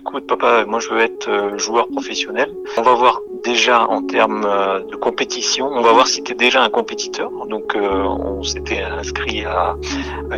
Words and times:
Écoute 0.00 0.26
papa, 0.26 0.64
moi 0.66 0.80
je 0.80 0.88
veux 0.88 1.00
être 1.00 1.28
euh, 1.28 1.58
joueur 1.58 1.86
professionnel. 1.88 2.50
On 2.78 2.82
va 2.82 2.94
voir 2.94 3.20
déjà 3.44 3.86
en 3.86 4.00
termes 4.00 4.46
euh, 4.46 4.80
de 4.80 4.96
compétition, 4.96 5.68
on 5.70 5.82
va 5.82 5.92
voir 5.92 6.06
si 6.06 6.22
tu 6.22 6.32
es 6.32 6.34
déjà 6.34 6.62
un 6.62 6.70
compétiteur. 6.70 7.30
Donc 7.50 7.76
euh, 7.76 8.04
on 8.04 8.42
s'était 8.42 8.80
inscrit 8.80 9.44
à, 9.44 9.76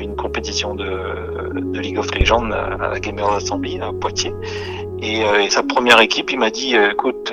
une 0.01 0.17
compétition 0.17 0.75
de, 0.75 1.53
de, 1.55 1.79
League 1.79 1.97
of 1.97 2.13
Legends 2.13 2.51
à 2.51 2.89
la 2.89 2.99
Gamers 2.99 3.35
Assembly 3.35 3.79
à 3.81 3.93
Poitiers. 3.93 4.35
Et, 5.01 5.21
et, 5.21 5.51
sa 5.51 5.63
première 5.63 6.01
équipe, 6.01 6.33
il 6.33 6.41
m'a 6.41 6.51
dit, 6.51 6.75
écoute, 6.75 7.33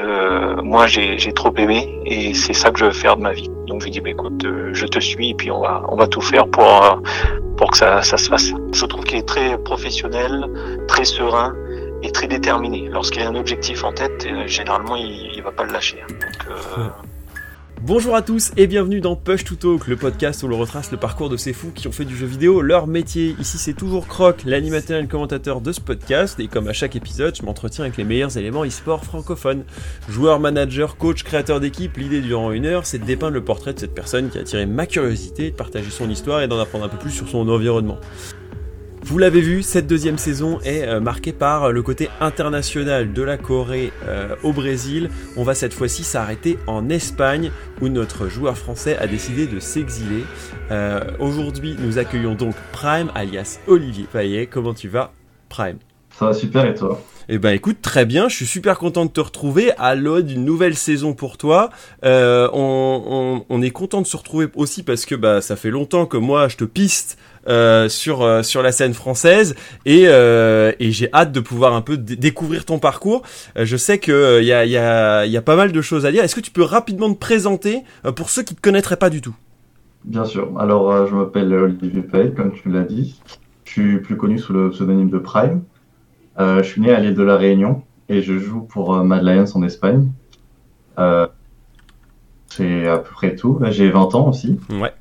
moi 0.64 0.86
j'ai 0.86 1.34
trop 1.34 1.54
aimé 1.58 2.00
et 2.06 2.36
c'est 2.36 2.54
ça 2.54 2.70
que 2.70 2.80
je 2.80 2.86
veux 2.86 2.92
faire 2.92 3.18
de 3.18 3.24
ma 3.24 3.34
vie. 3.34 3.50
Donc 3.66 3.82
je 3.82 3.86
lui 3.86 3.90
ai 3.90 3.94
dit, 3.94 4.02
bah, 4.02 4.10
écoute, 4.12 4.46
je 4.72 4.86
te 4.86 5.00
suis 5.00 5.32
et 5.32 5.34
puis 5.34 5.50
on 5.50 5.62
va, 5.62 5.84
on 5.90 5.96
va 5.96 6.08
tout 6.08 6.22
faire 6.22 6.48
pour, 6.48 7.02
pour 7.58 7.72
que 7.72 7.78
ça, 7.78 8.04
ça 8.04 8.18
se 8.18 8.30
fasse. 8.30 8.52
Je 8.72 8.86
trouve 8.86 9.04
qu'il 9.04 9.18
est 9.18 9.28
très 9.28 9.58
professionnel, 9.58 10.48
très 10.88 11.06
serein 11.06 11.54
est 12.04 12.14
très 12.14 12.28
déterminé. 12.28 12.90
Lorsqu'il 12.90 13.22
a 13.22 13.30
un 13.30 13.36
objectif 13.36 13.84
en 13.84 13.94
tête, 13.94 14.26
euh, 14.30 14.48
généralement, 14.48 14.96
il, 14.96 15.32
il 15.36 15.42
va 15.42 15.52
pas 15.52 15.64
le 15.64 15.74
lâcher. 15.74 15.98
Donc, 16.08 16.48
euh... 16.50 16.88
Bonjour 17.82 18.14
à 18.14 18.22
tous 18.22 18.52
et 18.58 18.68
bienvenue 18.68 19.00
dans 19.00 19.16
Push 19.16 19.46
to 19.46 19.56
Talk, 19.56 19.88
le 19.88 19.96
podcast 19.96 20.44
où 20.44 20.50
l'on 20.50 20.58
retrace 20.58 20.92
le 20.92 20.98
parcours 20.98 21.30
de 21.30 21.38
ces 21.38 21.54
fous 21.54 21.72
qui 21.74 21.88
ont 21.88 21.94
fait 21.94 22.04
du 22.04 22.14
jeu 22.14 22.26
vidéo 22.26 22.62
leur 22.62 22.88
métier. 22.88 23.38
Ici 23.40 23.58
c'est 23.58 23.74
toujours 23.74 24.06
Croc, 24.06 24.44
l'animateur 24.44 25.00
et 25.00 25.02
le 25.02 25.08
commentateur 25.08 25.62
de 25.62 25.72
ce 25.72 25.80
podcast, 25.80 26.38
et 26.42 26.50
comme 26.50 26.68
à 26.68 26.74
chaque 26.74 26.98
épisode, 26.98 27.38
je 27.38 27.44
m'entretiens 27.44 27.86
avec 27.86 27.96
les 27.96 28.04
meilleurs 28.04 28.38
éléments 28.38 28.66
e-sport 28.66 29.06
francophones. 29.06 29.64
Joueur, 30.10 30.42
manager, 30.42 30.98
coach, 30.98 31.24
créateur 31.24 31.62
d'équipe, 31.62 31.96
l'idée 31.96 32.20
durant 32.20 32.52
une 32.52 32.66
heure, 32.66 32.86
c'est 32.86 33.00
de 33.00 33.06
dépeindre 33.06 33.36
le 33.36 33.46
portrait 33.46 33.74
de 33.74 33.80
cette 33.80 33.96
personne 33.96 34.30
qui 34.30 34.38
a 34.38 34.42
attiré 34.42 34.66
ma 34.66 34.86
curiosité, 34.86 35.52
de 35.52 35.56
partager 35.56 35.90
son 35.90 36.10
histoire 36.10 36.42
et 36.42 36.50
d'en 36.50 36.60
apprendre 36.60 36.84
un 36.84 36.90
peu 36.90 36.98
plus 36.98 37.12
sur 37.12 37.30
son 37.30 37.48
environnement. 37.48 37.98
Vous 39.10 39.18
l'avez 39.18 39.42
vu, 39.42 39.64
cette 39.64 39.88
deuxième 39.88 40.20
saison 40.20 40.60
est 40.64 40.88
euh, 40.88 41.00
marquée 41.00 41.34
par 41.34 41.72
le 41.72 41.82
côté 41.82 42.10
international 42.22 43.12
de 43.12 43.24
la 43.24 43.38
Corée 43.38 43.92
euh, 44.08 44.36
au 44.44 44.54
Brésil. 44.54 45.10
On 45.36 45.42
va 45.42 45.56
cette 45.56 45.74
fois-ci 45.74 46.04
s'arrêter 46.04 46.60
en 46.68 46.90
Espagne 46.90 47.52
où 47.82 47.90
notre 47.90 48.28
joueur 48.28 48.56
français 48.56 48.96
a 48.98 49.08
décidé 49.08 49.48
de 49.48 49.60
s'exiler. 49.60 50.26
Euh, 50.70 51.00
aujourd'hui, 51.18 51.76
nous 51.80 51.98
accueillons 51.98 52.36
donc 52.36 52.54
Prime 52.72 53.10
alias 53.16 53.58
Olivier 53.66 54.06
Payet. 54.14 54.46
Comment 54.46 54.76
tu 54.76 54.90
vas, 54.90 55.12
Prime? 55.50 55.80
Ça 56.12 56.26
va 56.26 56.34
super 56.34 56.68
et 56.68 56.76
toi? 56.76 57.02
Eh 57.30 57.40
ben 57.40 57.52
écoute, 57.52 57.78
très 57.82 58.06
bien, 58.06 58.28
je 58.28 58.36
suis 58.36 58.46
super 58.46 58.78
content 58.78 59.06
de 59.06 59.12
te 59.12 59.22
retrouver 59.22 59.72
à 59.78 59.96
l'aune 59.96 60.24
d'une 60.24 60.46
nouvelle 60.46 60.76
saison 60.76 61.14
pour 61.14 61.38
toi. 61.38 61.70
Euh, 62.04 62.48
on, 62.54 63.04
on, 63.08 63.46
on, 63.50 63.62
est 63.62 63.70
content 63.70 64.02
de 64.02 64.08
se 64.08 64.18
retrouver 64.18 64.48
aussi 64.56 64.84
parce 64.84 65.06
que 65.06 65.14
bah 65.16 65.40
ça 65.40 65.56
fait 65.56 65.70
longtemps 65.70 66.08
que 66.08 66.18
moi 66.18 66.48
je 66.48 66.58
te 66.58 66.64
piste 66.64 67.20
euh, 67.48 67.88
sur 67.88 68.22
euh, 68.22 68.44
sur 68.44 68.62
la 68.62 68.74
scène 68.74 68.94
française 68.94 69.56
et, 69.86 70.04
euh, 70.08 70.74
et 70.80 70.92
j'ai 70.92 71.12
hâte 71.14 71.32
de 71.32 71.40
pouvoir 71.40 71.74
un 71.74 71.82
peu 71.82 71.96
découvrir 71.96 72.66
ton 72.66 72.80
parcours. 72.80 73.22
je 73.56 73.78
sais 73.78 73.98
que 73.98 74.42
il 74.42 74.46
y 74.46 74.52
a 74.52 74.66
il 74.66 74.72
y 74.72 74.78
a 74.78 75.26
il 75.26 75.32
y 75.32 75.38
a 75.38 75.42
pas 75.42 75.56
mal 75.56 75.72
de 75.72 75.82
choses 75.82 76.06
à 76.06 76.12
dire. 76.12 76.24
Est-ce 76.24 76.36
que 76.36 76.42
tu 76.42 76.52
peux 76.52 76.64
rapidement 76.64 77.12
te 77.14 77.18
présenter 77.18 77.84
pour 78.16 78.30
ceux 78.30 78.44
qui 78.44 78.56
te 78.56 78.62
connaîtraient 78.62 78.98
pas 78.98 79.10
du 79.10 79.22
tout? 79.22 79.36
Bien 80.04 80.26
sûr. 80.26 80.52
Alors 80.60 81.08
je 81.08 81.16
m'appelle 81.16 81.54
Olivier 81.54 82.02
Payet, 82.02 82.32
comme 82.32 82.52
tu 82.52 82.70
l'as 82.70 82.84
dit. 82.84 83.22
Je 83.64 83.72
suis 83.72 84.00
plus 84.00 84.18
connu 84.18 84.38
sous 84.38 84.52
le 84.52 84.70
pseudonyme 84.72 85.10
de 85.10 85.20
Prime. 85.20 85.62
je 86.38 86.64
suis 86.64 86.82
né 86.82 86.92
à 86.92 87.00
l'île 87.00 87.16
de 87.16 87.24
la 87.24 87.38
Réunion 87.38 87.84
et 88.10 88.22
je 88.22 88.38
joue 88.38 88.62
pour 88.62 88.94
Mad 89.04 89.24
Lions 89.24 89.46
en 89.56 89.64
Espagne. 89.64 90.12
c'est 92.48 92.88
à 92.88 92.98
peu 92.98 93.12
près 93.14 93.36
tout. 93.36 93.62
J'ai 93.70 93.90
20 93.90 94.16
ans 94.16 94.28
aussi. 94.28 94.60
Ouais. 94.70 94.94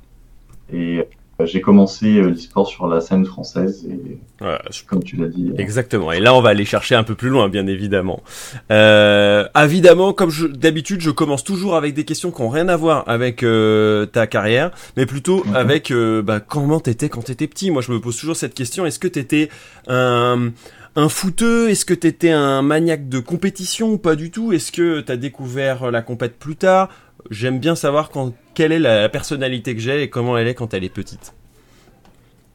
Et 0.73 1.09
j'ai 1.47 1.61
commencé 1.61 2.19
euh, 2.19 2.31
l'e-sport 2.31 2.67
sur 2.67 2.89
la 2.89 3.01
scène 3.01 3.25
française 3.25 3.87
et 3.89 4.19
comme 4.87 5.05
tu 5.05 5.17
l'as 5.17 5.29
dit. 5.29 5.51
Euh, 5.51 5.59
Exactement. 5.59 6.11
Et 6.11 6.21
là, 6.21 6.35
on 6.35 6.41
va 6.41 6.51
aller 6.51 6.65
chercher 6.65 6.95
un 6.95 7.05
peu 7.05 7.15
plus 7.15 7.29
loin, 7.29 7.49
bien 7.49 7.67
évidemment. 7.67 8.23
Euh, 8.73 9.47
évidemment, 9.57 10.13
comme 10.13 10.31
d'habitude, 10.53 11.01
je 11.01 11.11
commence 11.11 11.45
toujours 11.45 11.77
avec 11.77 11.95
des 11.95 12.05
questions 12.05 12.31
qui 12.31 12.43
n'ont 12.43 12.49
rien 12.49 12.69
à 12.69 12.77
voir 12.77 13.05
avec 13.07 13.43
euh, 13.43 14.07
ta 14.07 14.27
carrière, 14.27 14.73
mais 14.97 15.07
plutôt 15.07 15.45
mhm. 15.45 15.55
avec 15.57 15.91
euh, 15.91 16.23
bah, 16.23 16.41
comment 16.41 16.81
t'étais 16.81 17.09
quand 17.09 17.23
t'étais 17.23 17.47
petit. 17.47 17.71
Moi, 17.71 17.83
je 17.83 17.93
me 17.93 18.01
pose 18.01 18.17
toujours 18.17 18.37
cette 18.37 18.55
question. 18.55 18.85
Est-ce 18.85 18.99
que 18.99 19.09
t'étais 19.09 19.49
un 19.87 20.51
un 20.97 21.09
footeux? 21.09 21.71
Est-ce 21.71 21.85
que 21.85 21.95
t'étais 21.95 22.31
un 22.31 22.63
maniaque 22.63 23.09
de 23.09 23.21
compétition 23.21 23.93
ou 23.93 23.99
pas 23.99 24.17
du 24.17 24.33
tout? 24.33 24.53
Est-ce 24.53 24.73
que 24.73 25.01
t'as 25.01 25.17
découvert 25.17 25.93
la 25.93 26.03
compète 26.03 26.37
plus 26.37 26.57
tard? 26.57 26.89
J'aime 27.31 27.59
bien 27.61 27.77
savoir 27.77 28.11
quand, 28.11 28.33
quelle 28.59 28.73
est 28.73 28.81
la 28.81 29.09
personnalité 29.09 29.73
que 29.77 29.81
j'ai 29.81 30.03
et 30.03 30.11
comment 30.11 30.37
elle 30.37 30.49
est 30.49 30.55
quand 30.55 30.75
elle 30.75 30.83
est 30.83 30.93
petite. 30.93 31.33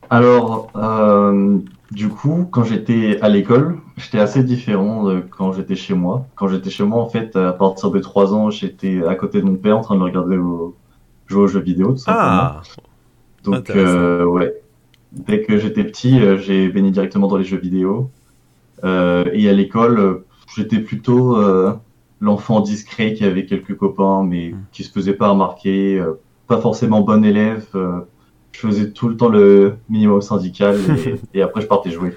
Alors, 0.09 0.69
euh, 0.75 1.59
du 1.91 2.09
coup, 2.09 2.45
quand 2.51 2.65
j'étais 2.65 3.21
à 3.21 3.29
l'école, 3.29 3.77
j'étais 3.95 4.19
assez 4.19 4.43
différent 4.43 5.05
de 5.05 5.21
quand 5.21 5.53
j'étais 5.53 5.77
chez 5.77 5.93
moi. 5.93 6.27
Quand 6.35 6.49
j'étais 6.49 6.69
chez 6.69 6.83
moi, 6.83 7.01
en 7.01 7.07
fait, 7.07 7.37
à 7.37 7.53
partir 7.53 7.89
de 7.89 7.99
3 7.99 8.33
ans, 8.33 8.49
j'étais 8.49 9.01
à 9.07 9.15
côté 9.15 9.39
de 9.39 9.45
mon 9.45 9.55
père 9.55 9.77
en 9.77 9.81
train 9.81 9.95
de 9.95 10.03
regarder 10.03 10.35
jouer 10.35 11.43
aux 11.43 11.47
jeux 11.47 11.61
vidéo, 11.61 11.93
tout 11.93 11.99
simplement. 11.99 12.27
Ah, 12.27 12.61
Donc, 13.45 13.69
euh, 13.69 14.25
ouais. 14.25 14.61
Dès 15.13 15.41
que 15.43 15.57
j'étais 15.57 15.85
petit, 15.85 16.19
euh, 16.19 16.37
j'ai 16.37 16.67
baigné 16.67 16.91
directement 16.91 17.27
dans 17.27 17.37
les 17.37 17.45
jeux 17.45 17.59
vidéo. 17.59 18.11
Euh, 18.83 19.23
et 19.31 19.47
à 19.47 19.53
l'école, 19.53 20.25
j'étais 20.53 20.79
plutôt 20.79 21.37
euh, 21.37 21.71
l'enfant 22.23 22.61
discret 22.61 23.13
qui 23.13 23.25
avait 23.25 23.45
quelques 23.45 23.75
copains, 23.75 24.23
mais 24.23 24.51
hmm. 24.51 24.63
qui 24.71 24.83
se 24.83 24.91
faisait 24.91 25.13
pas 25.13 25.29
remarquer, 25.29 25.99
euh, 25.99 26.13
pas 26.47 26.59
forcément 26.59 27.01
bon 27.01 27.23
élève. 27.23 27.65
Euh, 27.75 27.99
je 28.53 28.59
faisais 28.59 28.91
tout 28.91 29.09
le 29.09 29.17
temps 29.17 29.27
le 29.27 29.75
minimum 29.89 30.21
syndical 30.21 30.77
et, 31.33 31.41
après 31.41 31.61
je 31.61 31.67
partais 31.67 31.91
jouer. 31.91 32.13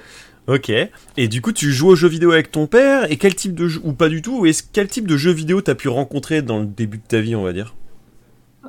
Ok. 0.46 0.70
Et 1.16 1.26
du 1.26 1.42
coup, 1.42 1.50
tu 1.50 1.72
joues 1.72 1.88
aux 1.88 1.96
jeux 1.96 2.08
vidéo 2.08 2.30
avec 2.30 2.52
ton 2.52 2.68
père 2.68 3.10
et 3.10 3.16
quel 3.16 3.34
type 3.34 3.54
de 3.54 3.66
jeu 3.66 3.80
ou 3.82 3.94
pas 3.94 4.08
du 4.08 4.22
tout 4.22 4.46
Est-ce 4.46 4.62
quel 4.72 4.86
type 4.86 5.08
de 5.08 5.16
jeux 5.16 5.32
vidéo 5.32 5.60
t'as 5.60 5.74
pu 5.74 5.88
rencontrer 5.88 6.40
dans 6.40 6.60
le 6.60 6.66
début 6.66 6.98
de 6.98 7.02
ta 7.02 7.20
vie, 7.20 7.34
on 7.34 7.42
va 7.42 7.52
dire? 7.52 7.74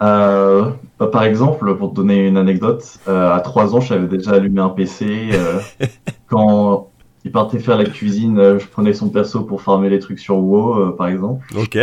Euh, 0.01 0.71
bah, 0.97 1.07
Par 1.07 1.23
exemple, 1.23 1.75
pour 1.77 1.91
te 1.91 1.95
donner 1.95 2.25
une 2.27 2.37
anecdote, 2.37 2.83
euh, 3.07 3.31
à 3.31 3.41
3 3.41 3.75
ans, 3.75 3.79
j'avais 3.79 4.07
déjà 4.07 4.31
allumé 4.31 4.61
un 4.61 4.69
PC. 4.69 5.29
Euh, 5.33 5.59
quand 6.27 6.89
il 7.27 7.31
partait 7.31 7.59
faire 7.59 7.77
la 7.77 7.83
cuisine, 7.83 8.39
euh, 8.39 8.57
je 8.57 8.65
prenais 8.67 8.93
son 8.93 9.09
perso 9.09 9.43
pour 9.43 9.61
farmer 9.61 9.89
les 9.89 9.99
trucs 9.99 10.19
sur 10.19 10.38
WoW, 10.38 10.79
euh, 10.79 10.91
par 10.95 11.07
exemple. 11.07 11.45
Ok. 11.57 11.75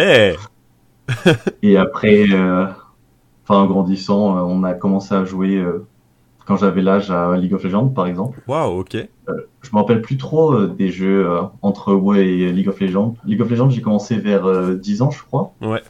et 1.62 1.77
après, 1.77 2.25
euh, 2.32 2.65
enfin, 3.43 3.66
grandissant, 3.66 4.38
on 4.49 4.65
a 4.65 4.72
commencé 4.72 5.15
à 5.15 5.27
jouer 5.27 5.62
quand 6.47 6.56
j'avais 6.56 6.81
l'âge 6.81 7.10
à 7.10 7.37
League 7.37 7.53
of 7.53 7.62
Legends, 7.62 7.88
par 7.88 8.06
exemple. 8.06 8.41
Waouh, 8.49 8.81
ok. 8.81 8.97
je 8.97 9.71
me 9.71 9.77
rappelle 9.77 10.00
plus 10.00 10.16
trop 10.16 10.65
des 10.65 10.88
jeux 10.88 11.28
entre 11.60 11.93
WoW 11.93 12.15
et 12.15 12.53
League 12.53 12.69
of 12.69 12.81
Legends. 12.81 13.16
League 13.27 13.43
of 13.43 13.50
Legends, 13.50 13.69
j'ai 13.69 13.83
commencé 13.83 14.16
vers 14.16 14.75
10 14.75 15.03
ans, 15.03 15.10
je 15.10 15.22
crois. 15.22 15.53
Ouais. 15.60 15.83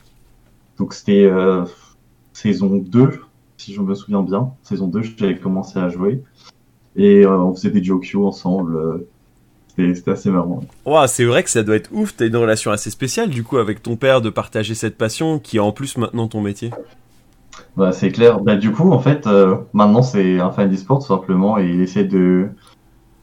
Donc 0.78 0.94
c'était 0.94 1.30
saison 2.32 2.76
2, 2.76 3.20
si 3.56 3.72
je 3.72 3.80
me 3.80 3.94
souviens 3.94 4.22
bien. 4.22 4.50
Saison 4.64 4.88
2, 4.88 5.02
j'avais 5.16 5.38
commencé 5.38 5.78
à 5.78 5.88
jouer. 5.90 6.24
Et 6.96 7.24
on 7.24 7.54
faisait 7.54 7.70
des 7.70 7.84
Jokyo 7.84 8.26
ensemble. 8.26 9.06
C'était 9.76 10.12
assez 10.12 10.30
marrant. 10.30 10.60
Wow, 10.84 11.06
c'est 11.06 11.24
vrai 11.24 11.42
que 11.42 11.50
ça 11.50 11.62
doit 11.62 11.76
être 11.76 11.90
ouf. 11.92 12.16
T'as 12.16 12.26
une 12.26 12.36
relation 12.36 12.70
assez 12.70 12.90
spéciale 12.90 13.28
du 13.28 13.42
coup 13.42 13.58
avec 13.58 13.82
ton 13.82 13.96
père 13.96 14.20
de 14.20 14.30
partager 14.30 14.74
cette 14.74 14.96
passion 14.96 15.38
qui 15.38 15.56
est 15.56 15.60
en 15.60 15.72
plus 15.72 15.96
maintenant 15.96 16.28
ton 16.28 16.40
métier. 16.40 16.70
Bah, 17.76 17.92
c'est 17.92 18.10
clair. 18.10 18.40
Bah, 18.40 18.56
du 18.56 18.70
coup, 18.70 18.92
en 18.92 19.00
fait, 19.00 19.26
euh, 19.26 19.56
maintenant 19.72 20.02
c'est 20.02 20.40
un 20.40 20.50
fan 20.50 20.68
d'e-sport 20.70 21.00
tout 21.00 21.08
simplement 21.08 21.58
et 21.58 21.68
il 21.68 21.80
essaie 21.80 22.04
de 22.04 22.48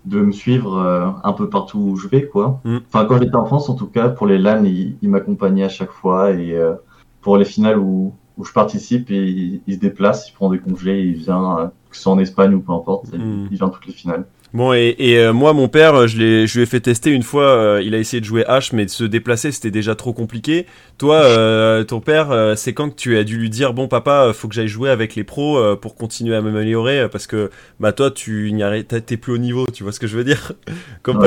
de 0.03 0.19
me 0.19 0.31
suivre 0.31 0.77
euh, 0.79 1.09
un 1.23 1.31
peu 1.31 1.47
partout 1.47 1.77
où 1.77 1.95
je 1.95 2.07
vais 2.07 2.25
quoi. 2.25 2.59
Mm. 2.65 2.77
Enfin, 2.87 3.05
quand 3.05 3.19
j'étais 3.19 3.35
en 3.35 3.45
France, 3.45 3.69
en 3.69 3.75
tout 3.75 3.87
cas, 3.87 4.09
pour 4.09 4.25
les 4.25 4.39
LAN, 4.39 4.63
il, 4.65 4.97
m'accompagnait 5.03 5.63
à 5.63 5.69
chaque 5.69 5.91
fois 5.91 6.31
et 6.31 6.53
euh, 6.53 6.73
pour 7.21 7.37
les 7.37 7.45
finales 7.45 7.77
où, 7.77 8.13
où 8.37 8.43
je 8.43 8.51
participe, 8.51 9.11
il, 9.11 9.61
il, 9.67 9.73
se 9.75 9.79
déplace, 9.79 10.27
il 10.27 10.33
prend 10.33 10.49
des 10.49 10.57
congés, 10.57 11.01
il 11.01 11.13
vient, 11.13 11.71
que 11.91 11.95
ce 11.95 12.01
soit 12.01 12.13
en 12.13 12.17
Espagne 12.17 12.55
ou 12.55 12.61
peu 12.61 12.73
importe, 12.73 13.13
mm. 13.13 13.47
il 13.51 13.57
vient 13.57 13.69
toutes 13.69 13.85
les 13.85 13.93
finales. 13.93 14.25
Bon 14.53 14.73
et, 14.73 14.95
et 14.99 15.17
euh, 15.17 15.31
moi 15.31 15.53
mon 15.53 15.69
père 15.69 16.09
je 16.09 16.17
l'ai 16.17 16.45
je 16.45 16.57
lui 16.57 16.63
ai 16.63 16.65
fait 16.65 16.81
tester 16.81 17.09
une 17.09 17.23
fois 17.23 17.45
euh, 17.45 17.81
il 17.81 17.95
a 17.95 17.97
essayé 17.97 18.19
de 18.19 18.25
jouer 18.25 18.43
H 18.43 18.71
mais 18.73 18.85
de 18.85 18.89
se 18.89 19.05
déplacer 19.05 19.51
c'était 19.53 19.71
déjà 19.71 19.95
trop 19.95 20.11
compliqué. 20.11 20.65
Toi 20.97 21.15
euh, 21.15 21.85
ton 21.85 22.01
père 22.01 22.53
c'est 22.57 22.73
quand 22.73 22.89
que 22.89 22.95
tu 22.95 23.17
as 23.17 23.23
dû 23.23 23.37
lui 23.37 23.49
dire 23.49 23.73
bon 23.73 23.87
papa 23.87 24.33
faut 24.33 24.49
que 24.49 24.53
j'aille 24.53 24.67
jouer 24.67 24.89
avec 24.89 25.15
les 25.15 25.23
pros 25.23 25.77
pour 25.77 25.95
continuer 25.95 26.35
à 26.35 26.41
m'améliorer 26.41 27.07
parce 27.09 27.27
que 27.27 27.49
bah 27.79 27.93
toi 27.93 28.11
tu 28.11 28.51
n'y 28.51 28.83
t'es 28.83 29.17
plus 29.17 29.31
au 29.31 29.37
niveau 29.37 29.65
tu 29.71 29.83
vois 29.83 29.93
ce 29.93 30.01
que 30.01 30.07
je 30.07 30.17
veux 30.17 30.25
dire? 30.25 30.51
Comme 31.01 31.25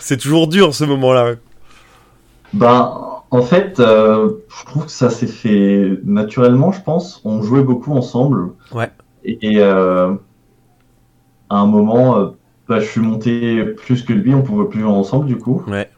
c'est 0.00 0.16
toujours 0.16 0.48
dur 0.48 0.74
ce 0.74 0.84
moment 0.84 1.12
là 1.12 1.34
ben 2.54 3.20
en 3.30 3.42
fait 3.42 3.74
je 3.78 4.64
trouve 4.66 4.86
que 4.86 4.90
ça 4.90 5.10
s'est 5.10 5.28
fait 5.28 5.92
naturellement 6.04 6.72
je 6.72 6.82
pense. 6.82 7.20
On 7.24 7.40
jouait 7.40 7.62
beaucoup 7.62 7.92
ensemble. 7.92 8.50
Ouais. 8.72 8.90
Et, 9.24 9.62
à 9.62 11.58
un 11.58 11.66
moment 11.66 12.34
bah, 12.68 12.80
je 12.80 12.86
suis 12.86 13.00
monté 13.00 13.64
plus 13.64 14.02
que 14.02 14.12
lui, 14.12 14.34
on 14.34 14.42
pouvait 14.42 14.68
plus 14.68 14.80
jouer 14.80 14.90
ensemble 14.90 15.26
du 15.26 15.36
coup. 15.36 15.62
Ouais. 15.68 15.88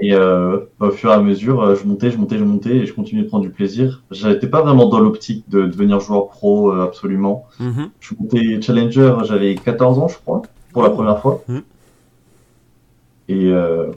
Et 0.00 0.12
euh, 0.12 0.58
au 0.80 0.90
fur 0.90 1.10
et 1.10 1.14
à 1.14 1.20
mesure, 1.20 1.62
euh, 1.62 1.74
je 1.76 1.86
montais, 1.86 2.10
je 2.10 2.18
montais, 2.18 2.38
je 2.38 2.44
montais, 2.44 2.76
et 2.76 2.86
je 2.86 2.92
continuais 2.92 3.22
de 3.22 3.28
prendre 3.28 3.44
du 3.44 3.50
plaisir. 3.50 4.02
J'étais 4.10 4.48
pas 4.48 4.60
vraiment 4.62 4.86
dans 4.86 4.98
l'optique 4.98 5.48
de 5.48 5.66
devenir 5.66 6.00
joueur 6.00 6.28
pro, 6.28 6.72
euh, 6.72 6.84
absolument. 6.84 7.46
Mm-hmm. 7.60 7.88
Je 8.00 8.14
montais 8.18 8.62
challenger, 8.62 9.14
j'avais 9.24 9.54
14 9.54 9.98
ans, 9.98 10.08
je 10.08 10.18
crois, 10.18 10.42
pour 10.72 10.82
la 10.82 10.90
oh. 10.90 10.94
première 10.94 11.20
fois. 11.20 11.42
Mm. 11.46 11.58
Et 13.28 13.52
euh, 13.52 13.92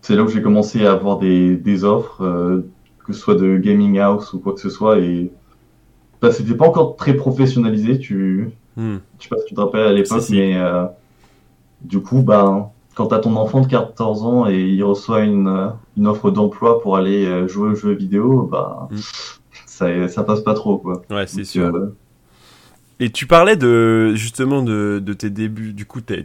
c'est 0.00 0.16
là 0.16 0.22
où 0.22 0.28
j'ai 0.28 0.40
commencé 0.40 0.86
à 0.86 0.92
avoir 0.92 1.18
des, 1.18 1.56
des 1.56 1.84
offres, 1.84 2.22
euh, 2.24 2.66
que 3.04 3.12
ce 3.12 3.20
soit 3.20 3.34
de 3.34 3.58
gaming 3.58 3.98
house 3.98 4.32
ou 4.32 4.38
quoi 4.38 4.54
que 4.54 4.60
ce 4.60 4.70
soit. 4.70 4.98
Et 4.98 5.30
bah, 6.22 6.32
c'était 6.32 6.54
pas 6.54 6.68
encore 6.68 6.96
très 6.96 7.14
professionnalisé. 7.14 7.98
Tu, 7.98 8.52
Hmm. 8.78 8.98
je 9.18 9.24
sais 9.24 9.28
pas 9.28 9.38
si 9.38 9.46
tu 9.46 9.54
te 9.54 9.60
rappelles 9.60 9.88
à 9.88 9.92
l'époque, 9.92 10.22
mais 10.30 10.56
euh, 10.56 10.84
du 11.82 12.00
coup, 12.00 12.22
ben, 12.22 12.70
quand 12.94 13.06
t'as 13.08 13.18
ton 13.20 13.36
enfant 13.36 13.60
de 13.60 13.66
14 13.68 14.24
ans 14.24 14.48
et 14.48 14.60
il 14.60 14.82
reçoit 14.82 15.20
une, 15.20 15.72
une 15.96 16.06
offre 16.06 16.30
d'emploi 16.30 16.80
pour 16.82 16.96
aller 16.96 17.26
euh, 17.26 17.46
jouer 17.48 17.70
aux 17.70 17.74
jeux 17.74 17.94
vidéo, 17.94 18.48
bah, 18.50 18.88
Mm. 18.90 18.96
ça, 19.66 20.08
ça 20.08 20.24
passe 20.24 20.40
pas 20.40 20.54
trop, 20.54 20.78
quoi. 20.78 21.02
Ouais, 21.10 21.26
c'est 21.26 21.44
sûr. 21.44 21.66
euh, 21.74 21.94
Et 23.00 23.10
tu 23.10 23.26
parlais 23.26 23.56
de 23.56 24.14
justement 24.16 24.62
de, 24.62 25.00
de 25.04 25.12
tes 25.12 25.30
débuts. 25.30 25.72
Du 25.72 25.86
coup, 25.86 26.00
t'as 26.00 26.16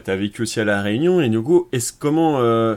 t'as 0.00 0.16
vécu 0.16 0.42
aussi 0.42 0.60
à 0.60 0.64
la 0.64 0.82
Réunion. 0.82 1.20
Et 1.22 1.30
du 1.30 1.40
coup, 1.42 1.68
est-ce 1.72 1.92
comment 1.98 2.40
euh, 2.40 2.76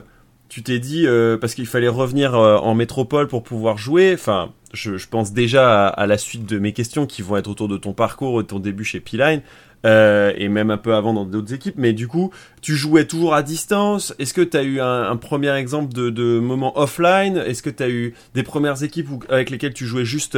tu 0.53 0.61
t'es 0.61 0.77
dit 0.77 1.07
euh, 1.07 1.35
parce 1.35 1.55
qu'il 1.55 1.65
fallait 1.65 1.87
revenir 1.87 2.35
euh, 2.35 2.57
en 2.57 2.75
métropole 2.75 3.27
pour 3.27 3.41
pouvoir 3.41 3.79
jouer. 3.79 4.11
Enfin, 4.13 4.51
je, 4.71 5.07
pense 5.07 5.33
déjà 5.33 5.87
à, 5.87 6.05
la 6.05 6.19
suite 6.19 6.45
de 6.45 6.59
mes 6.59 6.73
questions 6.73 7.07
qui 7.07 7.23
vont 7.23 7.37
être 7.37 7.47
autour 7.47 7.67
de 7.67 7.75
ton 7.75 7.93
parcours, 7.93 8.37
de 8.37 8.47
ton 8.47 8.59
début 8.59 8.83
chez 8.83 8.99
P-Line. 8.99 9.41
euh, 9.87 10.31
et 10.37 10.49
même 10.49 10.69
un 10.69 10.77
peu 10.77 10.93
avant 10.93 11.11
dans 11.11 11.25
d'autres 11.25 11.55
équipes, 11.55 11.73
mais 11.77 11.91
du 11.91 12.07
coup, 12.07 12.29
tu 12.61 12.75
jouais 12.75 13.05
toujours 13.05 13.33
à 13.33 13.41
distance. 13.41 14.13
Est-ce 14.19 14.35
que 14.35 14.41
tu 14.41 14.55
as 14.55 14.61
eu 14.61 14.79
un, 14.79 15.15
premier 15.15 15.55
exemple 15.55 15.91
de, 15.91 16.39
moment 16.39 16.77
offline? 16.77 17.37
Est-ce 17.37 17.63
que 17.63 17.71
tu 17.71 17.81
as 17.81 17.89
eu 17.89 18.13
des 18.35 18.43
premières 18.43 18.83
équipes 18.83 19.09
avec 19.29 19.49
lesquelles 19.49 19.73
tu 19.73 19.87
jouais 19.87 20.05
juste 20.05 20.37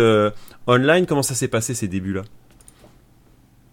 online? 0.65 1.07
Comment 1.07 1.23
ça 1.23 1.35
s'est 1.35 1.49
passé 1.49 1.73
ces 1.73 1.89
débuts-là? 1.89 2.21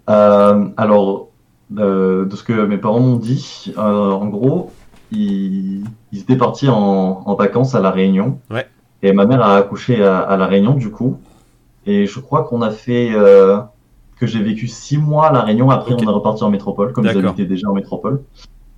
Alors, 0.08 1.28
de 1.70 2.28
ce 2.34 2.42
que 2.42 2.66
mes 2.66 2.78
parents 2.78 3.00
m'ont 3.00 3.16
dit, 3.16 3.72
en 3.76 4.26
gros, 4.26 4.72
ils, 5.12 5.84
ils 6.12 6.20
étaient 6.20 6.36
partis 6.36 6.68
en, 6.68 7.22
en 7.24 7.34
vacances 7.34 7.74
à 7.74 7.80
La 7.80 7.90
Réunion. 7.90 8.38
Ouais. 8.50 8.66
Et 9.02 9.12
ma 9.12 9.26
mère 9.26 9.42
a 9.42 9.56
accouché 9.56 10.02
à, 10.02 10.18
à 10.20 10.36
La 10.36 10.46
Réunion, 10.46 10.74
du 10.74 10.90
coup. 10.90 11.18
Et 11.86 12.06
je 12.06 12.20
crois 12.20 12.44
qu'on 12.44 12.62
a 12.62 12.70
fait, 12.70 13.10
euh, 13.14 13.58
que 14.18 14.26
j'ai 14.26 14.42
vécu 14.42 14.68
six 14.68 14.98
mois 14.98 15.28
à 15.28 15.32
La 15.32 15.42
Réunion. 15.42 15.70
Après, 15.70 15.92
Ok. 15.94 16.00
on 16.04 16.08
est 16.10 16.14
reparti 16.14 16.44
en 16.44 16.50
métropole, 16.50 16.92
comme 16.92 17.04
j'habitais 17.06 17.44
déjà 17.44 17.68
en 17.68 17.74
métropole. 17.74 18.22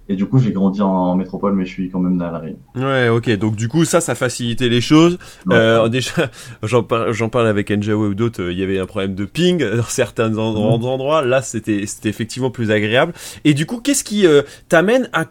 Et 0.06 0.16
du 0.16 0.26
coup, 0.26 0.38
j'ai 0.38 0.52
grandi 0.52 0.82
en, 0.82 1.14
métropole, 1.16 1.54
mais 1.54 1.64
je 1.64 1.70
suis 1.70 1.88
quand 1.90 1.98
même 1.98 2.18
né 2.18 2.24
à 2.26 2.30
La 2.30 2.38
Réunion. 2.38 2.58
Ouais, 2.74 3.08
ok. 3.08 3.30
Donc 3.38 3.56
du 3.56 3.68
coup, 3.68 3.86
ça, 3.86 4.02
ça 4.02 4.14
facilitait 4.14 4.68
les 4.68 4.82
choses. 4.82 5.18
Euh, 5.50 5.88
déjà, 5.88 6.12
j'en 6.62 6.82
par- 6.82 7.06
parle 7.32 7.46
avec 7.46 7.70
Njawa 7.70 8.08
ou 8.08 8.14
d'autres. 8.14 8.42
euh, 8.42 8.52
Il 8.52 8.58
y 8.58 8.62
avait 8.62 8.78
un 8.78 8.84
problème 8.86 9.14
de 9.14 9.24
ping 9.24 9.58
dans 9.76 9.82
certains 9.84 10.28
Mhm. 10.30 10.38
endroits. 10.38 11.22
Là, 11.22 11.40
c'était 11.40 11.86
c'était 11.86 12.10
effectivement 12.10 12.50
plus 12.50 12.70
agréable. 12.70 13.12
Et 13.44 13.54
du 13.54 13.64
coup, 13.64 13.80
qu'est-ce 13.80 14.04
qui 14.04 14.26
euh, 14.26 14.42
t'amène 14.68 15.08
à 15.14 15.24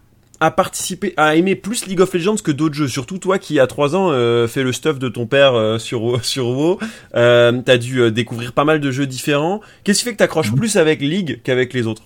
à 0.44 0.52
participer, 0.52 1.14
à 1.16 1.38
aimer 1.38 1.56
plus 1.56 1.88
League 1.88 2.02
of 2.02 2.14
Legends 2.14 2.36
que 2.44 2.52
d'autres 2.52 2.76
jeux. 2.76 2.90
Surtout 2.90 3.18
toi 3.18 3.40
qui 3.40 3.62
à 3.62 3.68
3 3.68 3.96
ans 3.96 4.12
euh, 4.12 4.46
fait 4.46 4.62
le 4.62 4.74
stuff 4.74 5.00
de 5.00 5.08
ton 5.08 5.26
père 5.26 5.54
euh, 5.54 5.80
sur 5.80 6.24
sur 6.26 6.48
WoW. 6.50 6.80
Euh, 7.16 7.62
T'as 7.66 7.78
dû 7.78 8.12
découvrir 8.12 8.52
pas 8.52 8.66
mal 8.66 8.82
de 8.82 8.92
jeux 8.92 9.08
différents. 9.08 9.62
Qu'est-ce 9.86 10.00
qui 10.00 10.06
fait 10.06 10.12
que 10.12 10.18
t'accroches 10.18 10.52
Mhm. 10.52 10.58
plus 10.58 10.76
avec 10.76 11.00
League 11.00 11.40
qu'avec 11.46 11.72
les 11.74 11.88
autres? 11.88 12.04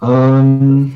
Je 0.00 0.86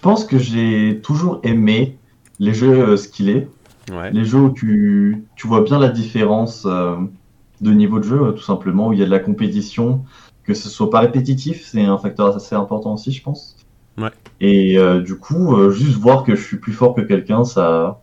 pense 0.00 0.24
que 0.24 0.38
j'ai 0.38 1.00
toujours 1.02 1.40
aimé 1.42 1.98
les 2.38 2.54
jeux 2.54 2.96
skillés. 2.96 3.48
Ouais. 3.92 4.10
Les 4.10 4.24
jeux 4.24 4.38
où 4.38 4.50
tu, 4.50 5.24
tu 5.36 5.46
vois 5.46 5.60
bien 5.62 5.78
la 5.78 5.88
différence 5.90 6.64
de 6.64 7.70
niveau 7.72 7.98
de 7.98 8.04
jeu, 8.04 8.32
tout 8.34 8.42
simplement, 8.42 8.88
où 8.88 8.92
il 8.94 9.00
y 9.00 9.02
a 9.02 9.06
de 9.06 9.10
la 9.10 9.18
compétition, 9.18 10.02
que 10.44 10.54
ce 10.54 10.70
soit 10.70 10.88
pas 10.88 11.00
répétitif, 11.00 11.66
c'est 11.66 11.84
un 11.84 11.98
facteur 11.98 12.34
assez 12.34 12.54
important 12.54 12.94
aussi, 12.94 13.12
je 13.12 13.22
pense. 13.22 13.55
Ouais. 13.98 14.10
Et 14.40 14.78
euh, 14.78 15.00
du 15.00 15.16
coup, 15.16 15.56
euh, 15.56 15.70
juste 15.70 15.96
voir 15.98 16.22
que 16.24 16.34
je 16.36 16.42
suis 16.42 16.58
plus 16.58 16.72
fort 16.72 16.94
que 16.94 17.00
quelqu'un, 17.00 17.44
ça. 17.44 18.00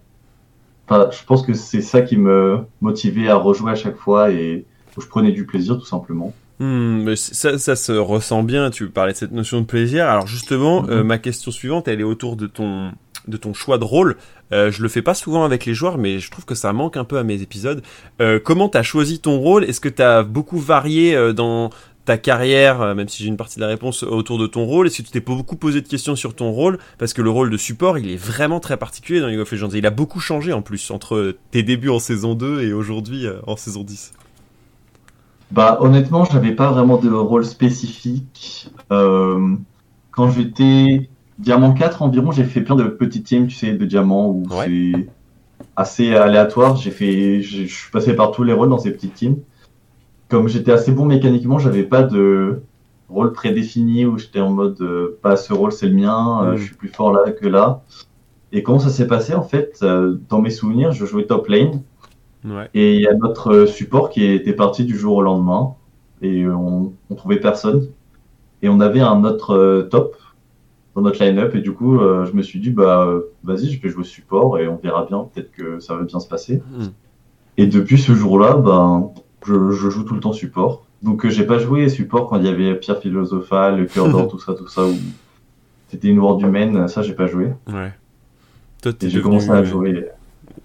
Enfin, 0.87 1.09
je 1.11 1.23
pense 1.25 1.45
que 1.45 1.53
c'est 1.53 1.81
ça 1.81 2.01
qui 2.01 2.17
me 2.17 2.59
motivait 2.81 3.29
à 3.29 3.35
rejouer 3.35 3.71
à 3.71 3.75
chaque 3.75 3.95
fois 3.97 4.31
et 4.31 4.65
où 4.97 5.01
je 5.01 5.07
prenais 5.07 5.31
du 5.31 5.45
plaisir, 5.45 5.77
tout 5.77 5.85
simplement. 5.85 6.33
Hmm, 6.59 7.03
mais 7.03 7.15
ça, 7.15 7.57
ça 7.57 7.75
se 7.75 7.91
ressent 7.93 8.43
bien. 8.43 8.69
Tu 8.69 8.89
parlais 8.89 9.13
de 9.13 9.17
cette 9.17 9.31
notion 9.31 9.61
de 9.61 9.65
plaisir. 9.65 10.07
Alors 10.07 10.27
justement, 10.27 10.83
Mhm. 10.83 10.89
euh, 10.89 11.03
ma 11.03 11.17
question 11.17 11.51
suivante, 11.51 11.87
elle 11.87 11.99
est 12.01 12.03
autour 12.05 12.35
de 12.35 12.47
ton 12.47 12.91
de 13.29 13.37
ton 13.37 13.53
choix 13.53 13.77
de 13.77 13.85
rôle. 13.85 14.17
Euh, 14.51 14.69
je 14.69 14.81
le 14.83 14.89
fais 14.89 15.01
pas 15.01 15.13
souvent 15.13 15.45
avec 15.45 15.65
les 15.65 15.73
joueurs, 15.73 15.97
mais 15.97 16.19
je 16.19 16.29
trouve 16.29 16.43
que 16.43 16.55
ça 16.55 16.73
manque 16.73 16.97
un 16.97 17.05
peu 17.05 17.17
à 17.17 17.23
mes 17.23 17.41
épisodes. 17.41 17.81
Euh, 18.19 18.37
comment 18.43 18.67
t'as 18.67 18.83
choisi 18.83 19.19
ton 19.19 19.37
rôle? 19.39 19.63
Est-ce 19.63 19.79
que 19.79 19.87
t'as 19.87 20.23
beaucoup 20.23 20.59
varié 20.59 21.33
dans 21.33 21.69
ta 22.05 22.17
carrière, 22.17 22.81
euh, 22.81 22.95
même 22.95 23.07
si 23.07 23.23
j'ai 23.23 23.29
une 23.29 23.37
partie 23.37 23.55
de 23.55 23.61
la 23.61 23.67
réponse 23.67 24.03
autour 24.03 24.37
de 24.37 24.47
ton 24.47 24.65
rôle 24.65 24.87
Est-ce 24.87 24.97
que 25.01 25.07
tu 25.07 25.11
t'es 25.11 25.19
beaucoup 25.21 25.55
posé 25.55 25.81
de 25.81 25.87
questions 25.87 26.15
sur 26.15 26.35
ton 26.35 26.51
rôle? 26.51 26.77
Parce 26.97 27.13
que 27.13 27.21
le 27.21 27.29
rôle 27.29 27.49
de 27.49 27.57
support, 27.57 27.97
il 27.97 28.09
est 28.11 28.17
vraiment 28.17 28.59
très 28.59 28.77
particulier 28.77 29.19
dans 29.21 29.27
League 29.27 29.39
of 29.39 29.51
Legends. 29.51 29.69
Et 29.73 29.77
il 29.79 29.85
a 29.85 29.91
beaucoup 29.91 30.19
changé 30.19 30.51
en 30.53 30.61
plus 30.61 30.91
entre 30.91 31.35
tes 31.51 31.63
débuts 31.63 31.89
en 31.89 31.99
saison 31.99 32.35
2 32.35 32.61
et 32.61 32.73
aujourd'hui 32.73 33.25
euh, 33.27 33.39
en 33.47 33.55
saison 33.55 33.83
10. 33.83 34.13
Bah 35.51 35.77
honnêtement, 35.81 36.25
j'avais 36.25 36.53
pas 36.55 36.71
vraiment 36.71 36.97
de 36.97 37.09
rôle 37.11 37.45
spécifique. 37.45 38.69
Euh, 38.91 39.55
quand 40.11 40.29
j'étais 40.31 41.09
diamant 41.37 41.73
4 41.73 42.01
environ, 42.01 42.31
j'ai 42.31 42.43
fait 42.45 42.61
plein 42.61 42.75
de 42.75 42.85
petites 42.85 43.25
teams, 43.27 43.47
tu 43.47 43.55
sais, 43.55 43.73
de 43.73 43.85
diamants 43.85 44.29
où 44.29 44.49
Ouais. 44.49 44.65
c'est 44.65 45.11
assez 45.75 46.15
aléatoire. 46.15 46.77
J'ai 46.77 46.91
fait, 46.91 47.41
je 47.41 47.65
je 47.65 47.73
suis 47.75 47.91
passé 47.91 48.15
par 48.15 48.31
tous 48.31 48.43
les 48.43 48.53
rôles 48.53 48.69
dans 48.69 48.79
ces 48.79 48.91
petites 48.93 49.15
teams. 49.15 49.37
Comme 50.33 50.47
j'étais 50.47 50.71
assez 50.71 50.91
bon 50.91 51.05
mécaniquement, 51.05 51.59
j'avais 51.59 51.83
pas 51.83 52.01
de 52.01 52.63
rôle 53.07 53.33
prédéfini 53.33 54.03
où 54.07 54.17
j'étais 54.17 54.39
en 54.39 54.49
mode 54.49 54.81
euh, 54.81 55.19
pas 55.21 55.35
ce 55.35 55.53
rôle 55.53 55.71
c'est 55.71 55.85
le 55.85 55.93
mien, 55.93 56.43
euh, 56.43 56.53
Mm. 56.53 56.57
je 56.57 56.63
suis 56.63 56.73
plus 56.73 56.87
fort 56.87 57.13
là 57.13 57.29
que 57.29 57.47
là. 57.47 57.83
Et 58.51 58.63
comment 58.63 58.79
ça 58.79 58.89
s'est 58.89 59.05
passé 59.05 59.35
en 59.35 59.43
fait 59.43 59.77
euh, 59.83 60.15
Dans 60.29 60.41
mes 60.41 60.49
souvenirs, 60.49 60.91
je 60.91 61.05
jouais 61.05 61.27
top 61.27 61.49
lane. 61.49 61.83
Ouais. 62.45 62.67
Et 62.73 62.95
il 62.95 63.01
y 63.01 63.07
a 63.07 63.13
notre 63.13 63.67
support 63.67 64.09
qui 64.09 64.25
était 64.25 64.53
parti 64.53 64.85
du 64.85 64.97
jour 64.97 65.17
au 65.17 65.21
lendemain. 65.21 65.75
Et 66.23 66.47
on, 66.47 66.93
on 67.11 67.13
trouvait 67.15 67.39
personne. 67.39 67.89
Et 68.63 68.69
on 68.69 68.79
avait 68.79 69.01
un 69.01 69.23
autre 69.25 69.87
top 69.91 70.15
dans 70.95 71.01
notre 71.01 71.23
line-up. 71.23 71.53
Et 71.53 71.61
du 71.61 71.73
coup, 71.73 71.99
je 71.99 72.31
me 72.31 72.41
suis 72.41 72.59
dit, 72.59 72.71
bah, 72.71 73.07
vas-y, 73.43 73.69
je 73.69 73.79
vais 73.79 73.89
jouer 73.89 74.03
support 74.03 74.57
et 74.57 74.67
on 74.67 74.77
verra 74.77 75.05
bien. 75.05 75.27
Peut-être 75.31 75.51
que 75.51 75.79
ça 75.79 75.95
va 75.95 76.01
bien 76.01 76.19
se 76.19 76.27
passer. 76.27 76.63
Hmm. 76.71 76.87
Et 77.57 77.67
depuis 77.67 77.99
ce 77.99 78.13
jour-là, 78.13 78.55
ben, 78.55 79.11
je, 79.45 79.71
je 79.71 79.89
joue 79.89 80.03
tout 80.03 80.13
le 80.13 80.19
temps 80.19 80.33
support. 80.33 80.85
Donc, 81.01 81.25
euh, 81.25 81.29
j'ai 81.29 81.45
pas 81.45 81.59
joué 81.59 81.89
support 81.89 82.29
quand 82.29 82.37
il 82.37 82.45
y 82.45 82.49
avait 82.49 82.75
Pierre 82.75 82.99
Philosophal, 82.99 83.77
le 83.77 83.85
cœur 83.85 84.09
d'or, 84.09 84.27
tout 84.31 84.39
ça, 84.39 84.53
tout 84.53 84.67
ça. 84.67 84.85
Où 84.85 84.95
c'était 85.89 86.07
une 86.07 86.19
world 86.19 86.41
humaine. 86.41 86.87
Ça, 86.87 87.01
j'ai 87.01 87.13
pas 87.13 87.27
joué. 87.27 87.51
Ouais. 87.67 87.91
Toi, 88.81 88.93
t'es 88.93 89.07
Et 89.07 89.09
j'ai 89.09 89.21
commencé 89.21 89.49
à 89.49 89.57
euh, 89.57 89.63
jouer. 89.65 90.07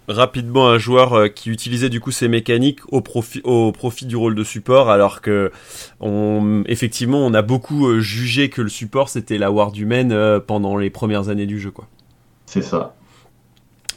rapidement 0.07 0.69
un 0.69 0.77
joueur 0.77 1.13
euh, 1.13 1.27
qui 1.27 1.49
utilisait 1.49 1.89
du 1.89 1.99
coup 1.99 2.11
ses 2.11 2.27
mécaniques 2.27 2.79
au 2.91 3.01
profit 3.01 3.41
au 3.43 3.71
profit 3.71 4.05
du 4.05 4.15
rôle 4.15 4.33
de 4.33 4.43
support 4.43 4.89
alors 4.89 5.21
que 5.21 5.51
on 5.99 6.63
effectivement 6.65 7.25
on 7.25 7.33
a 7.33 7.41
beaucoup 7.43 7.99
jugé 7.99 8.49
que 8.49 8.61
le 8.61 8.69
support 8.69 9.07
c'était 9.07 9.37
la 9.37 9.51
ward 9.51 9.77
humaine 9.77 10.39
pendant 10.47 10.77
les 10.77 10.89
premières 10.89 11.29
années 11.29 11.45
du 11.45 11.59
jeu 11.59 11.71
quoi. 11.71 11.87
C'est 12.47 12.63
ça. 12.63 12.95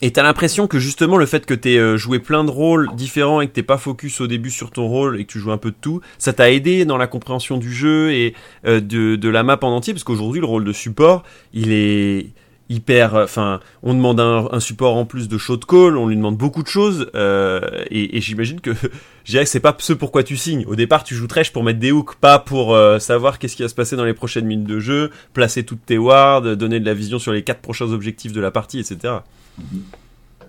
Et 0.04 0.10
t'as 0.10 0.24
l'impression 0.24 0.66
que 0.66 0.80
justement 0.80 1.16
le 1.16 1.26
fait 1.26 1.46
que 1.46 1.54
t'aies 1.54 1.78
euh, 1.78 1.96
joué 1.96 2.18
plein 2.18 2.42
de 2.42 2.50
rôles 2.50 2.88
différents 2.96 3.40
et 3.40 3.46
que 3.46 3.52
t'es 3.52 3.62
pas 3.62 3.78
focus 3.78 4.20
au 4.20 4.26
début 4.26 4.50
sur 4.50 4.72
ton 4.72 4.88
rôle 4.88 5.20
et 5.20 5.24
que 5.24 5.30
tu 5.30 5.38
joues 5.38 5.52
un 5.52 5.58
peu 5.58 5.70
de 5.70 5.76
tout, 5.80 6.00
ça 6.18 6.32
t'a 6.32 6.50
aidé 6.50 6.84
dans 6.84 6.96
la 6.96 7.06
compréhension 7.06 7.56
du 7.56 7.72
jeu 7.72 8.12
et 8.12 8.34
euh, 8.66 8.80
de, 8.80 9.14
de 9.14 9.28
la 9.28 9.44
map 9.44 9.58
en 9.62 9.68
entier? 9.68 9.94
Parce 9.94 10.02
qu'aujourd'hui 10.02 10.40
le 10.40 10.46
rôle 10.46 10.64
de 10.64 10.72
support 10.72 11.22
il 11.54 11.70
est 11.70 12.30
hyper 12.68 13.14
enfin 13.14 13.60
on 13.82 13.94
demande 13.94 14.18
un, 14.18 14.60
support 14.60 14.96
en 14.96 15.04
plus 15.04 15.28
de 15.28 15.38
shot 15.38 15.58
call 15.58 15.96
on 15.96 16.06
lui 16.08 16.16
demande 16.16 16.36
beaucoup 16.36 16.62
de 16.62 16.68
choses 16.68 17.10
euh, 17.14 17.60
et, 17.90 18.20
j'imagine 18.20 18.60
que 18.60 18.70
je 19.24 19.30
dirais 19.30 19.44
que 19.44 19.50
c'est 19.50 19.60
pas 19.60 19.76
ce 19.78 19.92
pourquoi 19.92 20.24
tu 20.24 20.36
signes. 20.36 20.64
Au 20.66 20.74
départ 20.74 21.04
tu 21.04 21.14
joues 21.14 21.28
trèche 21.28 21.52
pour 21.52 21.62
mettre 21.62 21.78
des 21.78 21.92
hooks 21.92 22.16
pas 22.16 22.40
pour 22.40 22.74
euh, 22.74 22.98
savoir 22.98 23.38
qu'est-ce 23.38 23.54
qui 23.54 23.62
va 23.62 23.68
se 23.68 23.74
passer 23.74 23.94
dans 23.94 24.04
les 24.04 24.14
prochaines 24.14 24.46
minutes 24.46 24.66
de 24.66 24.80
jeu 24.80 25.10
placer 25.32 25.64
toutes 25.64 25.84
tes 25.86 25.98
wards 25.98 26.56
donner 26.56 26.80
de 26.80 26.86
la 26.86 26.94
vision 26.94 27.20
sur 27.20 27.32
les 27.32 27.42
quatre 27.42 27.60
prochains 27.60 27.92
objectifs 27.92 28.32
de 28.32 28.40
la 28.40 28.50
partie 28.50 28.80
etc 28.80 29.14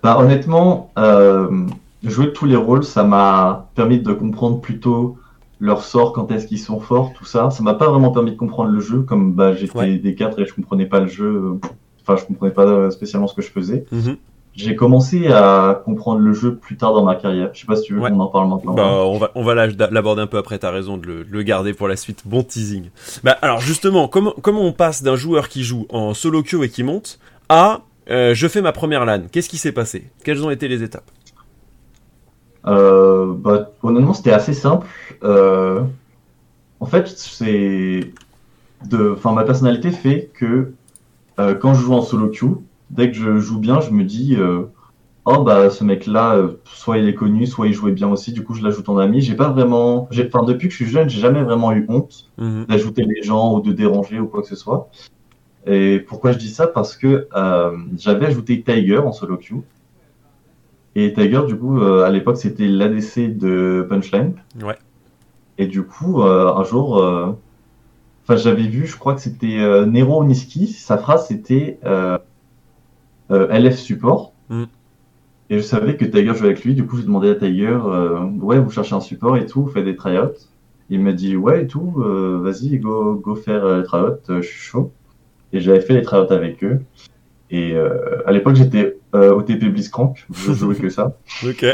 Bah, 0.02 0.18
honnêtement, 0.18 0.90
euh, 0.98 1.66
jouer 2.02 2.32
tous 2.32 2.44
les 2.46 2.56
rôles, 2.56 2.84
ça 2.84 3.04
m'a 3.04 3.68
permis 3.74 3.98
de 4.00 4.12
comprendre 4.12 4.60
plutôt 4.60 5.16
leur 5.60 5.82
sort, 5.82 6.12
quand 6.12 6.30
est-ce 6.30 6.46
qu'ils 6.46 6.58
sont 6.58 6.80
forts, 6.80 7.12
tout 7.14 7.24
ça. 7.24 7.50
Ça 7.50 7.62
m'a 7.62 7.74
pas 7.74 7.88
vraiment 7.88 8.10
permis 8.10 8.32
de 8.32 8.36
comprendre 8.36 8.70
le 8.70 8.80
jeu, 8.80 9.00
comme 9.00 9.32
bah, 9.32 9.54
j'étais 9.54 9.78
Ouais. 9.78 9.96
des 9.98 10.14
4 10.14 10.40
et 10.40 10.46
je 10.46 10.52
comprenais 10.54 10.86
pas 10.86 11.00
le 11.00 11.06
jeu. 11.06 11.58
Enfin, 12.02 12.20
je 12.20 12.26
comprenais 12.26 12.52
pas 12.52 12.64
euh, 12.66 12.90
spécialement 12.90 13.26
ce 13.28 13.34
que 13.34 13.40
je 13.40 13.50
faisais. 13.50 13.86
Mhm. 13.92 14.16
J'ai 14.56 14.76
commencé 14.76 15.26
à 15.28 15.82
comprendre 15.84 16.20
le 16.20 16.32
jeu 16.32 16.54
plus 16.54 16.76
tard 16.76 16.92
dans 16.94 17.02
ma 17.02 17.16
carrière. 17.16 17.50
Je 17.54 17.60
sais 17.60 17.66
pas 17.66 17.74
si 17.76 17.84
tu 17.84 17.94
veux 17.94 18.00
Ouais. 18.02 18.10
qu'on 18.10 18.20
en 18.20 18.28
parle 18.28 18.48
maintenant. 18.48 18.74
Bah, 18.74 18.86
on 19.04 19.18
va, 19.18 19.30
on 19.34 19.42
va 19.42 19.54
l'aborder 19.66 20.22
un 20.22 20.26
peu 20.28 20.36
après, 20.38 20.58
t'as 20.58 20.70
raison 20.70 20.96
de 20.96 21.06
le, 21.06 21.22
le 21.28 21.42
garder 21.42 21.72
pour 21.72 21.88
la 21.88 21.96
suite. 21.96 22.22
Bon 22.26 22.42
teasing. 22.44 22.90
Bah, 23.24 23.36
alors, 23.42 23.60
justement, 23.60 24.06
comment, 24.06 24.32
comment 24.42 24.60
on 24.60 24.72
passe 24.72 25.02
d'un 25.02 25.16
joueur 25.16 25.48
qui 25.48 25.64
joue 25.64 25.86
en 25.88 26.14
solo 26.14 26.42
queue 26.42 26.62
et 26.64 26.68
qui 26.68 26.82
monte 26.84 27.18
à 27.48 27.80
euh, 28.10 28.34
je 28.34 28.46
fais 28.48 28.60
ma 28.62 28.72
première 28.72 29.04
LAN 29.04 29.22
Qu'est-ce 29.30 29.48
qui 29.48 29.58
s'est 29.58 29.72
passé? 29.72 30.10
Quelles 30.24 30.44
ont 30.44 30.50
été 30.50 30.68
les 30.68 30.82
étapes? 30.82 31.10
Euh, 32.66 33.34
bah, 33.36 33.70
honnêtement, 33.82 34.14
c'était 34.14 34.32
assez 34.32 34.54
simple. 34.54 34.86
Euh, 35.22 35.82
en 36.80 36.86
fait, 36.86 37.08
c'est 37.08 38.12
de, 38.86 39.12
enfin, 39.16 39.32
ma 39.32 39.44
personnalité 39.44 39.90
fait 39.90 40.30
que 40.34 40.72
quand 41.36 41.74
je 41.74 41.80
joue 41.82 41.94
en 41.94 42.02
solo 42.02 42.28
queue, 42.28 42.58
dès 42.90 43.10
que 43.10 43.16
je 43.16 43.38
joue 43.38 43.58
bien, 43.58 43.80
je 43.80 43.90
me 43.90 44.04
dis 44.04 44.36
oh 45.24 45.42
bah 45.42 45.70
ce 45.70 45.82
mec-là, 45.84 46.40
soit 46.64 46.98
il 46.98 47.08
est 47.08 47.14
connu, 47.14 47.46
soit 47.46 47.66
il 47.66 47.72
jouait 47.72 47.92
bien 47.92 48.08
aussi. 48.08 48.32
Du 48.32 48.44
coup, 48.44 48.54
je 48.54 48.62
l'ajoute 48.62 48.88
en 48.88 48.98
ami. 48.98 49.20
J'ai 49.20 49.34
pas 49.34 49.48
vraiment, 49.48 50.08
enfin 50.12 50.42
depuis 50.44 50.68
que 50.68 50.72
je 50.72 50.76
suis 50.84 50.90
jeune, 50.90 51.08
j'ai 51.08 51.20
jamais 51.20 51.42
vraiment 51.42 51.72
eu 51.72 51.86
honte 51.88 52.30
Mhm. 52.38 52.66
d'ajouter 52.66 53.04
les 53.04 53.22
gens 53.22 53.54
ou 53.54 53.60
de 53.60 53.72
déranger 53.72 54.20
ou 54.20 54.26
quoi 54.26 54.42
que 54.42 54.48
ce 54.48 54.56
soit. 54.56 54.90
Et 55.66 56.00
pourquoi 56.00 56.32
je 56.32 56.38
dis 56.38 56.50
ça? 56.50 56.66
Parce 56.66 56.96
que 56.96 57.28
euh, 57.34 57.76
j'avais 57.96 58.26
ajouté 58.26 58.62
Tiger 58.62 58.98
en 58.98 59.12
solo 59.12 59.36
queue. 59.36 59.62
Et 60.94 61.12
Tiger, 61.12 61.42
du 61.46 61.56
coup, 61.56 61.80
euh, 61.80 62.04
à 62.04 62.10
l'époque, 62.10 62.36
c'était 62.36 62.68
l'ADC 62.68 63.36
de 63.36 63.86
Punchline. 63.88 64.34
Ouais. 64.62 64.76
Et 65.58 65.66
du 65.66 65.82
coup, 65.82 66.22
euh, 66.22 66.54
un 66.54 66.64
jour, 66.64 66.96
enfin, 68.22 68.36
j'avais 68.36 68.66
vu, 68.66 68.86
je 68.86 68.96
crois 68.96 69.14
que 69.14 69.20
c'était 69.20 69.86
Nero 69.86 70.24
Niski. 70.24 70.68
Sa 70.68 70.98
phrase, 70.98 71.26
c'était 71.28 71.78
LF 73.30 73.76
support. 73.76 74.32
Mm. 74.50 74.64
Et 75.50 75.58
je 75.58 75.62
savais 75.62 75.96
que 75.96 76.04
Tiger 76.04 76.34
jouait 76.34 76.48
avec 76.48 76.64
lui. 76.64 76.74
Du 76.74 76.86
coup, 76.86 76.96
j'ai 76.96 77.04
demandé 77.04 77.30
à 77.30 77.34
Tiger, 77.34 77.78
ouais, 78.40 78.58
vous 78.58 78.70
cherchez 78.70 78.94
un 78.94 79.00
support 79.00 79.36
et 79.36 79.46
tout, 79.46 79.62
vous 79.62 79.70
faites 79.70 79.84
des 79.84 79.96
tryouts. 79.96 80.34
Il 80.90 81.00
m'a 81.00 81.12
dit, 81.12 81.36
ouais, 81.36 81.62
et 81.62 81.66
tout, 81.66 81.94
vas-y, 81.96 82.78
go, 82.78 83.14
go 83.14 83.34
faire 83.34 83.78
les 83.78 83.84
tryouts, 83.84 84.18
je 84.28 84.42
suis 84.42 84.60
chaud. 84.60 84.92
Et 85.54 85.60
j'avais 85.60 85.80
fait 85.80 85.94
les 85.94 86.02
tryouts 86.02 86.32
avec 86.32 86.62
eux. 86.64 86.80
Et 87.50 87.74
euh, 87.74 88.26
à 88.26 88.32
l'époque, 88.32 88.56
j'étais 88.56 88.96
euh, 89.14 89.32
au 89.32 89.42
TP 89.42 89.66
Blitzcrank, 89.66 90.26
je 90.32 90.52
jouais 90.52 90.74
que 90.74 90.90
ça. 90.90 91.16
Ok. 91.46 91.64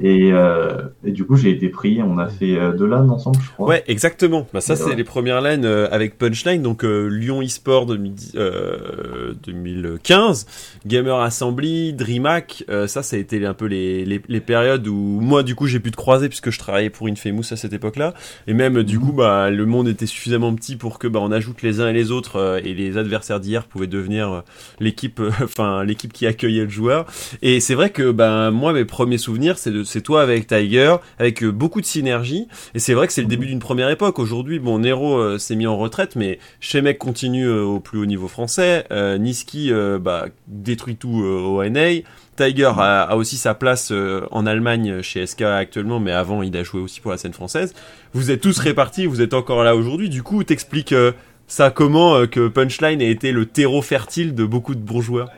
Et, 0.00 0.30
euh, 0.32 0.82
et 1.04 1.10
du 1.12 1.24
coup, 1.24 1.36
j'ai 1.36 1.50
été 1.50 1.68
pris. 1.68 2.00
On 2.02 2.18
a 2.18 2.28
fait 2.28 2.56
euh, 2.58 2.72
deux 2.72 2.86
LAN 2.86 3.08
ensemble, 3.08 3.38
je 3.42 3.50
crois. 3.52 3.68
Ouais, 3.68 3.84
exactement. 3.88 4.46
Bah, 4.52 4.60
ça, 4.60 4.76
c'est 4.76 4.94
les 4.94 5.04
premières 5.04 5.40
LAN 5.40 5.64
euh, 5.64 5.88
avec 5.90 6.18
Punchline, 6.18 6.62
donc 6.62 6.84
euh, 6.84 7.08
Lyon 7.08 7.40
eSport 7.42 7.86
2010, 7.86 8.32
euh, 8.36 9.32
2015, 9.46 10.46
Gamer 10.86 11.18
Assembly, 11.20 11.92
DreamHack. 11.92 12.64
euh, 12.68 12.86
ça, 12.86 13.02
ça 13.02 13.16
a 13.16 13.18
été 13.18 13.44
un 13.46 13.54
peu 13.54 13.66
les, 13.66 14.04
les, 14.04 14.20
les 14.28 14.40
périodes 14.40 14.86
où 14.86 14.94
moi, 14.94 15.42
du 15.42 15.54
coup, 15.54 15.66
j'ai 15.66 15.80
pu 15.80 15.90
te 15.90 15.96
croiser 15.96 16.28
puisque 16.28 16.50
je 16.50 16.58
travaillais 16.58 16.90
pour 16.90 17.08
Infamous 17.08 17.52
à 17.52 17.56
cette 17.56 17.72
époque-là. 17.72 18.14
Et 18.46 18.54
même, 18.54 18.82
du 18.82 18.98
coup, 18.98 19.12
bah, 19.12 19.50
le 19.50 19.66
monde 19.66 19.88
était 19.88 20.06
suffisamment 20.06 20.54
petit 20.54 20.76
pour 20.76 20.98
que 20.98 21.08
bah, 21.08 21.20
on 21.22 21.32
ajoute 21.32 21.62
les 21.62 21.80
uns 21.80 21.88
et 21.88 21.92
les 21.92 22.10
autres 22.10 22.36
euh, 22.36 22.60
et 22.62 22.74
les 22.74 22.98
adversaires 22.98 23.40
d'hier 23.40 23.64
pouvaient 23.64 23.86
devenir 23.86 24.42
l'équipe, 24.80 25.20
enfin 25.42 25.84
l'équipe 25.84 26.12
qui 26.12 26.26
accueillait 26.26 26.64
le 26.64 26.70
joueur. 26.70 27.06
Et 27.42 27.60
c'est 27.60 27.74
vrai 27.74 27.90
que 27.90 28.10
ben 28.10 28.50
moi, 28.50 28.72
mes 28.72 28.84
premiers 28.84 29.18
souvenirs, 29.18 29.58
c'est 29.58 29.70
de 29.70 29.84
c'est 29.86 30.02
toi 30.02 30.22
avec 30.22 30.46
Tiger, 30.46 30.96
avec 31.18 31.42
euh, 31.42 31.50
beaucoup 31.50 31.80
de 31.80 31.86
synergie. 31.86 32.48
Et 32.74 32.78
c'est 32.78 32.94
vrai 32.94 33.06
que 33.06 33.12
c'est 33.12 33.22
le 33.22 33.28
début 33.28 33.46
d'une 33.46 33.58
première 33.58 33.88
époque. 33.88 34.18
Aujourd'hui, 34.18 34.58
bon, 34.58 34.78
Nero 34.78 35.16
euh, 35.16 35.38
s'est 35.38 35.56
mis 35.56 35.66
en 35.66 35.76
retraite, 35.76 36.16
mais 36.16 36.38
Shemek 36.60 36.98
continue 36.98 37.46
euh, 37.46 37.62
au 37.62 37.80
plus 37.80 37.98
haut 37.98 38.06
niveau 38.06 38.28
français. 38.28 38.84
Niski 39.18 39.72
bah, 40.00 40.26
détruit 40.48 40.96
tout 40.96 41.16
au 41.16 41.64
NA. 41.64 42.02
Tiger 42.36 42.72
a, 42.76 43.02
a 43.02 43.16
aussi 43.16 43.36
sa 43.36 43.54
place 43.54 43.90
euh, 43.90 44.26
en 44.30 44.46
Allemagne 44.46 45.02
chez 45.02 45.26
SK 45.26 45.42
actuellement, 45.42 45.98
mais 45.98 46.12
avant 46.12 46.42
il 46.42 46.56
a 46.56 46.62
joué 46.62 46.80
aussi 46.80 47.00
pour 47.00 47.10
la 47.10 47.16
scène 47.16 47.32
française. 47.32 47.74
Vous 48.12 48.30
êtes 48.30 48.40
tous 48.40 48.58
répartis, 48.58 49.06
vous 49.06 49.22
êtes 49.22 49.34
encore 49.34 49.64
là 49.64 49.74
aujourd'hui. 49.74 50.08
Du 50.08 50.22
coup, 50.22 50.44
t'expliques 50.44 50.92
euh, 50.92 51.12
ça 51.46 51.70
comment 51.70 52.14
euh, 52.14 52.26
que 52.26 52.48
Punchline 52.48 53.00
a 53.00 53.06
été 53.06 53.32
le 53.32 53.46
terreau 53.46 53.82
fertile 53.82 54.34
de 54.34 54.44
beaucoup 54.44 54.74
de 54.74 54.80
bons 54.80 55.00
joueurs. 55.00 55.30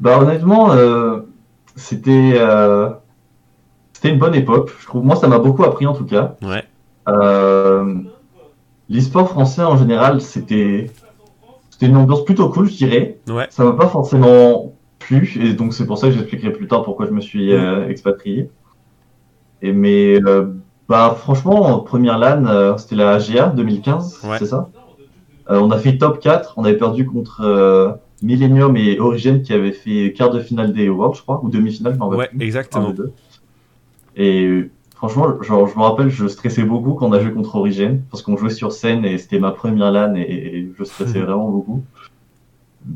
Bah 0.00 0.18
honnêtement, 0.18 0.74
c'était 1.76 2.34
euh, 2.36 2.90
c'était 3.92 4.10
une 4.10 4.18
bonne 4.18 4.34
époque. 4.34 4.70
Je 4.80 4.86
trouve, 4.86 5.04
moi, 5.04 5.16
ça 5.16 5.28
m'a 5.28 5.38
beaucoup 5.38 5.64
appris 5.64 5.86
en 5.86 5.94
tout 5.94 6.04
cas. 6.04 6.36
Ouais. 6.42 6.64
Euh, 7.08 7.94
L'e-sport 8.90 9.28
français 9.30 9.62
en 9.62 9.76
général, 9.76 10.20
c'était 10.20 10.90
c'était 11.70 11.86
une 11.86 11.96
ambiance 11.96 12.24
plutôt 12.24 12.48
cool, 12.50 12.68
je 12.68 12.76
dirais. 12.76 13.18
Ouais. 13.28 13.46
Ça 13.50 13.64
m'a 13.64 13.72
pas 13.72 13.88
forcément 13.88 14.72
plu, 14.98 15.38
et 15.42 15.54
donc 15.54 15.74
c'est 15.74 15.86
pour 15.86 15.98
ça 15.98 16.08
que 16.08 16.14
j'expliquerai 16.14 16.52
plus 16.52 16.66
tard 16.68 16.82
pourquoi 16.82 17.06
je 17.06 17.10
me 17.12 17.20
suis 17.20 17.52
euh, 17.52 17.88
expatrié. 17.88 18.50
Et 19.62 19.72
mais 19.72 20.20
euh, 20.24 20.52
bah 20.88 21.16
franchement, 21.18 21.62
en 21.62 21.78
première 21.80 22.18
LAN, 22.18 22.44
euh, 22.46 22.76
c'était 22.76 22.96
la 22.96 23.18
GA 23.18 23.46
2015, 23.48 24.20
Ouais. 24.24 24.36
c'est 24.38 24.46
ça? 24.46 24.68
On 25.48 25.70
a 25.70 25.78
fait 25.78 25.98
top 25.98 26.20
4, 26.20 26.54
on 26.56 26.64
avait 26.64 26.76
perdu 26.76 27.06
contre 27.06 27.42
euh, 27.42 27.92
Millennium 28.24 28.76
et 28.76 28.98
Origin 28.98 29.42
qui 29.42 29.52
avaient 29.52 29.72
fait 29.72 30.12
quart 30.16 30.30
de 30.30 30.40
finale 30.40 30.72
des 30.72 30.88
Worlds, 30.88 31.18
je 31.18 31.22
crois, 31.22 31.40
ou 31.44 31.50
demi-finale, 31.50 31.94
je 31.98 32.16
Ouais, 32.16 32.30
exactement. 32.40 32.94
Et 34.16 34.44
euh, 34.46 34.70
franchement, 34.94 35.42
genre, 35.42 35.68
je 35.68 35.76
me 35.76 35.82
rappelle, 35.82 36.08
je 36.08 36.26
stressais 36.26 36.62
beaucoup 36.62 36.94
quand 36.94 37.08
on 37.08 37.12
a 37.12 37.20
joué 37.20 37.32
contre 37.32 37.54
Origin, 37.56 38.00
parce 38.10 38.22
qu'on 38.22 38.36
jouait 38.36 38.50
sur 38.50 38.72
scène 38.72 39.04
et 39.04 39.18
c'était 39.18 39.38
ma 39.38 39.50
première 39.50 39.92
LAN 39.92 40.14
et, 40.16 40.22
et 40.22 40.72
je 40.76 40.84
stressais 40.84 41.20
vraiment 41.26 41.50
beaucoup. 41.50 41.82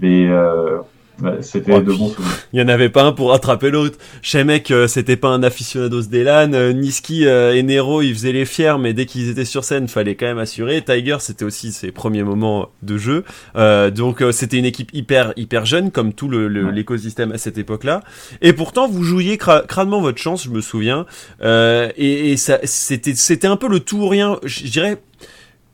Mais 0.00 0.28
euh, 0.28 0.78
ouais, 1.22 1.38
c'était 1.42 1.72
Oh, 1.75 1.80
de 1.80 1.92
bons 1.92 2.08
souvenirs. 2.10 2.32
Il 2.52 2.60
y 2.60 2.62
en 2.62 2.68
avait 2.68 2.88
pas 2.88 3.02
un 3.04 3.12
pour 3.12 3.30
rattraper 3.30 3.70
l'autre. 3.70 3.98
Shemek, 4.22 4.70
euh, 4.70 4.87
c'était 4.88 5.16
pas 5.16 5.28
un 5.28 5.42
aficionados 5.42 6.02
des 6.02 6.25
LAN. 6.25 6.52
Euh, 6.54 6.72
Niski 6.72 7.26
euh, 7.26 7.54
et 7.54 7.62
Nero, 7.62 8.02
ils 8.02 8.14
faisaient 8.14 8.32
les 8.32 8.44
fiers, 8.44 8.76
mais 8.80 8.92
dès 8.92 9.06
qu'ils 9.06 9.28
étaient 9.28 9.44
sur 9.44 9.64
scène, 9.64 9.88
fallait 9.88 10.14
quand 10.14 10.26
même 10.26 10.38
assurer. 10.38 10.82
Tiger, 10.82 11.16
c'était 11.20 11.44
aussi 11.44 11.72
ses 11.72 11.90
premiers 11.92 12.22
moments 12.22 12.68
de 12.82 12.96
jeu. 12.98 13.25
Euh, 13.56 13.90
donc 13.90 14.22
euh, 14.22 14.32
c'était 14.32 14.58
une 14.58 14.64
équipe 14.64 14.90
hyper 14.92 15.32
hyper 15.37 15.64
jeune, 15.66 15.90
comme 15.90 16.12
tout 16.12 16.28
le- 16.28 16.48
le- 16.48 16.64
Ouais. 16.66 16.72
l'écosystème 16.72 17.32
à 17.32 17.38
cette 17.38 17.58
époque-là. 17.58 18.02
Et 18.42 18.52
pourtant, 18.52 18.88
vous 18.88 19.02
jouiez 19.04 19.37
cra- 19.37 19.66
crânement 19.66 20.00
votre 20.00 20.18
chance, 20.18 20.44
je 20.44 20.50
me 20.50 20.60
souviens. 20.60 21.06
Euh, 21.42 21.88
et, 21.96 22.32
et 22.32 22.37
ça, 22.37 22.58
c'était 22.64 23.14
c'était 23.14 23.46
un 23.46 23.56
peu 23.56 23.68
le 23.68 23.80
tout 23.80 23.98
ou 23.98 24.08
rien. 24.08 24.38
Je 24.44 24.64
dirais. 24.66 24.98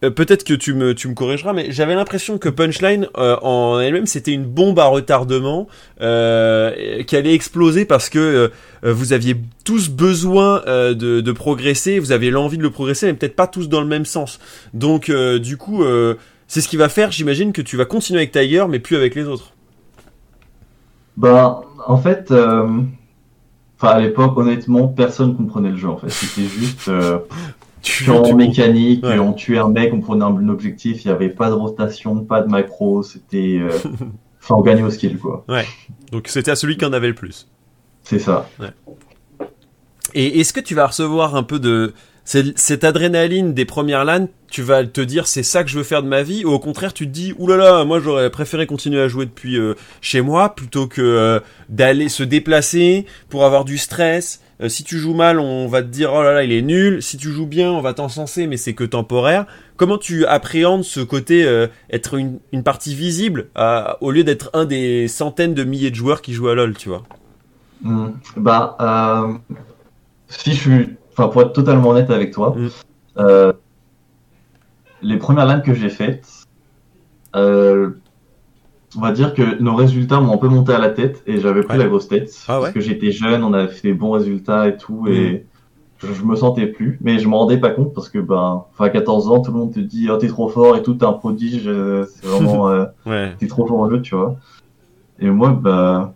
Euh, 0.04 0.10
Peut-être 0.10 0.44
que 0.44 0.54
tu 0.54 0.74
me, 0.74 0.94
tu 0.94 1.08
me 1.08 1.14
corrigeras, 1.14 1.52
mais 1.52 1.70
j'avais 1.70 1.94
l'impression 1.94 2.38
que 2.38 2.48
Punchline 2.48 3.08
euh, 3.16 3.36
en 3.42 3.80
elle-même 3.80 4.06
c'était 4.06 4.32
une 4.32 4.44
bombe 4.44 4.78
à 4.78 4.86
retardement 4.86 5.66
euh, 6.00 7.02
qui 7.04 7.16
allait 7.16 7.34
exploser 7.34 7.84
parce 7.84 8.08
que 8.08 8.50
vous 8.82 9.12
aviez 9.14 9.36
tous 9.64 9.88
besoin 9.88 10.60
de, 10.66 11.32
progresser, 11.32 11.98
vous 11.98 12.12
aviez 12.12 12.30
l'envie 12.30 12.58
de 12.58 12.62
le 12.62 12.70
progresser, 12.70 13.06
mais 13.06 13.14
peut-être 13.14 13.36
pas 13.36 13.46
tous 13.46 13.68
dans 13.68 13.80
le 13.80 13.86
même 13.86 14.04
sens. 14.04 14.38
Donc 14.74 15.10
du 15.10 15.56
coup, 15.56 15.82
c'est 16.48 16.60
ce 16.60 16.68
qui 16.68 16.76
va 16.76 16.90
faire, 16.90 17.10
j'imagine, 17.10 17.52
que 17.52 17.62
tu 17.62 17.76
vas 17.76 17.86
continuer 17.86 18.20
avec 18.20 18.32
Tiger, 18.32 18.66
mais 18.68 18.78
plus 18.78 18.96
avec 18.96 19.14
les 19.14 19.24
autres. 19.24 19.52
Ben, 21.16 21.60
en 21.86 21.96
fait, 21.96 22.30
enfin 22.30 23.88
à 23.88 24.00
l'époque, 24.00 24.36
honnêtement, 24.36 24.88
personne 24.88 25.34
comprenait 25.34 25.70
le 25.70 25.76
jeu. 25.76 25.88
En 25.88 25.96
fait, 25.96 26.10
c'était 26.10 26.48
juste 26.48 26.90
Tu, 27.84 28.04
purement 28.04 28.22
tu- 28.22 28.34
mécanique. 28.34 29.04
Ouais. 29.04 29.18
On 29.18 29.32
tuait 29.32 29.58
un 29.58 29.68
mec, 29.68 29.92
on 29.92 30.00
prenait 30.00 30.24
un 30.24 30.48
objectif. 30.48 31.04
Il 31.04 31.08
y 31.08 31.10
avait 31.10 31.28
pas 31.28 31.48
de 31.50 31.54
rotation, 31.54 32.24
pas 32.24 32.40
de 32.40 32.48
macro. 32.48 33.02
C'était, 33.02 33.58
euh, 33.60 33.70
enfin, 34.42 34.54
on 34.56 34.62
gagnait 34.62 34.82
au 34.82 34.90
skill 34.90 35.18
quoi. 35.18 35.44
Donc 36.10 36.28
c'était 36.28 36.50
à 36.50 36.56
celui 36.56 36.76
qui 36.76 36.84
en 36.84 36.92
avait 36.92 37.08
le 37.08 37.14
plus. 37.14 37.46
C'est 38.02 38.18
ça. 38.18 38.48
Et 40.14 40.40
est-ce 40.40 40.52
que 40.52 40.60
tu 40.60 40.74
vas 40.74 40.86
recevoir 40.86 41.36
un 41.36 41.42
peu 41.42 41.58
de 41.58 41.92
cette 42.24 42.84
adrénaline 42.84 43.52
des 43.52 43.64
premières 43.66 44.04
LAN 44.04 44.28
Tu 44.50 44.62
vas 44.62 44.84
te 44.84 45.00
dire 45.00 45.26
c'est 45.26 45.42
ça 45.42 45.62
que 45.62 45.68
je 45.70 45.76
veux 45.76 45.84
faire 45.84 46.02
de 46.02 46.08
ma 46.08 46.22
vie, 46.22 46.44
ou 46.44 46.50
au 46.50 46.58
contraire 46.58 46.94
tu 46.94 47.06
te 47.06 47.10
dis 47.12 47.34
oulala, 47.38 47.84
moi 47.84 48.00
j'aurais 48.00 48.30
préféré 48.30 48.66
continuer 48.66 49.00
à 49.00 49.08
jouer 49.08 49.26
depuis 49.26 49.58
euh, 49.58 49.74
chez 50.00 50.22
moi 50.22 50.54
plutôt 50.54 50.86
que 50.86 51.02
euh, 51.02 51.40
d'aller 51.68 52.08
se 52.08 52.22
déplacer 52.22 53.04
pour 53.28 53.44
avoir 53.44 53.64
du 53.64 53.76
stress. 53.76 54.40
Euh, 54.60 54.68
si 54.68 54.84
tu 54.84 54.98
joues 54.98 55.14
mal, 55.14 55.40
on 55.40 55.66
va 55.66 55.82
te 55.82 55.88
dire 55.88 56.12
oh 56.14 56.22
là 56.22 56.32
là 56.32 56.44
il 56.44 56.52
est 56.52 56.62
nul. 56.62 57.02
Si 57.02 57.16
tu 57.16 57.30
joues 57.32 57.46
bien, 57.46 57.70
on 57.72 57.80
va 57.80 57.92
t'encenser, 57.94 58.46
mais 58.46 58.56
c'est 58.56 58.74
que 58.74 58.84
temporaire. 58.84 59.46
Comment 59.76 59.98
tu 59.98 60.24
appréhendes 60.26 60.84
ce 60.84 61.00
côté 61.00 61.44
euh, 61.44 61.66
être 61.90 62.14
une, 62.14 62.38
une 62.52 62.62
partie 62.62 62.94
visible 62.94 63.48
à- 63.56 63.96
au 64.00 64.10
lieu 64.12 64.22
d'être 64.24 64.50
un 64.52 64.64
des 64.64 65.08
centaines 65.08 65.54
de 65.54 65.64
milliers 65.64 65.90
de 65.90 65.96
joueurs 65.96 66.22
qui 66.22 66.32
jouent 66.32 66.48
à 66.48 66.54
LoL, 66.54 66.74
tu 66.76 66.88
vois? 66.88 67.02
Hmm. 67.82 68.12
Bah, 68.36 68.76
euh, 68.80 69.32
si 70.28 70.52
je 70.52 70.60
suis, 70.60 70.96
enfin, 71.12 71.28
pour 71.28 71.42
être 71.42 71.52
totalement 71.52 71.88
honnête 71.90 72.10
avec 72.10 72.32
toi, 72.32 72.54
Mm. 72.56 72.68
euh, 73.18 73.52
les 75.02 75.16
premières 75.18 75.46
LAN 75.46 75.60
que 75.60 75.74
j'ai 75.74 75.90
faites, 75.90 76.26
on 78.96 79.00
va 79.00 79.12
dire 79.12 79.34
que 79.34 79.60
nos 79.60 79.74
résultats 79.74 80.20
m'ont 80.20 80.34
un 80.34 80.38
peu 80.38 80.48
monté 80.48 80.72
à 80.72 80.78
la 80.78 80.90
tête 80.90 81.22
et 81.26 81.40
j'avais 81.40 81.62
pris 81.62 81.76
Ouais. 81.76 81.82
la 81.84 81.88
grosse 81.88 82.08
tête 82.08 82.30
Ah 82.48 82.56
ouais 82.56 82.60
parce 82.62 82.74
que 82.74 82.80
j'étais 82.80 83.10
jeune, 83.10 83.42
on 83.42 83.52
avait 83.52 83.68
fait 83.68 83.88
des 83.88 83.94
bons 83.94 84.12
résultats 84.12 84.68
et 84.68 84.76
tout 84.76 85.06
et 85.08 85.46
je, 85.98 86.12
je 86.12 86.24
me 86.24 86.36
sentais 86.36 86.66
plus, 86.66 86.98
mais 87.00 87.18
je 87.18 87.28
m'en 87.28 87.38
rendais 87.38 87.56
pas 87.58 87.70
compte 87.70 87.94
parce 87.94 88.08
que 88.08 88.18
ben, 88.18 88.64
enfin, 88.72 88.84
à 88.86 88.88
14 88.90 89.28
ans, 89.28 89.40
tout 89.40 89.52
le 89.52 89.58
monde 89.58 89.72
te 89.72 89.80
dit 89.80 90.08
oh 90.10 90.16
t'es 90.18 90.28
trop 90.28 90.48
fort 90.48 90.76
et 90.76 90.82
tout, 90.82 90.94
t'es 90.94 91.06
un 91.06 91.12
prodige, 91.12 91.64
euh, 91.66 92.04
c'est 92.08 92.26
vraiment 92.26 92.68
euh, 92.70 92.84
Ouais. 93.06 93.34
t'es 93.38 93.46
trop 93.46 93.66
fort 93.66 93.78
au 93.80 93.90
jeu, 93.90 94.02
tu 94.02 94.14
vois. 94.14 94.36
Et 95.20 95.30
moi, 95.30 95.50
bah, 95.50 96.12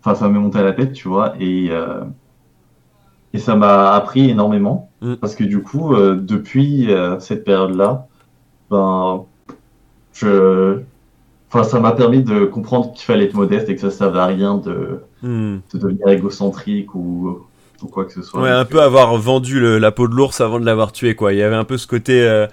enfin, 0.00 0.14
ça 0.14 0.28
m'est 0.28 0.38
monté 0.38 0.58
à 0.58 0.62
la 0.62 0.72
tête, 0.72 0.92
tu 0.94 1.08
vois, 1.08 1.34
et, 1.38 1.68
euh, 1.70 2.00
et 3.34 3.38
ça 3.38 3.54
m'a 3.54 3.92
appris 3.92 4.30
énormément. 4.30 4.90
Mm. 5.02 5.14
Parce 5.16 5.34
que 5.36 5.44
du 5.44 5.62
coup, 5.62 5.94
euh, 5.94 6.16
depuis 6.20 6.90
euh, 6.92 7.20
cette 7.20 7.44
période-là, 7.44 8.06
ben, 8.70 9.24
je, 10.12 10.80
enfin, 11.52 11.64
ça 11.64 11.80
m'a 11.80 11.92
permis 11.92 12.22
de 12.22 12.44
comprendre 12.44 12.92
qu'il 12.92 13.04
fallait 13.04 13.24
être 13.24 13.34
modeste 13.34 13.68
et 13.68 13.74
que 13.74 13.80
ça 13.80 13.90
servait 13.90 14.18
à 14.20 14.26
rien 14.26 14.56
de, 14.56 15.00
Hmm. 15.22 15.58
de 15.74 15.78
devenir 15.78 16.08
égocentrique 16.08 16.94
ou, 16.94 17.40
ou 17.82 17.86
quoi 17.88 18.04
que 18.06 18.12
ce 18.12 18.22
soit. 18.22 18.40
Ouais, 18.40 18.48
un 18.50 18.64
peu 18.64 18.80
avoir 18.80 19.16
vendu 19.16 19.60
le- 19.60 19.78
la 19.78 19.92
peau 19.92 20.08
de 20.08 20.14
l'ours 20.14 20.40
avant 20.40 20.58
de 20.60 20.64
l'avoir 20.64 20.92
tué, 20.92 21.14
quoi. 21.14 21.32
Il 21.34 21.38
y 21.38 21.42
avait 21.42 21.56
un 21.56 21.64
peu 21.64 21.76
ce 21.76 21.86
côté, 21.86 22.22
euh, 22.22 22.46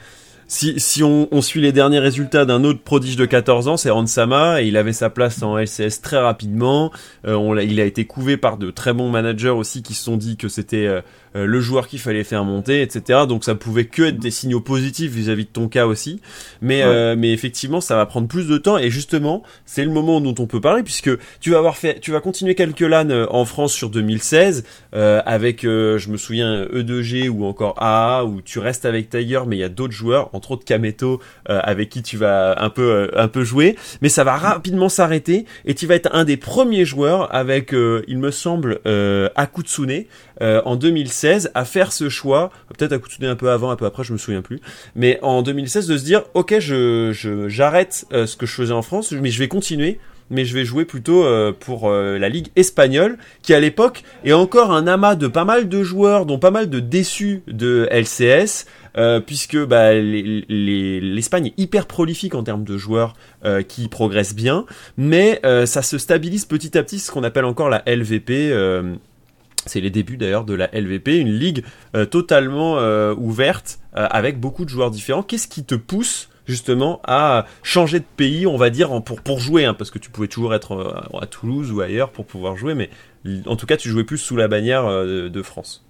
si, 0.49 0.79
si 0.79 1.03
on, 1.03 1.27
on, 1.31 1.41
suit 1.41 1.61
les 1.61 1.71
derniers 1.73 1.99
résultats 1.99 2.43
d'un 2.45 2.63
autre 2.63 2.79
prodige 2.81 3.15
de 3.17 3.25
14 3.25 3.67
ans, 3.67 3.77
c'est 3.77 3.89
Ransama, 3.89 4.61
et 4.61 4.67
il 4.67 4.75
avait 4.77 4.93
sa 4.93 5.09
place 5.09 5.41
en 5.43 5.57
LCS 5.57 6.01
très 6.01 6.17
rapidement. 6.19 6.91
Euh, 7.25 7.35
on 7.35 7.55
il 7.57 7.79
a 7.81 7.85
été 7.85 8.05
couvé 8.05 8.35
par 8.37 8.57
de 8.57 8.69
très 8.71 8.93
bons 8.93 9.09
managers 9.09 9.49
aussi 9.49 9.81
qui 9.83 9.93
se 9.93 10.03
sont 10.03 10.17
dit 10.17 10.35
que 10.37 10.47
c'était 10.49 10.87
euh, 10.87 11.01
euh, 11.37 11.45
le 11.45 11.61
joueur 11.61 11.87
qu'il 11.87 11.99
fallait 11.99 12.23
faire 12.23 12.43
monter, 12.43 12.81
etc. 12.81 13.21
Donc 13.27 13.43
ça 13.43 13.55
pouvait 13.55 13.85
que 13.85 14.03
être 14.03 14.19
des 14.19 14.31
signaux 14.31 14.59
positifs 14.59 15.11
vis-à-vis 15.11 15.45
de 15.45 15.49
ton 15.49 15.67
cas 15.67 15.85
aussi. 15.85 16.21
Mais, 16.61 16.81
euh, 16.83 17.15
mais 17.17 17.31
effectivement, 17.31 17.79
ça 17.81 17.95
va 17.95 18.05
prendre 18.05 18.27
plus 18.27 18.47
de 18.47 18.57
temps, 18.57 18.77
et 18.77 18.89
justement, 18.89 19.43
c'est 19.65 19.85
le 19.85 19.91
moment 19.91 20.21
dont 20.21 20.35
on 20.39 20.47
peut 20.47 20.61
parler, 20.61 20.83
puisque 20.83 21.11
tu 21.39 21.51
vas 21.51 21.57
avoir 21.57 21.77
fait, 21.77 21.99
tu 21.99 22.11
vas 22.11 22.19
continuer 22.19 22.55
quelques 22.55 22.81
LAN 22.81 23.27
en 23.29 23.45
France 23.45 23.73
sur 23.73 23.89
2016, 23.89 24.63
avec, 24.93 25.63
je 25.63 26.09
me 26.09 26.17
souviens, 26.17 26.65
E2G 26.65 27.29
ou 27.29 27.45
encore 27.45 27.75
AA, 27.81 28.25
où 28.25 28.41
tu 28.41 28.59
restes 28.59 28.85
avec 28.85 29.09
Tiger, 29.09 29.41
mais 29.47 29.57
il 29.57 29.59
y 29.59 29.63
a 29.63 29.69
d'autres 29.69 29.93
joueurs 29.93 30.29
entre 30.33 30.51
autres 30.51 30.65
Kameto, 30.65 31.19
euh, 31.49 31.59
avec 31.63 31.89
qui 31.89 32.01
tu 32.01 32.17
vas 32.17 32.61
un 32.61 32.69
peu, 32.69 32.89
euh, 32.89 33.07
un 33.15 33.27
peu 33.27 33.43
jouer. 33.43 33.75
Mais 34.01 34.09
ça 34.09 34.23
va 34.23 34.37
rapidement 34.37 34.89
s'arrêter 34.89 35.45
et 35.65 35.75
tu 35.75 35.87
vas 35.87 35.95
être 35.95 36.09
un 36.13 36.23
des 36.23 36.37
premiers 36.37 36.85
joueurs 36.85 37.33
avec, 37.33 37.73
euh, 37.73 38.03
il 38.07 38.19
me 38.19 38.31
semble, 38.31 38.79
Akutsune 39.35 40.05
en 40.41 40.75
2016 40.75 41.26
à 41.53 41.65
faire 41.65 41.91
ce 41.91 42.09
choix. 42.09 42.51
Peut-être 42.77 42.93
Akutsune 42.93 43.25
un 43.25 43.35
peu 43.35 43.49
avant, 43.49 43.71
un 43.71 43.75
peu 43.75 43.85
après, 43.85 44.03
je 44.03 44.13
me 44.13 44.17
souviens 44.17 44.41
plus. 44.41 44.59
Mais 44.95 45.19
en 45.21 45.41
2016 45.41 45.87
de 45.87 45.97
se 45.97 46.03
dire, 46.03 46.23
ok, 46.33 46.59
je, 46.59 47.45
j'arrête 47.47 48.05
ce 48.11 48.35
que 48.35 48.45
je 48.45 48.53
faisais 48.53 48.73
en 48.73 48.81
France, 48.81 49.11
mais 49.11 49.29
je 49.29 49.39
vais 49.39 49.47
continuer 49.47 49.99
mais 50.29 50.43
je 50.43 50.53
vais 50.53 50.65
jouer 50.65 50.83
plutôt 50.83 51.25
pour 51.61 51.89
la 51.89 52.27
ligue 52.27 52.47
espagnole, 52.57 53.17
qui 53.41 53.53
à 53.53 53.61
l'époque 53.61 54.03
est 54.25 54.33
encore 54.33 54.73
un 54.73 54.85
amas 54.85 55.15
de 55.15 55.27
pas 55.27 55.45
mal 55.45 55.69
de 55.69 55.83
joueurs, 55.83 56.25
dont 56.25 56.37
pas 56.37 56.51
mal 56.51 56.69
de 56.69 56.81
déçus 56.81 57.43
de 57.47 57.87
LCS, 57.89 58.65
euh, 58.97 59.19
puisque 59.19 59.57
bah, 59.57 59.93
l'Espagne 59.93 61.47
est 61.47 61.61
hyper 61.61 61.85
prolifique 61.85 62.33
en 62.33 62.41
termes 62.41 62.63
de 62.63 62.77
joueurs 62.77 63.13
euh, 63.45 63.61
qui 63.61 63.89
progressent 63.89 64.33
bien, 64.33 64.65
mais 64.97 65.39
euh, 65.45 65.67
ça 65.67 65.83
se 65.83 65.99
stabilise 65.99 66.45
petit 66.45 66.75
à 66.77 66.83
petit, 66.83 66.97
ce 66.97 67.11
qu'on 67.11 67.23
appelle 67.23 67.45
encore 67.45 67.69
la 67.69 67.83
LVP. 67.85 68.51
C'est 69.67 69.81
les 69.81 69.89
débuts 69.89 70.17
d'ailleurs 70.17 70.45
de 70.45 70.53
la 70.53 70.69
LVP, 70.73 71.19
une 71.19 71.31
ligue 71.31 71.63
totalement 72.09 72.77
ouverte 73.13 73.79
avec 73.93 74.39
beaucoup 74.39 74.65
de 74.65 74.69
joueurs 74.69 74.91
différents. 74.91 75.23
Qu'est-ce 75.23 75.47
qui 75.47 75.63
te 75.63 75.75
pousse 75.75 76.29
justement 76.45 77.01
à 77.03 77.45
changer 77.61 77.99
de 77.99 78.05
pays, 78.15 78.47
on 78.47 78.57
va 78.57 78.69
dire, 78.69 78.89
pour, 79.03 79.39
jouer, 79.39 79.65
hein, 79.65 79.73
parce 79.73 79.91
que 79.91 79.99
tu 79.99 80.09
pouvais 80.09 80.27
toujours 80.27 80.53
être 80.53 81.03
à 81.19 81.25
Toulouse 81.25 81.71
ou 81.71 81.81
ailleurs 81.81 82.11
pour 82.11 82.25
pouvoir 82.25 82.55
jouer, 82.55 82.73
mais 82.73 82.89
en 83.45 83.55
tout 83.55 83.65
cas 83.65 83.77
tu 83.77 83.89
jouais 83.89 84.03
plus 84.03 84.17
sous 84.17 84.35
la 84.35 84.47
bannière 84.47 84.85
de, 84.85 85.41
France. 85.41 85.85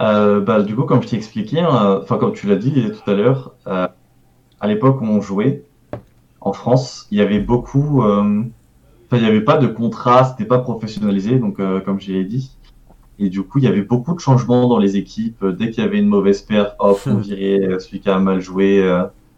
Euh, 0.00 0.40
bah, 0.40 0.62
du 0.62 0.76
coup, 0.76 0.82
comme 0.82 1.02
je 1.02 1.08
t'ai 1.08 1.16
expliqué, 1.16 1.60
hein, 1.60 2.00
enfin 2.02 2.18
comme 2.18 2.34
tu 2.34 2.46
l'as 2.46 2.56
dit 2.56 2.90
tout 2.90 3.10
à 3.10 3.14
l'heure, 3.14 3.54
euh, 3.66 3.88
à 4.60 4.66
l'époque 4.66 5.00
où 5.00 5.04
on 5.04 5.20
jouait 5.20 5.64
en 6.40 6.52
France, 6.52 7.06
il 7.10 7.18
y 7.18 7.20
avait 7.20 7.40
beaucoup, 7.40 8.02
euh, 8.02 8.42
il 9.12 9.20
n'y 9.20 9.26
avait 9.26 9.40
pas 9.40 9.58
de 9.58 9.66
contrat, 9.66 10.24
c'était 10.24 10.44
pas 10.44 10.58
professionnalisé, 10.58 11.38
donc 11.38 11.60
euh, 11.60 11.80
comme 11.80 12.00
je 12.00 12.12
l'ai 12.12 12.24
dit, 12.24 12.56
et 13.18 13.28
du 13.28 13.42
coup 13.42 13.58
il 13.58 13.64
y 13.64 13.68
avait 13.68 13.82
beaucoup 13.82 14.14
de 14.14 14.20
changements 14.20 14.68
dans 14.68 14.78
les 14.78 14.96
équipes. 14.96 15.44
Dès 15.44 15.70
qu'il 15.70 15.84
y 15.84 15.86
avait 15.86 15.98
une 15.98 16.08
mauvaise 16.08 16.42
perf, 16.42 16.74
hop, 16.78 17.00
on 17.06 17.16
virait 17.16 17.78
celui 17.78 18.00
qui 18.00 18.08
a 18.08 18.18
mal 18.18 18.40
joué. 18.40 18.82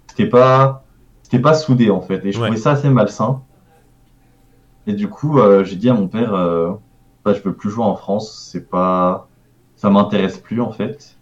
c'était 0.08 0.28
pas, 0.28 0.84
c'était 1.22 1.40
pas 1.40 1.54
soudé 1.54 1.90
en 1.90 2.00
fait, 2.00 2.24
et 2.24 2.32
je 2.32 2.40
trouvais 2.40 2.56
ça 2.56 2.72
assez 2.72 2.88
malsain. 2.88 3.42
Et 4.86 4.94
du 4.94 5.08
coup, 5.08 5.38
j'ai 5.64 5.76
dit 5.76 5.90
à 5.90 5.94
mon 5.94 6.08
père, 6.08 6.32
bah, 7.24 7.34
je 7.34 7.40
peux 7.40 7.52
plus 7.52 7.70
jouer 7.70 7.84
en 7.84 7.94
France, 7.94 8.48
c'est 8.50 8.70
pas 8.70 9.28
ça 9.78 9.90
m'intéresse 9.90 10.38
plus 10.38 10.60
en 10.60 10.72
fait. 10.72 11.16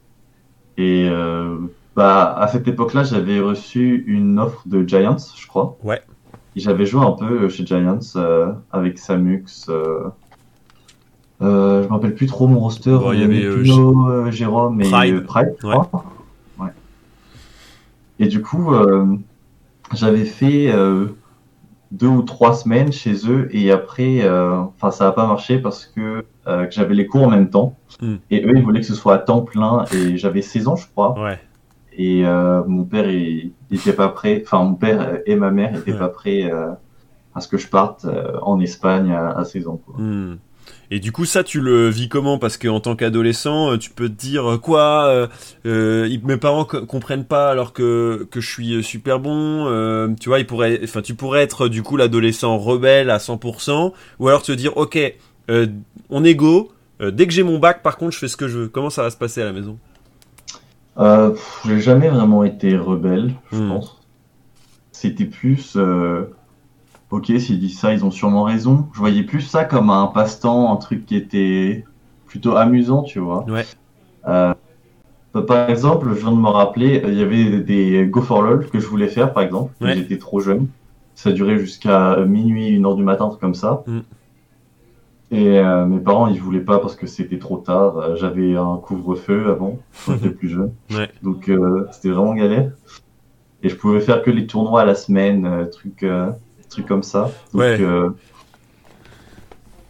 Et 0.78 1.08
euh, 1.10 1.58
bah 1.94 2.34
à 2.36 2.48
cette 2.48 2.66
époque-là, 2.66 3.04
j'avais 3.04 3.38
reçu 3.38 4.04
une 4.06 4.38
offre 4.38 4.62
de 4.66 4.86
Giants, 4.86 5.16
je 5.36 5.46
crois. 5.46 5.76
Ouais. 5.84 6.00
J'avais 6.56 6.86
joué 6.86 7.04
un 7.04 7.12
peu 7.12 7.50
chez 7.50 7.66
Giants 7.66 7.98
euh, 8.16 8.52
avec 8.72 8.98
Samux. 8.98 9.44
Euh, 9.68 10.08
euh, 11.42 11.82
je 11.82 11.88
me 11.88 11.92
rappelle 11.92 12.14
plus 12.14 12.26
trop 12.26 12.48
mon 12.48 12.60
roster. 12.60 12.98
il 13.12 13.20
y 13.20 13.24
avait 13.24 13.62
Pino, 13.62 14.30
Jérôme 14.30 14.80
et 14.80 15.20
Pride, 15.20 15.54
ouais. 15.62 15.76
ouais. 16.58 16.70
Et 18.18 18.26
du 18.26 18.40
coup, 18.40 18.72
j'avais 19.92 20.24
fait 20.24 20.72
deux 21.92 22.08
ou 22.08 22.22
trois 22.22 22.54
semaines 22.54 22.90
chez 22.90 23.30
eux 23.30 23.48
et 23.54 23.70
après, 23.70 24.26
enfin 24.26 24.90
ça 24.90 25.04
n'a 25.04 25.12
pas 25.12 25.26
marché 25.26 25.58
parce 25.58 25.84
que 25.84 26.24
que 26.46 26.70
j'avais 26.70 26.94
les 26.94 27.06
cours 27.06 27.24
en 27.24 27.30
même 27.30 27.50
temps. 27.50 27.76
Hmm. 28.00 28.16
Et 28.30 28.42
eux, 28.46 28.52
ils 28.56 28.62
voulaient 28.62 28.80
que 28.80 28.86
ce 28.86 28.94
soit 28.94 29.14
à 29.14 29.18
temps 29.18 29.42
plein. 29.42 29.84
Et 29.92 30.16
j'avais 30.16 30.40
16 30.40 30.68
ans, 30.68 30.76
je 30.76 30.86
crois. 30.86 31.20
Ouais. 31.20 31.38
Et 31.96 32.26
euh, 32.26 32.62
mon 32.66 32.84
père, 32.84 33.06
n'était 33.70 33.92
pas 33.92 34.08
prêt. 34.08 34.42
Enfin, 34.44 34.62
mon 34.62 34.74
père 34.74 35.20
et 35.26 35.34
ma 35.34 35.50
mère 35.50 35.72
n'étaient 35.72 35.96
pas 35.96 36.08
prêts 36.08 36.50
euh, 36.52 36.70
à 37.34 37.40
ce 37.40 37.48
que 37.48 37.58
je 37.58 37.68
parte 37.68 38.06
euh, 38.06 38.38
en 38.42 38.60
Espagne 38.60 39.12
à, 39.12 39.30
à 39.38 39.44
16 39.44 39.68
ans. 39.68 39.80
Quoi. 39.84 39.94
Hmm. 39.98 40.38
Et 40.90 41.00
du 41.00 41.12
coup, 41.12 41.24
ça, 41.24 41.42
tu 41.42 41.60
le 41.60 41.88
vis 41.88 42.08
comment? 42.08 42.38
Parce 42.38 42.56
qu'en 42.56 42.80
tant 42.80 42.96
qu'adolescent, 42.96 43.76
tu 43.76 43.90
peux 43.90 44.08
te 44.08 44.14
dire 44.14 44.58
quoi 44.62 45.28
euh, 45.66 46.08
Mes 46.24 46.36
parents 46.36 46.64
comprennent 46.64 47.24
pas 47.24 47.50
alors 47.50 47.72
que 47.72 48.26
que 48.30 48.40
je 48.40 48.48
suis 48.48 48.84
super 48.84 49.18
bon. 49.18 49.66
Euh, 49.66 50.08
tu 50.20 50.28
vois, 50.28 50.38
ils 50.38 50.46
pourraient, 50.46 50.80
enfin, 50.82 51.02
tu 51.02 51.14
pourrais 51.14 51.42
être 51.42 51.68
du 51.68 51.82
coup 51.82 51.96
l'adolescent 51.96 52.56
rebelle 52.56 53.10
à 53.10 53.18
100%, 53.18 53.92
ou 54.18 54.28
alors 54.28 54.42
te 54.42 54.52
dire, 54.52 54.76
ok, 54.76 54.98
on 55.48 56.24
est 56.24 56.34
go. 56.34 56.72
Dès 57.00 57.26
que 57.26 57.32
j'ai 57.32 57.42
mon 57.42 57.58
bac, 57.58 57.82
par 57.82 57.96
contre, 57.96 58.12
je 58.12 58.18
fais 58.18 58.28
ce 58.28 58.36
que 58.36 58.48
je 58.48 58.58
veux. 58.58 58.68
Comment 58.68 58.90
ça 58.90 59.02
va 59.02 59.10
se 59.10 59.16
passer 59.16 59.42
à 59.42 59.44
la 59.44 59.52
maison? 59.52 59.78
Euh, 60.98 61.34
J'ai 61.64 61.80
jamais 61.80 62.08
vraiment 62.08 62.44
été 62.44 62.76
rebelle, 62.76 63.34
je 63.52 63.62
hmm. 63.62 63.68
pense. 63.68 64.00
C'était 64.92 65.26
plus, 65.26 65.76
ok, 67.10 67.26
s'ils 67.38 67.60
disent 67.60 67.78
ça, 67.78 67.92
ils 67.92 68.04
ont 68.04 68.10
sûrement 68.10 68.44
raison. 68.44 68.88
Je 68.94 68.98
voyais 68.98 69.22
plus 69.22 69.42
ça 69.42 69.64
comme 69.64 69.90
un 69.90 70.06
passe-temps, 70.06 70.72
un 70.72 70.76
truc 70.76 71.04
qui 71.04 71.16
était 71.16 71.84
plutôt 72.26 72.56
amusant, 72.56 73.02
tu 73.02 73.18
vois. 73.18 73.44
Ouais. 73.44 73.64
par 74.22 75.68
exemple, 75.68 76.08
je 76.14 76.20
viens 76.20 76.32
de 76.32 76.38
me 76.38 76.48
rappeler, 76.48 77.02
il 77.06 77.14
y 77.14 77.22
avait 77.22 77.60
des 77.60 78.06
Go 78.06 78.22
for 78.22 78.40
LOL 78.40 78.66
que 78.70 78.80
je 78.80 78.86
voulais 78.86 79.08
faire, 79.08 79.34
par 79.34 79.42
exemple. 79.42 79.72
J'étais 79.82 80.18
trop 80.18 80.40
jeune. 80.40 80.68
Ça 81.14 81.30
durait 81.30 81.58
jusqu'à 81.58 82.16
minuit, 82.24 82.68
une 82.68 82.86
heure 82.86 82.96
du 82.96 83.04
matin, 83.04 83.26
un 83.26 83.28
truc 83.28 83.40
comme 83.40 83.54
ça. 83.54 83.82
Hmm. 83.86 84.00
Et 85.30 85.58
euh, 85.58 85.86
mes 85.86 85.98
parents, 85.98 86.28
ils 86.28 86.40
voulaient 86.40 86.60
pas 86.60 86.78
parce 86.78 86.94
que 86.94 87.06
c'était 87.06 87.38
trop 87.38 87.58
tard. 87.58 87.96
Euh, 87.98 88.16
j'avais 88.16 88.56
un 88.56 88.76
couvre-feu 88.76 89.50
avant, 89.50 89.78
quand 90.04 90.14
j'étais 90.14 90.30
plus 90.30 90.48
jeune. 90.48 90.72
Ouais. 90.90 91.10
Donc 91.22 91.48
euh, 91.48 91.86
c'était 91.90 92.10
vraiment 92.10 92.34
galère. 92.34 92.70
Et 93.62 93.68
je 93.68 93.74
pouvais 93.74 94.00
faire 94.00 94.22
que 94.22 94.30
les 94.30 94.46
tournois 94.46 94.82
à 94.82 94.84
la 94.84 94.94
semaine, 94.94 95.68
trucs, 95.72 96.04
trucs 96.68 96.86
comme 96.86 97.02
ça. 97.02 97.30
Donc, 97.52 97.62
ouais. 97.62 97.80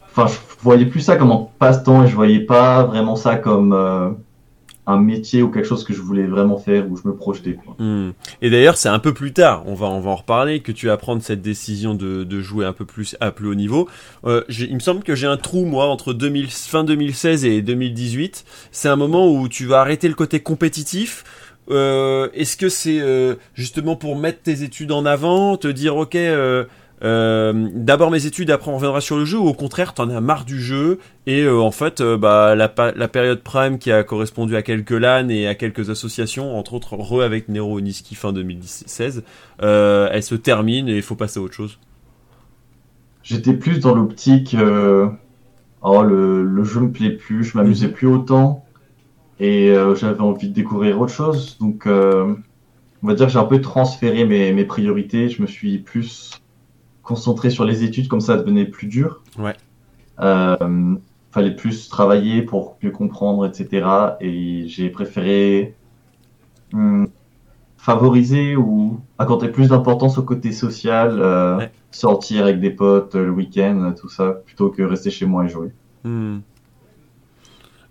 Enfin, 0.08 0.28
je 0.28 0.62
voyais 0.62 0.86
plus 0.86 1.00
ça 1.00 1.16
comme 1.16 1.30
un 1.30 1.48
passe-temps 1.58 2.04
et 2.04 2.06
je 2.06 2.14
voyais 2.14 2.40
pas 2.40 2.84
vraiment 2.84 3.16
ça 3.16 3.36
comme 3.36 4.16
un 4.86 4.98
métier 4.98 5.42
ou 5.42 5.50
quelque 5.50 5.66
chose 5.66 5.84
que 5.84 5.92
je 5.92 6.00
voulais 6.00 6.26
vraiment 6.26 6.58
faire 6.58 6.88
où 6.90 6.96
je 6.96 7.06
me 7.08 7.14
projetais. 7.14 7.54
Quoi. 7.54 7.74
Hmm. 7.78 8.12
Et 8.40 8.50
d'ailleurs, 8.50 8.76
c'est 8.76 8.88
un 8.88 8.98
peu 8.98 9.12
plus 9.12 9.32
tard, 9.32 9.64
on 9.66 9.74
va, 9.74 9.86
on 9.86 10.00
va 10.00 10.10
en 10.10 10.16
reparler, 10.16 10.60
que 10.60 10.72
tu 10.72 10.86
vas 10.86 10.96
prendre 10.96 11.22
cette 11.22 11.42
décision 11.42 11.94
de, 11.94 12.24
de 12.24 12.40
jouer 12.40 12.64
un 12.64 12.72
peu 12.72 12.84
plus 12.84 13.16
à 13.20 13.32
plus 13.32 13.48
haut 13.48 13.54
niveau. 13.54 13.88
Euh, 14.24 14.42
il 14.48 14.74
me 14.74 14.80
semble 14.80 15.02
que 15.02 15.14
j'ai 15.14 15.26
un 15.26 15.36
trou, 15.36 15.64
moi, 15.64 15.86
entre 15.86 16.12
2000, 16.12 16.50
fin 16.50 16.84
2016 16.84 17.44
et 17.44 17.62
2018. 17.62 18.44
C'est 18.70 18.88
un 18.88 18.96
moment 18.96 19.30
où 19.32 19.48
tu 19.48 19.66
vas 19.66 19.80
arrêter 19.80 20.08
le 20.08 20.14
côté 20.14 20.40
compétitif. 20.40 21.24
Euh, 21.68 22.28
Est-ce 22.32 22.56
que 22.56 22.68
c'est 22.68 23.00
euh, 23.00 23.34
justement 23.54 23.96
pour 23.96 24.16
mettre 24.16 24.42
tes 24.42 24.62
études 24.62 24.92
en 24.92 25.04
avant, 25.04 25.56
te 25.56 25.68
dire, 25.68 25.96
ok... 25.96 26.16
Euh, 27.02 27.68
d'abord 27.74 28.10
mes 28.10 28.24
études, 28.24 28.50
après 28.50 28.70
on 28.70 28.76
reviendra 28.76 29.00
sur 29.00 29.16
le 29.16 29.24
jeu, 29.24 29.38
ou 29.38 29.46
au 29.46 29.52
contraire 29.52 29.92
t'en 29.92 30.08
as 30.08 30.20
marre 30.20 30.46
du 30.46 30.60
jeu 30.60 30.98
et 31.26 31.42
euh, 31.42 31.60
en 31.60 31.70
fait 31.70 32.00
euh, 32.00 32.16
bah, 32.16 32.54
la, 32.54 32.68
période 32.68 33.42
prime 33.42 33.78
qui 33.78 33.92
a 33.92 34.02
correspondu 34.02 34.56
à 34.56 34.62
quelques 34.62 34.92
LAN 34.92 35.28
et 35.28 35.46
à 35.46 35.54
quelques 35.54 35.90
associations, 35.90 36.58
entre 36.58 36.72
autres 36.72 36.96
Re 36.96 37.20
avec 37.20 37.48
Nero 37.48 37.80
Niski 37.80 38.14
fin 38.14 38.32
2016, 38.32 39.24
elle 39.58 40.22
se 40.22 40.34
termine 40.34 40.88
et 40.88 40.96
il 40.96 41.02
faut 41.02 41.16
passer 41.16 41.38
à 41.38 41.42
autre 41.42 41.54
chose. 41.54 41.78
J'étais 43.22 43.54
plus 43.54 43.80
dans 43.80 43.94
l'optique, 43.94 44.56
oh 45.82 46.02
le, 46.02 46.44
le, 46.44 46.64
jeu 46.64 46.80
me 46.80 46.92
plaît 46.92 47.10
plus, 47.10 47.44
je 47.44 47.58
m'amusais 47.58 47.88
plus 47.88 48.06
autant 48.06 48.64
et 49.38 49.74
j'avais 49.96 50.20
envie 50.20 50.48
de 50.48 50.54
découvrir 50.54 50.98
autre 50.98 51.12
chose, 51.12 51.58
donc 51.60 51.86
on 51.86 53.06
va 53.06 53.14
dire 53.14 53.26
que 53.26 53.32
j'ai 53.32 53.38
un 53.38 53.44
peu 53.44 53.60
transféré 53.60 54.24
mes 54.24 54.64
priorités, 54.64 55.28
je 55.28 55.42
me 55.42 55.46
suis 55.46 55.76
plus 55.78 56.40
concentré 57.06 57.50
sur 57.50 57.64
les 57.64 57.84
études, 57.84 58.08
comme 58.08 58.20
ça 58.20 58.36
devenait 58.36 58.66
plus 58.66 58.88
dur. 58.88 59.22
Ouais. 59.38 59.54
Euh, 60.20 60.96
fallait 61.30 61.54
plus 61.54 61.88
travailler 61.88 62.42
pour 62.42 62.76
mieux 62.82 62.90
comprendre, 62.90 63.46
etc. 63.46 63.86
Et 64.20 64.66
j'ai 64.66 64.90
préféré 64.90 65.74
hum, 66.72 67.08
favoriser 67.76 68.56
ou 68.56 69.00
accorder 69.18 69.48
plus 69.48 69.68
d'importance 69.68 70.18
au 70.18 70.22
côté 70.22 70.50
social, 70.50 71.18
euh, 71.20 71.64
sortir 71.90 72.42
avec 72.44 72.60
des 72.60 72.70
potes 72.70 73.14
le 73.14 73.30
week-end, 73.30 73.94
tout 73.98 74.08
ça, 74.08 74.40
plutôt 74.44 74.70
que 74.70 74.82
rester 74.82 75.10
chez 75.10 75.26
moi 75.26 75.44
et 75.44 75.48
jouer. 75.48 75.70
Hmm. 76.04 76.38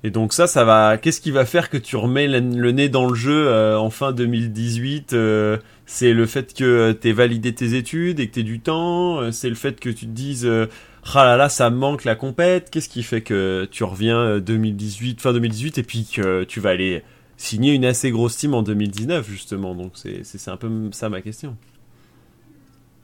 Et 0.03 0.11
donc 0.11 0.33
ça, 0.33 0.45
ça 0.45 0.63
va. 0.65 0.97
Qu'est-ce 0.97 1.19
qui 1.19 1.31
va 1.31 1.45
faire 1.45 1.71
que 1.71 1.77
tu 1.77 1.95
remets 1.95 2.27
le, 2.27 2.71
nez 2.71 2.89
dans 2.89 3.07
le 3.07 3.15
jeu 3.15 3.47
euh, 3.47 3.75
en 3.79 3.89
fin 3.89 4.11
2018 4.11 5.13
euh, 5.13 5.57
C'est 5.85 6.13
le 6.13 6.25
fait 6.25 6.53
que 6.53 6.93
tu 6.93 7.11
validé 7.11 7.53
tes 7.53 7.75
études 7.75 8.19
et 8.19 8.27
que 8.27 8.33
tu 8.33 8.43
du 8.43 8.59
temps. 8.59 9.19
euh, 9.21 9.31
C'est 9.31 9.49
le 9.49 9.55
fait 9.55 9.79
que 9.79 9.89
tu 9.89 10.05
te 10.07 10.11
dises, 10.11 10.45
euh, 10.45 10.67
ah 11.13 11.23
là 11.25 11.37
là, 11.37 11.49
ça 11.49 11.69
me 11.69 11.77
manque 11.77 12.05
la 12.05 12.15
compète. 12.15 12.69
Qu'est-ce 12.71 12.89
qui 12.89 13.03
fait 13.03 13.21
que 13.21 13.67
tu 13.71 13.83
reviens 13.83 14.17
euh, 14.19 14.39
2018, 14.39 15.21
fin 15.21 15.33
2018, 15.33 15.77
et 15.77 15.83
puis 15.83 16.07
que 16.11 16.43
tu 16.43 16.59
vas 16.59 16.71
aller 16.71 17.03
signer 17.37 17.73
une 17.73 17.85
assez 17.85 18.11
grosse 18.11 18.37
team 18.37 18.53
en 18.55 18.63
2019 18.63 19.29
justement. 19.29 19.75
Donc 19.75 19.93
c'est 19.95 20.49
un 20.49 20.57
peu 20.57 20.69
ça 20.91 21.09
ma 21.09 21.21
question. 21.21 21.55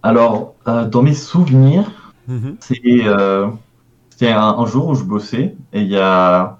Alors, 0.03 0.55
euh, 0.67 0.85
dans 0.87 1.03
mes 1.03 1.13
souvenirs, 1.13 2.13
Mhm. 2.27 2.57
c'est 2.59 2.81
euh, 3.07 3.47
un, 4.21 4.37
un 4.37 4.65
jour 4.67 4.89
où 4.89 4.95
je 4.95 5.03
bossais 5.03 5.55
et 5.73 5.81
il 5.81 5.89
y 5.89 5.97
a, 5.97 6.59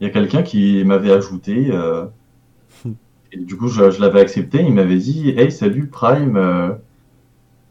y 0.00 0.06
a 0.06 0.10
quelqu'un 0.10 0.42
qui 0.44 0.84
m'avait 0.84 1.12
ajouté. 1.12 1.68
euh, 1.72 2.06
et 3.32 3.38
du 3.38 3.56
coup, 3.56 3.68
je, 3.68 3.90
je 3.90 4.00
l'avais 4.00 4.20
accepté. 4.20 4.62
Il 4.62 4.74
m'avait 4.74 4.96
dit 4.98 5.30
Hey, 5.30 5.50
salut 5.50 5.86
Prime, 5.86 6.36
euh, 6.36 6.70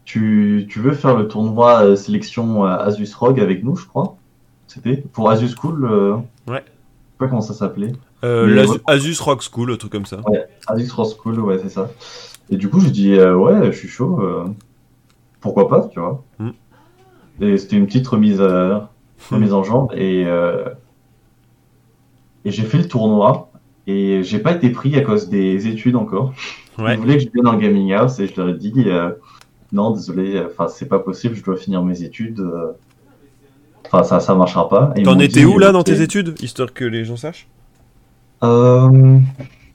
tu, 0.04 0.66
tu 0.68 0.80
veux 0.80 0.92
faire 0.92 1.16
le 1.16 1.28
tournoi 1.28 1.84
euh, 1.84 1.96
sélection 1.96 2.64
euh, 2.66 2.76
Asus 2.76 3.08
Rogue 3.16 3.40
avec 3.40 3.62
nous, 3.64 3.76
je 3.76 3.86
crois? 3.86 4.16
C'était 4.66 4.96
pour 4.96 5.30
Asus 5.30 5.54
Cool 5.54 5.84
Ouais. 5.86 6.22
Je 6.48 6.54
sais 6.56 7.18
pas 7.18 7.28
comment 7.28 7.40
ça 7.42 7.54
s'appelait. 7.54 7.92
Ouais. 8.22 8.82
Asus 8.86 9.20
Rock 9.20 9.42
School, 9.42 9.72
un 9.72 9.76
truc 9.76 9.92
comme 9.92 10.06
ça. 10.06 10.18
Asus 10.66 10.90
Rogue 10.92 11.16
Cool, 11.22 11.40
ouais, 11.40 11.58
c'est 11.62 11.68
ça. 11.70 11.90
Et 12.50 12.56
du 12.56 12.68
coup, 12.68 12.80
je 12.80 12.88
dis 12.88 13.14
Ouais, 13.18 13.70
je 13.72 13.76
suis 13.76 13.88
chaud. 13.88 14.20
pourquoi 15.40 15.68
pas, 15.68 15.88
tu 15.92 16.00
vois 16.00 16.22
Mm. 16.38 16.50
Et 17.40 17.56
c'était 17.56 17.76
une 17.76 17.86
petite 17.86 18.06
remise, 18.06 18.40
à- 18.40 18.90
remise 19.30 19.52
en 19.52 19.62
jambe. 19.64 19.90
Et, 19.94 20.22
et 22.44 22.50
j'ai 22.50 22.62
fait 22.64 22.78
le 22.78 22.88
tournoi. 22.88 23.50
Et 23.86 24.22
j'ai 24.22 24.38
pas 24.38 24.52
été 24.52 24.70
pris 24.70 24.96
à 24.96 25.00
cause 25.00 25.28
des 25.28 25.66
études 25.66 25.96
encore. 25.96 26.34
Ouais. 26.78 26.94
Ils 26.94 27.00
voulaient 27.00 27.16
que 27.18 27.24
je 27.24 27.28
vienne 27.30 27.48
en 27.48 27.56
gaming 27.56 27.92
house 27.92 28.18
et 28.20 28.28
je 28.28 28.40
leur 28.40 28.50
ai 28.50 28.54
dit 28.54 28.72
euh, 28.86 29.10
non, 29.72 29.90
désolé, 29.90 30.40
enfin 30.46 30.68
c'est 30.68 30.86
pas 30.86 30.98
possible, 30.98 31.34
je 31.34 31.42
dois 31.42 31.56
finir 31.56 31.82
mes 31.82 32.02
études. 32.02 32.40
euh. 32.40 32.72
Enfin 33.86 34.04
ça 34.04 34.20
ça 34.20 34.34
marchera 34.34 34.68
pas. 34.68 34.94
T'en 35.04 35.18
étais 35.18 35.44
où 35.44 35.58
là 35.58 35.72
dans 35.72 35.80
ok. 35.80 35.86
tes 35.86 36.00
études, 36.00 36.34
histoire 36.40 36.72
que 36.72 36.84
les 36.84 37.04
gens 37.04 37.16
sachent? 37.16 37.48
Euh, 38.44 39.18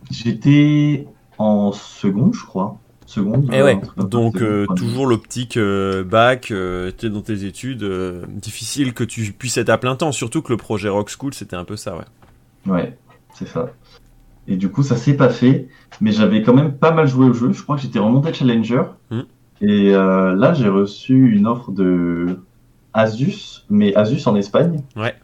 J'étais 0.10 1.06
en 1.38 1.72
seconde, 1.72 2.34
je 2.34 2.46
crois. 2.46 2.78
Seconde. 3.06 3.50
Eh 3.54 3.60
euh, 3.60 3.66
ouais, 3.66 3.80
donc 3.98 4.42
euh, 4.42 4.66
toujours 4.76 5.06
l'optique 5.06 5.56
euh, 5.56 6.04
bac, 6.04 6.52
euh, 6.52 6.92
t'es 6.92 7.10
dans 7.10 7.22
tes 7.22 7.46
études, 7.46 7.84
euh, 7.84 8.26
difficile 8.28 8.94
que 8.94 9.06
tu 9.06 9.32
puisses 9.32 9.58
être 9.58 9.70
à 9.70 9.78
plein 9.78 9.96
temps, 9.96 10.12
surtout 10.12 10.42
que 10.42 10.52
le 10.52 10.58
projet 10.58 10.90
Rock 10.90 11.10
School 11.10 11.34
c'était 11.34 11.56
un 11.56 11.64
peu 11.64 11.78
ça, 11.78 11.96
ouais. 11.96 12.04
Ouais, 12.74 12.98
c'est 13.34 13.48
ça. 13.48 13.70
Et 14.48 14.56
du 14.56 14.70
coup, 14.70 14.84
ça 14.84 14.96
s'est 14.96 15.16
pas 15.16 15.30
fait, 15.30 15.68
mais 16.00 16.12
j'avais 16.12 16.42
quand 16.42 16.54
même 16.54 16.74
pas 16.74 16.92
mal 16.92 17.08
joué 17.08 17.28
au 17.28 17.34
jeu. 17.34 17.52
Je 17.52 17.62
crois 17.62 17.76
que 17.76 17.82
j'étais 17.82 18.00
remonté 18.00 18.34
Challenger. 18.34 18.84
Hmm. 19.12 19.22
Et 19.62 19.94
euh, 19.94 20.36
là, 20.36 20.54
j'ai 20.54 20.70
reçu 20.70 21.32
une 21.32 21.48
offre 21.48 21.72
de 21.72 22.40
Asus, 22.94 23.66
mais 23.70 23.94
Asus 23.96 24.28
en 24.28 24.36
Espagne. 24.36 24.82
Ouais. 24.96 25.16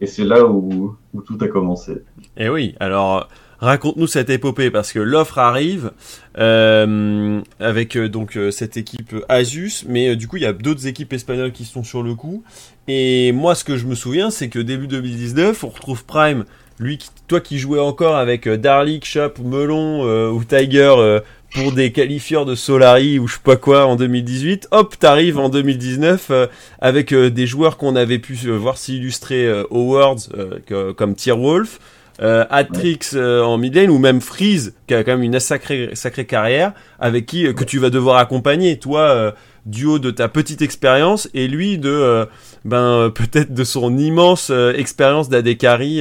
Et 0.00 0.06
c'est 0.06 0.24
là 0.24 0.44
où, 0.44 0.96
où 1.14 1.22
tout 1.22 1.38
a 1.40 1.48
commencé. 1.48 2.02
Eh 2.36 2.48
oui, 2.48 2.74
alors 2.80 3.28
raconte-nous 3.60 4.06
cette 4.06 4.30
épopée 4.30 4.70
parce 4.70 4.92
que 4.92 4.98
l'offre 4.98 5.38
arrive 5.38 5.92
euh, 6.38 7.40
avec 7.58 7.96
euh, 7.96 8.08
donc 8.08 8.36
euh, 8.36 8.50
cette 8.50 8.76
équipe 8.76 9.14
Asus, 9.28 9.84
mais 9.88 10.16
du 10.16 10.28
coup 10.28 10.36
il 10.36 10.42
y 10.42 10.46
a 10.46 10.52
d'autres 10.52 10.86
équipes 10.86 11.12
espagnoles 11.12 11.52
qui 11.52 11.64
sont 11.64 11.84
sur 11.84 12.02
le 12.02 12.14
coup. 12.14 12.44
Et 12.88 13.32
moi 13.32 13.54
ce 13.54 13.64
que 13.64 13.76
je 13.76 13.86
me 13.86 13.94
souviens 13.94 14.30
c'est 14.30 14.48
que 14.48 14.58
début 14.58 14.86
2019 14.86 15.64
on 15.64 15.68
retrouve 15.68 16.04
Prime, 16.04 16.44
lui 16.78 16.98
qui- 16.98 17.08
toi 17.28 17.40
qui 17.40 17.58
jouais 17.58 17.80
encore 17.80 18.16
avec 18.16 18.46
euh, 18.46 18.56
Darlik, 18.56 19.04
Shop, 19.04 19.32
Melon 19.42 20.06
euh, 20.06 20.30
ou 20.30 20.44
Tiger 20.44 20.94
euh, 20.98 21.20
pour 21.54 21.72
des 21.72 21.90
qualifieurs 21.92 22.44
de 22.44 22.54
Solari 22.54 23.18
ou 23.18 23.26
je 23.28 23.34
sais 23.34 23.40
pas 23.42 23.56
quoi 23.56 23.86
en 23.86 23.96
2018. 23.96 24.68
Hop, 24.72 24.96
t'arrives 24.98 25.38
en 25.38 25.48
2019 25.48 26.26
euh, 26.30 26.46
avec 26.80 27.14
des 27.14 27.46
joueurs 27.46 27.76
qu'on 27.78 27.96
avait 27.96 28.18
pu 28.18 28.34
voir 28.34 28.76
s'illustrer 28.76 29.50
au 29.70 29.82
Worlds 29.92 30.28
euh, 30.36 30.58
que- 30.66 30.92
comme 30.92 31.14
Tierwolf 31.14 31.78
euh, 32.22 32.44
Atrix 32.48 32.98
euh, 33.14 33.42
en 33.42 33.58
mid 33.58 33.74
lane 33.74 33.90
ou 33.90 33.98
même 33.98 34.20
Freeze 34.20 34.74
qui 34.86 34.94
a 34.94 35.04
quand 35.04 35.12
même 35.12 35.22
une 35.22 35.38
sacrée 35.38 35.90
sacrée 35.94 36.24
carrière 36.26 36.72
avec 36.98 37.26
qui 37.26 37.46
euh, 37.46 37.52
que 37.52 37.64
tu 37.64 37.78
vas 37.78 37.90
devoir 37.90 38.16
accompagner 38.16 38.78
toi 38.78 39.00
euh, 39.00 39.32
du 39.66 39.84
haut 39.84 39.98
de 39.98 40.10
ta 40.10 40.28
petite 40.28 40.62
expérience 40.62 41.28
et 41.34 41.48
lui 41.48 41.76
de 41.76 42.26
ben 42.64 43.10
peut-être 43.12 43.52
de 43.52 43.64
son 43.64 43.98
immense 43.98 44.52
expérience 44.76 45.28
d'AD 45.28 45.56
carry 45.58 45.98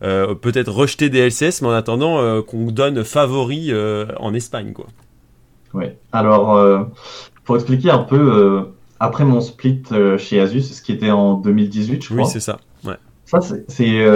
peut-être 0.00 0.72
rejeter 0.72 1.08
des 1.10 1.28
LCS 1.28 1.62
mais 1.62 1.68
en 1.68 1.72
attendant 1.72 2.40
qu'on 2.42 2.70
donne 2.70 3.02
favori 3.02 3.72
en 4.20 4.34
Espagne 4.34 4.72
quoi. 4.72 4.86
Ouais. 5.74 5.98
Alors, 6.12 6.86
pour 7.44 7.56
expliquer 7.56 7.90
un 7.90 7.98
peu, 8.04 8.68
après 9.00 9.24
mon 9.24 9.40
split 9.40 9.82
chez 10.18 10.38
Asus, 10.40 10.62
ce 10.62 10.80
qui 10.80 10.92
était 10.92 11.10
en 11.10 11.34
2018, 11.34 12.04
je 12.04 12.10
Oui, 12.14 12.20
crois. 12.20 12.30
c'est 12.30 12.38
ça. 12.38 12.60
Ouais. 12.84 12.94
ça, 13.24 13.40
c'est, 13.40 14.06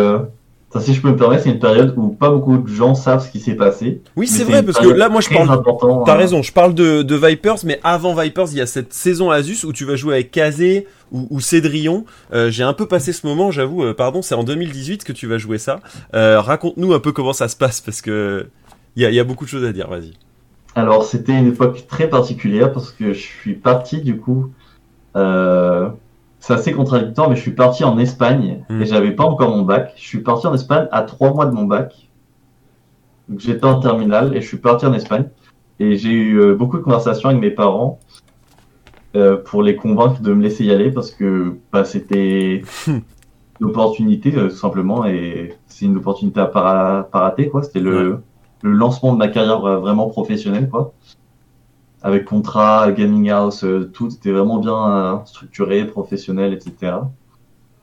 ça, 0.74 0.80
si 0.80 0.92
je 0.92 1.00
peux 1.00 1.10
me 1.10 1.16
permettre, 1.16 1.44
c'est 1.44 1.50
une 1.50 1.60
période 1.60 1.94
où 1.96 2.08
pas 2.08 2.30
beaucoup 2.30 2.58
de 2.58 2.66
gens 2.66 2.96
savent 2.96 3.24
ce 3.24 3.30
qui 3.30 3.38
s'est 3.38 3.54
passé. 3.54 4.02
Oui, 4.16 4.26
c'est 4.26 4.42
vrai 4.42 4.60
parce 4.60 4.76
que 4.80 4.88
là 4.88 5.08
moi 5.08 5.20
je 5.20 5.28
parle 5.28 5.62
T'as 6.04 6.14
hein. 6.14 6.16
raison, 6.16 6.42
je 6.42 6.52
parle 6.52 6.74
de, 6.74 7.02
de 7.02 7.14
Vipers, 7.14 7.58
mais 7.64 7.78
avant 7.84 8.12
Vipers, 8.12 8.48
il 8.50 8.58
y 8.58 8.60
a 8.60 8.66
cette 8.66 8.92
saison 8.92 9.30
Asus 9.30 9.64
où 9.64 9.72
tu 9.72 9.84
vas 9.84 9.94
jouer 9.94 10.14
avec 10.14 10.32
Kazé 10.32 10.88
ou, 11.12 11.28
ou 11.30 11.38
Cédrillon. 11.38 12.06
Euh, 12.32 12.50
J'ai 12.50 12.64
un 12.64 12.72
peu 12.72 12.86
passé 12.86 13.12
ce 13.12 13.24
moment, 13.24 13.52
j'avoue, 13.52 13.84
euh, 13.84 13.94
pardon, 13.94 14.20
c'est 14.20 14.34
en 14.34 14.42
2018 14.42 15.04
que 15.04 15.12
tu 15.12 15.28
vas 15.28 15.38
jouer 15.38 15.58
ça. 15.58 15.78
Euh, 16.14 16.40
Raconte-nous 16.40 16.92
un 16.92 16.98
peu 16.98 17.12
comment 17.12 17.32
ça 17.32 17.46
se 17.46 17.54
passe, 17.54 17.80
parce 17.80 18.02
que 18.02 18.48
il 18.96 19.02
y 19.04 19.06
a, 19.06 19.10
il 19.10 19.14
y 19.14 19.20
a 19.20 19.24
beaucoup 19.24 19.44
de 19.44 19.50
choses 19.50 19.64
à 19.64 19.72
dire, 19.72 19.88
vas-y. 19.88 20.14
Alors, 20.74 21.04
c'était 21.04 21.38
une 21.38 21.46
époque 21.46 21.86
très 21.86 22.08
particulière 22.08 22.72
parce 22.72 22.90
que 22.90 23.12
je 23.12 23.20
suis 23.20 23.54
parti, 23.54 24.00
du 24.00 24.16
coup, 24.16 24.50
euh, 25.14 25.88
c'est 26.46 26.52
assez 26.52 26.72
contradictoire, 26.72 27.30
mais 27.30 27.36
je 27.36 27.40
suis 27.40 27.52
parti 27.54 27.84
en 27.84 27.96
Espagne 27.96 28.66
et 28.68 28.84
j'avais 28.84 29.12
pas 29.12 29.24
encore 29.24 29.48
mon 29.48 29.62
bac. 29.62 29.94
Je 29.96 30.06
suis 30.06 30.20
parti 30.20 30.46
en 30.46 30.52
Espagne 30.52 30.88
à 30.92 31.00
trois 31.00 31.32
mois 31.32 31.46
de 31.46 31.52
mon 31.52 31.64
bac. 31.64 32.10
Donc, 33.30 33.40
j'étais 33.40 33.64
en 33.64 33.80
terminale 33.80 34.36
et 34.36 34.42
je 34.42 34.46
suis 34.46 34.58
parti 34.58 34.84
en 34.84 34.92
Espagne 34.92 35.24
et 35.80 35.96
j'ai 35.96 36.10
eu 36.10 36.38
euh, 36.38 36.54
beaucoup 36.54 36.76
de 36.76 36.82
conversations 36.82 37.30
avec 37.30 37.40
mes 37.40 37.50
parents 37.50 37.98
euh, 39.16 39.38
pour 39.38 39.62
les 39.62 39.74
convaincre 39.74 40.20
de 40.20 40.34
me 40.34 40.42
laisser 40.42 40.66
y 40.66 40.70
aller 40.70 40.90
parce 40.90 41.12
que 41.12 41.56
bah, 41.72 41.86
c'était 41.86 42.60
une 42.88 43.66
opportunité, 43.66 44.36
euh, 44.36 44.50
tout 44.50 44.56
simplement, 44.56 45.06
et 45.06 45.54
c'est 45.66 45.86
une 45.86 45.96
opportunité 45.96 46.40
à 46.40 46.46
pas, 46.46 47.08
pas 47.10 47.20
rater, 47.20 47.48
quoi. 47.48 47.62
C'était 47.62 47.80
le, 47.80 48.20
le 48.60 48.72
lancement 48.72 49.14
de 49.14 49.18
ma 49.18 49.28
carrière 49.28 49.64
euh, 49.64 49.78
vraiment 49.78 50.10
professionnelle, 50.10 50.68
quoi. 50.68 50.92
Avec 52.04 52.26
contrat, 52.26 52.92
gaming 52.92 53.30
house, 53.30 53.64
euh, 53.64 53.90
tout 53.92 54.08
était 54.14 54.30
vraiment 54.30 54.58
bien 54.58 54.90
euh, 54.92 55.16
structuré, 55.24 55.84
professionnel, 55.86 56.52
etc. 56.52 56.98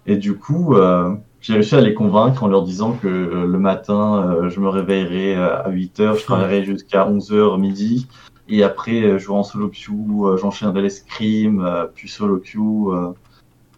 Et 0.05 0.15
du 0.15 0.37
coup, 0.37 0.75
euh, 0.75 1.13
j'ai 1.41 1.55
réussi 1.55 1.75
à 1.75 1.81
les 1.81 1.93
convaincre 1.93 2.43
en 2.43 2.47
leur 2.47 2.63
disant 2.63 2.93
que 2.93 3.07
le 3.07 3.59
matin, 3.59 4.47
je 4.47 4.59
me 4.61 4.69
réveillerais 4.69 5.35
euh, 5.35 5.63
à 5.63 5.69
8 5.69 5.99
heures, 5.99 6.15
je 6.15 6.23
travaillerais 6.23 6.63
jusqu'à 6.63 7.07
11 7.07 7.33
heures 7.33 7.57
midi, 7.57 8.07
et 8.47 8.63
après, 8.63 9.01
je 9.13 9.17
jouerais 9.17 9.39
en 9.39 9.43
solo 9.43 9.69
queue, 9.69 10.37
j'enchaînerais 10.37 10.81
les 10.81 10.89
scrims, 10.89 11.61
euh, 11.61 11.85
puis 11.93 12.09
solo 12.09 12.37
queue. 12.37 12.59
euh. 12.59 13.11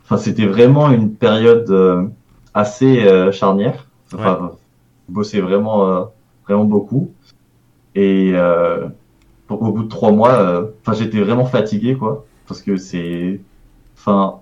Enfin, 0.04 0.18
c'était 0.18 0.48
vraiment 0.48 0.90
une 0.92 1.14
période 1.16 1.70
euh, 1.70 2.08
assez 2.54 3.06
euh, 3.06 3.32
charnière. 3.32 3.88
Enfin, 4.14 4.52
bossais 5.08 5.42
vraiment, 5.42 5.88
euh, 5.88 6.04
vraiment 6.46 6.66
beaucoup. 6.66 7.12
Et 7.96 8.32
euh, 8.34 8.88
au 9.62 9.72
bout 9.72 9.84
de 9.84 9.90
trois 9.90 10.12
mois, 10.12 10.34
euh, 10.34 10.68
enfin, 10.82 10.94
j'étais 10.98 11.22
vraiment 11.22 11.46
fatigué, 11.46 11.96
quoi, 11.96 12.26
parce 12.48 12.62
que 12.62 12.78
c'est, 12.78 13.40
enfin, 13.98 14.36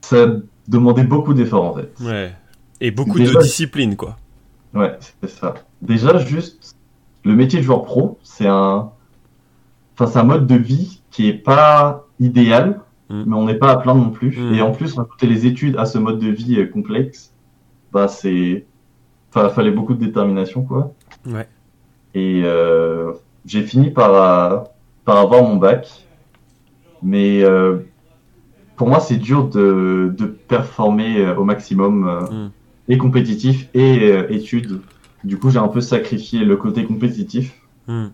ça 0.00 0.26
demandait 0.68 1.04
beaucoup 1.04 1.34
d'efforts 1.34 1.64
en 1.64 1.74
fait. 1.74 1.92
Ouais. 2.00 2.32
Et 2.80 2.90
beaucoup 2.90 3.18
Déjà- 3.18 3.38
de 3.38 3.44
discipline, 3.44 3.96
quoi. 3.96 4.16
Ouais, 4.74 4.96
c'est 5.22 5.30
ça. 5.30 5.54
Déjà, 5.82 6.18
juste, 6.18 6.76
le 7.24 7.34
métier 7.34 7.60
de 7.60 7.64
joueur 7.64 7.84
pro, 7.84 8.18
c'est 8.22 8.46
un, 8.46 8.90
enfin, 9.94 10.06
c'est 10.10 10.18
un 10.18 10.24
mode 10.24 10.46
de 10.46 10.56
vie 10.56 11.00
qui 11.10 11.28
est 11.28 11.32
pas 11.34 12.06
idéal, 12.20 12.80
Mm. 13.08 13.22
mais 13.26 13.36
on 13.36 13.44
n'est 13.46 13.54
pas 13.54 13.70
à 13.70 13.76
plaindre 13.76 14.02
non 14.02 14.10
plus. 14.10 14.36
Mm. 14.38 14.54
Et 14.54 14.62
en 14.62 14.72
plus, 14.72 14.94
rajouter 14.94 15.26
les 15.26 15.46
études 15.46 15.76
à 15.78 15.86
ce 15.86 15.96
mode 15.98 16.18
de 16.18 16.28
vie 16.28 16.58
euh, 16.58 16.66
complexe, 16.66 17.32
bah, 17.92 18.08
c'est, 18.08 18.66
enfin, 19.30 19.48
fallait 19.48 19.70
beaucoup 19.70 19.94
de 19.94 20.04
détermination, 20.04 20.62
quoi. 20.64 20.92
Ouais. 21.24 21.48
Et 22.14 22.42
euh, 22.44 23.12
j'ai 23.46 23.62
fini 23.62 23.90
par, 23.90 24.14
euh, 24.14 24.58
par 25.04 25.18
avoir 25.18 25.42
mon 25.42 25.56
bac, 25.56 25.88
mais 27.02 27.42
euh, 27.42 27.78
pour 28.76 28.88
moi, 28.88 29.00
c'est 29.00 29.16
dur 29.16 29.48
de, 29.48 30.14
de 30.16 30.26
performer 30.26 31.18
euh, 31.18 31.36
au 31.36 31.44
maximum. 31.44 32.06
euh, 32.08 32.20
Mm. 32.30 32.50
et 32.88 32.98
compétitif 32.98 33.68
et 33.74 33.98
euh, 34.12 34.30
études. 34.32 34.80
Du 35.24 35.38
coup, 35.38 35.50
j'ai 35.50 35.58
un 35.58 35.68
peu 35.68 35.80
sacrifié 35.80 36.44
le 36.44 36.56
côté 36.56 36.84
compétitif. 36.84 37.54
Hmm. 37.88 38.08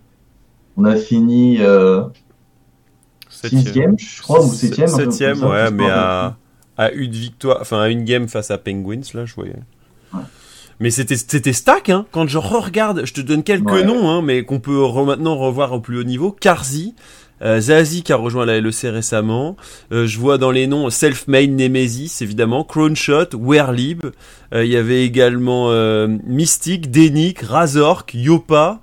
On 0.78 0.84
a 0.84 0.96
fini 0.96 1.58
euh, 1.60 2.04
Septième. 3.28 3.62
sixième, 3.62 3.98
je 3.98 4.22
crois, 4.22 4.44
ou 4.44 4.52
septième. 4.52 4.88
un 4.88 4.98
peu 4.98 5.10
Septième, 5.10 5.38
comme 5.38 5.40
ça, 5.40 5.48
ouais, 5.50 5.66
je 5.68 5.74
mais 5.74 5.90
à 6.76 6.90
une 6.92 7.10
victoire, 7.12 7.58
enfin 7.60 7.80
à 7.82 7.88
une 7.88 8.04
game 8.04 8.28
face 8.28 8.50
à 8.50 8.58
Penguins, 8.58 9.00
là, 9.14 9.24
je 9.26 9.34
voyais. 9.34 9.56
Mais 10.82 10.90
c'était 10.90 11.14
c'était 11.16 11.52
stack, 11.52 11.90
hein. 11.90 12.06
Quand 12.10 12.26
je 12.26 12.38
re-regarde, 12.38 13.02
je 13.04 13.12
te 13.12 13.20
donne 13.20 13.44
quelques 13.44 13.84
noms, 13.84 14.10
hein, 14.10 14.20
mais 14.20 14.42
qu'on 14.42 14.58
peut 14.58 14.84
maintenant 15.06 15.36
revoir 15.36 15.72
au 15.72 15.78
plus 15.78 16.00
haut 16.00 16.02
niveau. 16.02 16.32
Karzi, 16.32 16.96
euh, 17.40 17.60
Zazie 17.60 18.02
qui 18.02 18.12
a 18.12 18.16
rejoint 18.16 18.44
la 18.44 18.60
LEC 18.60 18.80
récemment. 18.82 19.56
Euh, 19.92 20.08
je 20.08 20.18
vois 20.18 20.38
dans 20.38 20.50
les 20.50 20.66
noms 20.66 20.90
Self-Made 20.90 21.50
Nemesis, 21.50 22.18
évidemment, 22.20 22.64
Crownshot, 22.64 23.26
Werlib. 23.34 24.06
Euh, 24.52 24.64
il 24.64 24.72
y 24.72 24.76
avait 24.76 25.04
également 25.04 25.70
euh, 25.70 26.08
Mystic, 26.26 26.90
Denik, 26.90 27.42
Razork, 27.42 28.12
Yopa. 28.14 28.80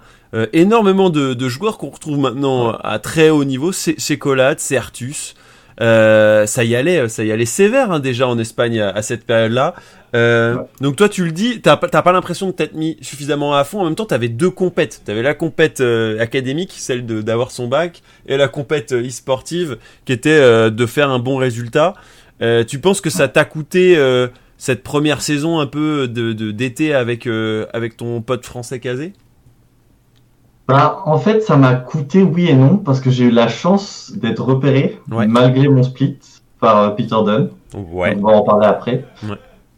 énormément 0.54 1.10
de, 1.10 1.34
de 1.34 1.50
joueurs 1.50 1.78
qu'on 1.78 1.90
retrouve 1.90 2.18
maintenant 2.18 2.72
à 2.72 3.00
très 3.00 3.30
haut 3.30 3.44
niveau. 3.44 3.74
C'est 3.74 4.18
Colade, 4.18 4.62
Certus. 4.62 5.36
Euh, 5.82 6.46
ça 6.46 6.64
y 6.64 6.76
allait, 6.76 7.08
ça 7.08 7.24
y 7.24 7.32
allait 7.32 7.46
sévère 7.46 7.92
hein, 7.92 8.00
déjà 8.00 8.28
en 8.28 8.38
Espagne 8.38 8.80
à, 8.80 9.02
cette 9.02 9.26
période-là. 9.26 9.76
Euh, 10.16 10.58
Donc 10.82 10.96
toi 10.96 11.08
tu 11.08 11.24
le 11.24 11.32
dis, 11.32 11.62
t'as 11.62 11.78
pas 11.78 12.12
l'impression 12.12 12.48
de 12.48 12.52
t'être 12.52 12.74
mis 12.74 12.98
suffisamment 13.02 13.56
à 13.56 13.64
fond. 13.64 13.80
En 13.82 13.86
même 13.86 13.96
temps, 13.96 14.06
t'avais 14.06 14.30
deux 14.30 14.50
compètes. 14.50 15.02
T'avais 15.06 15.22
la 15.22 15.34
compète 15.34 15.82
euh, 15.82 16.20
académique, 16.20 16.74
celle 16.76 17.06
d'avoir 17.06 17.52
son 17.52 17.68
bac, 17.68 18.02
et 18.28 18.38
la 18.38 18.48
compète 18.48 18.92
euh, 18.92 19.08
e-sportive, 19.08 19.78
qui 20.06 20.14
était 20.14 20.30
euh, 20.30 20.70
de 20.70 20.86
faire 20.86 21.10
un 21.10 21.20
bon 21.20 21.38
résultat. 21.38 21.94
tu 22.68 22.80
penses 22.80 23.02
que 23.02 23.10
ça 23.10 23.28
t'a 23.28 23.46
coûté 23.46 23.98
cette 24.58 24.84
première 24.84 25.22
saison 25.22 25.60
un 25.60 25.68
peu 25.68 26.08
de 26.08 26.34
d'été 26.52 26.94
avec 26.94 27.28
avec 27.74 27.98
ton 27.98 28.22
pote 28.22 28.46
français 28.46 28.80
casé 28.80 29.14
bah, 30.70 31.02
en 31.06 31.18
fait, 31.18 31.42
ça 31.42 31.58
m'a 31.58 31.74
coûté 31.74 32.22
oui 32.22 32.48
et 32.48 32.54
non, 32.54 32.78
parce 32.78 33.02
que 33.02 33.10
j'ai 33.10 33.26
eu 33.26 33.32
la 33.32 33.48
chance 33.48 34.14
d'être 34.16 34.44
repéré, 34.44 35.00
malgré 35.08 35.68
mon 35.68 35.82
split, 35.82 36.20
par 36.60 36.78
euh, 36.78 36.90
Peter 36.92 37.16
Dunn. 37.26 37.50
Ouais. 37.92 38.16
On 38.16 38.28
va 38.28 38.38
en 38.38 38.44
parler 38.44 38.68
après. 38.68 39.04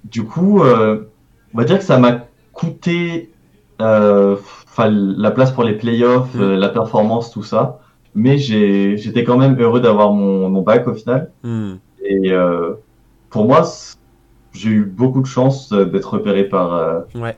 Du 0.04 0.26
coup, 0.26 0.62
euh, 0.62 1.10
on 1.54 1.60
va 1.60 1.64
dire 1.64 1.78
que 1.78 1.86
ça 1.86 1.98
m'a 1.98 2.26
coûté 2.52 3.32
euh, 3.82 4.36
la 4.78 5.32
place 5.32 5.52
pour 5.52 5.64
les 5.64 5.78
playoffs, 5.78 6.36
mm. 6.36 6.56
la 6.56 6.68
performance, 6.68 7.32
tout 7.32 7.44
ça. 7.44 7.80
Mais 8.14 8.38
j'étais 8.38 9.24
quand 9.24 9.38
même 9.38 9.58
heureux 9.62 9.80
d'avoir 9.80 10.12
mon, 10.12 10.50
mon 10.50 10.62
bac 10.62 10.90
au 10.90 10.94
final. 10.94 11.32
Mm. 11.44 11.76
Et 12.04 12.34
pour 13.30 13.46
moi, 13.46 13.64
j'ai 14.52 14.70
eu 14.70 14.84
beaucoup 14.84 15.22
de 15.22 15.28
chance 15.28 15.72
d'être 15.72 16.16
repéré 16.16 16.44
par, 16.44 17.06
ouais. 17.16 17.38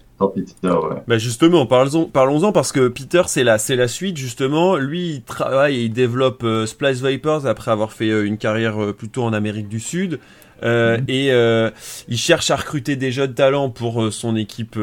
Bah 1.08 1.18
justement, 1.18 1.66
parlons-en 1.66 2.06
parlons 2.06 2.52
parce 2.52 2.72
que 2.72 2.88
Peter, 2.88 3.24
c'est 3.28 3.44
la, 3.44 3.58
c'est 3.58 3.76
la 3.76 3.88
suite 3.88 4.18
justement. 4.18 4.76
Lui, 4.78 5.16
il 5.16 5.22
travaille 5.24 5.78
et 5.78 5.84
il 5.84 5.94
développe 5.94 6.44
euh, 6.44 6.66
Splice 6.66 7.02
Vipers 7.02 7.46
après 7.46 7.72
avoir 7.72 7.92
fait 7.92 8.10
euh, 8.10 8.26
une 8.26 8.38
carrière 8.38 8.82
euh, 8.82 8.94
plutôt 8.94 9.24
en 9.24 9.34
Amérique 9.34 9.68
du 9.68 9.80
Sud. 9.80 10.20
Mm-hmm. 10.62 11.10
Et 11.10 11.74
il 12.08 12.18
cherche 12.18 12.50
à 12.50 12.56
recruter 12.56 12.96
des 12.96 13.12
jeunes 13.12 13.34
talents 13.34 13.70
pour 13.70 14.14
son 14.14 14.38
équipe 14.38 14.80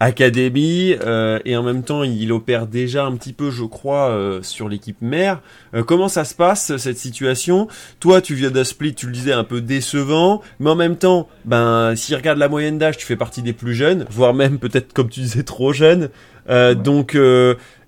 académie 0.00 0.94
euh, 1.04 1.38
et 1.44 1.56
en 1.56 1.62
même 1.62 1.82
temps 1.82 2.02
il 2.02 2.30
opère 2.32 2.66
déjà 2.66 3.06
un 3.06 3.16
petit 3.16 3.32
peu 3.32 3.50
je 3.50 3.64
crois 3.64 4.10
euh, 4.10 4.42
sur 4.42 4.68
l'équipe 4.68 5.00
mère 5.00 5.40
euh, 5.74 5.82
comment 5.82 6.08
ça 6.08 6.24
se 6.24 6.34
passe 6.34 6.76
cette 6.76 6.98
situation? 6.98 7.68
Toi 7.98 8.20
tu 8.20 8.34
viens 8.34 8.50
d'un 8.50 8.64
split 8.64 8.94
tu 8.94 9.06
le 9.06 9.12
disais 9.12 9.32
un 9.32 9.44
peu 9.44 9.62
décevant 9.62 10.42
mais 10.60 10.70
en 10.70 10.76
même 10.76 10.96
temps 10.96 11.28
ben 11.46 11.94
si 11.96 12.14
regarde 12.14 12.38
la 12.38 12.48
moyenne 12.48 12.78
d'âge 12.78 12.98
tu 12.98 13.06
fais 13.06 13.16
partie 13.16 13.42
des 13.42 13.54
plus 13.54 13.74
jeunes 13.74 14.06
voire 14.10 14.34
même 14.34 14.58
peut-être 14.58 14.92
comme 14.92 15.08
tu 15.08 15.20
disais 15.20 15.42
trop 15.42 15.72
jeune 15.72 16.10
donc 16.48 17.16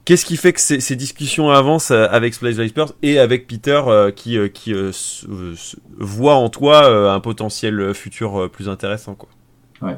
Qu'est-ce 0.05 0.25
qui 0.25 0.39
fait 0.39 0.55
que 0.55 0.61
ces, 0.61 0.97
discussions 0.97 1.51
avancent 1.51 1.91
avec 1.91 2.33
Splice 2.33 2.57
Vipers 2.57 2.93
et 3.03 3.19
avec 3.19 3.47
Peter 3.47 3.83
qui, 4.17 4.39
qui 4.55 4.75
voit 5.99 6.37
en 6.37 6.49
toi 6.49 7.13
un 7.13 7.21
potentiel 7.21 7.93
futur 7.93 8.51
plus 8.51 8.71
intéressant 8.71 9.15
quoi? 9.15 9.29
Ouais. 9.83 9.97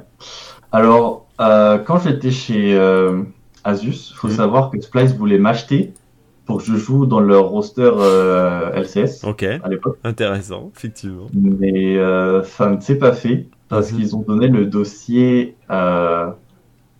Alors, 0.72 1.26
euh, 1.40 1.78
quand 1.78 1.98
j'étais 1.98 2.30
chez 2.30 2.74
euh, 2.76 3.22
Asus, 3.64 4.10
il 4.10 4.16
faut 4.16 4.28
mhm. 4.28 4.34
savoir 4.34 4.70
que 4.70 4.80
Splice 4.80 5.14
voulait 5.14 5.38
m'acheter 5.38 5.92
pour 6.44 6.58
que 6.58 6.64
je 6.64 6.76
joue 6.76 7.06
dans 7.06 7.20
leur 7.20 7.48
roster 7.48 7.90
euh, 7.94 8.72
LCS 8.72 9.24
Ok. 9.24 9.42
à 9.42 9.68
l'époque. 9.68 9.98
Intéressant, 10.04 10.70
effectivement. 10.76 11.26
Mais 11.32 11.96
euh, 11.96 12.42
ça 12.42 12.70
ne 12.70 12.80
s'est 12.80 12.98
pas 12.98 13.12
fait 13.12 13.46
parce 13.68 13.92
mhm. 13.92 13.98
qu'ils 13.98 14.16
ont 14.16 14.22
donné 14.22 14.48
le 14.48 14.66
dossier 14.66 15.56
euh, 15.70 16.30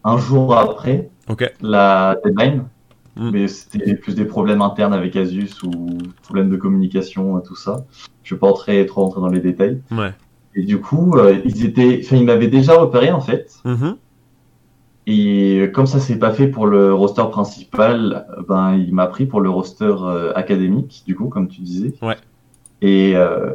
un 0.04 0.18
jour 0.18 0.56
après 0.56 1.11
la 1.61 2.16
deadline. 2.24 2.64
Mhm. 3.16 3.30
Mais 3.33 3.48
c'était 3.48 3.94
plus 3.94 4.14
des 4.14 4.24
problèmes 4.24 4.62
internes 4.62 4.94
avec 4.94 5.16
Asus 5.16 5.62
ou 5.64 5.98
problèmes 6.22 6.48
de 6.48 6.56
communication 6.56 7.38
et 7.38 7.42
tout 7.42 7.56
ça. 7.56 7.85
Je 8.22 8.35
vais 8.35 8.38
pas 8.38 8.46
entrer, 8.46 8.87
trop 8.87 9.04
rentrer 9.04 9.20
dans 9.20 9.28
les 9.28 9.40
détails. 9.40 9.83
Ouais. 9.90 10.12
Et 10.55 10.65
du 10.65 10.81
coup, 10.81 11.17
euh, 11.17 11.41
ils 11.45 11.65
étaient, 11.65 12.01
enfin, 12.05 12.17
ils 12.17 12.25
m'avaient 12.25 12.49
déjà 12.49 12.75
repéré 12.75 13.13
en 13.13 13.21
fait. 13.21 13.53
Mm-hmm. 13.65 13.97
Et 15.07 15.71
comme 15.73 15.87
ça 15.87 15.99
s'est 15.99 16.19
pas 16.19 16.33
fait 16.33 16.49
pour 16.49 16.67
le 16.67 16.93
roster 16.93 17.25
principal, 17.31 18.27
ben 18.49 18.75
il 18.75 18.93
m'a 18.93 19.07
pris 19.07 19.27
pour 19.27 19.41
le 19.41 19.51
roster 19.51 19.85
euh, 20.03 20.33
académique, 20.35 21.03
du 21.07 21.15
coup, 21.17 21.29
comme 21.29 21.49
tu 21.49 21.63
disais. 21.63 21.95
Ouais. 22.03 22.17
Et 22.83 23.17
euh, 23.17 23.53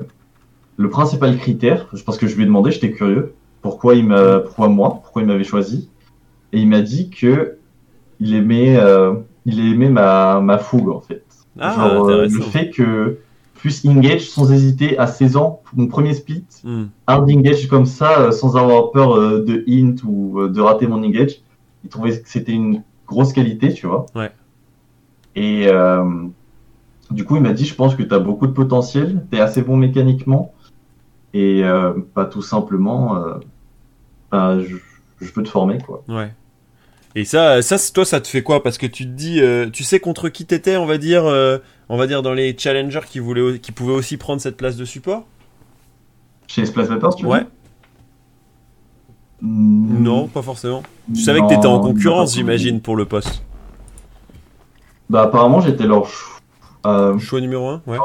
le 0.78 0.90
principal 0.90 1.38
critère, 1.38 1.88
parce 2.06 2.18
que 2.18 2.28
je 2.28 2.36
lui 2.36 2.44
ai 2.44 2.46
demandé, 2.46 2.72
j'étais 2.72 2.92
curieux, 2.92 3.34
pourquoi 3.62 3.96
il 3.96 4.06
m'a, 4.08 4.40
pourquoi 4.40 4.70
moi, 4.70 5.00
pourquoi 5.02 5.22
il 5.22 5.28
m'avait 5.28 5.44
choisi, 5.44 5.90
et 6.52 6.60
il 6.60 6.68
m'a 6.68 6.82
dit 6.82 7.10
que 7.10 7.58
il 8.20 8.34
aimait, 8.36 8.78
il 9.46 9.60
aimait 9.60 9.90
ma 9.90 10.40
ma 10.42 10.58
fougue 10.58 10.90
en 10.90 11.02
fait. 11.02 11.24
Ah, 11.60 11.76
Genre, 11.76 12.10
le 12.10 12.30
fait 12.30 12.70
que 12.70 13.20
plus 13.66 13.84
engage 13.88 14.30
sans 14.30 14.52
hésiter 14.52 14.96
à 15.00 15.08
16 15.08 15.38
ans 15.38 15.62
pour 15.64 15.80
mon 15.80 15.88
premier 15.88 16.14
split. 16.14 16.46
Hmm. 16.64 16.84
Hard 17.08 17.28
engage 17.32 17.68
comme 17.68 17.88
ça, 17.88 18.20
euh, 18.20 18.32
sans 18.32 18.56
avoir 18.58 18.92
peur 18.92 19.18
euh, 19.18 19.44
de 19.44 19.64
int 19.68 19.96
ou 20.06 20.40
euh, 20.40 20.50
de 20.50 20.62
rater 20.62 20.86
mon 20.86 21.04
engage. 21.04 21.42
Il 21.84 21.90
trouvait 21.90 22.22
que 22.22 22.30
c'était 22.30 22.52
une 22.52 22.84
grosse 23.08 23.34
qualité, 23.34 23.74
tu 23.74 23.88
vois. 23.88 24.06
Ouais. 24.14 24.32
Et 25.36 25.68
du 27.12 27.26
coup, 27.26 27.38
il 27.38 27.42
m'a 27.42 27.54
dit, 27.54 27.66
je 27.66 27.74
pense 27.74 27.96
que 27.96 28.04
tu 28.04 28.14
as 28.14 28.20
beaucoup 28.20 28.46
de 28.46 28.52
potentiel, 28.52 29.26
tu 29.32 29.38
es 29.38 29.42
assez 29.42 29.64
bon 29.64 29.78
mécaniquement. 29.78 30.54
Et 31.34 31.64
pas 32.14 32.26
tout 32.26 32.42
simplement, 32.42 33.20
bah, 34.32 34.60
je, 34.60 34.78
je 35.22 35.32
peux 35.32 35.44
te 35.44 35.50
former, 35.50 35.80
quoi. 35.80 36.04
Ouais. 36.08 36.32
Et 37.18 37.24
ça, 37.24 37.62
ça, 37.62 37.78
toi, 37.94 38.04
ça 38.04 38.20
te 38.20 38.28
fait 38.28 38.44
quoi? 38.44 38.62
Parce 38.62 38.78
que 38.78 38.86
tu 38.86 39.06
te 39.06 39.12
dis, 39.12 39.42
euh, 39.42 39.70
tu 39.70 39.84
sais 39.84 40.02
contre 40.02 40.28
qui 40.28 40.46
t'étais, 40.46 40.76
on 40.76 40.86
va 40.86 40.98
dire, 40.98 41.26
euh, 41.26 41.60
on 41.88 41.98
va 41.98 42.08
dire 42.08 42.22
dans 42.22 42.34
les 42.34 42.58
challengers 42.58 43.02
qui 43.10 43.20
voulaient, 43.20 43.60
qui 43.60 43.72
pouvaient 43.72 43.94
aussi 43.94 44.18
prendre 44.18 44.42
cette 44.42 44.58
place 44.58 44.76
de 44.76 44.84
support? 44.84 45.24
Chez 46.48 46.66
Splash 46.66 46.88
Vapors, 46.88 47.16
tu 47.16 47.26
vois 47.26 47.38
Ouais. 47.38 47.46
Non, 49.42 50.28
pas 50.28 50.42
forcément. 50.42 50.84
Tu 51.14 51.22
savais 51.22 51.40
que 51.40 51.48
t'étais 51.48 51.68
en 51.68 51.80
concurrence, 51.80 52.36
j'imagine, 52.36 52.82
pour 52.82 52.96
le 52.96 53.06
poste. 53.06 53.44
Bah 55.10 55.24
apparemment, 55.24 55.62
j'étais 55.62 55.86
leur 55.86 56.08
euh, 56.86 57.18
choix 57.20 57.40
numéro 57.40 57.68
1, 57.68 57.82
ouais. 57.88 57.98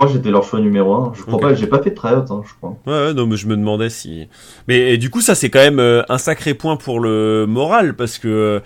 Crois 0.00 0.08
que 0.08 0.16
j'étais 0.16 0.30
leur 0.30 0.44
choix 0.44 0.60
numéro 0.60 0.94
1. 0.94 1.12
Je 1.14 1.22
crois 1.24 1.38
pas, 1.38 1.52
j'ai 1.52 1.66
pas 1.66 1.82
fait 1.82 1.90
de 1.90 1.94
tryout, 1.94 2.24
hein, 2.30 2.42
je 2.48 2.54
crois. 2.54 2.74
Ouais, 2.86 3.08
ouais, 3.08 3.12
non, 3.12 3.26
mais 3.26 3.36
je 3.36 3.46
me 3.46 3.54
demandais 3.54 3.90
si. 3.90 4.28
Mais 4.66 4.96
du 4.96 5.10
coup, 5.10 5.20
ça 5.20 5.34
c'est 5.34 5.50
quand 5.50 5.58
même 5.58 5.78
euh, 5.78 6.02
un 6.08 6.16
sacré 6.16 6.54
point 6.54 6.76
pour 6.76 7.00
le 7.00 7.44
moral 7.46 7.94
parce 7.94 8.16
que 8.16 8.62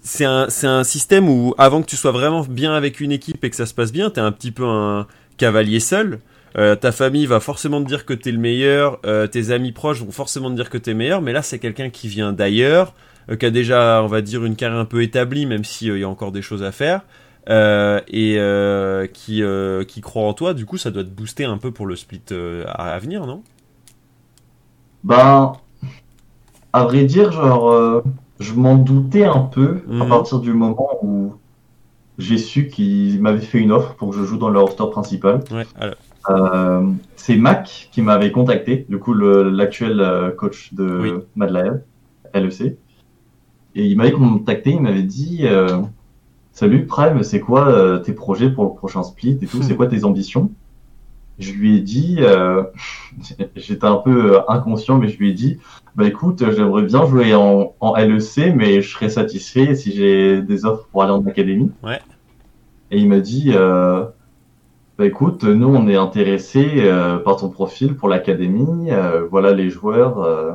c'est 0.00 0.24
un 0.24 0.46
c'est 0.48 0.66
un 0.66 0.82
système 0.82 1.28
où 1.28 1.54
avant 1.56 1.82
que 1.82 1.86
tu 1.86 1.94
sois 1.94 2.10
vraiment 2.10 2.40
bien 2.40 2.74
avec 2.74 2.98
une 2.98 3.12
équipe 3.12 3.44
et 3.44 3.50
que 3.50 3.54
ça 3.54 3.64
se 3.64 3.74
passe 3.74 3.92
bien, 3.92 4.10
t'es 4.10 4.20
un 4.20 4.32
petit 4.32 4.50
peu 4.50 4.64
un 4.64 5.06
cavalier 5.36 5.78
seul. 5.78 6.18
Euh, 6.58 6.74
ta 6.74 6.90
famille 6.90 7.26
va 7.26 7.38
forcément 7.38 7.80
te 7.80 7.86
dire 7.86 8.04
que 8.04 8.12
t'es 8.12 8.32
le 8.32 8.38
meilleur, 8.38 8.98
euh, 9.06 9.28
tes 9.28 9.52
amis 9.52 9.70
proches 9.70 10.02
vont 10.02 10.10
forcément 10.10 10.50
te 10.50 10.56
dire 10.56 10.68
que 10.68 10.78
t'es 10.78 10.94
meilleur, 10.94 11.22
mais 11.22 11.32
là 11.32 11.42
c'est 11.42 11.60
quelqu'un 11.60 11.90
qui 11.90 12.08
vient 12.08 12.32
d'ailleurs, 12.32 12.92
qui 13.38 13.46
a 13.46 13.50
déjà, 13.50 14.02
on 14.02 14.08
va 14.08 14.20
dire, 14.20 14.44
une 14.44 14.56
carrière 14.56 14.80
un 14.80 14.84
peu 14.84 15.04
établie, 15.04 15.46
même 15.46 15.62
s'il 15.62 15.96
y 15.96 16.02
a 16.02 16.08
encore 16.08 16.32
des 16.32 16.42
choses 16.42 16.64
à 16.64 16.72
faire. 16.72 17.02
Euh, 17.50 18.00
et 18.06 18.36
euh, 18.38 19.06
qui, 19.06 19.42
euh, 19.42 19.84
qui 19.84 20.00
croit 20.00 20.22
en 20.22 20.32
toi, 20.32 20.54
du 20.54 20.64
coup, 20.64 20.76
ça 20.76 20.90
doit 20.90 21.02
te 21.02 21.08
booster 21.08 21.44
un 21.44 21.58
peu 21.58 21.72
pour 21.72 21.86
le 21.86 21.96
split 21.96 22.22
à, 22.66 22.98
venir, 22.98 23.26
non? 23.26 23.42
Ben, 25.04 25.54
à 26.72 26.84
vrai 26.84 27.04
dire, 27.04 27.32
genre, 27.32 28.02
je 28.38 28.54
m'en 28.54 28.76
doutais 28.76 29.24
un 29.24 29.40
peu 29.40 29.82
à 29.90 30.04
mhm. 30.04 30.08
partir 30.08 30.38
du 30.38 30.52
moment 30.52 30.98
où 31.02 31.34
j'ai 32.18 32.38
su 32.38 32.68
qu'ils 32.68 33.20
m'avaient 33.20 33.40
fait 33.40 33.58
une 33.58 33.72
offre 33.72 33.94
pour 33.94 34.10
que 34.10 34.16
je 34.16 34.24
joue 34.24 34.36
dans 34.36 34.50
leur 34.50 34.70
store 34.70 34.90
principal. 34.90 35.40
Ouais, 35.50 35.66
c'est 37.16 37.36
Mac 37.36 37.88
qui 37.90 38.02
m'avait 38.02 38.30
contacté, 38.30 38.86
du 38.88 38.98
coup, 38.98 39.14
l'actuel 39.14 40.32
coach 40.38 40.72
de 40.74 40.98
oui. 41.00 41.12
Mad 41.34 41.82
LEC. 42.34 42.76
Et 43.74 43.86
il 43.86 43.96
m'avait 43.96 44.12
contacté, 44.12 44.70
il 44.70 44.82
m'avait 44.82 45.02
dit 45.02 45.44
Salut 46.52 46.86
Prime, 46.86 47.22
c'est 47.22 47.40
quoi 47.40 47.68
euh, 47.68 47.98
tes 47.98 48.12
projets 48.12 48.50
pour 48.50 48.64
le 48.64 48.70
prochain 48.70 49.02
split 49.02 49.38
et 49.40 49.46
tout? 49.46 49.62
C'est 49.62 49.74
hmm. 49.74 49.76
quoi 49.76 49.86
tes 49.86 50.04
ambitions? 50.04 50.50
Je 51.38 51.52
lui 51.52 51.76
ai 51.76 51.80
dit, 51.80 52.18
euh, 52.20 52.62
j'étais 53.56 53.86
un 53.86 53.96
peu 53.96 54.36
euh, 54.36 54.40
inconscient, 54.48 54.98
mais 54.98 55.08
je 55.08 55.18
lui 55.18 55.30
ai 55.30 55.32
dit, 55.32 55.58
bah 55.96 56.06
écoute, 56.06 56.44
j'aimerais 56.54 56.82
bien 56.82 57.06
jouer 57.06 57.34
en, 57.34 57.74
en, 57.80 57.96
LEC, 57.96 58.54
mais 58.54 58.82
je 58.82 58.90
serais 58.90 59.08
satisfait 59.08 59.74
si 59.74 59.92
j'ai 59.92 60.42
des 60.42 60.64
offres 60.64 60.86
pour 60.92 61.02
aller 61.02 61.12
en 61.12 61.26
académie. 61.26 61.72
Ouais. 61.82 62.00
Et 62.90 62.98
il 62.98 63.08
m'a 63.08 63.20
dit, 63.20 63.54
bah 64.98 65.06
écoute, 65.06 65.44
nous 65.44 65.74
on 65.74 65.88
est 65.88 65.96
intéressé 65.96 66.64
euh, 66.80 67.16
par 67.16 67.36
ton 67.36 67.48
profil 67.48 67.96
pour 67.96 68.10
l'académie, 68.10 68.90
euh, 68.90 69.26
voilà 69.30 69.52
les 69.52 69.70
joueurs, 69.70 70.20
euh, 70.20 70.52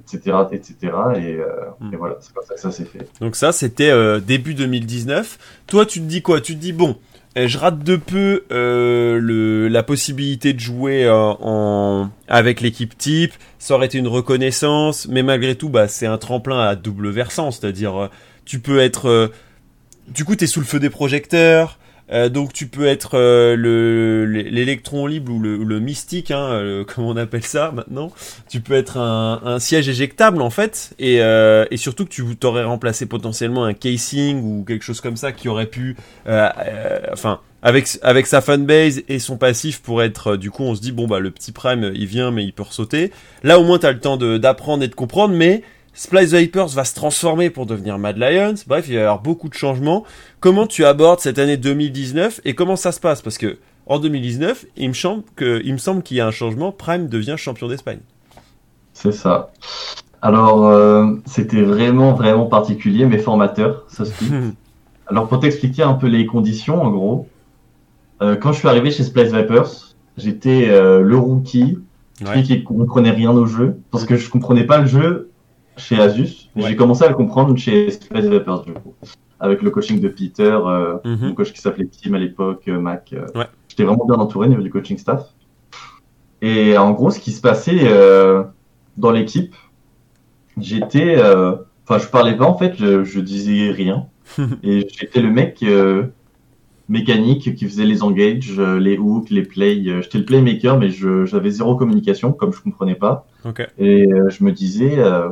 etc., 0.00 0.36
etc. 0.52 0.74
Et, 1.16 1.34
euh, 1.36 1.46
Hmm. 1.80 1.92
et 1.92 1.96
voilà, 1.96 2.16
c'est 2.20 2.32
comme 2.32 2.44
ça 2.44 2.54
que 2.54 2.60
ça 2.60 2.70
s'est 2.70 2.84
fait. 2.84 3.08
Donc 3.20 3.36
ça, 3.36 3.52
c'était 3.52 3.90
euh, 3.90 4.20
début 4.20 4.54
2019. 4.54 5.38
Toi, 5.66 5.86
tu 5.86 6.00
te 6.00 6.04
dis 6.04 6.22
quoi? 6.22 6.40
Tu 6.40 6.54
te 6.54 6.60
dis 6.60 6.72
bon, 6.72 6.96
eh, 7.36 7.46
je 7.48 7.58
rate 7.58 7.78
de 7.84 7.96
peu 7.96 8.44
euh, 8.50 9.18
le, 9.20 9.68
la 9.68 9.82
possibilité 9.82 10.52
de 10.52 10.60
jouer 10.60 11.08
en 11.08 12.10
avec 12.28 12.60
l'équipe 12.60 12.96
type. 12.98 13.32
Ça 13.58 13.74
aurait 13.74 13.86
été 13.86 13.98
une 13.98 14.08
reconnaissance, 14.08 15.06
mais 15.08 15.22
malgré 15.22 15.54
tout, 15.54 15.68
bah 15.68 15.88
c'est 15.88 16.06
un 16.06 16.18
tremplin 16.18 16.60
à 16.60 16.74
double 16.76 17.08
versant, 17.10 17.50
c'est-à-dire 17.50 18.10
tu 18.44 18.58
peux 18.58 18.80
être, 18.80 19.30
du 20.08 20.24
coup, 20.24 20.34
t'es 20.34 20.46
sous 20.46 20.60
le 20.60 20.66
feu 20.66 20.80
des 20.80 20.90
projecteurs. 20.90 21.78
Euh, 22.12 22.28
donc 22.28 22.52
tu 22.52 22.66
peux 22.66 22.86
être 22.86 23.10
euh, 23.14 23.56
le 23.56 24.24
l'électron 24.24 25.06
libre 25.06 25.32
ou 25.32 25.38
le, 25.38 25.56
le 25.56 25.80
mystique, 25.80 26.30
hein, 26.30 26.50
euh, 26.52 26.84
comme 26.86 27.04
on 27.04 27.16
appelle 27.16 27.44
ça 27.44 27.72
maintenant. 27.72 28.12
Tu 28.48 28.60
peux 28.60 28.74
être 28.74 28.96
un, 28.98 29.40
un 29.44 29.58
siège 29.58 29.88
éjectable 29.88 30.42
en 30.42 30.50
fait. 30.50 30.94
Et, 30.98 31.20
euh, 31.20 31.64
et 31.70 31.76
surtout 31.76 32.04
que 32.04 32.10
tu 32.10 32.24
t'aurais 32.36 32.64
remplacé 32.64 33.06
potentiellement 33.06 33.64
un 33.64 33.74
casing 33.74 34.42
ou 34.42 34.64
quelque 34.64 34.84
chose 34.84 35.00
comme 35.00 35.16
ça 35.16 35.32
qui 35.32 35.48
aurait 35.48 35.66
pu 35.66 35.96
euh, 36.26 36.48
enfin 37.12 37.40
avec 37.62 37.98
avec 38.02 38.26
sa 38.26 38.40
fanbase 38.40 39.02
et 39.08 39.18
son 39.18 39.36
passif 39.36 39.82
pour 39.82 40.02
être 40.02 40.36
du 40.36 40.50
coup 40.50 40.62
on 40.62 40.74
se 40.74 40.80
dit 40.80 40.92
bon 40.92 41.06
bah 41.06 41.20
le 41.20 41.30
petit 41.30 41.52
prime 41.52 41.92
il 41.94 42.06
vient 42.06 42.30
mais 42.30 42.44
il 42.44 42.52
peut 42.52 42.62
ressauter. 42.62 43.12
Là 43.42 43.58
au 43.58 43.64
moins 43.64 43.78
t'as 43.78 43.92
le 43.92 44.00
temps 44.00 44.16
d'apprendre 44.16 44.82
et 44.82 44.88
de 44.88 44.94
comprendre 44.94 45.34
mais 45.34 45.62
Splice 46.00 46.32
Vipers 46.32 46.68
va 46.68 46.84
se 46.84 46.94
transformer 46.94 47.50
pour 47.50 47.66
devenir 47.66 47.98
Mad 47.98 48.16
Lions 48.16 48.54
bref 48.66 48.86
il 48.88 48.94
va 48.94 49.00
y 49.00 49.02
avoir 49.02 49.20
beaucoup 49.20 49.50
de 49.50 49.54
changements 49.54 50.04
comment 50.40 50.66
tu 50.66 50.86
abordes 50.86 51.20
cette 51.20 51.38
année 51.38 51.58
2019 51.58 52.40
et 52.46 52.54
comment 52.54 52.76
ça 52.76 52.90
se 52.90 53.00
passe? 53.00 53.20
Parce 53.20 53.36
que 53.36 53.58
en 53.84 53.98
2019 53.98 54.64
il 54.78 54.88
me 54.88 54.94
semble 54.94 55.24
que 55.36 55.60
il 55.62 55.74
me 55.74 55.78
semble 55.78 56.02
qu'il 56.02 56.16
y 56.16 56.20
a 56.22 56.26
un 56.26 56.30
changement 56.30 56.72
Prime 56.72 57.06
devient 57.08 57.34
champion 57.36 57.68
d'Espagne 57.68 57.98
C'est 58.94 59.12
ça. 59.12 59.50
Alors, 60.22 60.66
euh, 60.66 61.16
c'était 61.26 61.60
vraiment, 61.62 62.14
vraiment 62.14 62.46
particulier, 62.46 63.04
mais 63.04 63.18
formateur, 63.18 63.84
ça 63.88 64.06
se 64.06 64.12
dit. 64.24 64.30
Alors, 65.06 65.28
pour 65.28 65.40
t'expliquer 65.40 65.82
un 65.82 65.94
peu 65.94 66.06
les 66.08 66.24
conditions, 66.26 66.82
en 66.82 66.90
gros, 66.90 67.26
euh, 68.22 68.36
quand 68.36 68.52
je 68.52 68.58
suis 68.58 68.68
arrivé 68.68 68.90
chez 68.90 69.02
Splice 69.02 69.32
Vipers, 69.32 69.94
j'étais 70.18 70.68
euh, 70.68 71.00
le 71.00 71.16
rookie, 71.16 71.78
celui 72.18 72.30
Ouais. 72.30 72.42
qui 72.42 72.62
comprenait 72.62 73.10
rien 73.12 73.30
au 73.30 73.46
jeu, 73.46 73.78
parce 73.90 74.04
que 74.04 74.16
je 74.18 74.28
comprenais 74.28 74.64
pas 74.64 74.76
le 74.78 74.86
jeu 74.86 75.29
chez 75.76 75.96
Asus. 76.00 76.48
Ouais. 76.56 76.68
J'ai 76.68 76.76
commencé 76.76 77.04
à 77.04 77.08
le 77.08 77.14
comprendre 77.14 77.56
chez 77.56 77.90
Splice 77.90 78.26
Vipers, 78.26 78.62
du 78.62 78.72
coup, 78.72 78.94
avec 79.38 79.62
le 79.62 79.70
coaching 79.70 80.00
de 80.00 80.08
Peter, 80.08 80.42
euh, 80.64 80.96
Mhm. 81.04 81.18
mon 81.28 81.34
coach 81.34 81.52
qui 81.52 81.60
s'appelait 81.60 81.86
Tim 81.86 82.14
à 82.14 82.18
l'époque, 82.18 82.62
euh, 82.68 82.78
Mac. 82.78 83.12
euh, 83.12 83.26
Ouais. 83.34 83.46
J'étais 83.68 83.84
vraiment 83.84 84.04
bien 84.04 84.16
entouré 84.16 84.46
au 84.46 84.50
niveau 84.50 84.62
du 84.62 84.70
coaching 84.70 84.98
staff. 84.98 85.26
Et 86.42 86.76
en 86.76 86.90
gros, 86.92 87.10
ce 87.10 87.20
qui 87.20 87.32
se 87.32 87.40
passait 87.40 87.80
euh, 87.84 88.42
dans 88.96 89.10
l'équipe, 89.10 89.54
j'étais, 90.58 91.16
euh, 91.18 91.52
enfin, 91.86 91.98
je 91.98 92.08
parlais 92.08 92.36
pas 92.36 92.46
en 92.46 92.56
fait, 92.56 92.74
je, 92.78 93.04
je 93.04 93.20
disais 93.20 93.70
rien, 93.70 94.06
et 94.62 94.86
j'étais 94.98 95.20
le 95.20 95.30
mec 95.30 95.62
euh, 95.62 96.04
mécanique 96.88 97.54
qui 97.54 97.64
faisait 97.66 97.84
les 97.84 98.02
engages, 98.02 98.58
les 98.58 98.98
hooks, 98.98 99.30
les 99.30 99.42
plays. 99.42 99.84
J'étais 100.02 100.18
le 100.18 100.24
playmaker, 100.24 100.78
mais 100.78 100.88
j'avais 100.90 101.50
zéro 101.50 101.76
communication, 101.76 102.32
comme 102.32 102.52
je 102.52 102.60
comprenais 102.60 102.94
pas. 102.96 103.26
Et 103.78 104.10
euh, 104.12 104.28
je 104.28 104.42
me 104.44 104.50
disais, 104.52 104.98
euh, 104.98 105.28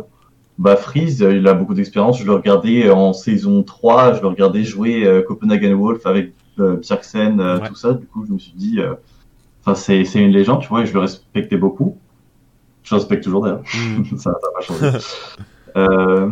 bah 0.58 0.76
Freeze, 0.76 1.22
euh, 1.22 1.36
il 1.36 1.46
a 1.46 1.54
beaucoup 1.54 1.74
d'expérience. 1.74 2.18
Je 2.18 2.24
le 2.26 2.32
regardais 2.32 2.90
en 2.90 3.12
saison 3.12 3.62
3, 3.62 4.14
je 4.14 4.22
le 4.22 4.26
regardais 4.28 4.64
jouer 4.64 5.06
euh, 5.06 5.22
Copenhagen 5.22 5.74
Wolf 5.74 6.04
avec 6.06 6.32
euh, 6.58 6.80
euh, 6.80 7.60
Ouais. 7.60 7.68
tout 7.68 7.74
ça. 7.76 7.92
Du 7.92 8.06
coup, 8.06 8.24
je 8.26 8.32
me 8.32 8.38
suis 8.38 8.52
dit, 8.56 8.80
euh, 8.80 8.94
enfin, 9.64 9.74
c'est 9.74 10.02
une 10.14 10.30
légende, 10.32 10.60
tu 10.60 10.68
vois, 10.68 10.82
et 10.82 10.86
je 10.86 10.92
le 10.94 11.00
respectais 11.00 11.56
beaucoup. 11.56 11.96
Je 12.82 12.94
le 12.94 12.98
respecte 13.00 13.22
toujours 13.24 13.42
d'ailleurs. 13.42 13.62
Mm. 13.62 14.16
ça 14.18 14.30
n'a 14.30 14.36
pas 14.54 14.60
changé. 14.60 14.98
euh, 15.76 16.30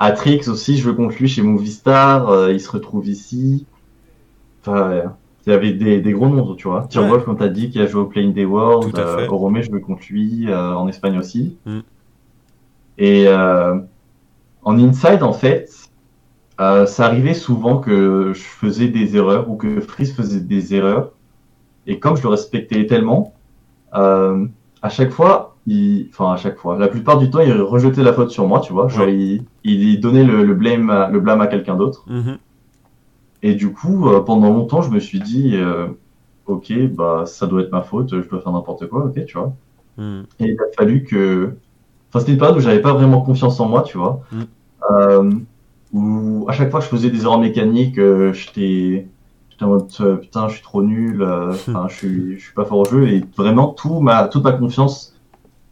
Atrix 0.00 0.48
aussi, 0.48 0.76
je 0.76 0.82
joue 0.82 0.94
contre 0.94 1.16
lui 1.18 1.28
chez 1.28 1.42
Movistar. 1.42 2.28
euh, 2.30 2.52
il 2.52 2.60
se 2.60 2.70
retrouve 2.70 3.06
ici. 3.06 3.66
Enfin, 4.62 4.90
euh, 4.90 5.02
il 5.46 5.50
y 5.50 5.52
avait 5.54 5.72
des, 5.72 6.00
des 6.00 6.12
gros 6.12 6.28
noms, 6.28 6.54
tu 6.56 6.68
vois. 6.68 6.86
Tierwolf, 6.90 7.24
comme 7.24 7.38
t'as 7.38 7.48
dit, 7.48 7.70
qui 7.70 7.80
a 7.80 7.86
joué 7.86 8.02
au 8.02 8.06
Playing 8.06 8.32
Day 8.34 8.44
World. 8.44 8.98
Euh, 8.98 9.26
Oromé, 9.28 9.62
je 9.62 9.70
jouais 9.70 9.80
contre 9.80 10.02
lui 10.10 10.46
euh, 10.48 10.74
en 10.74 10.88
Espagne 10.88 11.16
aussi. 11.18 11.56
Mm. 11.64 11.78
Et 12.98 13.26
euh, 13.28 13.76
en 14.62 14.78
inside, 14.78 15.22
en 15.22 15.32
fait, 15.32 15.70
euh, 16.60 16.84
ça 16.86 17.06
arrivait 17.06 17.34
souvent 17.34 17.78
que 17.78 18.32
je 18.34 18.42
faisais 18.42 18.88
des 18.88 19.16
erreurs 19.16 19.48
ou 19.48 19.56
que 19.56 19.80
Freeze 19.80 20.12
faisait 20.14 20.40
des 20.40 20.74
erreurs. 20.74 21.12
Et 21.86 21.98
comme 22.00 22.16
je 22.16 22.22
le 22.22 22.28
respectais 22.28 22.86
tellement, 22.86 23.34
euh, 23.94 24.44
à 24.82 24.88
chaque 24.88 25.10
fois, 25.10 25.56
il, 25.66 26.08
enfin 26.10 26.32
à 26.32 26.36
chaque 26.36 26.58
fois, 26.58 26.78
la 26.78 26.88
plupart 26.88 27.18
du 27.18 27.30
temps, 27.30 27.40
il 27.40 27.52
rejetait 27.52 28.02
la 28.02 28.12
faute 28.12 28.30
sur 28.30 28.46
moi, 28.46 28.60
tu 28.60 28.72
vois. 28.72 28.88
Genre, 28.88 29.06
Ouais. 29.06 29.14
il, 29.14 29.44
il 29.64 30.00
donnait 30.00 30.24
le, 30.24 30.44
le 30.44 30.54
blame, 30.54 30.90
à- 30.90 31.08
le 31.08 31.20
blâme 31.20 31.40
à 31.40 31.46
quelqu'un 31.46 31.76
d'autre. 31.76 32.04
Mhm. 32.08 32.38
Et 33.42 33.54
du 33.54 33.72
coup, 33.72 34.08
euh, 34.08 34.20
pendant 34.20 34.50
longtemps, 34.50 34.82
je 34.82 34.90
me 34.90 34.98
suis 34.98 35.20
dit, 35.20 35.52
euh, 35.54 35.86
ok, 36.46 36.72
bah 36.90 37.24
ça 37.26 37.46
doit 37.46 37.62
être 37.62 37.70
ma 37.72 37.82
faute, 37.82 38.10
je 38.20 38.28
dois 38.28 38.40
faire 38.40 38.52
n'importe 38.52 38.88
quoi, 38.88 39.04
ok, 39.06 39.24
tu 39.26 39.38
vois. 39.38 39.52
Mm. 39.96 40.22
Et 40.40 40.44
il 40.46 40.56
a 40.60 40.64
fallu 40.76 41.04
que, 41.04 41.54
enfin 42.08 42.20
c'était 42.20 42.32
une 42.32 42.38
période 42.38 42.56
où 42.56 42.60
j'avais 42.60 42.80
pas 42.80 42.92
vraiment 42.92 43.20
confiance 43.20 43.60
en 43.60 43.68
moi, 43.68 43.82
tu 43.82 43.98
vois. 43.98 44.22
Mm. 44.32 44.42
Euh, 44.90 45.30
où 45.92 46.46
à 46.48 46.52
chaque 46.52 46.70
fois 46.70 46.80
que 46.80 46.86
je 46.86 46.90
faisais 46.90 47.10
des 47.10 47.22
erreurs 47.22 47.40
mécaniques, 47.40 47.98
euh, 47.98 48.32
j'étais, 48.32 49.06
en 49.60 49.68
mode 49.68 49.88
euh, 50.00 50.16
putain, 50.16 50.48
je 50.48 50.54
suis 50.54 50.62
trop 50.62 50.82
nul, 50.82 51.22
euh, 51.22 51.50
enfin 51.50 51.86
je 51.88 51.94
suis, 51.94 52.38
je 52.38 52.44
suis 52.44 52.54
pas 52.54 52.64
fort 52.64 52.78
au 52.80 52.84
jeu 52.84 53.08
et 53.08 53.24
vraiment 53.36 53.68
tout 53.68 54.00
ma, 54.00 54.28
toute 54.28 54.44
ma 54.44 54.52
confiance 54.52 55.18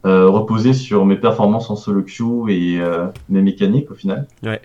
euh, 0.06 0.28
reposait 0.28 0.72
sur 0.72 1.04
mes 1.04 1.16
performances 1.16 1.68
en 1.68 1.76
solo 1.76 2.02
queue 2.02 2.50
et 2.50 2.80
euh, 2.80 3.06
mes 3.28 3.42
mécaniques 3.42 3.90
au 3.90 3.94
final. 3.94 4.28
Ouais. 4.42 4.60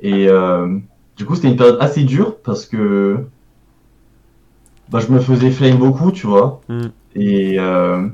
Et 0.00 0.28
euh, 0.28 0.78
du 1.16 1.24
coup, 1.24 1.34
c'était 1.34 1.48
une 1.48 1.56
période 1.56 1.78
assez 1.80 2.04
dure 2.04 2.36
parce 2.38 2.66
que 2.66 3.24
bah, 4.90 5.00
je 5.00 5.12
me 5.12 5.18
faisais 5.18 5.50
flame 5.50 5.76
beaucoup, 5.76 6.12
tu 6.12 6.26
vois. 6.26 6.60
Mm. 6.68 6.86
Et 7.16 7.58
euh, 7.58 8.08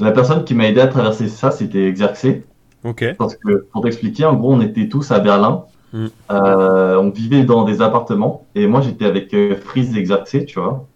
la 0.00 0.12
personne 0.12 0.44
qui 0.44 0.54
m'a 0.54 0.66
aidé 0.68 0.80
à 0.80 0.86
traverser 0.88 1.28
ça, 1.28 1.50
c'était 1.50 1.90
Xerxé. 1.92 2.44
Ok. 2.84 3.04
Parce 3.18 3.36
que, 3.36 3.66
pour 3.72 3.82
t'expliquer, 3.82 4.24
en 4.24 4.34
gros, 4.34 4.52
on 4.54 4.60
était 4.60 4.88
tous 4.88 5.10
à 5.10 5.18
Berlin. 5.18 5.64
Mm. 5.92 6.06
Euh, 6.30 6.96
on 6.96 7.10
vivait 7.10 7.44
dans 7.44 7.64
des 7.64 7.80
appartements. 7.82 8.44
Et 8.54 8.66
moi, 8.66 8.80
j'étais 8.80 9.06
avec 9.06 9.32
euh, 9.34 9.56
Freeze 9.56 9.96
et 9.96 10.02
Xerxé, 10.02 10.44
tu 10.44 10.60
vois. 10.60 10.86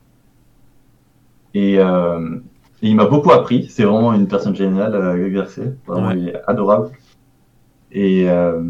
Et, 1.54 1.78
euh, 1.78 2.36
et 2.82 2.88
il 2.88 2.96
m'a 2.96 3.06
beaucoup 3.06 3.32
appris. 3.32 3.66
C'est 3.70 3.84
vraiment 3.84 4.12
une 4.12 4.28
personne 4.28 4.54
géniale, 4.54 4.94
euh, 4.94 5.28
Xerxé. 5.30 5.62
Vraiment, 5.86 6.08
Ouais. 6.08 6.14
il 6.18 6.28
est 6.28 6.36
adorable. 6.46 6.90
Et 7.92 8.28
euh, 8.28 8.60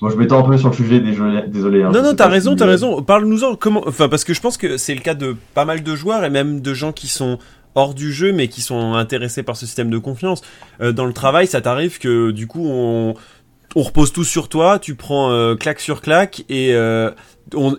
moi, 0.00 0.10
je 0.10 0.16
m'étends 0.16 0.44
un 0.44 0.48
peu 0.48 0.56
sur 0.56 0.70
le 0.70 0.74
sujet, 0.74 0.98
désolé. 1.00 1.42
désolé 1.46 1.82
hein, 1.84 1.90
Non, 1.92 2.02
non, 2.02 2.14
t'as 2.14 2.28
raison, 2.28 2.56
t'as 2.56 2.66
raison. 2.66 3.02
Parle-nous-en. 3.02 3.54
Comment, 3.54 3.82
enfin, 3.86 4.08
parce 4.08 4.24
que 4.24 4.34
je 4.34 4.40
pense 4.40 4.56
que 4.56 4.76
c'est 4.76 4.94
le 4.94 5.00
cas 5.00 5.14
de 5.14 5.36
pas 5.54 5.64
mal 5.64 5.82
de 5.82 5.94
joueurs 5.94 6.24
et 6.24 6.30
même 6.30 6.60
de 6.60 6.74
gens 6.74 6.92
qui 6.92 7.06
sont 7.06 7.38
hors 7.74 7.94
du 7.94 8.12
jeu 8.12 8.32
mais 8.32 8.48
qui 8.48 8.62
sont 8.62 8.94
intéressés 8.94 9.42
par 9.42 9.56
ce 9.56 9.66
système 9.66 9.90
de 9.90 9.98
confiance. 9.98 10.42
Euh, 10.80 10.92
dans 10.92 11.06
le 11.06 11.12
travail, 11.12 11.46
ça 11.46 11.60
t'arrive 11.60 11.98
que 11.98 12.30
du 12.30 12.46
coup 12.46 12.66
on 12.68 13.14
repose 13.82 14.12
tout 14.12 14.24
sur 14.24 14.48
toi, 14.48 14.78
tu 14.78 14.94
prends 14.94 15.32
euh, 15.32 15.56
claque 15.56 15.80
sur 15.80 16.00
claque 16.00 16.44
et 16.48 16.74
euh, 16.74 17.10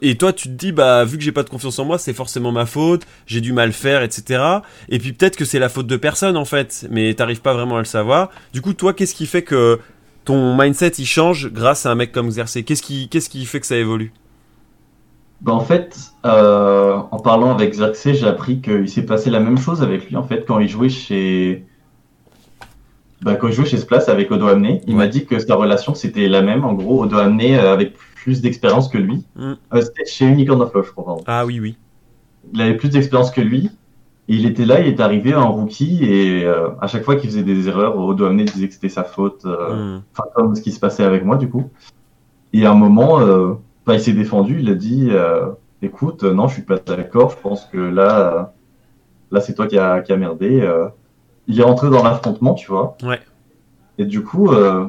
et 0.02 0.16
toi 0.18 0.34
tu 0.34 0.50
te 0.50 0.54
dis 0.54 0.72
bah 0.72 1.06
vu 1.06 1.18
que 1.18 1.24
j'ai 1.24 1.32
pas 1.32 1.44
de 1.44 1.50
confiance 1.50 1.80
en 1.80 1.86
moi 1.86 1.98
c'est 1.98 2.14
forcément 2.14 2.52
ma 2.52 2.66
faute, 2.66 3.04
j'ai 3.26 3.42
dû 3.42 3.54
mal 3.54 3.72
faire 3.72 4.04
etc. 4.04 4.44
Et 4.90 5.00
puis 5.00 5.14
peut-être 5.14 5.38
que 5.38 5.46
c'est 5.46 5.60
la 5.60 5.70
faute 5.70 5.88
de 5.88 5.98
personne 5.98 6.38
en 6.38 6.46
fait, 6.46 6.86
mais 6.92 7.14
t'arrives 7.14 7.42
pas 7.42 7.54
vraiment 7.54 7.78
à 7.78 7.80
le 7.80 7.86
savoir. 7.86 8.30
Du 8.54 8.62
coup 8.62 8.74
toi 8.74 8.94
qu'est-ce 8.94 9.16
qui 9.16 9.26
fait 9.26 9.44
que 9.44 9.80
ton 10.26 10.58
mindset 10.58 10.94
il 10.98 11.06
change 11.06 11.52
grâce 11.52 11.86
à 11.86 11.92
un 11.92 11.96
mec 11.96 12.12
comme 12.12 12.30
Xerxé 12.30 12.64
Qu'est-ce 12.64 12.84
qui 12.84 13.08
qu'est-ce 13.10 13.30
qui 13.30 13.46
fait 13.46 13.60
que 13.60 13.68
ça 13.68 13.78
évolue? 13.78 14.12
Bah, 15.42 15.54
en 15.54 15.60
fait, 15.60 16.12
euh, 16.26 16.98
en 17.12 17.20
parlant 17.20 17.54
avec 17.54 17.72
Xerxé, 17.72 18.14
j'ai 18.14 18.28
appris 18.28 18.62
qu'il 18.62 18.90
s'est 18.90 19.06
passé 19.06 19.30
la 19.30 19.40
même 19.40 19.58
chose 19.58 19.84
avec 19.84 20.10
lui, 20.10 20.16
en 20.16 20.24
fait, 20.24 20.46
quand 20.46 20.60
il 20.60 20.68
jouait 20.68 20.90
chez, 20.90 21.66
bah, 23.22 23.36
quand 23.36 23.48
il 23.48 23.54
jouait 23.54 23.66
chez 23.66 23.78
Splash 23.78 24.08
avec 24.08 24.32
Odo 24.32 24.48
Amné. 24.48 24.82
Il 24.88 24.96
m'a 24.96 25.08
dit 25.08 25.26
que 25.26 25.38
sa 25.40 25.56
relation, 25.56 25.94
c'était 25.94 26.28
la 26.28 26.42
même. 26.42 26.64
En 26.64 26.74
gros, 26.74 27.04
Odo 27.04 27.18
Amné 27.18 27.58
euh, 27.58 27.74
avec 27.74 27.96
plus 28.16 28.42
d'expérience 28.42 28.88
que 28.88 28.98
lui. 28.98 29.26
Mm. 29.36 29.54
Euh, 29.74 29.82
c'était 29.82 30.06
chez 30.06 30.26
Unicorn 30.26 30.62
of 30.62 30.74
Love, 30.74 30.88
je 30.88 30.92
crois. 30.92 31.18
Ah 31.28 31.46
oui 31.46 31.60
oui. 31.60 31.76
Il 32.54 32.62
avait 32.62 32.78
plus 32.78 32.90
d'expérience 32.90 33.32
que 33.32 33.42
lui. 33.42 33.70
Et 34.28 34.36
il 34.36 34.48
était 34.48 34.66
là, 34.66 34.80
il 34.80 34.88
est 34.88 35.00
arrivé 35.00 35.36
en 35.36 35.52
rookie, 35.52 36.04
et 36.04 36.48
à 36.48 36.88
chaque 36.88 37.04
fois 37.04 37.16
qu'il 37.16 37.30
faisait 37.30 37.44
des 37.44 37.68
erreurs, 37.68 37.96
Odo 37.96 38.26
Amné 38.26 38.46
disait 38.46 38.68
que 38.68 38.74
c'était 38.74 38.90
sa 38.90 39.04
faute. 39.04 39.46
Hmm. 39.46 40.00
enfin 40.14 40.24
comme 40.34 40.56
ce 40.56 40.64
qui 40.64 40.72
se 40.72 40.80
passait 40.80 41.04
avec 41.04 41.24
moi 41.24 41.38
du 41.38 41.48
coup. 41.48 41.70
Et 42.52 42.66
à 42.66 42.72
un 42.72 42.74
moment, 42.74 43.20
il 43.94 44.00
s'est 44.00 44.14
défendu, 44.14 44.60
il 44.60 44.70
a 44.70 44.76
dit, 44.76 45.10
euh, 45.12 45.48
écoute, 45.82 46.24
euh, 46.24 46.34
non, 46.34 46.48
je 46.48 46.54
suis 46.56 46.64
pas 46.64 46.78
d'accord, 46.78 47.30
je 47.32 47.38
pense 47.38 47.66
que 47.66 47.78
là, 47.78 48.20
euh, 48.20 48.44
là 49.32 49.42
c'est 49.42 49.54
toi 49.54 49.68
qui 49.68 49.78
a, 49.78 50.02
qui 50.02 50.12
a 50.12 50.18
merdé. 50.18 50.62
euh. 50.62 50.88
Il 51.48 51.60
est 51.60 51.64
rentré 51.64 51.90
dans 51.92 52.04
l'affrontement, 52.04 52.56
tu 52.56 52.72
vois. 52.72 52.98
Ouais. 53.04 53.20
Et 54.00 54.06
du 54.06 54.24
coup, 54.24 54.52
euh, 54.52 54.88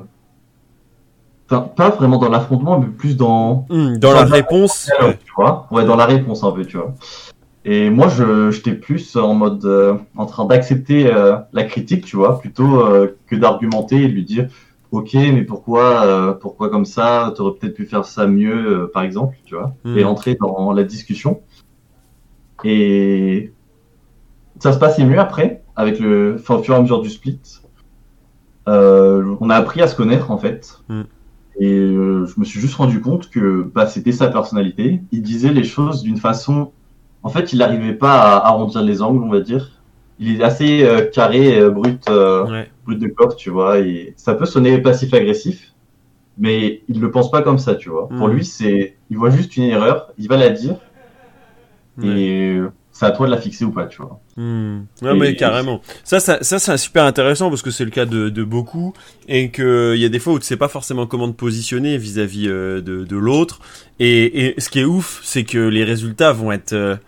pas 1.49 1.90
vraiment 1.90 2.18
dans 2.18 2.28
l'affrontement, 2.30 2.80
mais 2.80 2.86
plus 2.86 3.16
dans, 3.16 3.66
Hmm, 3.68 3.99
dans 3.99 4.12
la 4.12 4.24
réponse. 4.24 4.90
tu 5.24 5.32
vois, 5.36 5.66
ouais, 5.70 5.84
dans 5.84 5.97
la 5.97 6.07
réponse 6.07 6.42
un 6.42 6.51
peu, 6.51 6.64
tu 6.64 6.76
vois. 6.78 6.94
Et 7.64 7.90
moi, 7.90 8.09
j'étais 8.51 8.72
plus 8.72 9.16
en 9.16 9.34
mode 9.34 9.64
euh, 9.64 9.94
en 10.16 10.26
train 10.26 10.44
d'accepter 10.44 11.12
euh, 11.12 11.36
la 11.53 11.64
critique, 11.64 12.05
tu 12.05 12.16
vois, 12.16 12.38
plutôt 12.40 12.80
euh, 12.80 13.16
que 13.26 13.36
d'argumenter 13.36 13.97
et 14.05 14.09
de 14.09 14.12
lui 14.12 14.24
dire 14.24 14.49
ok, 14.93 15.14
mais 15.14 15.43
pourquoi 15.45 16.39
pourquoi 16.41 16.70
comme 16.70 16.84
ça? 16.84 17.32
T'aurais 17.37 17.59
peut-être 17.59 17.74
pu 17.74 17.87
faire 17.87 18.05
ça 18.05 18.26
mieux, 18.26 18.91
par 18.93 19.03
exemple, 19.03 19.37
tu 19.45 19.55
vois, 19.55 19.74
Hmm. 19.84 19.99
et 19.99 20.05
entrer 20.05 20.37
dans 20.37 20.72
la 20.72 20.84
discussion. 20.84 21.43
Et 22.64 23.53
ça 24.59 24.72
se 24.72 24.78
passait 24.78 25.05
mieux 25.05 25.18
après, 25.18 25.62
avec 25.76 26.01
le, 26.01 26.37
enfin, 26.39 26.57
au 26.57 26.62
fur 26.62 26.74
et 26.74 26.78
à 26.78 26.80
mesure 26.80 27.03
du 27.03 27.11
split. 27.11 27.41
Euh, 28.68 29.37
on 29.41 29.51
a 29.51 29.55
appris 29.57 29.80
à 29.82 29.87
se 29.87 29.95
connaître 29.95 30.30
en 30.30 30.39
fait. 30.39 30.80
Mm. 30.89 31.03
Et 31.61 31.72
euh, 31.72 32.26
je 32.26 32.39
me 32.41 32.45
suis 32.45 32.61
juste 32.61 32.74
rendu 32.74 33.01
compte 33.01 33.30
que 33.30 33.62
bah, 33.74 33.87
c'était 33.87 34.12
sa 34.12 34.28
personnalité. 34.28 35.03
Il 35.12 35.22
disait 35.22 35.53
les 35.53 35.64
choses 35.64 36.03
d'une 36.03 36.16
façon. 36.18 36.72
En 37.22 37.28
fait, 37.28 37.53
il 37.53 37.59
n'arrivait 37.61 37.95
pas 37.95 38.20
à 38.20 38.47
arrondir 38.49 38.82
les 38.82 39.03
angles, 39.03 39.22
on 39.22 39.30
va 39.30 39.41
dire. 39.41 39.75
Il 40.18 40.40
est 40.40 40.44
assez 40.44 40.82
euh, 40.82 41.06
carré, 41.10 41.58
euh, 41.58 41.70
brut, 41.70 42.02
euh, 42.08 42.46
Ouais. 42.46 42.70
brut 42.86 42.98
de 42.98 43.08
corps, 43.08 43.36
tu 43.36 43.50
vois. 43.50 43.78
Et 43.80 44.14
ça 44.16 44.34
peut 44.34 44.46
sonner 44.46 44.78
passif-agressif, 44.78 45.72
mais 46.38 46.82
il 46.88 47.00
le 47.00 47.10
pense 47.10 47.30
pas 47.30 47.42
comme 47.42 47.58
ça, 47.58 47.74
tu 47.74 47.90
vois. 47.90 48.08
Pour 48.08 48.28
Mm. 48.28 48.32
lui, 48.32 48.44
c'est, 48.44 48.96
il 49.10 49.18
voit 49.18 49.30
juste 49.30 49.56
une 49.56 49.64
erreur, 49.64 50.12
il 50.18 50.28
va 50.28 50.36
la 50.38 50.50
dire, 50.50 50.76
Ouais. 51.98 52.08
et 52.08 52.60
c'est 52.92 53.06
à 53.06 53.10
toi 53.10 53.26
de 53.26 53.30
la 53.32 53.38
fixer 53.38 53.64
ou 53.66 53.70
pas, 53.72 53.86
tu 53.86 54.00
vois. 54.02 54.18
Hmm. 54.36 54.84
Ouais, 55.02 55.14
mais 55.14 55.34
carrément. 55.36 55.80
Ça, 56.04 56.18
ça, 56.20 56.38
ça 56.42 56.58
c'est 56.58 56.76
super 56.78 57.04
intéressant 57.04 57.48
parce 57.50 57.60
que 57.62 57.70
c'est 57.70 57.84
le 57.84 57.90
cas 57.90 58.06
de, 58.06 58.28
de 58.30 58.44
beaucoup 58.44 58.94
et 59.28 59.50
que 59.50 59.92
il 59.94 60.00
y 60.00 60.04
a 60.04 60.08
des 60.08 60.18
fois 60.18 60.32
où 60.34 60.38
tu 60.38 60.44
sais 60.46 60.56
pas 60.56 60.68
forcément 60.68 61.06
comment 61.06 61.28
te 61.28 61.36
positionner 61.36 61.96
vis-à-vis 61.98 62.46
de, 62.48 62.82
de 62.82 63.16
l'autre. 63.16 63.60
Et, 63.98 64.46
et 64.46 64.60
ce 64.60 64.68
qui 64.70 64.80
est 64.80 64.84
ouf, 64.84 65.20
c'est 65.24 65.44
que 65.44 65.58
les 65.58 65.84
résultats 65.84 66.32
vont 66.32 66.52
être 66.52 66.98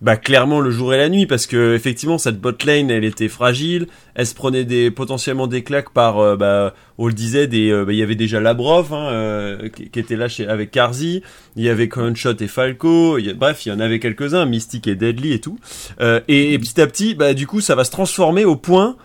bah, 0.00 0.16
clairement 0.16 0.60
le 0.60 0.70
jour 0.70 0.94
et 0.94 0.96
la 0.96 1.08
nuit 1.08 1.26
parce 1.26 1.46
que 1.46 1.74
effectivement 1.74 2.16
cette 2.16 2.40
bot 2.40 2.52
lane 2.64 2.90
elle 2.90 3.04
était 3.04 3.28
fragile, 3.28 3.86
elle 4.14 4.26
se 4.26 4.34
prenait 4.34 4.64
des 4.64 4.90
potentiellement 4.90 5.46
des 5.46 5.62
claques 5.62 5.90
par 5.90 6.18
euh, 6.18 6.36
bah, 6.36 6.74
on 6.96 7.06
le 7.06 7.12
disait 7.12 7.46
des 7.46 7.70
euh, 7.70 7.84
bah, 7.84 7.92
il 7.92 7.98
y 7.98 8.02
avait 8.02 8.14
déjà 8.14 8.40
Labrov 8.40 8.94
hein, 8.94 9.10
euh, 9.10 9.68
qui, 9.68 9.98
était 9.98 10.16
là 10.16 10.28
chez 10.28 10.48
avec 10.48 10.70
Karzi, 10.70 11.22
il 11.56 11.64
y 11.64 11.68
avait 11.68 11.88
Conshot 11.88 12.34
et 12.40 12.48
Falco, 12.48 13.18
y 13.18 13.32
bref 13.34 13.66
il 13.66 13.70
y 13.70 13.72
en 13.72 13.80
avait 13.80 13.98
quelques-uns, 13.98 14.46
Mystic 14.46 14.86
et 14.86 14.94
Deadly 14.94 15.34
et 15.34 15.40
tout. 15.40 15.58
Euh, 16.00 16.20
et, 16.28 16.54
et 16.54 16.58
petit 16.58 16.80
à 16.80 16.86
petit, 16.86 17.14
bah, 17.14 17.34
du 17.34 17.46
coup, 17.46 17.60
ça 17.60 17.74
va 17.74 17.84
se 17.84 17.90
transformer 17.90 18.44
au 18.44 18.56
point 18.56 18.96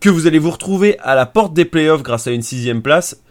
que 0.00 0.08
vous 0.08 0.26
allez 0.26 0.38
vous 0.38 0.50
retrouver 0.50 0.98
à 1.00 1.14
la 1.14 1.26
porte 1.26 1.54
des 1.54 1.64
playoffs 1.64 2.02
grâce 2.02 2.26
à 2.26 2.30
une 2.30 2.42
sixième 2.42 2.82
place. 2.82 3.22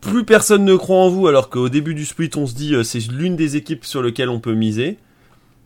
Plus 0.00 0.24
personne 0.24 0.64
ne 0.64 0.76
croit 0.76 0.98
en 0.98 1.08
vous, 1.08 1.26
alors 1.26 1.50
qu'au 1.50 1.68
début 1.68 1.94
du 1.94 2.04
split, 2.04 2.30
on 2.36 2.46
se 2.46 2.54
dit 2.54 2.74
c'est 2.84 3.06
l'une 3.10 3.36
des 3.36 3.56
équipes 3.56 3.84
sur 3.84 4.02
lesquelles 4.02 4.30
on 4.30 4.40
peut 4.40 4.54
miser. 4.54 4.98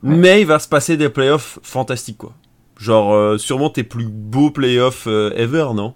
Ouais. 0.04 0.20
Mais 0.20 0.40
il 0.42 0.46
va 0.46 0.58
se 0.58 0.68
passer 0.68 0.96
des 0.96 1.08
playoffs 1.08 1.58
fantastiques, 1.62 2.18
quoi. 2.18 2.34
Genre, 2.78 3.12
euh, 3.14 3.38
sûrement 3.38 3.70
tes 3.70 3.84
plus 3.84 4.06
beaux 4.08 4.50
playoffs 4.50 5.06
euh, 5.06 5.32
ever, 5.36 5.68
non? 5.74 5.94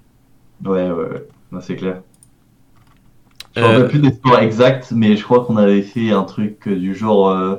Ouais, 0.64 0.90
ouais, 0.90 1.04
ouais. 1.10 1.28
Non, 1.50 1.60
c'est 1.60 1.74
clair. 1.76 2.02
Je 3.54 3.60
Euh, 3.60 3.62
me 3.62 3.66
rappelle 3.66 3.88
plus 3.88 4.00
des 4.00 4.12
scores 4.12 4.38
exacts, 4.38 4.92
mais 4.92 5.16
je 5.16 5.22
crois 5.24 5.44
qu'on 5.44 5.56
avait 5.56 5.82
fait 5.82 6.12
un 6.12 6.24
truc 6.24 6.66
euh, 6.68 6.76
du 6.78 6.94
genre 6.94 7.28
euh, 7.30 7.56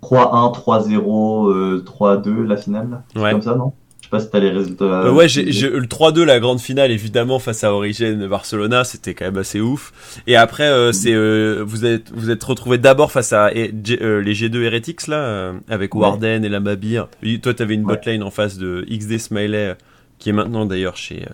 3-1, 0.00 0.50
3-0, 0.52 1.50
euh, 1.50 1.82
3-2 1.84 2.42
la 2.44 2.56
finale. 2.56 3.04
C'est 3.16 3.20
Ouais. 3.20 3.30
comme 3.30 3.42
ça, 3.42 3.54
non? 3.54 3.74
Pas 4.12 4.20
si 4.20 4.30
t'as 4.30 4.38
les 4.38 4.50
résultats. 4.50 4.84
Euh, 4.84 5.10
ouais, 5.10 5.26
j'ai, 5.26 5.42
le 5.44 5.86
3-2, 5.86 6.22
la 6.22 6.38
grande 6.38 6.60
finale, 6.60 6.90
évidemment, 6.92 7.38
face 7.40 7.64
à 7.64 7.72
Origin 7.72 8.28
Barcelona, 8.28 8.84
c'était 8.84 9.14
quand 9.14 9.24
même 9.24 9.38
assez 9.38 9.60
ouf. 9.60 9.92
Et 10.28 10.36
après, 10.36 10.68
euh, 10.68 10.92
c'est, 10.92 11.12
euh, 11.14 11.64
vous 11.66 11.84
êtes, 11.84 12.12
vous 12.14 12.30
êtes 12.30 12.44
retrouvé 12.44 12.78
d'abord 12.78 13.10
face 13.10 13.32
à 13.32 13.46
euh, 13.48 14.20
les 14.20 14.34
G2 14.34 14.62
Heretics, 14.62 15.06
là, 15.08 15.16
euh, 15.16 15.52
avec 15.68 15.94
Ouais. 15.94 16.02
Warden 16.02 16.44
et 16.44 16.48
la 16.48 16.60
Mabir. 16.60 17.08
Toi, 17.42 17.54
t'avais 17.54 17.74
une 17.74 17.84
Ouais. 17.84 17.94
botlane 17.96 18.22
en 18.22 18.30
face 18.30 18.58
de 18.58 18.86
XD 18.88 19.18
Smiley, 19.18 19.74
qui 20.18 20.28
est 20.28 20.32
maintenant 20.34 20.66
d'ailleurs 20.66 20.96
chez, 20.96 21.24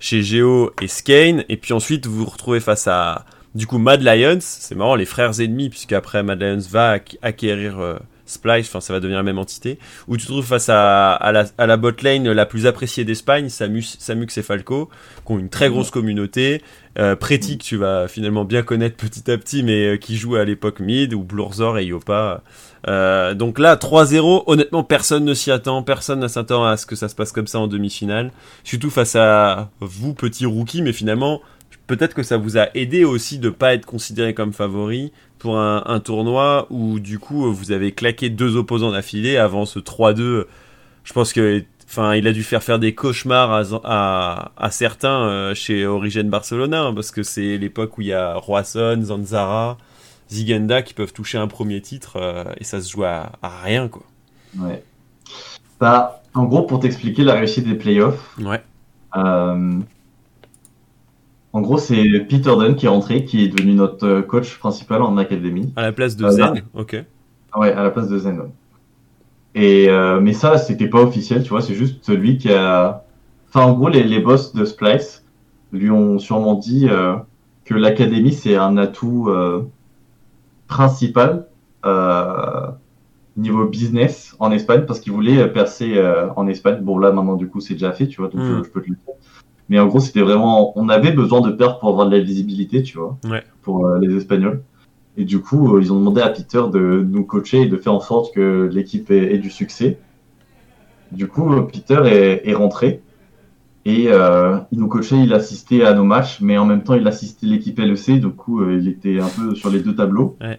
chez 0.00 0.22
Geo 0.22 0.72
et 0.80 0.86
Skane. 0.88 1.44
Et 1.48 1.56
puis 1.56 1.72
ensuite, 1.74 2.06
vous 2.06 2.18
vous 2.24 2.30
retrouvez 2.30 2.60
face 2.60 2.86
à, 2.86 3.26
du 3.54 3.66
coup, 3.66 3.78
Mad 3.78 4.00
Lions. 4.00 4.38
C'est 4.40 4.74
marrant, 4.76 4.94
les 4.94 5.04
frères 5.04 5.40
ennemis, 5.40 5.68
puisque 5.70 5.92
après, 5.92 6.22
Mad 6.22 6.40
Lions 6.40 6.58
va 6.70 6.96
acqu- 6.98 7.18
acquérir, 7.20 7.78
euh, 7.80 7.96
Splice, 8.32 8.68
enfin 8.68 8.80
ça 8.80 8.92
va 8.92 9.00
devenir 9.00 9.18
la 9.18 9.22
même 9.22 9.38
entité, 9.38 9.78
où 10.08 10.16
tu 10.16 10.26
te 10.26 10.32
trouves 10.32 10.46
face 10.46 10.68
à, 10.68 11.12
à 11.12 11.32
la, 11.32 11.44
à 11.58 11.66
la 11.66 11.76
botlane 11.76 12.30
la 12.30 12.46
plus 12.46 12.66
appréciée 12.66 13.04
d'Espagne, 13.04 13.48
Samus, 13.48 13.96
Samux 13.98 14.28
et 14.36 14.42
Falco, 14.42 14.90
qui 15.26 15.32
ont 15.32 15.38
une 15.38 15.48
très 15.48 15.68
grosse 15.68 15.90
communauté, 15.90 16.62
euh, 16.98 17.16
Preti 17.16 17.56
que 17.58 17.64
tu 17.64 17.76
vas 17.76 18.08
finalement 18.08 18.44
bien 18.44 18.62
connaître 18.62 18.96
petit 18.96 19.30
à 19.30 19.38
petit, 19.38 19.62
mais 19.62 19.94
euh, 19.94 19.96
qui 19.96 20.16
joue 20.16 20.36
à 20.36 20.44
l'époque 20.44 20.80
mid, 20.80 21.14
ou 21.14 21.22
Blurzor 21.22 21.78
et 21.78 21.86
Yopa. 21.86 22.42
Euh, 22.88 23.34
donc 23.34 23.58
là, 23.58 23.76
3-0, 23.76 24.44
honnêtement 24.46 24.84
personne 24.84 25.24
ne 25.24 25.34
s'y 25.34 25.50
attend, 25.50 25.82
personne 25.82 26.20
ne 26.20 26.28
s'attend 26.28 26.64
à 26.64 26.76
ce 26.76 26.86
que 26.86 26.96
ça 26.96 27.08
se 27.08 27.14
passe 27.14 27.32
comme 27.32 27.46
ça 27.46 27.60
en 27.60 27.66
demi-finale, 27.66 28.32
surtout 28.64 28.90
face 28.90 29.16
à 29.16 29.70
vous 29.80 30.14
petits 30.14 30.46
rookies, 30.46 30.82
mais 30.82 30.92
finalement 30.92 31.40
peut-être 31.86 32.14
que 32.14 32.22
ça 32.22 32.36
vous 32.36 32.58
a 32.58 32.68
aidé 32.74 33.04
aussi 33.04 33.38
de 33.38 33.50
pas 33.50 33.74
être 33.74 33.86
considéré 33.86 34.34
comme 34.34 34.52
favori 34.52 35.12
pour 35.42 35.58
un, 35.58 35.82
un 35.86 35.98
tournoi 36.00 36.66
où 36.70 37.00
du 37.00 37.18
coup 37.18 37.52
vous 37.52 37.72
avez 37.72 37.90
claqué 37.92 38.30
deux 38.30 38.56
opposants 38.56 38.92
d'affilée 38.92 39.36
avant 39.36 39.66
ce 39.66 39.80
3-2. 39.80 40.44
Je 41.04 41.12
pense 41.12 41.32
que 41.32 41.64
enfin 41.88 42.14
il 42.14 42.26
a 42.28 42.32
dû 42.32 42.44
faire 42.44 42.62
faire 42.62 42.78
des 42.78 42.94
cauchemars 42.94 43.50
à, 43.52 43.62
à, 43.84 44.52
à 44.56 44.70
certains 44.70 45.22
euh, 45.26 45.54
chez 45.54 45.84
Origin 45.84 46.30
Barcelona 46.30 46.84
hein, 46.84 46.94
parce 46.94 47.10
que 47.10 47.22
c'est 47.24 47.58
l'époque 47.58 47.98
où 47.98 48.02
il 48.02 48.06
y 48.06 48.12
a 48.12 48.34
Roisson, 48.34 49.00
Zanzara, 49.02 49.78
Zigenda 50.30 50.82
qui 50.82 50.94
peuvent 50.94 51.12
toucher 51.12 51.38
un 51.38 51.48
premier 51.48 51.80
titre 51.80 52.16
euh, 52.16 52.44
et 52.58 52.64
ça 52.64 52.80
se 52.80 52.90
joue 52.90 53.04
à, 53.04 53.32
à 53.42 53.60
rien 53.64 53.88
quoi. 53.88 54.04
Ouais. 54.58 54.82
Bah, 55.80 56.22
en 56.34 56.44
gros, 56.44 56.62
pour 56.62 56.78
t'expliquer 56.80 57.24
la 57.24 57.34
réussite 57.34 57.66
des 57.66 57.74
playoffs, 57.74 58.38
Ouais. 58.40 58.62
euh, 59.16 59.72
en 61.52 61.60
gros, 61.60 61.78
c'est 61.78 62.02
Peter 62.28 62.50
Dunn 62.58 62.76
qui 62.76 62.86
est 62.86 62.88
rentré, 62.88 63.24
qui 63.24 63.44
est 63.44 63.48
devenu 63.48 63.74
notre 63.74 64.06
euh, 64.06 64.22
coach 64.22 64.58
principal 64.58 65.02
en 65.02 65.16
académie. 65.18 65.72
À 65.76 65.82
la 65.82 65.92
place 65.92 66.16
de 66.16 66.24
Ah, 66.24 66.30
Zen, 66.30 66.54
là. 66.54 66.60
ok. 66.74 66.96
Ouais, 67.56 67.72
à 67.72 67.82
la 67.82 67.90
place 67.90 68.08
de 68.08 68.18
Zen. 68.18 68.40
ouais. 68.40 68.46
Et 69.54 69.88
euh, 69.90 70.20
mais 70.20 70.32
ça, 70.32 70.56
c'était 70.56 70.88
pas 70.88 71.00
officiel, 71.02 71.42
tu 71.42 71.50
vois, 71.50 71.60
c'est 71.60 71.74
juste 71.74 72.04
celui 72.04 72.38
qui 72.38 72.50
a. 72.52 73.04
Enfin, 73.48 73.66
en 73.66 73.74
gros, 73.74 73.88
les, 73.90 74.02
les 74.02 74.18
boss 74.20 74.54
de 74.54 74.64
Splice 74.64 75.24
lui 75.72 75.90
ont 75.90 76.18
sûrement 76.18 76.54
dit 76.54 76.88
euh, 76.88 77.16
que 77.66 77.74
l'académie 77.74 78.32
c'est 78.32 78.56
un 78.56 78.78
atout 78.78 79.26
euh, 79.28 79.62
principal 80.68 81.46
euh, 81.84 82.68
niveau 83.36 83.66
business 83.66 84.34
en 84.38 84.50
Espagne 84.52 84.84
parce 84.86 85.00
qu'ils 85.00 85.12
voulaient 85.12 85.46
percer 85.52 85.94
euh, 85.96 86.28
en 86.36 86.46
Espagne. 86.48 86.80
Bon, 86.82 86.98
là 86.98 87.12
maintenant, 87.12 87.36
du 87.36 87.48
coup, 87.48 87.60
c'est 87.60 87.74
déjà 87.74 87.92
fait, 87.92 88.06
tu 88.08 88.20
vois, 88.20 88.30
donc 88.30 88.40
Mm. 88.40 88.58
je, 88.58 88.64
je 88.64 88.70
peux 88.70 88.82
te 88.82 88.88
le 88.88 88.96
dire. 88.96 89.14
Mais 89.72 89.78
en 89.80 89.86
gros, 89.86 90.00
c'était 90.00 90.20
vraiment, 90.20 90.78
on 90.78 90.90
avait 90.90 91.12
besoin 91.12 91.40
de 91.40 91.50
perdre 91.50 91.78
pour 91.78 91.88
avoir 91.88 92.06
de 92.06 92.14
la 92.14 92.22
visibilité, 92.22 92.82
tu 92.82 92.98
vois, 92.98 93.16
Ouais. 93.24 93.42
pour 93.62 93.86
euh, 93.86 93.98
les 93.98 94.14
Espagnols. 94.14 94.60
Et 95.16 95.24
du 95.24 95.40
coup, 95.40 95.74
euh, 95.74 95.80
ils 95.80 95.90
ont 95.94 95.98
demandé 95.98 96.20
à 96.20 96.28
Peter 96.28 96.60
de 96.70 97.06
nous 97.08 97.24
coacher 97.24 97.62
et 97.62 97.66
de 97.66 97.78
faire 97.78 97.94
en 97.94 98.00
sorte 98.00 98.34
que 98.34 98.68
l'équipe 98.70 99.10
ait, 99.10 99.32
ait 99.34 99.38
du 99.38 99.48
succès. 99.48 99.96
Du 101.10 101.26
coup, 101.26 101.50
euh, 101.54 101.62
Peter 101.62 102.00
est, 102.04 102.46
est 102.50 102.52
rentré 102.54 103.00
et 103.86 104.08
euh, 104.08 104.58
il 104.72 104.78
nous 104.78 104.88
coachait, 104.88 105.16
il 105.22 105.32
assistait 105.32 105.84
à 105.84 105.94
nos 105.94 106.04
matchs, 106.04 106.42
mais 106.42 106.58
en 106.58 106.66
même 106.66 106.82
temps, 106.82 106.92
il 106.94 107.08
assistait 107.08 107.46
l'équipe 107.46 107.78
LEC. 107.78 108.20
Du 108.20 108.28
coup, 108.28 108.62
il 108.70 108.86
était 108.88 109.20
un 109.20 109.28
peu 109.28 109.54
sur 109.54 109.70
les 109.70 109.80
deux 109.80 109.94
tableaux. 109.94 110.36
Ouais. 110.42 110.58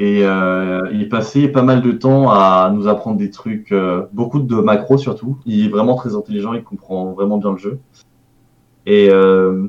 Et 0.00 0.24
euh, 0.24 0.80
il 0.92 1.08
passait 1.10 1.46
pas 1.48 1.62
mal 1.62 1.82
de 1.82 1.92
temps 1.92 2.30
à 2.30 2.72
nous 2.74 2.88
apprendre 2.88 3.18
des 3.18 3.30
trucs, 3.30 3.70
euh, 3.70 4.06
beaucoup 4.12 4.40
de 4.40 4.56
macros 4.56 4.96
surtout. 4.98 5.38
Il 5.44 5.66
est 5.66 5.68
vraiment 5.68 5.94
très 5.94 6.16
intelligent, 6.16 6.54
il 6.54 6.64
comprend 6.64 7.12
vraiment 7.12 7.36
bien 7.38 7.52
le 7.52 7.58
jeu. 7.58 7.80
Et 8.86 9.08
euh, 9.10 9.68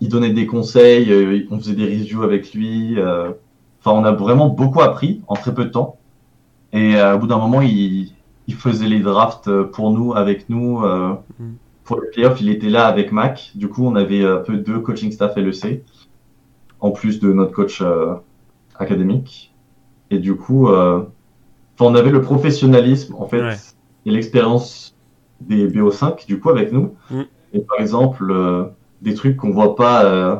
il 0.00 0.08
donnait 0.08 0.30
des 0.32 0.46
conseils, 0.46 1.12
euh, 1.12 1.44
on 1.50 1.58
faisait 1.58 1.74
des 1.74 1.86
reviews 1.86 2.22
avec 2.22 2.54
lui. 2.54 2.94
euh. 2.98 3.32
Enfin, 3.80 3.98
on 3.98 4.04
a 4.04 4.12
vraiment 4.12 4.48
beaucoup 4.48 4.80
appris 4.80 5.22
en 5.26 5.34
très 5.34 5.52
peu 5.52 5.64
de 5.64 5.70
temps. 5.70 5.98
Et 6.72 6.96
euh, 6.96 7.16
au 7.16 7.18
bout 7.18 7.26
d'un 7.26 7.38
moment, 7.38 7.62
il, 7.62 8.12
il 8.46 8.54
faisait 8.54 8.88
les 8.88 9.00
drafts 9.00 9.50
pour 9.72 9.90
nous, 9.92 10.14
avec 10.14 10.48
nous. 10.48 10.84
euh, 10.84 11.14
Mm. 11.40 11.54
Pour 11.84 12.00
les 12.00 12.08
playoffs, 12.10 12.40
il 12.40 12.48
était 12.48 12.68
là 12.68 12.86
avec 12.86 13.12
Mac. 13.12 13.52
Du 13.56 13.68
coup, 13.68 13.84
on 13.86 13.94
avait 13.96 14.24
un 14.24 14.38
peu 14.38 14.56
deux 14.56 14.80
coaching 14.80 15.12
staff 15.12 15.36
LEC, 15.36 15.84
en 16.80 16.90
plus 16.90 17.20
de 17.20 17.32
notre 17.32 17.52
coach 17.52 17.80
euh, 17.82 18.14
académique. 18.78 19.54
Et 20.10 20.18
du 20.18 20.34
coup, 20.36 20.68
euh, 20.68 21.02
on 21.80 21.94
avait 21.94 22.10
le 22.10 22.20
professionnalisme, 22.20 23.14
en 23.18 23.26
fait, 23.26 23.42
Ouais. 23.42 23.56
et 24.06 24.10
l'expérience 24.10 24.94
des 25.40 25.66
BO5, 25.68 26.26
du 26.26 26.40
coup, 26.40 26.50
avec 26.50 26.72
nous. 26.72 26.94
Mm. 27.10 27.22
Et 27.52 27.60
par 27.60 27.80
exemple, 27.80 28.30
euh, 28.30 28.64
des 29.02 29.14
trucs 29.14 29.36
qu'on 29.36 29.50
voit 29.50 29.76
pas 29.76 30.04
euh, 30.04 30.36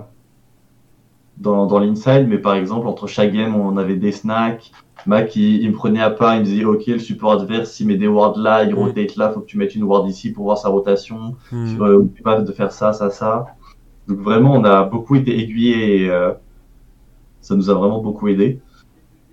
dans, 1.38 1.66
dans 1.66 1.78
l'inside, 1.78 2.26
mais 2.28 2.38
par 2.38 2.54
exemple, 2.54 2.86
entre 2.86 3.06
chaque 3.06 3.32
game, 3.32 3.54
on 3.56 3.76
avait 3.76 3.96
des 3.96 4.12
snacks. 4.12 4.72
Mac, 5.04 5.36
il, 5.36 5.62
il 5.62 5.70
me 5.70 5.74
prenait 5.74 6.00
à 6.00 6.10
part, 6.10 6.34
il 6.34 6.40
me 6.40 6.44
disait, 6.44 6.64
OK, 6.64 6.86
le 6.86 6.98
support 6.98 7.32
adverse, 7.32 7.78
il 7.80 7.86
met 7.88 7.96
des 7.96 8.08
wards 8.08 8.38
là, 8.38 8.64
il 8.64 8.74
Mm. 8.74 8.78
rotate 8.78 9.16
là, 9.16 9.30
faut 9.30 9.40
que 9.40 9.46
tu 9.46 9.58
mettes 9.58 9.74
une 9.74 9.84
ward 9.84 10.08
ici 10.08 10.32
pour 10.32 10.44
voir 10.44 10.58
sa 10.58 10.68
rotation. 10.68 11.36
Hmm. 11.52 11.80
Euh, 11.80 11.92
N'oublie 11.98 12.22
pas 12.22 12.40
de 12.40 12.52
faire 12.52 12.72
ça, 12.72 12.92
ça, 12.92 13.10
ça. 13.10 13.46
Donc 14.08 14.18
vraiment, 14.18 14.54
on 14.54 14.64
a 14.64 14.84
beaucoup 14.84 15.14
été 15.14 15.38
aiguillés 15.38 16.02
et 16.04 16.10
euh, 16.10 16.32
ça 17.46 17.54
nous 17.54 17.70
a 17.70 17.74
vraiment 17.74 18.02
beaucoup 18.02 18.26
aidé. 18.26 18.58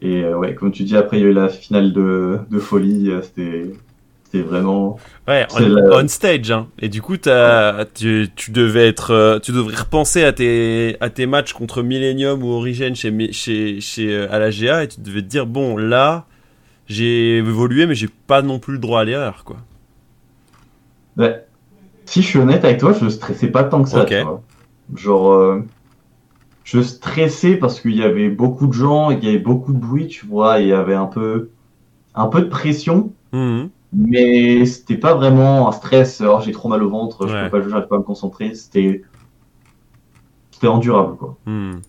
Et 0.03 0.23
euh, 0.23 0.37
ouais, 0.37 0.53
comme 0.53 0.71
tu 0.71 0.83
dis, 0.83 0.95
après 0.95 1.17
il 1.17 1.23
y 1.23 1.25
a 1.25 1.29
eu 1.29 1.33
la 1.33 1.49
finale 1.49 1.93
de, 1.93 2.37
de 2.51 2.59
folie, 2.59 3.09
euh, 3.09 3.21
c'était 3.21 4.41
vraiment. 4.43 4.97
Ouais, 5.27 5.47
on, 5.55 5.59
la- 5.59 5.97
on 6.03 6.07
stage. 6.07 6.51
Hein. 6.51 6.67
Et 6.79 6.89
du 6.89 7.01
coup, 7.01 7.17
tu, 7.17 8.29
tu 8.35 8.51
devais 8.51 8.87
être, 8.87 9.11
euh, 9.11 9.39
tu 9.39 9.51
devrais 9.51 9.75
repenser 9.75 10.23
à 10.23 10.31
tes, 10.31 10.97
à 10.99 11.09
tes 11.09 11.25
matchs 11.25 11.53
contre 11.53 11.81
Millennium 11.81 12.43
ou 12.43 12.49
Origin 12.49 12.95
chez, 12.95 13.31
chez, 13.31 13.81
chez 13.81 14.15
à 14.27 14.37
la 14.37 14.51
GA 14.51 14.83
et 14.83 14.87
tu 14.89 15.01
devais 15.01 15.21
te 15.21 15.27
dire 15.27 15.47
bon 15.47 15.75
là, 15.77 16.25
j'ai 16.85 17.37
évolué 17.37 17.87
mais 17.87 17.95
j'ai 17.95 18.09
pas 18.27 18.41
non 18.43 18.59
plus 18.59 18.73
le 18.73 18.79
droit 18.79 19.01
à 19.01 19.03
l'erreur 19.05 19.43
quoi. 19.43 19.57
Ouais. 21.17 21.45
Si 22.05 22.21
je 22.21 22.27
suis 22.27 22.39
honnête 22.39 22.63
avec 22.65 22.79
toi, 22.79 22.93
je 22.93 23.07
stressais 23.07 23.47
pas 23.47 23.63
tant 23.63 23.81
que 23.83 23.89
ça. 23.89 24.01
Ok. 24.03 24.09
tu 24.09 24.21
vois. 24.21 24.41
Genre, 24.95 25.31
euh, 25.31 25.59
je 26.63 26.81
stressais 26.81 27.57
parce 27.57 27.79
qu'il 27.81 27.95
y 27.95 28.03
avait 28.03 28.29
beaucoup 28.29 28.67
de 28.67 28.73
gens, 28.73 29.11
il 29.11 29.23
y 29.23 29.27
avait 29.29 29.39
beaucoup 29.39 29.73
de 29.73 29.79
bruit, 29.79 30.07
tu 30.07 30.25
vois, 30.25 30.59
il 30.59 30.67
y 30.67 30.73
avait 30.73 30.95
un 30.95 31.05
peu, 31.07 31.49
un 32.15 32.27
peu 32.27 32.41
de 32.41 32.47
pression. 32.49 33.13
Mhm. 33.33 33.69
Mais 33.93 34.65
c'était 34.65 34.97
pas 34.97 35.13
vraiment 35.15 35.67
un 35.69 35.71
stress. 35.71 36.21
Alors 36.21 36.41
j'ai 36.41 36.51
trop 36.51 36.69
mal 36.69 36.83
au 36.83 36.89
ventre, 36.89 37.27
je 37.27 37.33
Ouais. 37.33 37.43
peux 37.45 37.49
pas 37.51 37.61
jouer, 37.61 37.71
j'arrive 37.71 37.87
pas 37.87 37.95
à 37.95 37.99
me 37.99 38.03
concentrer. 38.03 38.55
C'était, 38.55 39.03
c'était 40.51 40.67
endurable 40.67 41.17
quoi. 41.17 41.37
Hmm. 41.45 41.79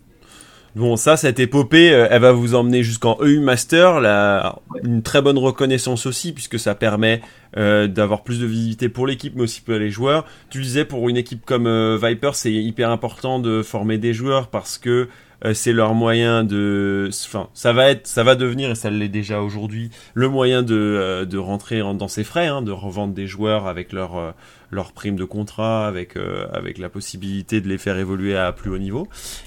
Bon, 0.75 0.97
ça, 0.97 1.16
cette 1.16 1.39
épopée, 1.39 1.93
euh, 1.93 2.09
elle 2.11 2.22
va 2.22 2.33
vous 2.33 2.57
emmener 2.57 2.83
jusqu'en 2.83 3.16
EU 3.20 3.39
Master, 3.39 4.01
la... 4.01 4.59
une 4.83 5.03
très 5.03 5.22
bonne 5.22 5.39
reconnaissance 5.39 6.05
aussi, 6.05 6.33
puisque 6.33 6.59
ça 6.59 6.75
permet 6.75 7.20
euh, 7.57 7.87
d'avoir 7.87 8.25
plus 8.25 8.41
de 8.41 8.47
visibilité 8.47 8.89
pour 8.89 9.07
l'équipe, 9.07 9.35
mais 9.37 9.43
aussi 9.43 9.61
pour 9.61 9.75
les 9.75 9.91
joueurs. 9.91 10.25
Tu 10.51 10.61
disais, 10.61 10.85
pour 10.85 11.09
une 11.09 11.16
équipe 11.16 11.45
comme 11.45 11.68
euh, 11.68 11.97
Viper, 12.03 12.31
c'est 12.35 12.53
hyper 12.53 12.91
important 12.91 13.39
de 13.39 13.62
former 13.62 13.99
des 13.99 14.14
joueurs 14.14 14.49
parce 14.49 14.77
que 14.77 15.09
c'est 15.53 15.72
leur 15.72 15.92
moyen 15.95 16.42
de, 16.45 17.11
enfin, 17.26 17.49
ça 17.53 17.72
va 17.74 17.90
être, 17.90 18.07
ça 18.07 18.22
va 18.22 18.34
devenir 18.36 18.70
et 18.70 18.74
ça 18.74 18.88
l'est 18.88 19.09
déjà 19.09 19.42
aujourd'hui, 19.42 19.90
le 20.14 20.28
moyen 20.28 20.62
de 20.62 20.74
euh, 20.74 21.24
de 21.26 21.36
rentrer 21.36 21.82
en- 21.82 21.92
dans 21.95 22.09
ses 22.09 22.24
frais, 22.24 22.47
hein, 22.47 22.62
de 22.62 22.70
revendre 22.72 23.12
des 23.12 23.26
joueurs 23.26 23.66
avec 23.66 23.92
leur 23.92 24.16
euh, 24.16 24.30
leur 24.70 24.92
prime 24.92 25.16
de 25.16 25.24
contrat, 25.24 25.86
avec 25.86 26.16
euh, 26.16 26.47
avec 26.53 26.78
la 26.78 26.88
possibilité 26.88 27.61
de 27.61 27.68
les 27.68 27.78
faire 27.78 27.99
évoluer 27.99 28.36
à 28.36 28.51
plus 28.53 28.70
haut 28.70 28.78
niveau. 28.78 29.07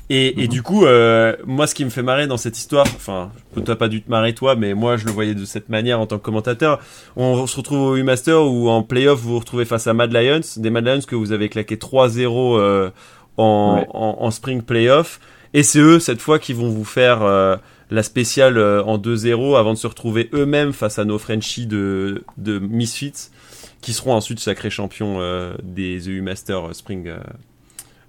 Et, 0.09 0.39
et 0.41 0.43
Mhm. 0.43 0.47
du 0.49 0.61
coup, 0.61 0.85
euh, 0.85 1.35
moi, 1.45 1.65
ce 1.67 1.73
qui 1.75 1.83
me 1.83 1.89
fait 1.89 2.03
marrer 2.03 2.27
dans 2.27 2.37
cette 2.37 2.57
histoire, 2.57 2.85
enfin, 2.95 3.31
t'as 3.65 3.75
pas 3.75 3.87
dû 3.89 4.01
te 4.03 4.09
marrer 4.09 4.33
toi, 4.35 4.55
mais 4.55 4.73
moi, 4.73 4.95
je 4.97 5.05
le 5.05 5.11
voyais 5.11 5.33
de 5.35 5.43
cette 5.45 5.67
manière 5.69 5.99
en 5.99 6.05
tant 6.05 6.17
que 6.17 6.23
commentateur. 6.23 6.79
On 7.15 7.45
se 7.47 7.57
retrouve 7.57 7.79
au 7.81 7.95
U-Master 7.97 8.41
où 8.45 8.69
en 8.69 8.83
playoff, 8.83 9.19
vous 9.19 9.31
vous 9.33 9.39
retrouvez 9.39 9.65
face 9.65 9.87
à 9.87 9.93
Mad 9.93 10.13
Lions, 10.13 10.41
des 10.57 10.69
Mad 10.69 10.85
Lions 10.85 11.01
que 11.05 11.15
vous 11.15 11.31
avez 11.33 11.49
claqué 11.49 11.75
3-0 11.75 12.57
euh, 12.59 12.89
en, 13.37 13.77
Ouais. 13.79 13.87
en, 13.93 14.17
en 14.21 14.31
spring 14.31 14.61
playoff. 14.61 15.19
Et 15.53 15.63
c'est 15.63 15.79
eux, 15.79 15.99
cette 15.99 16.21
fois, 16.21 16.39
qui 16.39 16.53
vont 16.53 16.69
vous 16.69 16.85
faire 16.85 17.23
euh, 17.23 17.55
la 17.89 18.03
spéciale 18.03 18.57
euh, 18.57 18.83
en 18.83 18.97
2-0 18.97 19.57
avant 19.57 19.73
de 19.73 19.77
se 19.77 19.87
retrouver 19.87 20.29
eux-mêmes 20.33 20.73
face 20.73 20.99
à 20.99 21.05
nos 21.05 21.17
Frenchies 21.17 21.67
de, 21.67 22.23
de 22.37 22.59
Misfits, 22.59 23.29
qui 23.81 23.93
seront 23.93 24.13
ensuite 24.13 24.39
sacrés 24.39 24.69
champions 24.69 25.17
euh, 25.19 25.53
des 25.63 26.09
EU 26.09 26.21
Master 26.21 26.73
Spring 26.73 27.13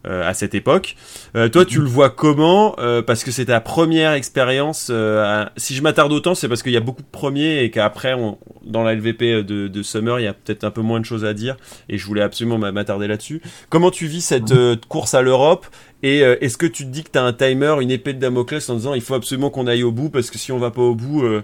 à 0.05 0.33
cette 0.35 0.55
époque. 0.55 0.95
Euh, 1.37 1.49
toi, 1.49 1.65
tu 1.65 1.81
le 1.81 1.87
vois 1.89 2.09
comment 2.11 2.75
Euh, 2.79 3.03
Parce 3.03 3.25
que 3.25 3.31
c'est 3.31 3.47
ta 3.47 3.61
première 3.61 4.13
expérience. 4.13 4.89
euh, 4.91 5.25
à- 5.47 5.53
Si 5.57 5.75
je 5.75 5.83
m'attarde 5.83 6.13
autant, 6.13 6.35
c'est 6.35 6.49
parce 6.49 6.63
qu'il 6.63 6.73
y 6.73 6.77
a 6.77 6.81
beaucoup 6.81 7.03
de 7.03 7.09
premiers 7.11 7.63
et 7.65 7.71
qu'après, 7.71 8.15
on- 8.15 8.39
dans 8.65 8.83
la 8.85 8.93
LVP 8.95 9.43
de, 9.43 9.69
de 9.69 9.83
Summer, 9.83 10.21
il 10.21 10.25
y 10.25 10.27
a 10.27 10.33
peut-être 10.35 10.65
un 10.65 10.71
peu 10.71 10.81
moins 10.83 11.01
de 11.01 11.05
choses 11.05 11.25
à 11.25 11.35
dire. 11.35 11.57
Et 11.89 11.99
je 11.99 12.07
voulais 12.07 12.23
absolument 12.23 12.59
m'a- 12.59 12.73
m'attarder 12.73 13.07
là-dessus. 13.09 13.43
Comment 13.71 13.91
tu 13.91 14.07
vis 14.07 14.21
cette 14.21 14.53
euh, 14.53 14.77
course 14.89 15.15
à 15.15 15.23
l'Europe 15.23 15.67
Et 16.03 16.23
euh, 16.23 16.37
est-ce 16.41 16.57
que 16.57 16.67
tu 16.67 16.85
te 16.85 16.91
dis 16.91 17.03
que 17.03 17.11
tu 17.11 17.19
as 17.19 17.25
un 17.25 17.33
timer, 17.33 17.75
une 17.81 17.91
épée 17.91 18.13
de 18.13 18.21
Damoclès 18.21 18.69
en 18.71 18.75
disant 18.77 18.95
il 18.95 19.01
faut 19.03 19.15
absolument 19.15 19.51
qu'on 19.51 19.67
aille 19.67 19.83
au 19.83 19.91
bout 19.93 20.11
parce 20.11 20.31
que 20.31 20.39
si 20.39 20.53
on 20.53 20.59
va 20.59 20.71
pas 20.71 20.83
au 20.83 20.95
bout, 20.95 21.25
euh, 21.25 21.43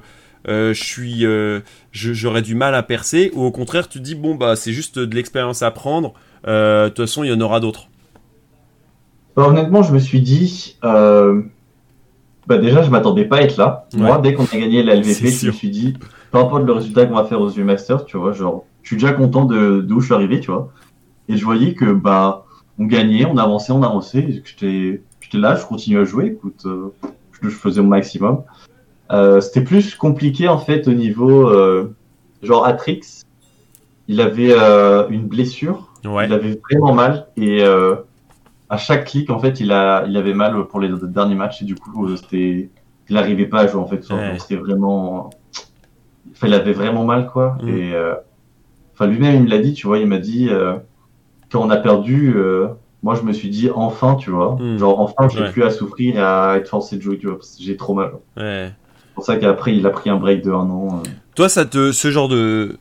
euh, 0.49 0.73
je 0.75 0.85
suis, 0.85 1.27
euh, 1.27 1.61
j'aurais 1.93 2.43
du 2.43 2.55
mal 2.55 2.75
à 2.75 2.83
percer 2.83 3.31
Ou 3.35 3.43
au 3.45 3.51
contraire, 3.51 3.89
tu 3.89 3.99
dis 4.01 4.15
bon 4.15 4.35
bah 4.37 4.55
c'est 4.57 4.73
juste 4.73 4.99
de 4.99 5.15
l'expérience 5.15 5.63
à 5.63 5.71
prendre. 5.73 6.15
Euh, 6.47 6.85
De 6.85 6.89
toute 6.91 7.07
façon, 7.07 7.25
il 7.25 7.31
y 7.31 7.33
en 7.33 7.41
aura 7.41 7.59
d'autres. 7.61 7.89
Bah, 9.37 9.49
honnêtement, 9.49 9.83
je 9.83 9.93
me 9.93 9.99
suis 9.99 10.21
dit, 10.21 10.77
euh, 10.85 11.43
bah 12.47 12.59
déjà, 12.59 12.83
je 12.83 12.91
m'attendais 12.91 13.25
pas 13.25 13.37
à 13.37 13.41
être 13.43 13.57
là. 13.57 13.87
Moi, 13.97 14.19
dès 14.19 14.35
qu'on 14.35 14.45
a 14.45 14.57
gagné 14.57 14.83
la 14.83 14.97
LVP, 14.97 15.29
je 15.29 15.47
me 15.49 15.53
suis 15.53 15.71
dit, 15.71 15.95
peu 16.31 16.39
importe 16.39 16.65
le 16.65 16.73
résultat 16.73 17.07
qu'on 17.07 17.15
va 17.15 17.25
faire 17.25 17.41
aux 17.41 17.51
U 17.51 17.65
Masters, 17.65 18.05
tu 18.05 18.17
vois, 18.17 18.33
genre, 18.33 18.65
je 18.83 18.89
suis 18.89 18.97
déjà 18.97 19.13
content 19.13 19.45
de 19.45 19.81
d'où 19.81 20.01
je 20.01 20.07
suis 20.07 20.15
arrivé, 20.15 20.41
tu 20.41 20.51
vois. 20.51 20.71
Et 21.29 21.37
je 21.37 21.45
voyais 21.45 21.75
que 21.75 21.93
bah, 21.93 22.45
on 22.79 22.85
gagnait, 22.85 23.25
on 23.25 23.39
avançait, 23.39 23.73
on 23.73 23.83
avançait. 23.83 24.43
J'étais, 24.45 25.01
là, 25.33 25.57
je 25.57 25.65
continuais 25.65 26.03
à 26.03 26.05
jouer. 26.05 26.27
Écoute, 26.27 26.63
euh, 26.67 26.93
je, 27.33 27.49
je 27.49 27.55
faisais 27.55 27.81
mon 27.81 27.89
maximum. 27.89 28.43
Euh, 29.11 29.41
C'était 29.41 29.63
plus 29.63 29.95
compliqué 29.97 30.49
en 30.49 30.59
fait 30.59 30.87
au 30.89 30.93
niveau, 30.93 31.49
euh, 31.49 31.95
genre 32.43 32.65
Atrix, 32.67 33.23
il 34.09 34.21
avait 34.21 34.53
euh, 34.53 35.09
une 35.09 35.27
blessure. 35.27 35.93
Ouais. 36.05 36.27
Il 36.27 36.33
avait 36.33 36.61
vraiment 36.71 36.93
mal 36.95 37.27
et 37.37 37.63
euh, 37.63 37.97
à 38.71 38.77
chaque 38.77 39.05
clic 39.07 39.31
en 39.31 39.39
fait 39.39 39.61
il 39.61 39.73
a 39.73 40.05
il 40.09 40.17
avait 40.17 40.35
mal 40.35 40.65
pour 40.67 40.81
les 40.81 40.89
derniers 41.03 41.35
matchs 41.35 41.63
et 41.63 41.65
du 41.65 41.75
coup 41.75 42.09
c'était 42.17 42.71
il 43.09 43.15
n'arrivait 43.15 43.47
pas 43.47 43.61
à 43.61 43.67
jouer 43.67 43.81
en 43.81 43.87
fait 43.87 44.09
Ouais. 44.11 44.39
C'était 44.39 44.57
vraiment 44.57 45.31
enfin, 46.33 46.47
il 46.47 46.55
avait 46.55 46.73
vraiment 46.73 47.05
mal 47.05 47.27
quoi 47.27 47.59
Mm. 47.63 47.69
et 47.69 47.95
euh, 47.95 48.15
enfin 48.95 49.07
lui-même 49.07 49.35
il 49.37 49.43
me 49.43 49.49
l'a 49.51 49.59
dit 49.59 49.75
tu 49.75 49.87
vois 49.87 49.99
il 49.99 50.07
m'a 50.07 50.19
dit 50.19 50.49
euh, 50.51 50.75
quand 51.51 51.61
on 51.61 51.71
a 51.71 51.77
perdu 51.77 52.33
euh, 52.37 52.69
moi 53.03 53.15
je 53.15 53.23
me 53.23 53.33
suis 53.33 53.51
dit 53.51 53.69
enfin 53.75 54.15
tu 54.15 54.31
vois 54.31 54.57
Mm. 54.59 54.79
genre 54.79 55.01
enfin 55.01 55.29
j'ai 55.29 55.41
Ouais. 55.43 55.51
plus 55.53 55.63
à 55.63 55.71
souffrir 55.71 56.17
et 56.17 56.21
à 56.21 56.57
être 56.57 56.69
forcé 56.69 56.97
de 56.97 57.03
jouer 57.03 57.19
tu 57.19 57.27
vois 57.27 57.37
parce 57.37 57.57
que 57.57 57.63
j'ai 57.63 57.77
trop 57.77 57.95
mal 57.95 58.13
Ouais. 58.37 58.73
c'est 59.09 59.15
pour 59.15 59.25
ça 59.25 59.37
qu'après 59.37 59.77
il 59.77 59.87
a 59.87 59.91
pris 59.91 60.09
un 60.11 60.17
break 60.17 60.43
de 60.43 60.51
un 60.51 60.69
an. 60.71 61.03
Toi, 61.37 61.49
ça 61.49 61.65
te, 61.67 61.91
ce 61.93 62.11
genre 62.13 62.29
de, 62.29 62.79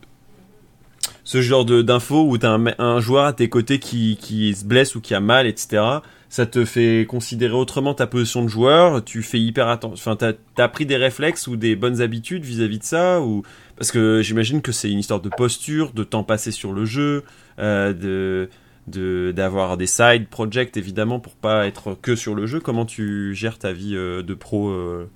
ce 1.24 1.42
genre 1.42 1.66
d'infos 1.66 2.24
où 2.30 2.38
un, 2.44 2.58
me- 2.58 2.82
un 2.82 3.00
joueur 3.00 3.26
à 3.26 3.34
tes 3.34 3.50
côtés 3.50 3.80
qui, 3.80 4.18
qui 4.20 4.54
se 4.54 4.66
blesse 4.66 4.96
ou 4.96 5.02
qui 5.02 5.14
a 5.14 5.20
mal, 5.20 5.48
etc. 5.48 5.84
Ça 6.30 6.46
te 6.46 6.66
fait 6.66 7.06
considérer 7.08 7.54
autrement 7.54 7.94
ta 7.94 8.08
position 8.08 8.44
de 8.44 8.48
joueur. 8.50 9.04
Tu 9.06 9.22
fais 9.22 9.40
hyper 9.40 9.68
attention. 9.68 9.94
Enfin, 10.12 10.16
t'as, 10.16 10.34
t'as 10.56 10.68
pris 10.68 10.86
des 10.86 10.98
réflexes 10.98 11.48
ou 11.48 11.56
des 11.56 11.76
bonnes 11.76 12.02
habitudes 12.02 12.44
vis-à-vis 12.44 12.80
de 12.80 12.84
ça 12.84 13.22
ou 13.22 13.44
parce 13.76 13.92
que 13.92 14.22
j'imagine 14.22 14.62
que 14.62 14.72
c'est 14.72 14.90
une 14.92 15.00
histoire 15.00 15.22
de 15.22 15.30
posture, 15.30 15.94
de 15.94 16.04
temps 16.04 16.24
passé 16.24 16.52
sur 16.52 16.74
le 16.74 16.86
jeu, 16.86 17.24
euh, 17.60 17.94
de 17.94 18.50
d'avoir 18.88 19.78
des 19.78 19.88
side 19.88 20.28
projects 20.28 20.76
évidemment 20.76 21.20
pour 21.22 21.36
pas 21.36 21.68
être 21.68 21.96
que 22.02 22.16
sur 22.18 22.36
le 22.36 22.46
jeu. 22.48 22.60
Comment 22.60 22.86
tu 22.86 23.34
gères 23.34 23.58
ta 23.58 23.72
vie 23.72 23.96
euh, 23.96 24.22
de 24.24 24.34
pro, 24.34 24.70
euh, 24.72 25.10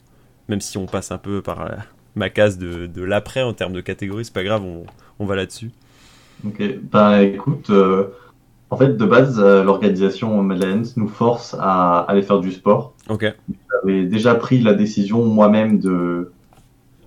même 0.48 0.62
si 0.62 0.78
on 0.78 0.86
passe 0.86 1.12
un 1.12 1.18
peu 1.18 1.42
par 1.42 1.70
ma 2.16 2.30
case 2.30 2.58
de, 2.58 2.86
de 2.86 3.02
l'après 3.04 3.42
en 3.42 3.52
termes 3.54 3.74
de 3.74 3.82
catégorie, 3.82 4.24
c'est 4.24 4.34
pas 4.34 4.44
grave, 4.46 4.64
on, 4.64 4.86
on 5.20 5.26
va 5.26 5.36
là-dessus. 5.36 5.72
Ok, 6.46 6.62
ben 6.92 7.20
écoute, 7.22 7.70
euh, 7.70 8.10
en 8.70 8.78
fait 8.78 8.96
de 8.96 9.06
base 9.06 9.40
euh, 9.40 9.64
l'organisation 9.64 10.42
Madeleine 10.44 10.86
nous 10.96 11.08
force 11.08 11.56
à 11.60 12.00
aller 12.02 12.22
faire 12.22 12.40
du 12.40 12.52
sport. 12.52 12.94
Ok. 13.10 13.26
J'avais 13.84 14.04
déjà 14.06 14.36
pris 14.36 14.60
la 14.60 14.74
décision 14.74 15.26
moi-même 15.26 15.80
de 15.80 16.34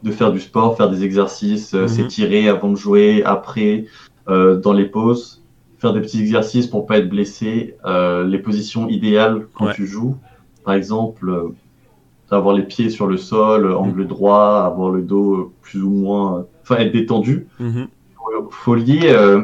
de 0.03 0.11
faire 0.13 0.33
du 0.33 0.41
sport, 0.41 0.79
faire 0.79 0.89
des 0.89 1.05
exercices, 1.05 1.75
euh, 1.75 1.83
Mhm. 1.83 1.89
s'étirer 1.89 2.49
avant 2.49 2.71
de 2.71 2.77
jouer, 2.77 3.23
après, 3.23 3.85
euh, 4.31 4.59
dans 4.59 4.73
les 4.73 4.87
pauses, 4.87 5.45
faire 5.79 5.93
des 5.93 6.01
petits 6.01 6.21
exercices 6.21 6.67
pour 6.67 6.87
pas 6.87 6.97
être 6.99 7.09
blessé, 7.11 7.77
euh, 7.85 8.25
les 8.27 8.39
positions 8.39 8.89
idéales 8.89 9.47
quand 9.55 9.67
Ouais. 9.67 9.75
tu 9.75 9.87
joues, 9.87 10.17
par 10.65 10.73
exemple, 10.73 11.29
euh, 11.29 11.49
avoir 12.31 12.55
les 12.55 12.63
pieds 12.63 12.89
sur 12.89 13.07
le 13.09 13.19
sol, 13.19 13.71
angle 13.75 14.07
droit, 14.07 14.63
avoir 14.65 14.89
le 14.91 15.03
dos 15.03 15.53
plus 15.61 15.83
ou 15.83 15.91
moins, 15.91 16.47
enfin 16.63 16.77
être 16.77 16.93
détendu 16.93 17.49
Mhm. 17.59 17.89
Faut 18.51 18.75
lier 18.75 19.01
euh, 19.13 19.43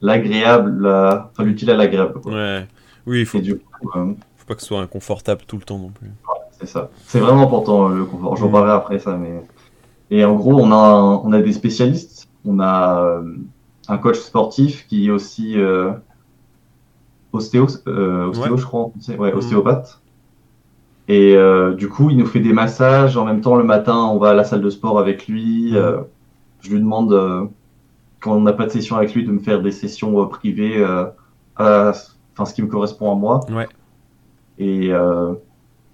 l'agréable, 0.00 0.82
la... 0.82 1.30
enfin 1.32 1.44
l'utile 1.44 1.70
à 1.70 1.76
l'agréable. 1.76 2.20
quoi. 2.20 2.32
Ouais. 2.32 2.66
Oui, 3.06 3.20
il 3.20 3.26
faut, 3.26 3.38
Et 3.38 3.42
du 3.42 3.56
coup, 3.56 3.90
euh, 3.96 4.12
faut 4.36 4.46
pas 4.46 4.54
que 4.54 4.60
ce 4.62 4.66
soit 4.68 4.80
inconfortable 4.80 5.42
tout 5.46 5.56
le 5.56 5.62
temps 5.62 5.78
non 5.78 5.90
plus. 5.90 6.10
c'est 6.58 6.66
ça. 6.66 6.90
C'est 7.06 7.20
vraiment 7.20 7.42
important 7.42 7.88
le 7.88 8.04
confort. 8.04 8.36
J'en 8.36 8.48
Mm. 8.48 8.52
parlerai 8.52 8.72
après 8.72 8.98
ça, 8.98 9.16
mais 9.16 9.42
et 10.10 10.24
en 10.24 10.34
gros, 10.34 10.58
on 10.60 10.70
a 10.72 10.76
un- 10.76 11.16
on 11.24 11.32
a 11.32 11.40
des 11.40 11.52
spécialistes. 11.52 12.28
On 12.44 12.60
a 12.60 13.00
euh, 13.04 13.34
un 13.88 13.98
coach 13.98 14.18
sportif 14.18 14.86
qui 14.86 15.06
est 15.06 15.10
aussi 15.10 15.58
euh, 15.58 15.90
ostéo, 17.32 17.66
euh, 17.86 18.26
ostéo, 18.28 18.52
Ouais. 18.54 18.58
je 18.58 18.64
crois. 18.64 18.90
Ouais, 19.18 19.32
Mm. 19.32 19.36
ostéopathe. 19.38 20.00
Et 21.08 21.36
euh, 21.36 21.74
du 21.74 21.88
coup, 21.88 22.10
il 22.10 22.16
nous 22.16 22.26
fait 22.26 22.40
des 22.40 22.52
massages. 22.52 23.16
En 23.16 23.24
même 23.24 23.40
temps, 23.40 23.54
le 23.56 23.64
matin, 23.64 23.96
on 23.96 24.18
va 24.18 24.30
à 24.30 24.34
la 24.34 24.44
salle 24.44 24.60
de 24.62 24.70
sport 24.70 24.98
avec 24.98 25.28
lui. 25.28 25.72
Mm. 25.72 25.76
Euh, 25.76 25.96
je 26.62 26.70
lui 26.70 26.80
demande, 26.80 27.12
euh, 27.12 27.44
quand 28.26 28.36
on 28.36 28.40
n'a 28.40 28.52
pas 28.52 28.66
de 28.66 28.70
session 28.70 28.96
avec 28.96 29.14
lui, 29.14 29.24
de 29.24 29.30
me 29.30 29.38
faire 29.38 29.62
des 29.62 29.70
sessions 29.70 30.20
euh, 30.20 30.26
privées, 30.26 30.78
euh, 30.78 31.04
à, 31.54 31.92
enfin, 32.32 32.44
ce 32.44 32.52
qui 32.52 32.62
me 32.62 32.66
correspond 32.66 33.12
à 33.12 33.14
moi. 33.14 33.40
Ouais. 33.50 33.68
Et 34.58 34.92
euh, 34.92 35.34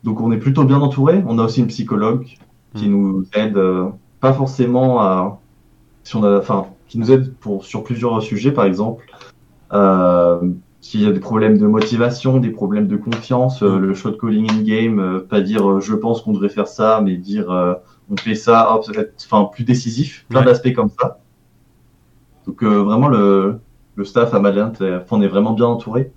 donc, 0.02 0.20
on 0.22 0.32
est 0.32 0.38
plutôt 0.38 0.64
bien 0.64 0.80
entouré. 0.80 1.22
On 1.26 1.38
a 1.38 1.44
aussi 1.44 1.60
une 1.60 1.66
psychologue 1.66 2.24
qui 2.74 2.88
Mm. 2.88 2.92
nous 2.92 3.24
aide, 3.34 3.60
pas 4.20 4.32
forcément 4.32 5.02
à, 5.02 5.42
si 6.04 6.16
on 6.16 6.24
a, 6.24 6.38
enfin, 6.38 6.68
qui 6.88 6.98
nous 6.98 7.12
aide 7.12 7.34
pour 7.36 7.66
sur 7.66 7.84
plusieurs 7.84 8.22
sujets, 8.22 8.52
par 8.52 8.64
exemple. 8.64 9.04
Euh, 9.74 10.40
s'il 10.80 11.02
y 11.02 11.06
a 11.06 11.12
des 11.12 11.20
problèmes 11.20 11.58
de 11.58 11.66
motivation, 11.66 12.38
des 12.38 12.50
problèmes 12.50 12.88
de 12.88 12.96
confiance, 12.96 13.62
euh, 13.62 13.78
le 13.78 13.94
shot 13.94 14.12
calling 14.12 14.50
in 14.50 14.62
game, 14.62 14.98
euh, 14.98 15.20
pas 15.20 15.42
dire 15.42 15.70
euh, 15.70 15.80
je 15.80 15.94
pense 15.94 16.22
qu'on 16.22 16.32
devrait 16.32 16.48
faire 16.48 16.66
ça, 16.66 17.00
mais 17.04 17.16
dire 17.16 17.48
on 18.10 18.16
fait 18.16 18.34
ça, 18.34 18.74
hop, 18.74 18.84
enfin 19.24 19.48
plus 19.52 19.64
décisif, 19.64 20.26
plein 20.28 20.42
d'aspects 20.42 20.72
comme 20.72 20.88
ça. 20.88 21.21
Donc 22.46 22.62
vraiment 22.62 23.08
le, 23.08 23.58
le 23.94 24.04
staff 24.04 24.34
à 24.34 24.40
Madeleine, 24.40 24.72
on 25.10 25.22
est 25.22 25.28
vraiment 25.28 25.52
bien 25.52 25.66
entouré. 25.66 26.12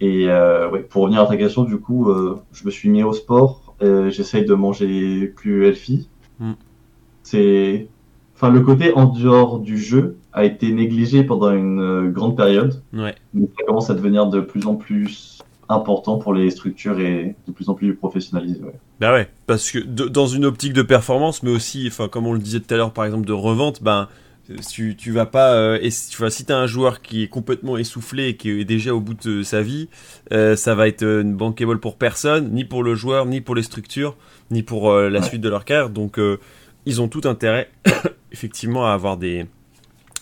Et 0.00 0.26
ouais, 0.26 0.80
pour 0.88 1.02
revenir 1.02 1.22
à 1.22 1.26
ta 1.26 1.36
question, 1.36 1.64
du 1.64 1.78
coup, 1.78 2.12
je 2.52 2.64
me 2.64 2.70
suis 2.70 2.88
mis 2.88 3.02
au 3.02 3.12
sport, 3.12 3.74
j'essaye 3.80 4.44
de 4.44 4.54
manger 4.54 5.26
plus 5.36 5.66
healthy. 5.66 6.08
Mm. 6.38 6.52
C'est, 7.22 7.88
enfin 8.36 8.50
le 8.50 8.60
côté 8.60 8.94
en 8.94 9.06
dehors 9.06 9.58
du 9.58 9.78
jeu, 9.78 10.16
a 10.36 10.44
été 10.44 10.70
négligé 10.70 11.24
pendant 11.24 11.50
une 11.50 11.80
euh, 11.80 12.10
grande 12.10 12.36
période. 12.36 12.82
Ouais. 12.92 13.14
Ça 13.34 13.64
commence 13.66 13.88
à 13.88 13.94
devenir 13.94 14.26
de 14.26 14.40
plus 14.40 14.66
en 14.66 14.74
plus 14.76 15.42
important 15.70 16.18
pour 16.18 16.34
les 16.34 16.50
structures 16.50 17.00
et 17.00 17.34
de 17.48 17.52
plus 17.52 17.70
en 17.70 17.74
plus 17.74 17.96
professionnalisé. 17.96 18.60
Ouais. 18.60 18.78
Bah 19.00 19.14
ouais, 19.14 19.28
parce 19.46 19.70
que 19.70 19.78
dans 19.78 20.26
une 20.26 20.44
optique 20.44 20.74
de 20.74 20.82
performance, 20.82 21.42
mais 21.42 21.50
aussi, 21.50 21.86
enfin 21.88 22.08
comme 22.08 22.26
on 22.26 22.34
le 22.34 22.38
disait 22.38 22.60
tout 22.60 22.72
à 22.72 22.76
l'heure 22.76 22.92
par 22.92 23.06
exemple 23.06 23.26
de 23.26 23.32
revente, 23.32 23.82
ben 23.82 24.08
tu, 24.70 24.96
tu 24.96 25.10
vas 25.10 25.26
pas 25.26 25.54
euh, 25.54 25.78
et 25.82 25.90
tu 25.90 26.16
vois, 26.18 26.30
si 26.30 26.44
t'as 26.44 26.56
un 26.56 26.66
joueur 26.66 27.02
qui 27.02 27.22
est 27.22 27.28
complètement 27.28 27.76
essoufflé 27.76 28.28
et 28.28 28.36
qui 28.36 28.50
est 28.50 28.64
déjà 28.64 28.94
au 28.94 29.00
bout 29.00 29.14
de 29.14 29.42
sa 29.42 29.62
vie, 29.62 29.88
euh, 30.32 30.56
ça 30.56 30.74
va 30.74 30.88
être 30.88 31.02
une 31.02 31.34
bankable 31.34 31.80
pour 31.80 31.96
personne, 31.96 32.52
ni 32.52 32.64
pour 32.64 32.82
le 32.82 32.94
joueur, 32.94 33.26
ni 33.26 33.40
pour 33.40 33.54
les 33.54 33.62
structures, 33.62 34.16
ni 34.50 34.62
pour 34.62 34.92
la 34.92 35.22
suite 35.22 35.40
de 35.40 35.48
leur 35.48 35.64
carrière. 35.64 35.90
Donc 35.90 36.20
ils 36.86 37.00
ont 37.00 37.08
tout 37.08 37.22
intérêt 37.24 37.70
effectivement 38.32 38.86
à 38.86 38.92
avoir 38.92 39.16
des 39.16 39.46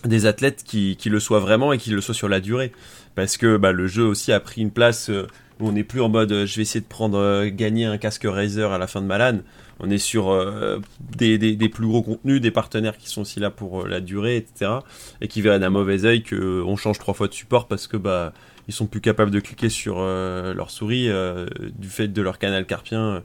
des 0.05 0.25
athlètes 0.25 0.63
qui, 0.63 0.95
qui, 0.97 1.09
le 1.09 1.19
soient 1.19 1.39
vraiment 1.39 1.73
et 1.73 1.77
qui 1.77 1.89
le 1.89 2.01
soient 2.01 2.13
sur 2.13 2.29
la 2.29 2.39
durée. 2.39 2.71
Parce 3.15 3.37
que 3.37 3.57
bah, 3.57 3.71
le 3.71 3.87
jeu 3.87 4.03
aussi 4.03 4.31
a 4.31 4.39
pris 4.39 4.61
une 4.61 4.71
place 4.71 5.09
euh, 5.09 5.27
où 5.59 5.69
on 5.69 5.71
n'est 5.71 5.83
plus 5.83 6.01
en 6.01 6.09
mode 6.09 6.31
euh, 6.31 6.45
je 6.45 6.57
vais 6.57 6.63
essayer 6.63 6.81
de 6.81 6.85
prendre 6.85 7.17
euh, 7.17 7.49
gagner 7.49 7.85
un 7.85 7.97
casque 7.97 8.25
Razer 8.25 8.71
à 8.71 8.77
la 8.77 8.87
fin 8.87 9.01
de 9.01 9.07
ma 9.07 9.17
On 9.79 9.89
est 9.89 9.97
sur 9.97 10.33
des, 11.17 11.37
des, 11.37 11.55
des, 11.55 11.69
plus 11.69 11.85
gros 11.85 12.01
contenus, 12.01 12.39
des 12.39 12.51
partenaires 12.51 12.97
qui 12.97 13.09
sont 13.09 13.21
aussi 13.21 13.39
là 13.41 13.49
pour 13.49 13.85
la 13.87 13.99
durée, 13.99 14.37
etc. 14.37 14.71
Et 15.19 15.27
qui 15.27 15.41
verraient 15.41 15.59
d'un 15.59 15.69
mauvais 15.69 16.05
oeil 16.05 16.23
qu'on 16.23 16.75
change 16.77 16.97
trois 16.97 17.13
fois 17.13 17.27
de 17.27 17.33
support 17.33 17.67
parce 17.67 17.87
que 17.87 17.97
bah 17.97 18.31
ils 18.67 18.73
sont 18.73 18.87
plus 18.87 19.01
capables 19.01 19.31
de 19.31 19.39
cliquer 19.41 19.69
sur 19.69 19.97
leur 19.99 20.71
souris 20.71 21.09
du 21.77 21.89
fait 21.89 22.07
de 22.07 22.21
leur 22.21 22.39
canal 22.39 22.65
carpien 22.65 23.21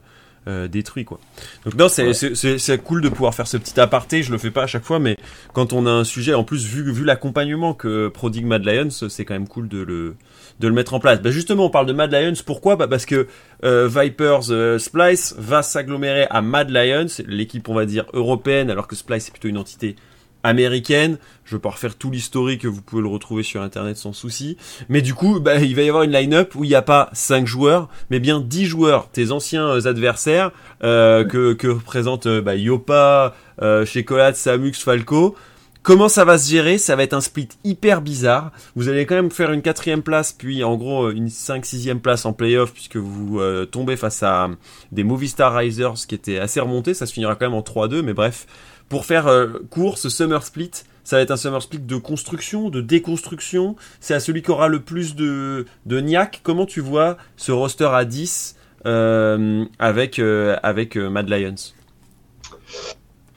euh, 0.47 0.67
détruit 0.67 1.05
quoi. 1.05 1.19
Donc 1.65 1.75
non, 1.75 1.87
c'est 1.87 2.13
c'est 2.13 2.77
cool 2.79 3.01
de 3.01 3.09
pouvoir 3.09 3.35
faire 3.35 3.45
ce 3.45 3.57
petit 3.57 3.79
aparté. 3.79 4.23
Je 4.23 4.31
le 4.31 4.39
fais 4.39 4.49
pas 4.49 4.63
à 4.63 4.67
chaque 4.67 4.83
fois, 4.83 4.97
mais 4.97 5.15
quand 5.53 5.71
on 5.71 5.85
a 5.85 5.91
un 5.91 6.03
sujet, 6.03 6.33
en 6.33 6.43
plus 6.43 6.65
vu 6.65 6.91
vu 6.91 7.03
l'accompagnement 7.03 7.75
que 7.75 8.07
prodigue 8.07 8.45
Mad 8.45 8.65
Lions, 8.65 8.89
c'est 8.89 9.23
quand 9.23 9.35
même 9.35 9.47
cool 9.47 9.67
de 9.67 9.83
le 9.83 10.15
de 10.61 10.67
le 10.67 10.73
mettre 10.73 10.93
en 10.93 10.99
place. 10.99 11.21
Bah 11.21 11.31
justement, 11.31 11.65
on 11.65 11.69
parle 11.69 11.87
de 11.87 11.93
Mad 11.93 12.13
Lions. 12.13 12.41
Pourquoi? 12.45 12.77
Bah 12.77 12.87
Parce 12.87 13.05
que 13.05 13.27
euh, 13.65 13.89
Vipers 13.89 14.51
euh, 14.51 14.77
Splice 14.77 15.35
va 15.37 15.63
s'agglomérer 15.63 16.27
à 16.29 16.41
Mad 16.41 16.69
Lions, 16.69 17.07
l'équipe 17.27 17.67
on 17.67 17.73
va 17.73 17.85
dire 17.85 18.05
européenne, 18.13 18.69
alors 18.69 18.87
que 18.87 18.95
Splice 18.95 19.27
est 19.27 19.31
plutôt 19.31 19.49
une 19.49 19.57
entité 19.57 19.95
américaine. 20.43 21.17
Je 21.45 21.55
vais 21.55 21.61
pas 21.61 21.69
refaire 21.69 21.95
tout 21.95 22.09
l'historique, 22.09 22.65
vous 22.65 22.81
pouvez 22.81 23.01
le 23.01 23.07
retrouver 23.07 23.43
sur 23.43 23.61
internet 23.61 23.97
sans 23.97 24.13
souci. 24.13 24.57
Mais 24.87 25.01
du 25.01 25.13
coup, 25.13 25.39
bah, 25.39 25.57
il 25.59 25.75
va 25.75 25.81
y 25.81 25.89
avoir 25.89 26.03
une 26.03 26.11
line-up 26.11 26.55
où 26.55 26.63
il 26.63 26.67
n'y 26.67 26.75
a 26.75 26.81
pas 26.81 27.09
5 27.13 27.45
joueurs, 27.45 27.89
mais 28.09 28.19
bien 28.19 28.39
10 28.39 28.65
joueurs, 28.65 29.09
tes 29.09 29.31
anciens 29.31 29.67
euh, 29.67 29.87
adversaires 29.87 30.51
que, 30.81 31.53
que 31.53 31.67
représentent 31.67 32.27
bah, 32.27 32.55
Yopa, 32.55 33.35
euh, 33.61 33.85
Samux, 34.33 34.73
Falco. 34.73 35.35
Comment 35.83 36.09
ça 36.09 36.25
va 36.25 36.37
se 36.37 36.49
gérer? 36.49 36.77
Ça 36.77 36.95
va 36.95 37.03
être 37.03 37.13
un 37.13 37.21
split 37.21 37.49
hyper 37.63 38.01
bizarre. 38.01 38.51
Vous 38.75 38.87
allez 38.87 39.05
quand 39.05 39.15
même 39.15 39.31
faire 39.31 39.51
une 39.51 39.63
quatrième 39.63 40.03
place, 40.03 40.31
puis 40.31 40.63
en 40.63 40.75
gros 40.75 41.09
une 41.09 41.29
5 41.29 41.65
6 41.65 41.95
place 41.95 42.25
en 42.25 42.33
playoff, 42.33 42.71
puisque 42.71 42.97
vous 42.97 43.41
tombez 43.71 43.97
face 43.97 44.21
à 44.21 44.49
des 44.91 45.03
Movistar 45.03 45.55
Risers 45.55 46.05
qui 46.07 46.13
étaient 46.13 46.37
assez 46.37 46.59
remontés. 46.59 46.93
Ça 46.93 47.07
se 47.07 47.13
finira 47.13 47.35
quand 47.35 47.47
même 47.47 47.57
en 47.57 47.61
3-2, 47.61 48.03
mais 48.03 48.13
bref 48.13 48.45
pour 48.91 49.05
faire 49.05 49.27
euh, 49.27 49.47
court, 49.69 49.97
ce 49.97 50.09
Summer 50.09 50.43
Split, 50.43 50.71
ça 51.05 51.15
va 51.15 51.21
être 51.21 51.31
un 51.31 51.37
Summer 51.37 51.61
Split 51.61 51.79
de 51.79 51.95
construction, 51.95 52.69
de 52.69 52.81
déconstruction. 52.81 53.77
C'est 54.01 54.13
à 54.13 54.19
celui 54.19 54.41
qui 54.41 54.51
aura 54.51 54.67
le 54.67 54.81
plus 54.81 55.15
de, 55.15 55.65
de. 55.85 56.03
Comment 56.43 56.65
tu 56.65 56.81
vois 56.81 57.15
ce 57.37 57.53
roster 57.53 57.89
à 57.93 58.03
10 58.03 58.57
euh, 58.85 59.63
avec, 59.79 60.19
euh, 60.19 60.57
avec 60.61 60.97
Mad 60.97 61.29
Lions? 61.29 61.55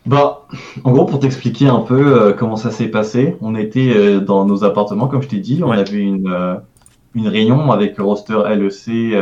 Bah, 0.07 0.47
en 0.85 0.93
gros, 0.93 1.07
pour 1.07 1.19
t'expliquer 1.19 1.69
un 1.69 1.81
peu 1.81 2.35
comment 2.39 2.57
ça 2.57 2.71
s'est 2.71 2.89
passé, 2.89 3.37
on 3.41 3.55
était 3.55 4.21
dans 4.21 4.45
nos 4.45 4.65
appartements, 4.65 5.09
comme 5.09 5.23
je 5.23 5.29
t'ai 5.29 5.41
dit, 5.41 5.63
on 5.65 5.71
avait 5.71 5.99
une, 5.99 6.61
une 7.15 7.29
réunion 7.29 7.71
avec 7.73 7.97
le 7.97 8.05
roster 8.05 8.39
LEC 8.55 9.17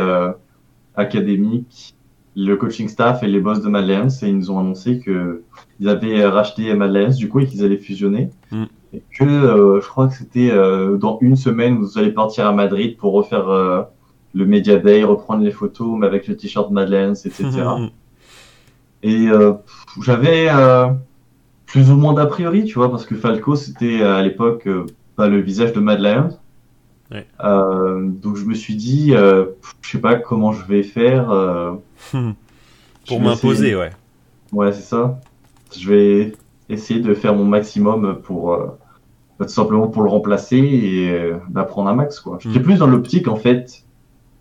académique, 0.95 1.95
le 2.35 2.55
coaching 2.55 2.87
staff 2.87 3.23
et 3.23 3.27
les 3.27 3.39
boss 3.39 3.61
de 3.61 3.69
Mad 3.69 3.87
Lions, 3.87 4.09
et 4.09 4.27
ils 4.27 4.37
nous 4.37 4.51
ont 4.51 4.59
annoncé 4.59 4.99
que 4.99 5.43
ils 5.79 5.89
avaient 5.89 6.25
racheté 6.25 6.73
Madeleine 6.73 7.11
du 7.11 7.29
coup 7.29 7.39
et 7.39 7.45
qu'ils 7.45 7.63
allaient 7.63 7.77
fusionner. 7.77 8.29
Mm. 8.51 8.63
Et 8.93 9.03
que 9.17 9.23
euh, 9.23 9.81
je 9.81 9.87
crois 9.87 10.07
que 10.07 10.13
c'était 10.13 10.51
euh, 10.51 10.97
dans 10.97 11.17
une 11.21 11.35
semaine 11.35 11.77
vous 11.77 11.97
allez 11.97 12.11
partir 12.11 12.45
à 12.45 12.51
Madrid 12.51 12.97
pour 12.97 13.13
refaire 13.13 13.49
euh, 13.49 13.81
le 14.33 14.45
Media 14.45 14.77
Day, 14.77 15.03
reprendre 15.03 15.43
les 15.43 15.51
photos 15.51 15.97
mais 15.99 16.07
avec 16.07 16.27
le 16.27 16.35
t-shirt 16.35 16.71
Madeleine, 16.71 17.11
etc. 17.11 17.43
et 19.03 19.27
j'avais 20.01 20.49
plus 21.65 21.91
ou 21.91 21.95
moins 21.95 22.13
d'a 22.13 22.25
priori, 22.25 22.63
tu 22.63 22.75
vois, 22.75 22.89
parce 22.89 23.05
que 23.05 23.15
Falco 23.15 23.55
c'était 23.55 24.01
à 24.01 24.21
l'époque 24.21 24.67
pas 25.15 25.27
le 25.27 25.39
visage 25.39 25.73
de 25.73 25.79
Madeleine. 25.79 26.37
Ouais. 27.11 27.27
donc 27.39 28.37
je 28.37 28.45
me 28.45 28.53
suis 28.53 28.75
dit, 28.75 29.11
je 29.11 29.89
sais 29.89 29.99
pas 29.99 30.15
comment 30.15 30.51
je 30.51 30.65
vais 30.65 30.83
faire. 30.83 31.27
pour 33.07 33.21
m'imposer, 33.21 33.75
ouais. 33.75 33.91
Ouais, 34.51 34.71
c'est 34.71 34.81
ça 34.81 35.19
je 35.77 35.89
vais 35.89 36.33
essayer 36.69 36.99
de 36.99 37.13
faire 37.13 37.35
mon 37.35 37.45
maximum 37.45 38.19
pour 38.21 38.53
euh, 38.53 38.67
tout 39.39 39.47
simplement 39.47 39.87
pour 39.87 40.03
le 40.03 40.09
remplacer 40.09 40.57
et 40.57 41.11
euh, 41.11 41.37
d'apprendre 41.49 41.89
un 41.89 41.95
max 41.95 42.19
quoi. 42.19 42.37
J'étais 42.39 42.59
mm. 42.59 42.63
plus 42.63 42.77
dans 42.77 42.87
l'optique 42.87 43.27
en 43.27 43.35
fait 43.35 43.83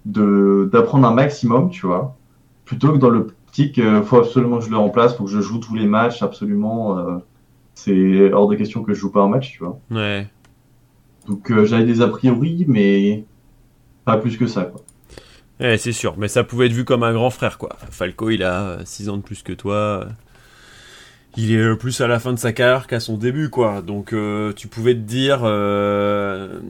de 0.05 0.69
d'apprendre 0.73 1.07
un 1.07 1.15
maximum, 1.15 1.71
tu 1.71 1.87
vois, 1.87 2.17
plutôt 2.65 2.93
que 2.93 2.99
dans 2.99 3.11
l'optique 3.11 3.37
euh, 3.79 4.03
faut 4.03 4.19
absolument 4.19 4.59
que 4.59 4.65
je 4.65 4.71
le 4.71 4.77
remplace, 4.77 5.17
faut 5.17 5.25
que 5.25 5.31
je 5.31 5.41
joue 5.41 5.59
tous 5.59 5.75
les 5.75 5.87
matchs 5.87 6.23
absolument. 6.23 6.99
Euh, 6.99 7.19
c'est 7.75 8.33
hors 8.33 8.49
de 8.49 8.57
question 8.57 8.83
que 8.83 8.93
je 8.93 9.01
joue 9.01 9.11
pas 9.11 9.21
un 9.21 9.29
match, 9.29 9.53
tu 9.53 9.65
vois. 9.65 9.79
Ouais. 9.91 10.27
Donc 11.27 11.53
j'avais 11.65 11.85
des 11.85 12.03
a 12.03 12.09
priori, 12.09 12.65
mais 12.69 13.25
pas 14.05 14.17
plus 14.17 14.37
que 14.37 14.47
ça 14.47 14.65
quoi. 14.65 14.81
Ouais, 15.61 15.79
c'est 15.79 15.93
sûr, 15.93 16.17
mais 16.19 16.29
ça 16.29 16.43
pouvait 16.43 16.67
être 16.67 16.73
vu 16.73 16.85
comme 16.85 17.03
un 17.03 17.13
grand 17.13 17.31
frère 17.31 17.59
quoi. 17.59 17.77
Falco, 17.91 18.31
il 18.31 18.43
a 18.43 18.79
6 18.85 19.09
ans 19.09 19.17
de 19.17 19.23
plus 19.23 19.43
que 19.43 19.53
toi 19.53 20.09
il 21.37 21.53
est 21.53 21.77
plus 21.77 22.01
à 22.01 22.07
la 22.07 22.19
fin 22.19 22.33
de 22.33 22.39
sa 22.39 22.53
carrière 22.53 22.87
qu'à 22.87 23.01
son 23.01 23.17
début, 23.17 23.49
quoi. 23.49 23.81
Donc 23.81 24.13
euh, 24.13 24.53
tu 24.53 24.69
pouvais 24.69 24.95
te 24.95 25.01
dire, 25.01 25.41
euh, 25.45 26.61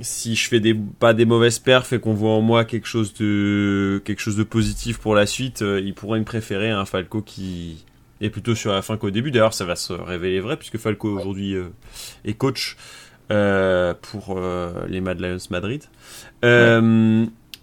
si 0.00 0.34
je 0.34 0.48
fais 0.48 0.60
des 0.60 0.74
pas 0.74 1.14
des 1.14 1.24
mauvaises 1.24 1.58
perfs 1.58 1.92
et 1.92 2.00
qu'on 2.00 2.14
voit 2.14 2.32
en 2.32 2.40
moi 2.40 2.64
quelque 2.64 2.88
chose 2.88 3.14
de 3.14 4.02
quelque 4.04 4.20
chose 4.20 4.36
de 4.36 4.42
positif 4.42 4.98
pour 4.98 5.14
la 5.14 5.26
suite, 5.26 5.62
euh, 5.62 5.80
il 5.80 5.94
pourrait 5.94 6.18
me 6.18 6.24
préférer 6.24 6.70
un 6.70 6.84
Falco 6.84 7.22
qui 7.22 7.84
est 8.20 8.30
plutôt 8.30 8.56
sur 8.56 8.72
la 8.72 8.82
fin 8.82 8.96
qu'au 8.96 9.10
début. 9.10 9.30
D'ailleurs, 9.30 9.54
ça 9.54 9.64
va 9.64 9.76
se 9.76 9.92
révéler 9.92 10.40
vrai 10.40 10.56
puisque 10.56 10.78
Falco 10.78 11.08
aujourd'hui 11.08 11.54
est 12.24 12.34
coach 12.34 12.76
pour 13.28 14.40
les 14.88 15.00
Mad 15.00 15.20
Lions 15.20 15.36
Madrid. 15.50 15.84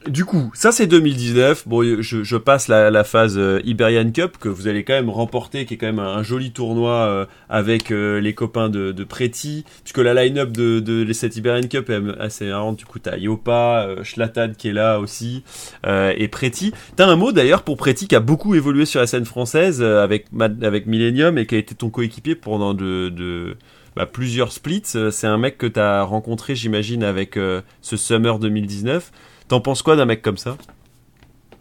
Du 0.08 0.24
coup, 0.24 0.52
ça 0.54 0.72
c'est 0.72 0.86
2019. 0.86 1.68
Bon, 1.68 1.84
je, 2.02 2.24
je 2.24 2.38
passe 2.38 2.68
la, 2.68 2.92
la 2.92 3.04
phase 3.04 3.40
euh, 3.40 3.60
Iberian 3.66 4.12
Cup 4.12 4.38
que 4.40 4.50
vous 4.50 4.68
allez 4.68 4.84
quand 4.84 4.94
même 4.94 5.10
remporter, 5.10 5.66
qui 5.66 5.74
est 5.74 5.78
quand 5.78 5.88
même 5.88 5.98
un, 6.00 6.22
joli 6.22 6.52
tournoi 6.52 6.92
euh, 6.92 7.26
avec 7.50 7.92
euh, 7.92 8.20
les 8.22 8.36
copains 8.36 8.70
de, 8.70 8.92
de 8.92 9.04
Preti. 9.04 9.66
Puisque 9.84 9.98
la 9.98 10.14
line-up 10.14 10.52
de, 10.52 10.80
de 10.80 11.14
cette 11.14 11.36
Iberian 11.38 11.68
Cup 11.68 11.90
est 11.90 12.02
assez 12.20 12.46
marrante. 12.46 12.78
Du 12.78 12.86
coup, 12.86 13.00
t'as 13.00 13.18
Yopa, 13.18 13.88
Schlatad 14.04 14.56
qui 14.56 14.68
est 14.68 14.74
là 14.74 15.00
aussi, 15.00 15.44
et 15.86 16.28
Preti. 16.28 16.72
T'as 16.96 17.08
un 17.08 17.16
mot 17.16 17.32
d'ailleurs 17.32 17.64
pour 17.64 17.76
Preti 17.78 18.08
qui 18.08 18.16
a 18.16 18.20
beaucoup 18.20 18.54
évolué 18.54 18.86
sur 18.86 19.00
la 19.00 19.08
scène 19.08 19.26
française 19.26 19.82
avec 19.82 20.28
avec 20.62 20.86
Millennium 20.86 21.38
et 21.38 21.48
qui 21.48 21.56
a 21.56 21.58
été 21.58 21.74
ton 21.74 21.90
coéquipier 21.90 22.36
pendant 22.36 22.74
de, 22.74 23.10
de 23.10 23.58
bah, 23.96 24.06
plusieurs 24.06 24.52
splits. 24.52 24.84
C'est 24.86 25.28
un 25.28 25.38
mec 25.38 25.58
que 25.58 25.68
t'as 25.68 26.04
rencontré, 26.04 26.56
j'imagine, 26.56 27.04
avec 27.04 27.40
ce 27.82 27.98
Summer 27.98 28.38
2019. 28.38 29.12
T'en 29.48 29.60
penses 29.60 29.82
quoi 29.82 29.96
d'un 29.96 30.06
mec 30.06 30.22
comme 30.22 30.38
ça? 30.38 30.58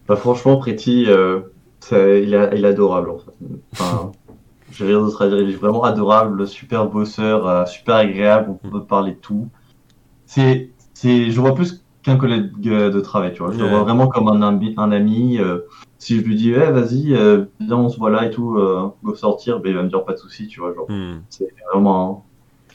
Bah, 0.08 0.16
Franchement, 0.16 0.56
Pretty, 0.56 1.06
euh, 1.08 1.40
il, 1.92 2.34
est, 2.34 2.50
il, 2.56 2.64
est, 2.64 2.68
adorable. 2.68 3.10
En 3.10 3.18
fait. 3.18 3.32
Enfin, 3.72 4.12
j'ai 4.72 4.86
rien 4.86 5.00
d'autre 5.00 5.22
à 5.22 5.28
dire. 5.28 5.38
Il 5.38 5.50
est 5.50 5.56
vraiment 5.56 5.84
adorable, 5.84 6.46
super 6.46 6.86
bosseur, 6.86 7.46
euh, 7.46 7.66
super 7.66 7.96
agréable. 7.96 8.56
On 8.64 8.70
peut 8.70 8.84
parler 8.84 9.12
de 9.12 9.18
tout. 9.18 9.48
C'est, 10.26 10.70
c'est, 10.94 11.30
je 11.30 11.40
vois 11.40 11.54
plus 11.54 11.84
qu'un 12.02 12.16
collègue 12.16 12.58
de 12.58 13.00
travail, 13.00 13.32
tu 13.32 13.42
vois. 13.42 13.52
Je 13.52 13.58
le 13.58 13.68
vois 13.68 13.82
vraiment 13.82 14.08
comme 14.08 14.28
un, 14.28 14.42
ami. 14.42 14.74
Un 14.76 14.92
ami 14.92 15.38
euh, 15.38 15.60
si 15.98 16.16
je 16.18 16.22
lui 16.22 16.36
dis, 16.36 16.50
eh, 16.50 16.70
vas-y, 16.70 17.14
euh, 17.14 17.46
viens, 17.60 17.76
on 17.76 17.88
se 17.88 17.98
voit 17.98 18.10
là 18.10 18.26
et 18.26 18.30
tout, 18.30 18.58
go 19.02 19.14
sortir, 19.14 19.60
ben, 19.60 19.70
il 19.70 19.76
va 19.76 19.82
me 19.82 19.88
dire 19.88 20.04
pas 20.04 20.12
de 20.12 20.18
souci, 20.18 20.48
tu 20.48 20.60
vois. 20.60 20.74
Genre, 20.74 20.86
hmm. 20.88 21.22
c'est 21.30 21.48
vraiment 21.72 22.26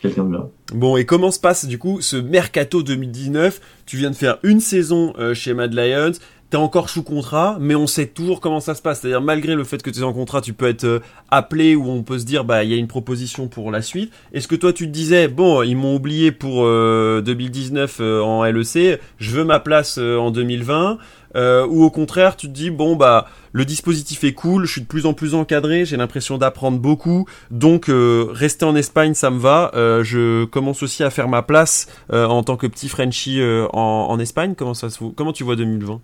quelqu'un 0.02 0.24
de 0.24 0.30
bien. 0.30 0.50
Bon, 0.74 0.97
et 0.97 1.06
comment 1.06 1.32
se 1.32 1.39
passe 1.39 1.66
du 1.66 1.78
coup 1.78 2.02
ce 2.02 2.16
mercato 2.18 2.84
2019 2.84 3.60
Tu 3.86 3.97
viens 3.97 4.12
de 4.12 4.16
faire 4.16 4.38
une 4.43 4.60
saison 4.60 5.14
euh, 5.18 5.34
chez 5.34 5.54
Mad 5.54 5.74
Lions, 5.74 6.14
t'es 6.50 6.58
encore 6.58 6.89
sous 6.89 7.04
contrat, 7.04 7.58
mais 7.60 7.76
on 7.76 7.88
sait 7.88 8.08
toujours 8.08 8.41
comment 8.41 8.60
ça 8.60 8.76
se 8.76 8.82
passe. 8.82 9.02
C'est-à-dire 9.02 9.22
malgré 9.22 9.56
le 9.56 9.64
fait 9.64 9.82
que 9.82 9.89
tu 9.89 10.00
es 10.00 10.04
en 10.04 10.14
contrat, 10.14 10.41
tu 10.41 10.54
peux 10.54 10.68
être 10.68 10.84
euh, 10.84 11.00
appelé 11.32 11.76
ou 11.76 11.89
on 11.89 12.04
peut 12.04 12.20
se 12.20 12.26
dire 12.26 12.43
bah 12.43 12.64
il 12.64 12.72
y 12.72 12.74
a 12.74 12.78
une 12.78 12.88
proposition 12.88 13.47
pour 13.47 13.72
la 13.72 13.82
suite. 13.82 14.12
Est-ce 14.34 14.47
que 14.47 14.56
toi 14.56 14.74
tu 14.74 14.88
te 14.88 14.91
disais 14.91 15.28
bon 15.28 15.64
ils 15.64 15.76
m'ont 15.76 15.95
oublié 15.95 16.32
pour 16.32 16.66
2019 16.66 17.97
euh, 18.00 18.22
en 18.22 18.43
LEC, 18.43 19.00
je 19.18 19.32
veux 19.32 19.43
ma 19.43 19.60
place 19.60 19.97
en 19.97 20.32
2020 20.32 20.97
ou 21.36 21.84
au 21.84 21.89
contraire 21.91 22.36
tu 22.36 22.47
te 22.47 22.54
dis 22.54 22.70
bon 22.70 22.95
bah 22.95 23.28
le 23.52 23.66
dispositif 23.66 24.24
est 24.24 24.34
cool, 24.34 24.66
je 24.66 24.72
suis 24.74 24.82
de 24.82 24.88
plus 24.88 25.06
en 25.06 25.14
plus 25.14 25.36
encadré, 25.36 25.86
j'ai 25.86 25.97
l'impression 25.97 26.38
d'apprendre 26.38 26.80
beaucoup, 26.80 27.26
donc 27.52 27.89
euh, 27.89 28.28
rester 28.32 28.66
en 28.66 28.76
Espagne 28.76 29.14
ça 29.14 29.30
me 29.30 29.39
va. 29.39 29.72
Euh, 29.74 30.04
je 30.04 30.45
commence 30.45 30.84
aussi 30.84 31.04
à 31.04 31.10
faire 31.10 31.28
ma 31.28 31.41
place 31.41 31.88
euh, 32.14 32.26
en 32.26 32.43
tant 32.43 32.58
que 32.58 32.68
petit 32.68 32.89
Frenchie 32.89 33.41
en, 33.74 34.20
Espagne. 34.20 34.54
Comment 34.56 34.74
ça 34.74 34.89
se, 34.89 35.04
comment 35.16 35.34
tu 35.34 35.43
vois 35.43 35.56
2020 35.56 36.02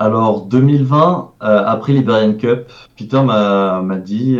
Alors 0.00 0.46
2020 0.46 1.34
après 1.40 1.92
l'Iberian 1.92 2.34
Cup, 2.34 2.72
Peter 2.96 3.22
m'a 3.22 3.96
dit 3.98 4.38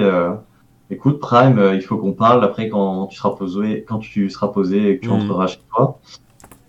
écoute 0.91 1.21
Prime, 1.21 1.73
il 1.75 1.83
faut 1.83 1.97
qu'on 1.99 2.13
parle 2.13 2.43
après 2.43 2.69
quand 2.69 3.07
tu 3.07 3.17
seras 3.17 3.37
posé, 3.37 3.85
quand 3.87 3.99
tu 3.99 4.29
seras 4.31 4.49
posé 4.49 4.91
et 4.91 4.99
que 4.99 5.03
tu 5.03 5.09
mm. 5.09 5.13
rentreras 5.13 5.47
chez 5.47 5.61
toi. 5.73 6.01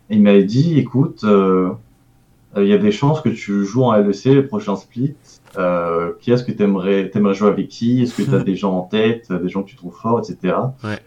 Et 0.10 0.16
il 0.16 0.22
m'avait 0.22 0.44
dit 0.44 0.78
écoute 0.78 1.26
il 1.26 2.68
y 2.68 2.74
a 2.74 2.78
des 2.78 2.92
chances 2.92 3.22
que 3.22 3.30
tu 3.30 3.66
joues 3.66 3.86
en 3.86 3.94
LEC 3.94 4.26
le 4.26 4.46
prochain 4.46 4.76
split 4.76 5.16
euh, 5.58 6.14
qui 6.22 6.32
est-ce 6.32 6.44
que 6.44 6.52
tu 6.52 6.64
aimerais, 6.64 7.12
jouer 7.34 7.50
avec 7.50 7.68
qui? 7.68 8.04
Est-ce 8.04 8.16
que 8.16 8.30
tu 8.30 8.36
as 8.36 8.40
des 8.44 8.56
gens 8.56 8.78
en 8.78 8.82
tête, 8.82 9.32
des 9.32 9.50
gens 9.50 9.64
que 9.64 9.70
tu 9.70 9.76
trouves 9.76 9.96
forts, 9.96 10.20
etc. 10.20 10.56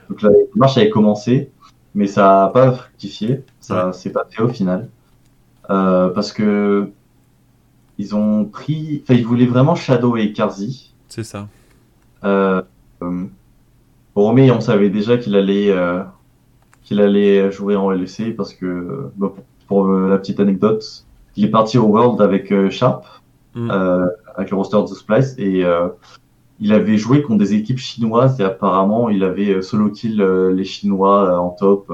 Donc 0.09 0.23
la 0.23 0.31
marche 0.55 0.77
avait 0.77 0.91
commencé, 0.91 1.51
mais 1.95 2.07
ça 2.07 2.23
n'a 2.23 2.49
pas 2.49 2.73
fructifié, 2.73 3.43
ça 3.61 3.93
s'est 3.93 4.13
pas 4.13 4.27
fait 4.29 4.43
au 4.43 4.49
final. 4.49 4.89
Euh, 5.71 6.09
parce 6.11 6.33
que 6.33 6.91
ils 7.99 8.15
ont 8.15 8.45
pris, 8.45 9.03
enfin 9.03 9.15
ils 9.15 9.27
voulaient 9.27 9.47
vraiment 9.47 9.75
Shadow 9.75 10.17
et 10.17 10.33
Karzi. 10.33 10.93
C'est 11.09 11.25
ça. 11.25 11.49
Euh, 12.25 12.63
pour 13.01 14.25
Romé, 14.25 14.51
on 14.51 14.61
savait 14.61 14.91
déjà 14.91 15.19
qu'il 15.19 15.37
allait, 15.37 15.71
euh, 15.71 16.03
qu'il 16.83 17.01
allait 17.01 17.51
jouer 17.51 17.77
en 17.77 17.91
LEC 17.91 18.37
parce 18.37 18.55
que, 18.55 19.11
pour, 19.67 19.89
la 19.89 20.19
petite 20.19 20.41
anecdote, 20.41 21.05
il 21.37 21.45
est 21.45 21.51
parti 21.51 21.79
au 21.79 21.87
World 21.87 22.21
avec 22.21 22.53
Sharp. 22.71 23.05
Mm 23.55 23.71
avec 24.37 24.51
le 24.51 24.57
roster 24.57 24.81
de 24.83 24.87
Splice 24.95 25.35
et 25.39 25.65
euh, 25.65 25.89
il 26.61 26.73
avait 26.73 26.97
joué 26.97 27.23
contre 27.23 27.39
des 27.39 27.55
équipes 27.55 27.79
chinoises 27.79 28.41
et 28.41 28.45
apparemment 28.45 29.09
il 29.09 29.25
avait 29.25 29.51
euh, 29.51 29.63
solo 29.63 29.91
kill 29.91 30.21
euh, 30.21 30.53
les 30.53 30.65
Chinois 30.65 31.39
en 31.39 31.51
top. 31.51 31.93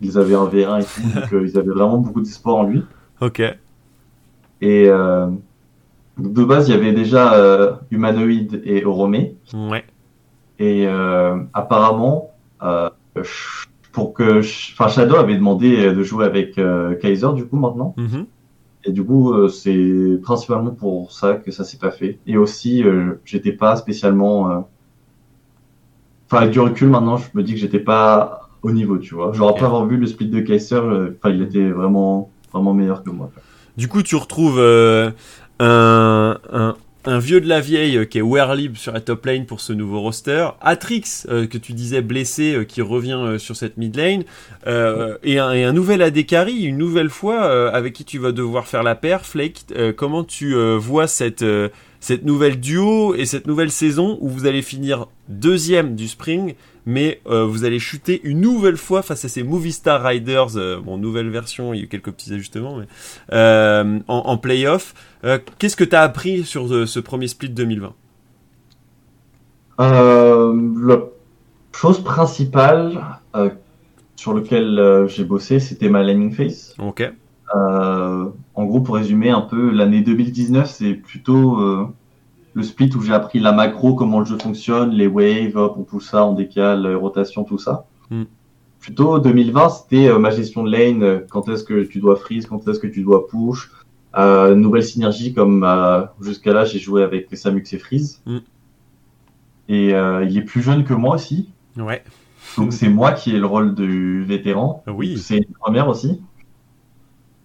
ils 0.00 0.18
avaient 0.18 0.34
un 0.34 0.46
V1 0.46 0.80
et 0.80 0.84
tout, 0.84 1.20
donc 1.20 1.42
ils 1.42 1.58
avaient 1.58 1.72
vraiment 1.72 1.98
beaucoup 1.98 2.20
d'espoir 2.20 2.56
en 2.56 2.64
lui. 2.64 2.82
Ok. 3.20 3.42
Et 4.62 4.86
de 4.86 6.44
base, 6.44 6.68
il 6.68 6.72
y 6.72 6.74
avait 6.74 6.92
déjà 6.92 7.78
Humanoid 7.90 8.62
et 8.64 8.84
Oromé. 8.84 9.36
Ouais. 9.52 9.84
Et 10.58 10.86
apparemment, 11.52 12.30
pour 13.92 14.14
que, 14.14 14.38
enfin 14.72 14.88
Shadow 14.88 15.16
avait 15.16 15.36
demandé 15.36 15.92
de 15.92 16.02
jouer 16.02 16.24
avec 16.24 16.58
Kaiser 17.00 17.32
du 17.34 17.44
coup 17.44 17.56
maintenant. 17.56 17.94
Mm 17.98 18.22
et 18.84 18.92
du 18.92 19.04
coup, 19.04 19.32
euh, 19.32 19.48
c'est 19.48 20.18
principalement 20.22 20.70
pour 20.70 21.12
ça 21.12 21.34
que 21.34 21.50
ça 21.50 21.64
s'est 21.64 21.78
pas 21.78 21.90
fait. 21.90 22.18
Et 22.26 22.36
aussi, 22.36 22.82
euh, 22.82 23.20
j'étais 23.24 23.52
pas 23.52 23.76
spécialement. 23.76 24.50
Euh, 24.50 24.60
enfin, 26.26 26.42
avec 26.42 26.50
du 26.50 26.60
recul, 26.60 26.88
maintenant, 26.88 27.16
je 27.16 27.28
me 27.34 27.42
dis 27.42 27.54
que 27.54 27.60
j'étais 27.60 27.78
pas 27.78 28.48
au 28.62 28.72
niveau, 28.72 28.98
tu 28.98 29.14
vois. 29.14 29.32
J'aurais 29.32 29.58
pas 29.58 29.66
avoir 29.66 29.86
vu 29.86 29.96
le 29.96 30.06
split 30.06 30.28
de 30.28 30.40
Kaiser. 30.40 30.78
Enfin, 30.78 31.30
il 31.30 31.42
était 31.42 31.70
vraiment, 31.70 32.30
vraiment 32.52 32.74
meilleur 32.74 33.04
que 33.04 33.10
moi. 33.10 33.30
Du 33.76 33.88
coup, 33.88 34.02
tu 34.02 34.16
retrouves 34.16 34.60
un, 35.62 36.76
un, 37.04 37.18
vieux 37.18 37.40
de 37.40 37.48
la 37.48 37.60
vieille 37.60 37.98
euh, 37.98 38.04
qui 38.04 38.18
est 38.18 38.22
Werlib 38.22 38.76
sur 38.76 38.92
la 38.92 39.00
top 39.00 39.26
lane 39.26 39.46
pour 39.46 39.60
ce 39.60 39.72
nouveau 39.72 40.00
roster, 40.00 40.48
Atrix 40.60 41.24
euh, 41.28 41.46
que 41.46 41.58
tu 41.58 41.72
disais 41.72 42.02
blessé 42.02 42.54
euh, 42.54 42.64
qui 42.64 42.82
revient 42.82 43.36
sur 43.38 43.56
cette 43.56 43.76
mid 43.76 43.96
lane, 43.96 44.24
et, 44.66 45.38
un, 45.38 45.52
et, 45.52 45.64
un, 45.64 45.72
nouvel 45.72 46.02
AD 46.02 46.24
carry 46.26 46.62
une 46.62 46.78
nouvelle 46.78 47.10
fois 47.10 47.70
avec 47.72 47.92
qui 47.92 48.04
tu 48.04 48.18
vas 48.18 48.32
devoir 48.32 48.66
faire 48.66 48.82
la 48.82 48.94
paire. 48.94 49.24
Flake, 49.26 49.64
comment 49.96 50.24
tu 50.24 50.54
vois 50.76 51.06
cette 51.06 51.44
cette 52.00 52.24
nouvelle 52.24 52.58
duo 52.58 53.14
et 53.14 53.26
cette 53.26 53.46
nouvelle 53.46 53.70
saison 53.70 54.18
où 54.20 54.28
vous 54.28 54.46
allez 54.46 54.62
finir 54.62 55.06
deuxième 55.28 55.94
du 55.94 56.08
spring 56.08 56.54
mais 56.86 57.20
euh, 57.26 57.44
vous 57.44 57.64
allez 57.64 57.78
chuter 57.78 58.20
une 58.24 58.40
nouvelle 58.40 58.76
fois 58.76 59.02
face 59.02 59.24
à 59.24 59.28
ces 59.28 59.42
Movie 59.42 59.72
Star 59.72 60.02
Riders, 60.02 60.56
euh, 60.56 60.80
bon 60.80 60.98
nouvelle 60.98 61.28
version, 61.30 61.72
il 61.72 61.78
y 61.78 61.80
a 61.80 61.84
eu 61.84 61.88
quelques 61.88 62.10
petits 62.10 62.32
ajustements, 62.32 62.76
mais 62.76 62.86
euh, 63.32 64.00
en, 64.08 64.16
en 64.16 64.36
playoff. 64.38 64.94
Qu'est-ce 65.58 65.76
que 65.76 65.84
tu 65.84 65.94
as 65.94 66.02
appris 66.02 66.44
sur 66.44 66.68
ce 66.88 67.00
premier 67.00 67.28
split 67.28 67.50
2020 67.50 67.94
La 69.78 70.98
chose 71.72 72.02
principale 72.02 73.00
sur 74.16 74.34
laquelle 74.34 75.06
j'ai 75.08 75.24
bossé, 75.24 75.60
c'était 75.60 75.88
ma 75.88 76.02
landing 76.02 76.32
phase. 76.32 76.74
Ok. 76.78 77.08
en 77.54 78.64
gros, 78.64 78.80
pour 78.80 78.96
résumer 78.96 79.30
un 79.30 79.42
peu, 79.42 79.70
l'année 79.70 80.00
2019, 80.00 80.68
c'est 80.68 80.94
plutôt 80.94 81.88
le 82.54 82.62
split 82.62 82.90
où 82.94 83.00
j'ai 83.00 83.14
appris 83.14 83.38
la 83.38 83.52
macro, 83.52 83.94
comment 83.94 84.20
le 84.20 84.26
jeu 84.26 84.38
fonctionne, 84.38 84.90
les 84.90 85.06
waves, 85.06 85.56
hop, 85.56 85.76
on 85.78 85.82
pousse 85.82 86.10
ça, 86.10 86.26
on 86.26 86.34
décale, 86.34 86.94
rotation, 86.94 87.44
tout 87.44 87.58
ça. 87.58 87.86
Mm. 88.10 88.24
Plutôt 88.80 89.18
2020, 89.18 89.68
c'était 89.68 90.08
euh, 90.08 90.18
ma 90.18 90.30
gestion 90.30 90.64
de 90.64 90.70
lane, 90.70 91.02
euh, 91.02 91.20
quand 91.30 91.48
est-ce 91.48 91.64
que 91.64 91.84
tu 91.84 92.00
dois 92.00 92.16
freeze, 92.16 92.46
quand 92.46 92.66
est-ce 92.68 92.80
que 92.80 92.86
tu 92.88 93.02
dois 93.02 93.28
push, 93.28 93.70
euh, 94.18 94.54
nouvelle 94.54 94.82
synergie 94.82 95.32
comme 95.32 95.64
euh, 95.64 96.02
jusqu'à 96.20 96.52
là 96.52 96.66
j'ai 96.66 96.78
joué 96.78 97.02
avec 97.02 97.28
Samux 97.32 97.62
et 97.72 97.78
Freeze. 97.78 98.20
Mm. 98.26 98.38
Et 99.68 99.88
il 99.88 100.36
est 100.36 100.44
plus 100.44 100.60
jeune 100.60 100.84
que 100.84 100.92
moi 100.92 101.14
aussi. 101.14 101.48
Ouais. 101.78 102.02
Donc 102.58 102.74
c'est 102.74 102.90
moi 102.90 103.12
qui 103.12 103.34
ai 103.34 103.38
le 103.38 103.46
rôle 103.46 103.74
du 103.74 104.22
vétéran. 104.22 104.82
Oui. 104.86 105.16
C'est 105.16 105.38
une 105.38 105.54
première 105.58 105.88
aussi. 105.88 106.20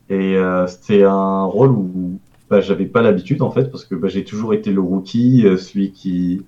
Et 0.10 0.38
c'était 0.68 1.03
un 1.03 1.45
rôle 1.45 1.70
où 1.70 2.20
bah, 2.50 2.62
j'avais 2.62 2.86
pas 2.86 3.02
l'habitude 3.02 3.41
en 3.41 3.52
fait 3.52 3.66
parce 3.72 3.86
que 3.86 3.95
bah, 3.95 4.08
j'ai 4.08 4.24
toujours 4.24 4.54
été 4.54 4.72
le 4.72 4.82
rookie, 4.82 5.45
euh, 5.45 5.58
celui 5.58 5.91
qui 5.91 6.43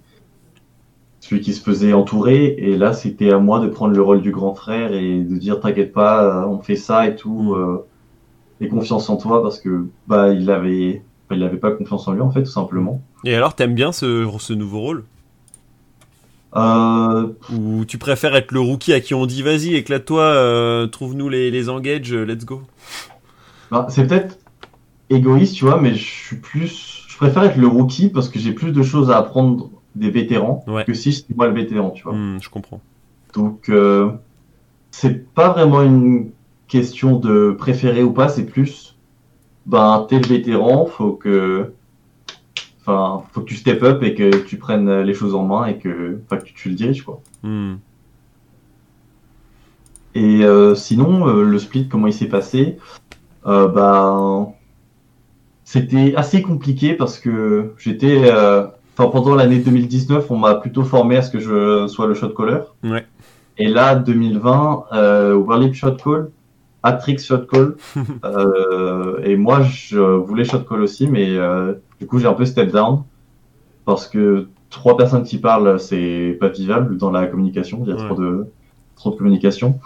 celui 1.20 1.42
qui 1.42 1.54
se 1.54 1.62
faisait 1.62 1.94
entourer 1.94 2.56
et 2.58 2.78
là 2.78 2.94
c'était 2.94 3.32
à 3.32 3.40
moi 3.40 3.60
de 3.60 3.68
prendre 3.68 3.94
le 3.94 4.02
rôle 4.02 4.22
du 4.22 4.32
grand 4.32 4.56
frère 4.56 4.94
et 4.94 5.20
de 5.20 5.36
dire 5.38 5.60
t'inquiète 5.60 5.92
pas, 5.92 6.48
on 6.48 6.60
fait 6.60 6.78
ça 6.78 7.08
et 7.08 7.16
tout 7.16 7.54
mm. 7.54 7.54
euh, 7.54 7.78
et 8.62 8.68
confiance 8.68 9.10
en 9.10 9.18
toi 9.18 9.44
parce 9.44 9.60
que 9.60 9.86
bah 10.08 10.34
il 10.34 10.50
avait 10.50 11.02
il 11.32 11.44
avait 11.44 11.58
pas 11.58 11.72
confiance 11.72 12.08
en 12.08 12.14
lui 12.14 12.22
en 12.22 12.32
fait 12.32 12.44
tout 12.44 12.50
simplement. 12.50 13.02
Et 13.26 13.36
alors 13.36 13.54
t'aimes 13.54 13.76
bien 13.76 13.92
ce, 13.92 14.28
ce 14.40 14.54
nouveau 14.54 14.80
rôle? 14.80 15.04
Euh... 16.56 17.28
Ou 17.54 17.86
tu 17.86 18.00
préfères 18.00 18.36
être 18.36 18.52
le 18.52 18.60
rookie 18.60 18.94
à 18.94 19.02
qui 19.02 19.14
on 19.14 19.26
dit 19.26 19.44
vas-y 19.44 19.76
éclate-toi, 19.76 20.24
euh, 20.24 20.88
trouve-nous 20.88 21.30
les, 21.30 21.52
les 21.52 21.70
engages, 21.70 22.12
let's 22.12 22.46
go? 22.46 22.62
Bah, 23.70 23.86
c'est 23.90 24.08
peut-être 24.08 24.39
égoïste, 25.10 25.56
tu 25.56 25.66
vois, 25.66 25.80
mais 25.80 25.96
je 25.96 26.04
suis 26.04 26.36
plus, 26.38 27.06
je 27.08 27.18
préfère 27.18 27.44
être 27.44 27.58
le 27.58 27.68
rookie 27.68 28.10
parce 28.10 28.30
que 28.30 28.40
j'ai 28.40 28.54
plus 28.54 28.72
de 28.72 28.84
choses 28.84 29.12
à 29.12 29.18
apprendre 29.18 29.70
des 29.96 30.12
vétérans 30.12 30.64
que 30.86 30.94
si 30.94 31.12
j'étais 31.12 31.34
moi 31.36 31.48
le 31.48 31.54
vétéran, 31.54 31.90
tu 31.92 32.04
vois. 32.04 32.14
Hmm, 32.14 32.40
je 32.42 32.50
comprends. 32.50 32.80
Donc, 33.34 33.70
euh, 33.70 34.12
c'est 34.92 35.34
pas 35.34 35.50
vraiment 35.50 35.82
une 35.82 36.32
question 36.68 37.18
de 37.18 37.56
préférer 37.58 38.04
ou 38.04 38.12
pas, 38.12 38.30
c'est 38.30 38.46
plus, 38.46 38.96
ben, 39.66 40.06
t'es 40.08 40.20
le 40.20 40.28
vétéran, 40.28 40.86
faut 40.86 41.14
que, 41.14 41.74
enfin, 42.82 43.24
faut 43.32 43.42
que 43.42 43.46
tu 43.46 43.56
step 43.56 43.84
up 43.84 44.04
et 44.04 44.14
que 44.14 44.44
tu 44.44 44.58
prennes 44.58 45.02
les 45.02 45.14
choses 45.14 45.36
en 45.36 45.44
main 45.44 45.66
et 45.66 45.78
que, 45.78 46.20
enfin, 46.26 46.38
que 46.38 46.50
tu, 46.50 46.70
le 46.70 46.76
diriges, 46.76 47.04
quoi. 47.04 47.22
Hmm. 47.44 47.76
Et 50.16 50.44
euh, 50.44 50.76
sinon, 50.76 51.28
euh, 51.28 51.44
le 51.44 51.60
split, 51.60 51.88
comment 51.88 52.08
il 52.08 52.14
s'est 52.14 52.28
passé? 52.28 52.78
Euh, 53.46 53.68
Ben, 53.68 54.54
c'était 55.70 56.16
assez 56.16 56.42
compliqué 56.42 56.96
parce 56.96 57.20
que 57.20 57.76
j'étais, 57.78 58.32
euh, 58.32 58.66
enfin 58.98 59.12
pendant 59.12 59.36
l'année 59.36 59.60
2019, 59.60 60.32
on 60.32 60.36
m'a 60.36 60.56
plutôt 60.56 60.84
formé 60.84 61.16
à 61.16 61.22
ce 61.22 61.30
que 61.30 61.40
je 61.40 61.86
sois 61.86 62.08
le 62.08 62.16
shot 62.16 62.30
caller. 62.30 62.62
Ouais. 62.84 63.06
Et 63.60 63.68
là, 63.68 63.94
2020, 63.94 64.86
euh, 64.94 65.72
shot 65.74 65.98
call, 66.04 66.32
Atrix 66.82 67.20
shot 67.20 67.46
call, 67.46 67.76
euh, 68.26 69.22
et 69.24 69.38
moi 69.38 69.62
je 69.62 70.00
voulais 70.00 70.44
shot 70.44 70.62
call 70.68 70.82
aussi, 70.82 71.06
mais 71.06 71.38
euh, 71.38 71.74
du 72.00 72.08
coup 72.08 72.18
j'ai 72.18 72.26
un 72.26 72.34
peu 72.34 72.46
step 72.46 72.72
down 72.72 73.04
parce 73.86 74.08
que 74.08 74.48
trois 74.72 74.98
personnes 74.98 75.24
qui 75.24 75.38
parlent, 75.38 75.80
c'est 75.80 76.36
pas 76.40 76.48
vivable 76.48 76.98
dans 76.98 77.12
la 77.12 77.28
communication. 77.28 77.84
Il 77.86 77.90
y 77.90 77.94
a 77.94 77.96
trop 77.96 78.16
de 78.16 78.48
trop 78.96 79.12
de 79.12 79.18
communication. 79.18 79.80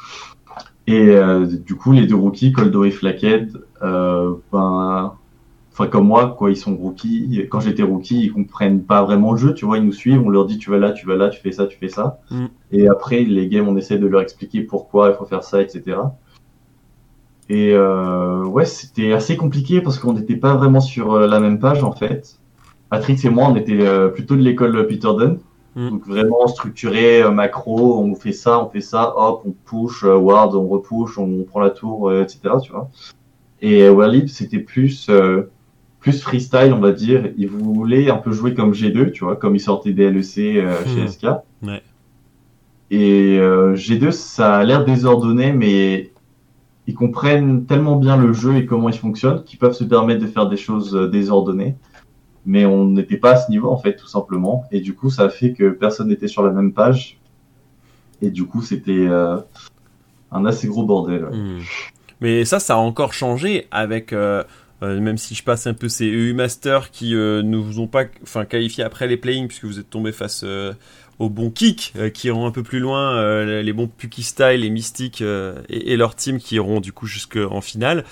Et 0.88 1.10
euh, 1.10 1.46
du 1.46 1.76
coup, 1.76 1.92
les 1.92 2.08
deux 2.08 2.16
rookies, 2.16 2.54
Coldo 2.54 2.86
et 2.86 2.92
Flackhead, 2.92 3.52
ben 3.82 5.14
enfin 5.74 5.88
comme 5.88 6.08
moi, 6.08 6.36
quoi, 6.38 6.52
ils 6.52 6.56
sont 6.56 6.76
rookies. 6.76 7.48
Quand 7.50 7.60
j'étais 7.60 7.84
rookie, 7.84 8.26
ils 8.26 8.32
comprennent 8.32 8.84
pas 8.84 9.04
vraiment 9.04 9.32
le 9.32 9.38
jeu, 9.38 9.54
tu 9.54 9.66
vois, 9.66 9.78
ils 9.80 9.84
nous 9.84 9.92
suivent, 9.92 10.22
on 10.24 10.30
leur 10.30 10.46
dit 10.46 10.58
tu 10.60 10.70
vas 10.70 10.78
là, 10.78 10.92
tu 10.92 11.08
vas 11.08 11.16
là, 11.16 11.30
tu 11.30 11.42
fais 11.42 11.52
ça, 11.52 11.66
tu 11.66 11.78
fais 11.78 11.90
ça. 11.90 12.20
Mm. 12.30 12.46
Et 12.72 12.88
après, 12.88 13.24
les 13.24 13.48
games, 13.48 13.68
on 13.68 13.76
essaie 13.76 13.98
de 13.98 14.08
leur 14.08 14.22
expliquer 14.22 14.62
pourquoi 14.62 15.10
il 15.10 15.16
faut 15.16 15.26
faire 15.26 15.44
ça, 15.44 15.62
etc. 15.62 15.98
Et 17.50 17.74
euh, 17.74 18.44
ouais, 18.46 18.66
c'était 18.66 19.14
assez 19.14 19.36
compliqué 19.36 19.82
parce 19.82 20.00
qu'on 20.00 20.14
n'était 20.14 20.38
pas 20.38 20.56
vraiment 20.56 20.80
sur 20.80 21.14
euh, 21.14 21.28
la 21.28 21.40
même 21.40 21.60
page 21.60 21.84
en 21.84 21.92
fait. 21.92 22.40
Patrick 22.90 23.24
et 23.26 23.30
moi, 23.30 23.48
on 23.50 23.56
était 23.56 23.82
euh, 23.82 24.10
plutôt 24.10 24.36
de 24.36 24.42
l'école 24.42 24.88
Peter 24.88 25.10
Dunn. 25.18 25.40
Mm. 25.76 25.90
Donc 25.90 26.08
vraiment 26.08 26.48
structuré, 26.48 27.24
macro, 27.32 27.98
on 28.00 28.14
fait 28.14 28.32
ça, 28.32 28.64
on 28.64 28.70
fait 28.70 28.82
ça, 28.82 29.14
hop, 29.18 29.42
on 29.46 29.54
push, 29.66 30.04
ward, 30.04 30.54
on 30.54 30.68
repush, 30.68 31.18
on 31.18 31.44
prend 31.44 31.62
la 31.62 31.72
tour, 31.72 32.14
etc. 32.14 32.42
Tu 32.62 32.72
vois. 32.72 32.92
Et 33.64 33.88
Walib, 33.88 34.28
c'était 34.28 34.60
plus 34.60 35.08
euh, 35.10 35.50
plus 36.04 36.22
freestyle, 36.22 36.74
on 36.74 36.80
va 36.80 36.92
dire. 36.92 37.32
Il 37.38 37.48
voulait 37.48 38.12
un 38.12 38.18
peu 38.18 38.32
jouer 38.32 38.54
comme 38.54 38.74
G2, 38.74 39.12
tu 39.12 39.24
vois, 39.24 39.38
comme 39.38 39.56
il 39.56 39.60
sortait 39.60 39.94
des 39.94 40.12
LEC 40.12 40.38
euh, 40.58 40.76
chez 40.86 41.02
Hmm. 41.04 41.08
SK. 41.08 41.26
Ouais. 41.64 41.82
Et 42.92 43.40
euh, 43.40 43.74
G2, 43.76 44.12
ça 44.12 44.58
a 44.58 44.64
l'air 44.64 44.86
désordonné, 44.86 45.52
mais 45.54 46.12
ils 46.86 46.94
comprennent 46.94 47.66
tellement 47.66 47.96
bien 47.96 48.18
le 48.18 48.34
jeu 48.34 48.58
et 48.58 48.66
comment 48.66 48.90
il 48.90 48.98
fonctionne 48.98 49.44
qu'ils 49.46 49.58
peuvent 49.58 49.74
se 49.74 49.86
permettre 49.86 50.22
de 50.22 50.28
faire 50.28 50.48
des 50.48 50.58
choses 50.58 50.94
euh, 50.96 51.08
désordonnées. 51.08 51.76
Mais 52.46 52.66
on 52.66 52.86
n'était 52.90 53.16
pas 53.18 53.32
à 53.32 53.36
ce 53.38 53.50
niveau, 53.50 53.70
en 53.72 53.78
fait, 53.78 53.96
tout 53.96 54.08
simplement. 54.08 54.66
Et 54.72 54.82
du 54.82 54.94
coup, 54.94 55.10
ça 55.10 55.24
a 55.24 55.30
fait 55.30 55.54
que 55.54 55.70
personne 55.70 56.10
n'était 56.10 56.28
sur 56.28 56.44
la 56.44 56.52
même 56.52 56.74
page. 56.74 57.18
Et 58.22 58.30
du 58.30 58.44
coup, 58.46 58.62
c'était 58.62 59.08
euh, 59.10 59.38
un 60.34 60.46
assez 60.46 60.68
gros 60.68 60.84
bordel. 60.84 61.24
ouais. 61.24 61.32
Hmm. 61.36 61.60
Mais 62.22 62.46
ça, 62.46 62.60
ça 62.60 62.76
a 62.76 62.78
encore 62.78 63.14
changé 63.14 63.68
avec, 63.72 64.14
euh, 64.14 64.44
euh, 64.84 65.00
même 65.00 65.18
si 65.18 65.34
je 65.34 65.44
passe 65.44 65.66
un 65.66 65.74
peu 65.74 65.88
ces 65.88 66.06
EU 66.06 66.34
Masters 66.34 66.92
qui 66.92 67.16
euh, 67.16 67.42
ne 67.42 67.56
vous 67.56 67.80
ont 67.80 67.88
pas 67.88 68.04
enfin, 68.22 68.44
qualifié 68.44 68.84
après 68.84 69.08
les 69.08 69.16
playing 69.16 69.48
puisque 69.48 69.64
vous 69.64 69.80
êtes 69.80 69.90
tombé 69.90 70.12
face 70.12 70.42
euh, 70.44 70.74
aux 71.20 71.30
bons 71.30 71.52
kicks 71.52 71.94
qui 72.14 72.28
iront 72.28 72.46
un 72.46 72.52
peu 72.52 72.64
plus 72.64 72.80
loin, 72.80 73.46
les 73.46 73.72
bons 73.72 73.88
Puki 73.88 74.24
Style, 74.24 74.62
les 74.62 74.72
Mystiques 74.72 75.22
et, 75.22 75.94
et 75.94 75.96
leur 75.96 76.16
team 76.16 76.40
qui 76.40 76.56
iront 76.56 76.82
du 76.82 76.92
coup 76.92 77.06
jusqu'en 77.06 77.62
finale. 77.62 78.04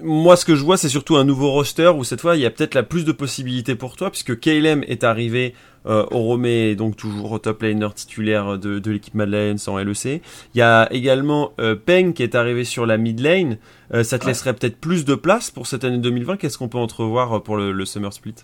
Moi, 0.00 0.36
ce 0.36 0.44
que 0.44 0.54
je 0.54 0.64
vois, 0.64 0.76
c'est 0.76 0.88
surtout 0.88 1.16
un 1.16 1.24
nouveau 1.24 1.50
roster 1.50 1.88
où 1.88 2.04
cette 2.04 2.20
fois, 2.20 2.36
il 2.36 2.42
y 2.42 2.46
a 2.46 2.50
peut-être 2.50 2.74
la 2.74 2.84
plus 2.84 3.04
de 3.04 3.10
possibilités 3.10 3.74
pour 3.74 3.96
toi, 3.96 4.10
puisque 4.10 4.38
KLM 4.38 4.84
est 4.86 5.02
arrivé 5.02 5.54
euh, 5.86 6.06
au 6.12 6.20
Romé, 6.20 6.70
et 6.70 6.76
donc 6.76 6.96
toujours 6.96 7.32
au 7.32 7.38
top 7.40 7.62
laner 7.62 7.88
titulaire 7.94 8.58
de, 8.58 8.90
l'équipe 8.90 9.14
Mad 9.14 9.28
Lions 9.28 9.56
en 9.66 9.78
LEC. 9.78 10.22
Il 10.54 10.58
y 10.58 10.62
a 10.62 10.88
également 10.92 11.52
Peng 11.84 12.12
qui 12.12 12.22
est 12.22 12.36
arrivé 12.36 12.64
sur 12.64 12.86
la 12.86 12.96
mid 12.96 13.18
lane. 13.18 13.58
Euh, 13.94 14.02
ça 14.04 14.18
te 14.18 14.24
Ouais. 14.24 14.30
laisserait 14.30 14.54
peut-être 14.54 14.78
plus 14.78 15.04
de 15.04 15.14
place 15.14 15.50
pour 15.50 15.66
cette 15.66 15.84
année 15.84 15.98
2020. 15.98 16.36
Qu'est-ce 16.36 16.58
qu'on 16.58 16.68
peut 16.68 16.78
entrevoir 16.78 17.42
pour 17.42 17.56
le, 17.56 17.72
le 17.72 17.84
Summer 17.84 18.12
Split? 18.12 18.34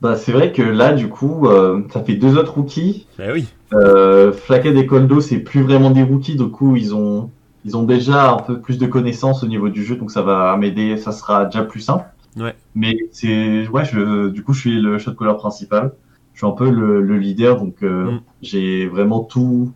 Bah, 0.00 0.16
c'est 0.16 0.32
vrai 0.32 0.52
que 0.52 0.62
là, 0.62 0.92
du 0.94 1.08
coup, 1.08 1.46
euh, 1.46 1.82
ça 1.92 2.02
fait 2.02 2.14
deux 2.14 2.38
autres 2.38 2.54
rookies. 2.54 3.06
Eh 3.18 3.32
oui. 3.32 3.46
Euh, 3.74 4.32
Flaquet 4.32 4.74
et 4.76 4.86
Coldo, 4.86 5.20
c'est 5.20 5.38
plus 5.38 5.62
vraiment 5.62 5.90
des 5.90 6.02
rookies, 6.02 6.36
du 6.36 6.48
coup, 6.48 6.74
ils 6.76 6.94
ont, 6.94 7.30
ils 7.66 7.76
ont 7.76 7.82
déjà 7.82 8.32
un 8.32 8.38
peu 8.38 8.60
plus 8.60 8.78
de 8.78 8.86
connaissances 8.86 9.42
au 9.42 9.46
niveau 9.46 9.68
du 9.68 9.84
jeu, 9.84 9.96
donc 9.96 10.10
ça 10.10 10.22
va 10.22 10.56
m'aider, 10.56 10.96
ça 10.96 11.12
sera 11.12 11.44
déjà 11.44 11.62
plus 11.64 11.80
simple. 11.80 12.06
Ouais. 12.36 12.54
Mais 12.74 12.96
c'est, 13.12 13.68
ouais, 13.68 13.84
je, 13.84 14.28
du 14.28 14.42
coup, 14.42 14.54
je 14.54 14.60
suis 14.60 14.80
le 14.80 14.98
shot 14.98 15.12
caller 15.12 15.34
principal. 15.34 15.92
Je 16.32 16.38
suis 16.38 16.46
un 16.46 16.52
peu 16.52 16.70
le, 16.70 17.02
le 17.02 17.18
leader, 17.18 17.58
donc 17.58 17.82
euh, 17.82 18.12
Mm. 18.12 18.20
j'ai 18.40 18.86
vraiment 18.86 19.20
tout, 19.20 19.72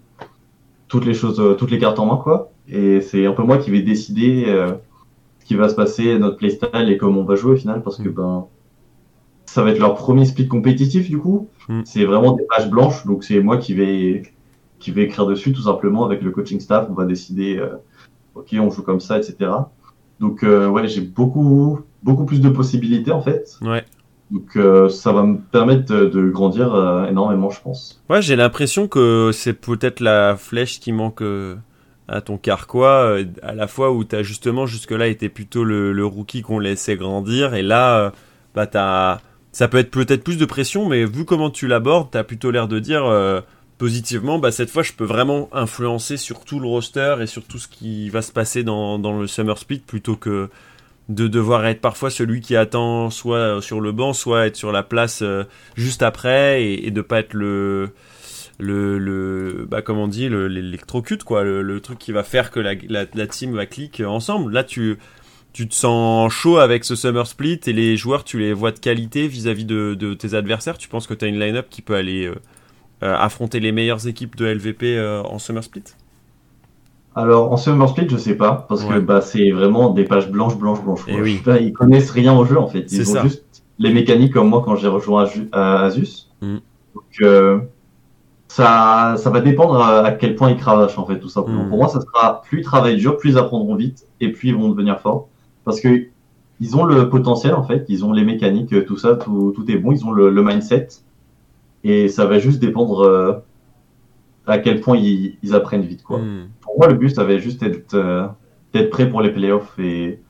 toutes 0.88 1.04
les 1.04 1.12
choses, 1.14 1.38
euh, 1.40 1.52
toutes 1.54 1.70
les 1.70 1.78
cartes 1.78 1.98
en 1.98 2.06
main, 2.06 2.16
quoi. 2.16 2.50
Et 2.68 3.00
c'est 3.00 3.26
un 3.26 3.32
peu 3.32 3.42
moi 3.42 3.58
qui 3.58 3.70
vais 3.70 3.82
décider 3.82 4.44
euh, 4.48 4.72
ce 5.40 5.44
qui 5.44 5.54
va 5.54 5.68
se 5.68 5.74
passer, 5.74 6.18
notre 6.18 6.36
playstyle 6.36 6.88
et 6.88 6.96
comment 6.96 7.20
on 7.20 7.24
va 7.24 7.34
jouer 7.36 7.52
au 7.52 7.56
final, 7.56 7.82
parce 7.82 7.98
que 7.98 8.08
Mm. 8.08 8.12
ben, 8.14 8.46
ça 9.46 9.62
va 9.62 9.70
être 9.70 9.78
leur 9.78 9.94
premier 9.94 10.24
split 10.24 10.48
compétitif, 10.48 11.08
du 11.08 11.18
coup. 11.18 11.48
Mm. 11.68 11.82
C'est 11.84 12.04
vraiment 12.04 12.32
des 12.32 12.44
pages 12.44 12.68
blanches, 12.70 13.04
donc 13.06 13.24
c'est 13.24 13.40
moi 13.40 13.58
qui 13.58 13.74
vais 13.74 14.22
qui 14.80 14.90
vais 14.90 15.02
écrire 15.04 15.24
dessus 15.26 15.52
tout 15.52 15.62
simplement 15.62 16.04
avec 16.04 16.20
le 16.22 16.30
coaching 16.30 16.60
staff. 16.60 16.88
On 16.90 16.94
va 16.94 17.04
décider, 17.06 17.56
euh, 17.58 17.76
ok, 18.34 18.54
on 18.58 18.70
joue 18.70 18.82
comme 18.82 19.00
ça, 19.00 19.18
etc. 19.18 19.50
Donc 20.20 20.42
euh, 20.42 20.68
ouais, 20.68 20.86
j'ai 20.88 21.00
beaucoup 21.00 21.80
beaucoup 22.02 22.24
plus 22.24 22.40
de 22.40 22.48
possibilités 22.48 23.12
en 23.12 23.20
fait. 23.22 23.56
Ouais. 23.62 23.84
Donc 24.30 24.56
euh, 24.56 24.88
ça 24.88 25.12
va 25.12 25.22
me 25.22 25.38
permettre 25.38 25.92
de, 25.94 26.06
de 26.06 26.28
grandir 26.30 26.74
euh, 26.74 27.06
énormément, 27.06 27.50
je 27.50 27.60
pense. 27.60 28.02
Ouais, 28.10 28.22
j'ai 28.22 28.36
l'impression 28.36 28.88
que 28.88 29.30
c'est 29.32 29.52
peut-être 29.52 30.00
la 30.00 30.36
flèche 30.36 30.80
qui 30.80 30.92
manque 30.92 31.22
euh, 31.22 31.56
à 32.08 32.20
ton 32.20 32.36
carquois, 32.36 33.04
euh, 33.04 33.24
à 33.42 33.54
la 33.54 33.66
fois 33.66 33.92
où 33.92 34.04
t'as 34.04 34.22
justement 34.22 34.66
jusque-là 34.66 35.06
été 35.06 35.28
plutôt 35.28 35.64
le, 35.64 35.92
le 35.92 36.06
rookie 36.06 36.42
qu'on 36.42 36.58
laissait 36.58 36.96
grandir, 36.96 37.54
et 37.54 37.62
là, 37.62 37.98
euh, 37.98 38.10
bah 38.54 39.20
ça 39.52 39.68
peut 39.68 39.78
être 39.78 39.90
peut-être 39.90 40.24
plus 40.24 40.36
de 40.36 40.44
pression, 40.44 40.88
mais 40.88 41.04
vu 41.04 41.24
comment 41.24 41.50
tu 41.50 41.66
l'abordes, 41.66 42.08
t'as 42.10 42.24
plutôt 42.24 42.50
l'air 42.50 42.68
de 42.68 42.78
dire 42.78 43.04
euh, 43.06 43.40
positivement, 43.78 44.38
bah 44.38 44.52
cette 44.52 44.70
fois 44.70 44.82
je 44.82 44.92
peux 44.92 45.04
vraiment 45.04 45.48
influencer 45.52 46.16
sur 46.16 46.44
tout 46.44 46.60
le 46.60 46.66
roster 46.66 47.16
et 47.20 47.26
sur 47.26 47.44
tout 47.44 47.58
ce 47.58 47.68
qui 47.68 48.10
va 48.10 48.22
se 48.22 48.32
passer 48.32 48.62
dans, 48.64 48.98
dans 48.98 49.18
le 49.18 49.26
Summer 49.26 49.56
Split 49.56 49.80
plutôt 49.80 50.16
que 50.16 50.50
de 51.08 51.28
devoir 51.28 51.66
être 51.66 51.80
parfois 51.80 52.10
celui 52.10 52.40
qui 52.40 52.56
attend 52.56 53.10
soit 53.10 53.60
sur 53.60 53.80
le 53.80 53.92
banc, 53.92 54.14
soit 54.14 54.46
être 54.46 54.56
sur 54.56 54.72
la 54.72 54.82
place 54.82 55.22
juste 55.76 56.02
après 56.02 56.62
et, 56.62 56.86
et 56.86 56.90
de 56.90 57.02
pas 57.02 57.20
être 57.20 57.34
le 57.34 57.90
le, 58.58 58.98
le 58.98 59.66
bah 59.68 59.82
comme 59.82 59.98
on 59.98 60.08
dit 60.08 60.28
le- 60.28 60.48
l'électrocute 60.48 61.24
quoi 61.24 61.42
le, 61.44 61.62
le 61.62 61.80
truc 61.80 61.98
qui 61.98 62.12
va 62.12 62.22
faire 62.22 62.50
que 62.50 62.60
la, 62.60 62.74
la, 62.88 63.04
la 63.14 63.26
team 63.26 63.54
va 63.54 63.66
click 63.66 64.00
ensemble 64.06 64.52
là 64.52 64.64
tu 64.64 64.98
tu 65.52 65.68
te 65.68 65.74
sens 65.74 66.32
chaud 66.32 66.58
avec 66.58 66.84
ce 66.84 66.96
summer 66.96 67.26
split 67.26 67.60
et 67.66 67.72
les 67.72 67.96
joueurs 67.96 68.24
tu 68.24 68.38
les 68.38 68.52
vois 68.52 68.72
de 68.72 68.78
qualité 68.80 69.28
vis-à-vis 69.28 69.64
de, 69.64 69.94
de 69.94 70.14
tes 70.14 70.34
adversaires 70.34 70.78
tu 70.78 70.88
penses 70.88 71.06
que 71.06 71.14
tu 71.14 71.24
as 71.24 71.28
une 71.28 71.38
line-up 71.40 71.66
qui 71.70 71.82
peut 71.82 71.94
aller 71.96 72.26
euh, 72.26 72.34
euh, 73.02 73.16
affronter 73.16 73.60
les 73.60 73.72
meilleures 73.72 74.06
équipes 74.08 74.36
de 74.36 74.46
LVP 74.46 74.96
euh, 74.98 75.22
en 75.22 75.38
summer 75.38 75.64
split? 75.64 75.84
Alors 77.16 77.52
en 77.52 77.56
Summer 77.56 77.88
Split, 77.88 78.08
je 78.10 78.16
sais 78.16 78.34
pas 78.36 78.66
parce 78.68 78.84
Ouais. 78.84 78.94
que 78.96 78.98
bah 78.98 79.20
c'est 79.20 79.50
vraiment 79.52 79.90
des 79.90 80.04
pages 80.04 80.28
blanches, 80.30 80.56
blanches, 80.58 80.82
blanches. 80.82 81.04
Eh 81.06 81.12
quoi. 81.12 81.20
oui. 81.22 81.40
Ils 81.60 81.72
connaissent 81.72 82.10
rien 82.10 82.36
au 82.36 82.44
jeu 82.44 82.58
en 82.58 82.66
fait. 82.68 82.90
C'est 82.90 83.02
Ils 83.02 83.10
ont 83.10 83.14
ça. 83.14 83.22
juste 83.22 83.44
les 83.78 83.92
mécaniques 83.92 84.32
comme 84.32 84.48
moi 84.48 84.62
quand 84.64 84.74
j'ai 84.76 84.88
rejoint 84.88 85.24
Asus. 85.52 86.28
Mm. 86.40 86.56
Donc 86.94 87.04
euh, 87.22 87.60
ça, 88.54 89.16
ça 89.16 89.30
va 89.30 89.40
dépendre 89.40 89.80
à, 89.80 90.12
quel 90.12 90.36
point 90.36 90.48
ils 90.48 90.56
cravachent 90.56 90.96
en 90.96 91.04
fait 91.04 91.18
tout 91.18 91.28
simplement. 91.28 91.64
Mm. 91.64 91.68
Pour 91.70 91.78
moi, 91.78 91.88
ça 91.88 92.00
sera 92.00 92.42
plus 92.42 92.60
ils 92.60 92.64
travaillent 92.64 92.96
dur, 92.96 93.16
plus 93.16 93.30
ils 93.30 93.38
apprendront 93.38 93.74
vite 93.74 94.06
et 94.20 94.30
plus 94.30 94.50
ils 94.50 94.54
vont 94.54 94.68
devenir 94.68 95.00
forts 95.00 95.28
parce 95.64 95.80
que 95.80 96.06
ils 96.60 96.76
ont 96.76 96.84
le 96.84 97.08
potentiel 97.08 97.54
en 97.54 97.64
fait, 97.64 97.84
ils 97.88 98.04
ont 98.04 98.12
les 98.12 98.24
mécaniques, 98.24 98.84
tout 98.86 98.96
ça, 98.96 99.16
tout, 99.16 99.52
tout 99.56 99.68
est 99.68 99.76
bon, 99.76 99.90
ils 99.90 100.04
ont 100.04 100.12
le, 100.12 100.30
le 100.30 100.42
mindset 100.44 100.86
et 101.82 102.06
ça 102.06 102.26
va 102.26 102.38
juste 102.38 102.60
dépendre 102.60 103.00
euh, 103.00 103.32
à 104.46 104.58
quel 104.58 104.80
point 104.80 104.96
ils, 104.96 105.36
ils 105.42 105.54
apprennent 105.56 105.82
vite 105.82 106.04
quoi. 106.04 106.20
Hmm. 106.20 106.46
Pour 106.60 106.78
moi, 106.78 106.86
le 106.86 106.94
but, 106.94 107.10
ça 107.10 107.24
va 107.24 107.38
juste 107.38 107.64
être 107.64 107.94
euh, 107.94 108.28
d'être 108.72 108.90
prêt 108.90 109.08
pour 109.10 109.20
les 109.20 109.32
playoffs 109.32 109.76
et 109.80 110.20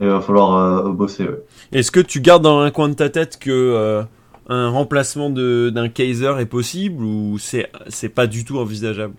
et 0.00 0.04
il 0.04 0.10
va 0.10 0.20
falloir 0.20 0.86
euh, 0.86 0.92
bosser. 0.92 1.24
ouais. 1.24 1.42
Est-ce 1.72 1.90
que 1.90 1.98
tu 1.98 2.20
gardes 2.20 2.42
dans 2.42 2.60
un 2.60 2.70
coin 2.70 2.88
de 2.88 2.94
ta 2.94 3.08
tête 3.08 3.36
que 3.36 3.50
euh, 3.50 4.02
un 4.48 4.68
remplacement 4.70 5.30
d'un 5.30 5.88
Kaiser 5.88 6.32
est 6.40 6.46
possible 6.46 7.02
ou 7.04 7.36
c'est 7.38 7.68
pas 8.14 8.26
du 8.26 8.44
tout 8.44 8.58
envisageable? 8.58 9.14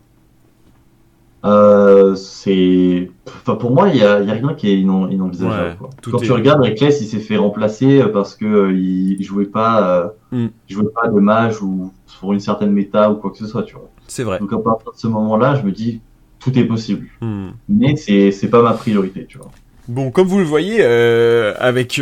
Euh, 1.46 2.16
c'est, 2.16 3.10
enfin 3.26 3.56
pour 3.56 3.72
moi, 3.72 3.88
il 3.88 3.96
y 3.96 4.00
y 4.00 4.04
a 4.04 4.18
rien 4.18 4.54
qui 4.56 4.70
est 4.70 4.76
inon- 4.78 5.08
inenvisageable. 5.10 5.70
Ouais, 5.70 5.76
quoi. 5.80 5.90
tout 6.02 6.12
Quand 6.12 6.18
est- 6.22 6.26
tu 6.26 6.32
regardes, 6.34 6.62
Reckless, 6.62 7.00
il 7.00 7.08
s'est 7.08 7.20
fait 7.20 7.38
remplacer 7.38 8.02
euh, 8.02 8.10
parce 8.10 8.36
que 8.36 8.46
euh, 8.46 8.74
il, 8.74 9.24
jouait 9.24 9.46
pas, 9.46 9.88
euh, 10.02 10.08
Mm. 10.34 10.48
il 10.68 10.74
jouait 10.76 10.90
pas 10.94 11.08
de 11.08 11.18
mage 11.20 11.62
ou 11.62 11.94
pour 12.20 12.34
une 12.34 12.42
certaine 12.42 12.72
méta 12.74 13.10
ou 13.10 13.16
quoi 13.16 13.32
que 13.32 13.38
ce 13.38 13.48
soit, 13.48 13.64
tu 13.64 13.76
vois. 13.76 13.90
C'est 14.08 14.24
vrai. 14.24 14.40
Donc 14.40 14.52
à 14.52 14.58
partir 14.58 14.92
de 14.92 14.98
ce 14.98 15.08
moment-là, 15.08 15.56
je 15.56 15.66
me 15.66 15.72
dis 15.72 16.02
tout 16.40 16.58
est 16.60 16.66
possible, 16.66 17.08
Hmm. 17.22 17.50
mais 17.70 17.96
c'est 17.96 18.32
c'est 18.32 18.50
pas 18.50 18.62
ma 18.62 18.74
priorité, 18.74 19.26
tu 19.26 19.38
vois. 19.38 19.50
Bon, 19.88 20.12
comme 20.12 20.28
vous 20.28 20.40
le 20.40 20.44
voyez, 20.46 20.80
euh, 20.82 21.54
avec 21.60 22.02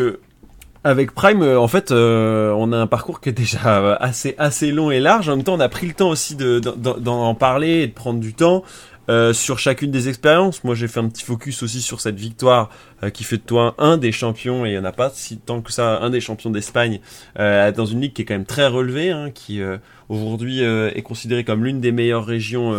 avec 0.88 1.11
Prime, 1.13 1.41
euh, 1.41 1.59
en 1.59 1.67
fait, 1.67 1.91
euh, 1.91 2.51
on 2.57 2.71
a 2.71 2.77
un 2.77 2.88
parcours 2.88 3.19
qui 3.19 3.29
est 3.29 3.33
déjà 3.33 3.79
euh, 3.79 3.95
assez 3.99 4.35
assez 4.38 4.71
long 4.71 4.89
et 4.89 4.99
large. 4.99 5.27
En 5.29 5.35
même 5.35 5.43
temps, 5.43 5.55
on 5.55 5.59
a 5.59 5.69
pris 5.69 5.88
le 5.88 5.93
temps 5.93 6.09
aussi 6.09 6.35
de 6.35 6.59
d'en- 6.59 6.97
d'en 6.97 7.35
parler 7.35 7.81
et 7.81 7.88
de 7.88 7.93
prendre 7.93 8.19
du 8.19 8.33
temps 8.33 8.63
euh, 9.09 9.33
sur 9.33 9.59
chacune 9.59 9.91
des 9.91 10.07
expériences. 10.09 10.63
Moi, 10.63 10.75
j'ai 10.75 10.88
fait 10.88 10.99
un 10.99 11.07
petit 11.09 11.23
focus 11.23 11.63
aussi 11.63 11.81
sur 11.81 11.99
cette 12.01 12.15
victoire 12.17 12.69
euh, 13.03 13.09
qui 13.09 13.23
fait 13.23 13.38
de 13.38 13.41
toi 13.41 13.75
un 13.77 13.97
des 13.97 14.11
champions 14.11 14.65
et 14.65 14.69
il 14.71 14.75
y 14.75 14.77
en 14.77 14.85
a 14.85 14.91
pas 14.91 15.09
si 15.13 15.38
tant 15.38 15.61
que 15.61 15.71
ça 15.71 15.99
un 15.99 16.09
des 16.09 16.19
champions 16.21 16.49
d'Espagne 16.49 16.99
euh, 17.39 17.71
dans 17.71 17.85
une 17.85 18.01
ligue 18.01 18.13
qui 18.13 18.21
est 18.21 18.25
quand 18.25 18.33
même 18.35 18.45
très 18.45 18.67
relevée, 18.67 19.11
hein, 19.11 19.29
qui 19.33 19.61
euh, 19.61 19.77
aujourd'hui 20.09 20.61
est 20.61 21.01
considérée 21.03 21.43
comme 21.43 21.65
l'une 21.65 21.81
des 21.81 21.91
meilleures 21.91 22.25
régions 22.25 22.71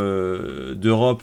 d'Europe 0.75 1.23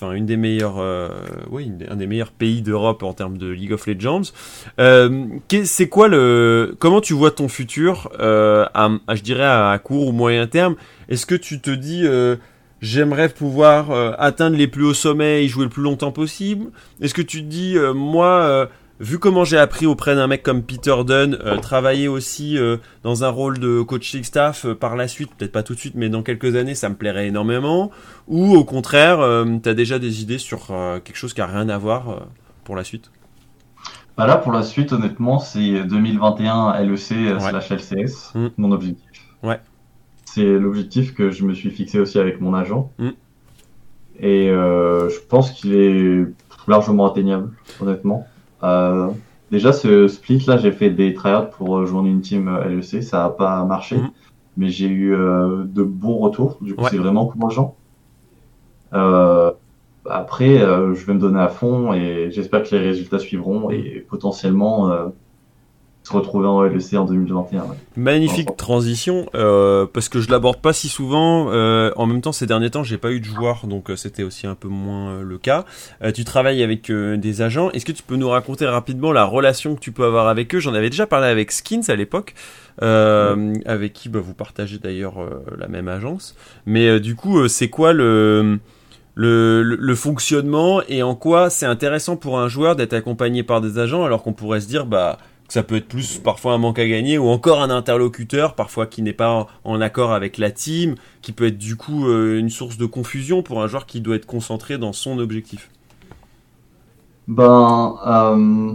enfin 0.00 0.12
une 0.12 0.24
des 0.24 0.36
meilleures, 0.36 0.78
euh, 0.78 1.08
oui, 1.50 1.70
un 1.88 1.96
des 1.96 2.06
meilleurs 2.06 2.32
pays 2.32 2.62
d'Europe 2.62 3.02
en 3.02 3.12
termes 3.12 3.36
de 3.36 3.48
League 3.48 3.72
of 3.72 3.86
Legends. 3.86 4.32
Euh, 4.78 5.26
c'est 5.64 5.88
quoi 5.88 6.08
le, 6.08 6.74
comment 6.78 7.00
tu 7.02 7.12
vois 7.12 7.30
ton 7.30 7.48
futur, 7.48 8.10
euh, 8.18 8.64
à, 8.72 8.88
à, 9.06 9.14
je 9.14 9.22
dirais 9.22 9.44
à 9.44 9.78
court 9.82 10.08
ou 10.08 10.12
moyen 10.12 10.46
terme? 10.46 10.76
Est-ce 11.08 11.26
que 11.26 11.34
tu 11.34 11.60
te 11.60 11.70
dis, 11.70 12.06
euh, 12.06 12.36
j'aimerais 12.80 13.28
pouvoir 13.28 13.90
euh, 13.90 14.12
atteindre 14.18 14.56
les 14.56 14.68
plus 14.68 14.84
hauts 14.84 14.94
sommets 14.94 15.44
et 15.44 15.48
jouer 15.48 15.64
le 15.64 15.70
plus 15.70 15.82
longtemps 15.82 16.12
possible? 16.12 16.70
Est-ce 17.02 17.12
que 17.12 17.22
tu 17.22 17.42
te 17.42 17.48
dis, 17.48 17.76
euh, 17.76 17.92
moi, 17.92 18.68
vu 19.00 19.18
comment 19.18 19.44
j'ai 19.44 19.56
appris 19.56 19.86
auprès 19.86 20.14
d'un 20.14 20.26
mec 20.26 20.42
comme 20.42 20.62
Peter 20.62 20.94
Dunn, 21.04 21.38
euh, 21.44 21.56
travailler 21.56 22.06
aussi 22.06 22.58
euh, 22.58 22.76
dans 23.02 23.24
un 23.24 23.30
rôle 23.30 23.58
de 23.58 23.80
coaching 23.80 24.22
staff 24.22 24.66
euh, 24.66 24.74
par 24.74 24.94
la 24.94 25.08
suite, 25.08 25.34
peut-être 25.34 25.52
pas 25.52 25.62
tout 25.62 25.74
de 25.74 25.80
suite, 25.80 25.94
mais 25.96 26.10
dans 26.10 26.22
quelques 26.22 26.54
années, 26.54 26.74
ça 26.74 26.88
me 26.90 26.94
plairait 26.94 27.26
énormément. 27.26 27.90
Ou 28.28 28.54
au 28.54 28.64
contraire, 28.64 29.18
tu 29.62 29.68
as 29.68 29.74
déjà 29.74 29.98
des 29.98 30.22
idées 30.22 30.38
sur 30.38 30.66
quelque 31.02 31.16
chose 31.16 31.32
qui 31.34 31.40
a 31.40 31.46
rien 31.46 31.68
à 31.68 31.78
voir 31.78 32.28
pour 32.62 32.76
la 32.76 32.84
suite? 32.84 33.10
Bah 34.16 34.26
Là, 34.26 34.36
pour 34.36 34.52
la 34.52 34.62
suite, 34.62 34.92
honnêtement, 34.92 35.38
c'est 35.38 35.82
2021 35.82 36.80
LEC 36.84 37.40
slash 37.40 37.70
LCS, 37.72 38.34
mm. 38.34 38.48
mon 38.58 38.70
objectif. 38.70 39.24
Ouais. 39.42 39.58
C'est 40.26 40.44
l'objectif 40.44 41.14
que 41.14 41.30
je 41.30 41.44
me 41.44 41.54
suis 41.54 41.70
fixé 41.70 41.98
aussi 41.98 42.18
avec 42.18 42.40
mon 42.40 42.54
agent. 42.54 42.92
Mm. 42.98 43.08
Et 44.20 44.48
je 44.48 45.20
pense 45.28 45.50
qu'il 45.50 45.74
est 45.74 46.24
largement 46.68 47.10
atteignable, 47.10 47.50
honnêtement. 47.80 48.28
Euh, 48.62 49.08
déjà, 49.50 49.72
ce 49.72 50.08
split-là, 50.08 50.56
j'ai 50.56 50.72
fait 50.72 50.90
des 50.90 51.14
tryouts 51.14 51.50
pour 51.56 51.68
rejoindre 51.68 52.08
une 52.08 52.20
team 52.20 52.50
LEC. 52.66 53.02
Ça 53.02 53.22
n'a 53.22 53.30
pas 53.30 53.64
marché, 53.64 53.96
mhm. 53.96 54.10
mais 54.56 54.68
j'ai 54.68 54.88
eu 54.88 55.14
euh, 55.14 55.64
de 55.64 55.82
bons 55.82 56.18
retours. 56.18 56.58
Du 56.60 56.74
coup, 56.74 56.84
c'est 56.90 56.98
vraiment 56.98 57.22
encourageant. 57.22 57.76
Euh, 58.92 59.52
après, 60.08 60.58
je 60.58 61.04
vais 61.04 61.14
me 61.14 61.20
donner 61.20 61.40
à 61.40 61.48
fond 61.48 61.92
et 61.92 62.30
j'espère 62.30 62.62
que 62.62 62.74
les 62.74 62.80
résultats 62.80 63.18
suivront 63.18 63.70
et 63.70 64.04
potentiellement 64.08 65.12
se 66.10 66.16
retrouver 66.16 66.48
en 66.48 66.62
LEC 66.62 66.94
en 66.94 67.04
2021. 67.04 67.64
Magnifique 67.96 68.56
transition, 68.56 69.26
euh, 69.34 69.86
parce 69.92 70.08
que 70.08 70.20
je 70.20 70.30
l'aborde 70.30 70.60
pas 70.60 70.72
si 70.72 70.88
souvent. 70.88 71.48
Euh, 71.50 71.92
en 71.96 72.06
même 72.06 72.20
temps, 72.20 72.32
ces 72.32 72.46
derniers 72.46 72.70
temps, 72.70 72.82
j'ai 72.82 72.98
pas 72.98 73.12
eu 73.12 73.20
de 73.20 73.24
joueurs, 73.24 73.66
donc 73.66 73.90
euh, 73.90 73.96
c'était 73.96 74.24
aussi 74.24 74.46
un 74.46 74.54
peu 74.54 74.68
moins 74.68 75.20
le 75.22 75.38
cas. 75.38 75.64
tu 76.14 76.24
travailles 76.24 76.62
avec 76.62 76.90
des 76.90 77.42
agents. 77.42 77.70
Est-ce 77.70 77.84
que 77.84 77.92
tu 77.92 78.02
peux 78.02 78.16
nous 78.16 78.28
raconter 78.28 78.66
rapidement 78.66 79.12
la 79.12 79.24
relation 79.24 79.74
que 79.74 79.80
tu 79.80 79.92
peux 79.92 80.04
avoir 80.04 80.28
avec 80.28 80.54
eux? 80.54 80.58
J'en 80.58 80.74
avais 80.74 80.90
déjà 80.90 81.06
parlé 81.06 81.28
avec 81.28 81.52
Skins 81.52 81.82
à 81.88 81.94
l'époque. 81.94 82.34
avec 82.80 83.92
qui 83.92 84.08
bah, 84.08 84.20
vous 84.20 84.34
partagez 84.34 84.78
d'ailleurs 84.78 85.18
la 85.56 85.68
même 85.68 85.88
agence. 85.88 86.34
Mais 86.66 86.98
du 86.98 87.14
coup, 87.14 87.46
c'est 87.48 87.68
quoi 87.68 87.92
le, 87.92 88.58
le, 89.14 89.62
le, 89.62 89.94
fonctionnement 89.94 90.82
et 90.88 91.02
en 91.02 91.14
quoi 91.14 91.50
c'est 91.50 91.66
intéressant 91.66 92.16
pour 92.16 92.38
un 92.38 92.48
joueur 92.48 92.74
d'être 92.76 92.94
accompagné 92.94 93.42
par 93.42 93.60
des 93.60 93.78
agents 93.78 94.04
alors 94.04 94.22
qu'on 94.22 94.32
pourrait 94.32 94.60
se 94.60 94.68
dire 94.68 94.86
bah 94.86 95.18
ça 95.50 95.64
peut 95.64 95.76
être 95.76 95.88
plus 95.88 96.18
parfois 96.18 96.52
un 96.52 96.58
manque 96.58 96.78
à 96.78 96.86
gagner 96.86 97.18
ou 97.18 97.26
encore 97.26 97.60
un 97.60 97.70
interlocuteur 97.70 98.54
parfois 98.54 98.86
qui 98.86 99.02
n'est 99.02 99.12
pas 99.12 99.48
en, 99.64 99.80
accord 99.80 100.12
avec 100.12 100.38
la 100.38 100.52
team, 100.52 100.94
qui 101.22 101.32
peut 101.32 101.46
être 101.46 101.58
du 101.58 101.74
coup 101.76 102.06
euh, 102.06 102.38
une 102.38 102.50
source 102.50 102.78
de 102.78 102.86
confusion 102.86 103.42
pour 103.42 103.60
un 103.60 103.66
joueur 103.66 103.86
qui 103.86 104.00
doit 104.00 104.14
être 104.14 104.26
concentré 104.26 104.78
dans 104.78 104.92
son 104.92 105.18
objectif. 105.18 105.70
Ben, 107.26 107.96
euh, 108.06 108.74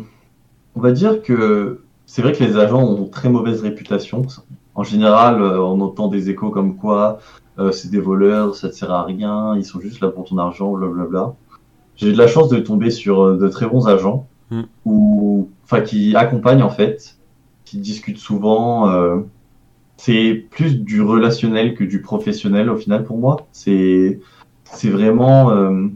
on 0.75 0.79
va 0.81 0.91
dire 0.91 1.21
que 1.21 1.81
c'est 2.05 2.21
vrai 2.21 2.33
que 2.33 2.43
les 2.43 2.57
agents 2.57 2.83
ont 2.83 3.05
très 3.05 3.29
mauvaise 3.29 3.61
réputation. 3.61 4.23
En 4.75 4.83
général, 4.83 5.41
euh, 5.41 5.61
on 5.61 5.79
entend 5.79 6.09
des 6.09 6.29
échos 6.29 6.49
comme 6.49 6.75
quoi 6.75 7.19
c'est 7.71 7.89
des 7.89 8.01
voleurs, 8.01 8.53
ça 8.53 8.67
ne 8.67 8.73
sert 8.73 8.91
à 8.91 9.05
rien, 9.05 9.55
ils 9.55 9.63
sont 9.63 9.79
juste 9.79 10.01
là 10.01 10.09
pour 10.09 10.25
ton 10.25 10.37
argent, 10.37 10.73
blablabla. 10.73 11.35
J'ai 11.95 12.09
eu 12.09 12.11
de 12.11 12.17
la 12.17 12.27
chance 12.27 12.49
de 12.49 12.57
tomber 12.57 12.89
sur 12.89 13.37
de 13.37 13.47
très 13.47 13.65
bons 13.65 13.87
agents 13.87 14.27
Mm. 14.51 14.61
Enfin 15.63 15.81
qui 15.81 16.15
accompagnent 16.15 16.63
en 16.63 16.69
fait, 16.69 17.17
qui 17.65 17.79
discutent 17.79 18.19
souvent. 18.19 18.89
Euh, 18.89 19.17
c'est 19.97 20.45
plus 20.51 20.79
du 20.81 21.01
relationnel 21.01 21.73
que 21.73 21.83
du 21.83 22.01
professionnel 22.01 22.69
au 22.69 22.77
final 22.77 23.03
pour 23.03 23.17
moi. 23.17 23.47
C'est 23.51 24.19
c'est 24.65 24.89
vraiment 24.89 25.51
euh, 25.51 25.87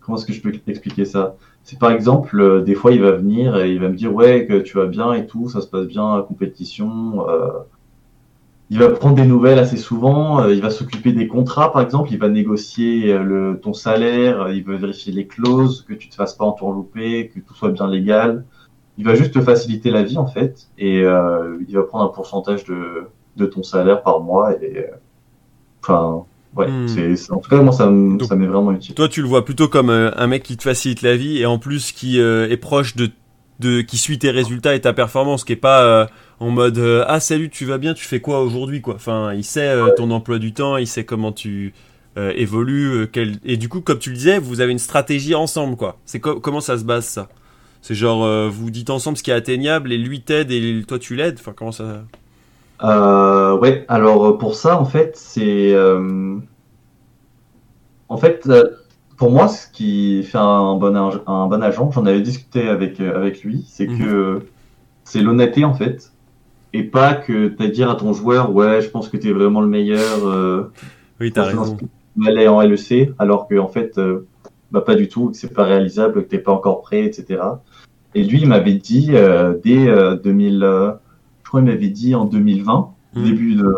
comment 0.00 0.18
est-ce 0.18 0.26
que 0.26 0.32
je 0.32 0.42
peux 0.42 0.52
expliquer 0.66 1.04
ça? 1.04 1.36
C'est 1.64 1.78
par 1.78 1.92
exemple 1.92 2.40
euh, 2.40 2.62
des 2.62 2.74
fois 2.74 2.92
il 2.92 3.00
va 3.00 3.12
venir 3.12 3.56
et 3.56 3.72
il 3.72 3.80
va 3.80 3.88
me 3.88 3.96
dire 3.96 4.12
ouais 4.12 4.46
que 4.46 4.60
tu 4.60 4.76
vas 4.76 4.86
bien 4.86 5.12
et 5.14 5.26
tout, 5.26 5.48
ça 5.48 5.60
se 5.60 5.66
passe 5.66 5.86
bien 5.86 6.16
la 6.16 6.22
compétition. 6.22 7.24
Il 8.70 8.78
va 8.78 8.88
prendre 8.88 9.16
des 9.16 9.26
nouvelles 9.26 9.58
assez 9.58 9.76
souvent, 9.76 10.48
il 10.48 10.62
va 10.62 10.70
s'occuper 10.70 11.12
des 11.12 11.28
contrats 11.28 11.70
par 11.70 11.82
exemple, 11.82 12.10
il 12.10 12.18
va 12.18 12.30
négocier 12.30 13.14
ton 13.60 13.74
salaire, 13.74 14.50
il 14.50 14.64
va 14.64 14.76
vérifier 14.76 15.12
les 15.12 15.26
clauses, 15.26 15.84
que 15.86 15.92
tu 15.92 16.08
te 16.08 16.14
fasses 16.14 16.32
pas 16.32 16.46
entourlouper, 16.46 17.28
que 17.28 17.38
tout 17.40 17.52
soit 17.52 17.68
bien 17.68 17.86
légal. 17.86 18.46
Il 18.98 19.04
va 19.04 19.14
juste 19.14 19.32
te 19.32 19.40
faciliter 19.40 19.90
la 19.90 20.02
vie 20.02 20.18
en 20.18 20.26
fait 20.26 20.68
et 20.78 20.98
il 20.98 21.74
va 21.74 21.82
prendre 21.82 22.04
un 22.04 22.08
pourcentage 22.08 22.64
de, 22.64 23.08
de 23.36 23.46
ton 23.46 23.62
salaire 23.62 24.02
par 24.02 24.20
mois 24.20 24.52
et 24.62 24.86
enfin 25.82 26.24
ouais, 26.56 26.68
hmm. 26.68 27.16
c'est 27.16 27.32
en 27.32 27.38
tout 27.38 27.48
cas 27.48 27.62
moi 27.62 27.72
ça 27.72 27.90
m'est 27.90 28.46
vraiment 28.46 28.72
utile. 28.72 28.94
Toi 28.94 29.08
tu 29.08 29.22
le 29.22 29.28
vois 29.28 29.44
plutôt 29.44 29.68
comme 29.68 29.88
un 29.88 30.26
mec 30.26 30.42
qui 30.42 30.56
te 30.56 30.62
facilite 30.62 31.00
la 31.00 31.16
vie 31.16 31.38
et 31.38 31.46
en 31.46 31.58
plus 31.58 31.92
qui 31.92 32.18
est 32.18 32.60
proche 32.60 32.94
de 32.94 33.10
de 33.60 33.80
qui 33.80 33.96
suit 33.96 34.18
tes 34.18 34.30
résultats 34.30 34.74
et 34.74 34.80
ta 34.80 34.92
performance 34.92 35.44
qui 35.44 35.52
est 35.52 35.56
pas 35.56 36.08
en 36.42 36.50
mode 36.50 36.78
euh, 36.78 37.04
ah 37.06 37.20
salut 37.20 37.50
tu 37.50 37.64
vas 37.64 37.78
bien 37.78 37.94
tu 37.94 38.04
fais 38.04 38.20
quoi 38.20 38.42
aujourd'hui 38.42 38.80
quoi 38.80 38.94
enfin 38.96 39.32
il 39.32 39.44
sait 39.44 39.68
euh, 39.68 39.90
ton 39.96 40.10
emploi 40.10 40.40
du 40.40 40.52
temps 40.52 40.76
il 40.76 40.88
sait 40.88 41.04
comment 41.04 41.30
tu 41.30 41.72
euh, 42.18 42.32
évolues 42.34 43.06
quel... 43.12 43.36
et 43.44 43.56
du 43.56 43.68
coup 43.68 43.80
comme 43.80 44.00
tu 44.00 44.10
le 44.10 44.16
disais 44.16 44.38
vous 44.40 44.60
avez 44.60 44.72
une 44.72 44.80
stratégie 44.80 45.36
ensemble 45.36 45.76
quoi 45.76 45.98
c'est 46.04 46.18
comment 46.18 46.60
ça 46.60 46.76
se 46.76 46.84
base 46.84 47.04
ça? 47.04 47.28
C'est 47.82 47.94
genre 47.94 48.48
vous 48.48 48.70
dites 48.70 48.88
ensemble 48.90 49.18
ce 49.18 49.22
qui 49.22 49.30
est 49.30 49.34
atteignable 49.34 49.92
et 49.92 49.98
lui 49.98 50.22
t'aide 50.22 50.50
et 50.50 50.82
toi 50.88 50.98
tu 50.98 51.14
l'aides. 51.14 51.36
Enfin 51.38 51.52
comment 51.54 51.72
ça 51.72 52.04
ouais. 52.80 53.84
Alors 53.88 54.38
pour 54.38 54.54
ça 54.54 54.80
en 54.80 54.86
fait 54.86 55.16
c'est 55.16 55.76
en 58.08 58.16
fait 58.16 58.48
pour 59.16 59.30
moi 59.30 59.48
ce 59.48 59.68
qui 59.68 60.22
fait 60.22 60.38
un 60.38 60.76
bon 60.76 60.96
un 60.96 61.46
bon 61.46 61.62
agent 61.62 61.90
j'en 61.90 62.06
avais 62.06 62.22
discuté 62.22 62.68
avec 62.68 62.98
avec 63.00 63.42
lui 63.44 63.64
c'est 63.68 63.86
mhm. 63.86 63.98
que 63.98 64.42
c'est 65.04 65.20
l'honnêteté 65.20 65.64
en 65.64 65.74
fait. 65.74 66.12
Et 66.74 66.84
pas 66.84 67.14
que 67.14 67.48
tu 67.48 67.62
à 67.62 67.66
dire 67.68 67.90
à 67.90 67.96
ton 67.96 68.12
joueur 68.14 68.52
ouais 68.52 68.80
je 68.80 68.88
pense 68.88 69.08
que 69.08 69.16
tu 69.16 69.28
es 69.28 69.32
vraiment 69.32 69.60
le 69.60 69.66
meilleur 69.68 70.26
euh, 70.26 70.72
oui 71.20 71.30
t'as 71.30 71.44
raison. 71.44 71.76
aller 72.26 72.48
en 72.48 72.62
LEC 72.62 73.12
alors 73.18 73.46
que 73.46 73.58
en 73.58 73.68
fait 73.68 73.98
euh, 73.98 74.26
bah 74.70 74.80
pas 74.80 74.94
du 74.94 75.08
tout 75.08 75.30
que 75.30 75.36
c'est 75.36 75.52
pas 75.52 75.64
réalisable 75.64 76.24
que 76.24 76.28
t'es 76.28 76.38
pas 76.38 76.52
encore 76.52 76.80
prêt 76.80 77.04
etc 77.04 77.42
et 78.14 78.24
lui 78.24 78.40
il 78.40 78.48
m'avait 78.48 78.74
dit 78.74 79.08
euh, 79.10 79.54
dès 79.62 79.86
2000 80.22 80.62
euh, 80.62 80.92
je 81.42 81.48
crois 81.48 81.60
il 81.60 81.66
m'avait 81.66 81.88
dit 81.88 82.14
en 82.14 82.24
2020 82.24 82.90
hmm. 83.14 83.24
début 83.24 83.54
de 83.54 83.74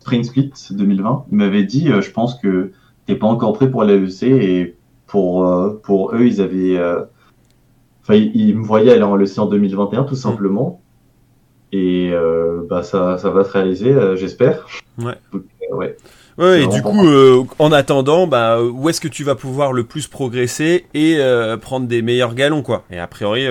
Spring 0.00 0.24
Split 0.24 0.52
2020 0.70 1.26
il 1.30 1.36
m'avait 1.36 1.64
dit 1.64 1.88
je 1.88 2.10
pense 2.10 2.36
que 2.36 2.72
t'es 3.06 3.16
pas 3.16 3.26
encore 3.26 3.52
prêt 3.52 3.70
pour 3.70 3.84
l'LEC 3.84 4.22
et 4.22 4.76
pour 5.06 5.46
pour 5.82 6.14
eux 6.14 6.26
ils 6.26 6.40
avaient 6.40 6.78
enfin 8.02 8.14
ils, 8.14 8.56
me 8.56 8.64
voyaient 8.64 8.92
aller 8.92 9.02
en 9.02 9.16
LEC 9.16 9.38
en 9.38 9.46
2021 9.46 10.04
tout 10.04 10.14
hmm. 10.14 10.16
simplement 10.16 10.80
et 11.74 12.10
euh, 12.12 12.62
bah 12.70 12.84
ça, 12.84 13.18
ça 13.18 13.30
va 13.30 13.42
se 13.42 13.50
réaliser, 13.50 13.90
euh, 13.90 14.14
j'espère. 14.14 14.64
Ouais. 14.96 15.16
Euh, 15.34 15.74
ouais. 15.74 15.96
Ouais, 16.38 16.62
et 16.62 16.66
du 16.66 16.82
coup, 16.82 17.06
en 17.58 17.72
attendant, 17.72 18.26
bah, 18.26 18.60
où 18.60 18.88
est-ce 18.88 19.00
que 19.00 19.08
tu 19.08 19.24
vas 19.24 19.34
pouvoir 19.34 19.72
le 19.72 19.84
plus 19.84 20.08
progresser 20.08 20.86
et 20.94 21.18
prendre 21.60 21.86
des 21.86 22.02
meilleurs 22.02 22.34
galons, 22.34 22.62
quoi 22.62 22.84
Et 22.90 22.98
a 22.98 23.06
priori, 23.06 23.46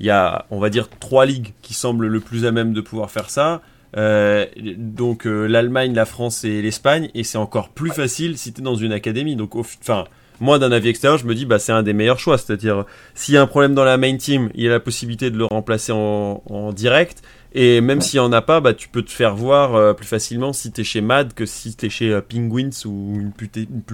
il 0.00 0.06
y 0.06 0.10
a, 0.10 0.46
on 0.50 0.58
va 0.58 0.70
dire, 0.70 0.88
trois 1.00 1.26
ligues 1.26 1.52
qui 1.62 1.74
semblent 1.74 2.06
le 2.06 2.20
plus 2.20 2.44
à 2.44 2.52
même 2.52 2.72
de 2.72 2.80
pouvoir 2.80 3.10
faire 3.10 3.30
ça. 3.30 3.62
donc 3.94 5.24
l'Allemagne, 5.24 5.94
la 5.94 6.04
France 6.04 6.44
et 6.44 6.62
l'Espagne, 6.62 7.10
et 7.14 7.22
c'est 7.22 7.38
encore 7.38 7.68
plus 7.68 7.90
facile 7.90 8.36
si 8.38 8.52
tu 8.52 8.60
es 8.60 8.64
dans 8.64 8.76
une 8.76 8.92
académie. 8.92 9.36
Donc, 9.36 9.54
enfin, 9.54 10.04
moi 10.40 10.58
d'un 10.58 10.72
avis 10.72 10.88
extérieur, 10.88 11.18
je 11.18 11.26
me 11.26 11.34
dis 11.34 11.46
bah 11.46 11.58
c'est 11.58 11.72
un 11.72 11.82
des 11.82 11.92
meilleurs 11.92 12.18
choix. 12.18 12.38
C'est-à-dire 12.38 12.84
s'il 13.14 13.34
y 13.34 13.38
a 13.38 13.42
un 13.42 13.46
problème 13.46 13.74
dans 13.74 13.84
la 13.84 13.96
main 13.96 14.16
team, 14.16 14.50
il 14.54 14.64
y 14.64 14.68
a 14.68 14.70
la 14.70 14.80
possibilité 14.80 15.30
de 15.30 15.38
le 15.38 15.44
remplacer 15.44 15.92
en, 15.92 16.42
en 16.48 16.72
direct. 16.72 17.22
Et 17.58 17.80
même 17.80 18.02
s'il 18.02 18.20
n'y 18.20 18.26
en 18.26 18.32
a 18.32 18.42
pas, 18.42 18.60
bah, 18.60 18.74
tu 18.74 18.86
peux 18.90 19.00
te 19.00 19.10
faire 19.10 19.34
voir 19.34 19.74
euh, 19.74 19.94
plus 19.94 20.06
facilement 20.06 20.52
si 20.52 20.70
tu 20.70 20.82
es 20.82 20.84
chez 20.84 21.00
MAD 21.00 21.32
que 21.32 21.46
si 21.46 21.74
tu 21.74 21.86
es 21.86 21.88
chez 21.88 22.12
euh, 22.12 22.20
Penguins 22.20 22.68
ou 22.84 23.18
une, 23.18 23.32
plus, 23.32 23.48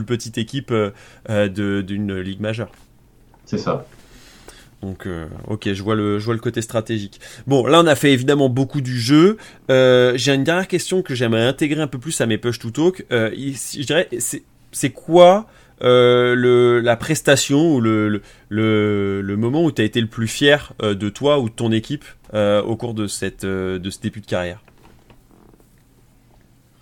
petite 0.04 0.36
équipe 0.36 0.72
euh, 0.72 1.48
d'une 1.48 2.18
ligue 2.18 2.40
majeure. 2.40 2.72
C'est 3.46 3.58
ça. 3.58 3.86
Donc, 4.82 5.06
ok, 5.46 5.72
je 5.72 5.80
vois, 5.80 5.94
le, 5.94 6.18
je 6.18 6.24
vois 6.24 6.34
le 6.34 6.40
côté 6.40 6.60
stratégique. 6.60 7.20
Bon, 7.46 7.64
là, 7.64 7.80
on 7.80 7.86
a 7.86 7.94
fait 7.94 8.12
évidemment 8.12 8.48
beaucoup 8.48 8.80
du 8.80 8.98
jeu. 8.98 9.36
J'ai 9.68 10.34
une 10.34 10.42
dernière 10.42 10.66
question 10.66 11.02
que 11.02 11.14
j'aimerais 11.14 11.46
intégrer 11.46 11.80
un 11.80 11.86
peu 11.86 11.98
plus 11.98 12.20
à 12.20 12.26
mes 12.26 12.36
push 12.36 12.58
to 12.58 12.70
talk. 12.70 13.06
je 13.10 13.82
dirais, 13.84 14.08
c'est 14.72 14.90
quoi 14.90 15.46
euh, 15.82 16.34
le, 16.34 16.80
la 16.80 16.96
prestation 16.96 17.74
ou 17.74 17.80
le, 17.80 18.22
le, 18.48 19.20
le, 19.20 19.36
moment 19.36 19.64
où 19.64 19.72
tu 19.72 19.82
as 19.82 19.84
été 19.84 20.00
le 20.00 20.06
plus 20.06 20.28
fier 20.28 20.72
euh, 20.82 20.94
de 20.94 21.08
toi 21.08 21.40
ou 21.40 21.48
de 21.48 21.54
ton 21.54 21.72
équipe 21.72 22.04
euh, 22.34 22.62
au 22.62 22.76
cours 22.76 22.94
de, 22.94 23.06
cette, 23.06 23.44
de 23.44 23.90
ce 23.90 24.00
début 24.00 24.20
de 24.20 24.26
carrière? 24.26 24.62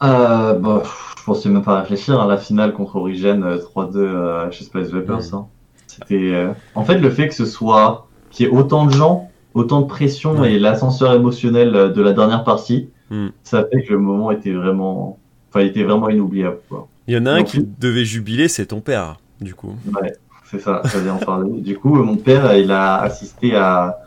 Bah, 0.00 0.82
Je 1.18 1.24
pensais 1.24 1.48
même 1.48 1.62
pas 1.62 1.80
réfléchir 1.80 2.20
à 2.20 2.26
la 2.26 2.36
finale 2.36 2.72
contre 2.72 2.96
Origin 2.96 3.56
3-2 3.56 4.50
chez 4.50 4.64
Space 4.64 4.88
Vapors. 4.90 5.34
Hein. 5.34 5.46
C'était, 5.86 6.46
en 6.74 6.84
fait, 6.84 6.98
le 6.98 7.10
fait 7.10 7.28
que 7.28 7.34
ce 7.34 7.46
soit 7.46 8.06
qu'il 8.30 8.46
y 8.46 8.48
ait 8.48 8.52
autant 8.52 8.86
de 8.86 8.92
gens, 8.92 9.30
autant 9.54 9.80
de 9.80 9.86
pression 9.86 10.44
et 10.44 10.58
l'ascenseur 10.58 11.14
émotionnel 11.14 11.92
de 11.92 12.02
la 12.02 12.12
dernière 12.12 12.44
partie, 12.44 12.90
hmm. 13.10 13.28
ça 13.42 13.64
fait 13.64 13.82
que 13.82 13.92
le 13.92 13.98
moment 13.98 14.30
était 14.30 14.52
vraiment, 14.52 15.18
enfin, 15.48 15.64
était 15.64 15.82
vraiment 15.82 16.08
inoubliable. 16.08 16.58
Quoi. 16.68 16.88
Il 17.06 17.14
y 17.14 17.18
en 17.18 17.26
a 17.26 17.32
un 17.32 17.42
qui 17.44 17.60
devait 17.62 18.04
jubiler, 18.04 18.48
c'est 18.48 18.66
ton 18.66 18.80
père, 18.80 19.20
du 19.40 19.54
coup. 19.54 19.74
Ouais. 19.84 20.12
c'est 20.44 20.60
ça, 20.60 20.82
j'allais 20.92 21.10
en 21.10 21.18
parler. 21.18 21.60
Du 21.60 21.78
coup, 21.78 21.94
mon 22.02 22.16
père, 22.16 22.54
il 22.56 22.70
a 22.70 22.96
assisté 23.00 23.54
à 23.56 23.98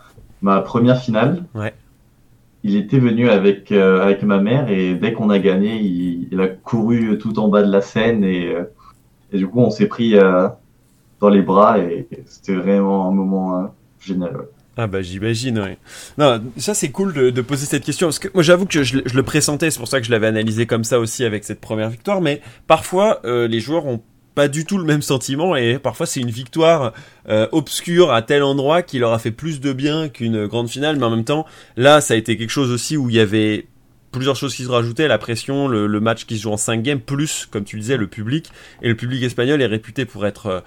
ma 0.41 0.61
première 0.61 0.99
finale. 1.01 1.45
Ouais. 1.53 1.73
Il 2.63 2.75
était 2.77 2.99
venu 2.99 3.29
avec, 3.29 3.71
euh, 3.71 4.01
avec 4.01 4.23
ma 4.23 4.39
mère 4.39 4.69
et 4.69 4.95
dès 4.95 5.13
qu'on 5.13 5.29
a 5.29 5.39
gagné, 5.39 5.75
il, 5.81 6.29
il 6.31 6.39
a 6.41 6.47
couru 6.47 7.17
tout 7.17 7.37
en 7.39 7.49
bas 7.49 7.63
de 7.63 7.71
la 7.71 7.81
scène 7.81 8.23
et, 8.23 8.53
euh, 8.55 8.63
et 9.31 9.37
du 9.37 9.47
coup, 9.47 9.59
on 9.59 9.69
s'est 9.69 9.87
pris 9.87 10.15
euh, 10.17 10.47
dans 11.19 11.29
les 11.29 11.41
bras 11.41 11.79
et 11.79 12.07
c'était 12.25 12.55
vraiment 12.55 13.07
un 13.09 13.11
moment 13.11 13.59
euh, 13.63 13.67
génial. 13.99 14.37
ouais. 14.37 14.45
Ah 14.75 14.87
bah 14.87 15.03
j'imagine, 15.03 15.59
ouais. 15.59 15.77
Non, 16.17 16.41
ça 16.57 16.73
c'est 16.73 16.89
cool 16.89 17.13
de, 17.13 17.29
de 17.29 17.41
poser 17.41 17.67
cette 17.67 17.83
question, 17.83 18.07
parce 18.07 18.17
que 18.17 18.27
moi 18.33 18.41
j'avoue 18.41 18.65
que 18.65 18.81
je, 18.81 18.97
le 18.97 19.23
pressentais, 19.23 19.69
c'est 19.69 19.77
pour 19.77 19.87
ça 19.87 19.99
que 19.99 20.05
je 20.05 20.11
l'avais 20.11 20.27
analysé 20.27 20.65
comme 20.65 20.83
ça 20.83 20.99
aussi 20.99 21.23
avec 21.23 21.43
cette 21.43 21.61
première 21.61 21.89
victoire, 21.89 22.21
mais 22.21 22.41
parfois 22.65 23.21
euh, 23.23 23.47
les 23.47 23.59
joueurs 23.59 23.85
ont 23.85 24.01
pas 24.33 24.47
du 24.47 24.65
tout 24.65 24.79
le 24.79 24.83
même 24.83 25.03
sentiment 25.03 25.55
et 25.55 25.77
parfois 25.77 26.07
c'est 26.07 26.19
une 26.19 26.31
victoire 26.31 26.93
euh, 27.29 27.47
obscure 27.51 28.11
à 28.11 28.23
tel 28.23 28.41
endroit 28.41 28.81
qui 28.81 28.97
leur 28.97 29.13
a 29.13 29.19
fait 29.19 29.29
plus 29.29 29.61
de 29.61 29.73
bien 29.73 30.09
qu'une 30.09 30.47
grande 30.47 30.69
finale, 30.69 30.97
mais 30.97 31.05
en 31.05 31.11
même 31.11 31.23
temps 31.23 31.45
là 31.77 32.01
ça 32.01 32.15
a 32.15 32.17
été 32.17 32.35
quelque 32.35 32.49
chose 32.49 32.71
aussi 32.71 32.97
où 32.97 33.11
il 33.11 33.15
y 33.15 33.19
avait 33.19 33.67
plusieurs 34.11 34.35
choses 34.35 34.55
qui 34.55 34.63
se 34.63 34.69
rajoutaient, 34.69 35.07
la 35.07 35.17
pression, 35.17 35.67
le, 35.67 35.99
match 35.99 36.25
qui 36.25 36.37
se 36.37 36.43
joue 36.43 36.51
en 36.51 36.57
5 36.57 36.81
games, 36.81 36.99
plus 36.99 37.47
comme 37.51 37.65
tu 37.65 37.77
disais 37.79 37.97
le 37.97 38.07
public, 38.07 38.51
et 38.81 38.87
le 38.87 38.95
public 38.95 39.21
espagnol 39.23 39.61
est 39.61 39.65
réputé 39.65 40.05
pour 40.05 40.25
être 40.25 40.45
euh, 40.45 40.61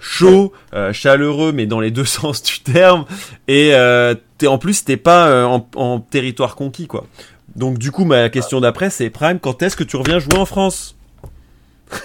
chaud, 0.00 0.52
euh, 0.74 0.92
chaleureux, 0.92 1.52
mais 1.52 1.66
dans 1.66 1.80
les 1.80 1.90
deux 1.90 2.04
sens 2.18 2.42
du 2.42 2.60
terme. 2.60 3.04
Et 3.48 3.74
euh, 3.74 4.14
en 4.46 4.58
plus 4.58 4.84
t'es 4.84 4.96
pas 4.96 5.28
euh, 5.28 5.44
en, 5.44 5.66
en 5.76 6.00
territoire 6.00 6.56
conquis 6.56 6.86
quoi. 6.86 7.06
Donc 7.54 7.78
du 7.78 7.90
coup 7.90 8.04
ma 8.04 8.28
question 8.28 8.60
d'après 8.60 8.90
c'est 8.90 9.10
Prime, 9.10 9.38
quand 9.40 9.62
est-ce 9.62 9.76
que 9.76 9.84
tu 9.84 9.96
reviens 9.96 10.18
jouer 10.18 10.36
en 10.36 10.44
France? 10.46 10.96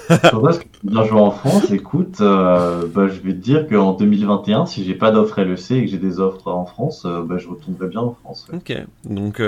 Quand 0.07 0.47
est-ce 0.47 0.59
que 0.59 0.63
tu 0.65 0.79
viens 0.89 1.03
jouer 1.05 1.19
en 1.19 1.31
France? 1.31 1.71
Écoute, 1.71 2.17
euh, 2.21 2.85
bah, 2.93 3.07
je 3.07 3.19
vais 3.19 3.33
te 3.33 3.39
dire 3.39 3.67
qu'en 3.67 3.93
2021, 3.93 4.67
si 4.67 4.83
j'ai 4.85 4.93
pas 4.93 5.09
d'offre 5.09 5.41
LEC 5.41 5.71
et 5.71 5.85
que 5.85 5.91
j'ai 5.91 5.97
des 5.97 6.19
offres 6.19 6.47
en 6.49 6.65
France, 6.67 7.03
bah, 7.05 7.37
je 7.39 7.47
retournerai 7.47 7.87
bien 7.87 8.01
en 8.01 8.15
France. 8.23 8.47
ouais. 8.51 8.57
Ok. 8.57 8.77
Donc 9.05 9.41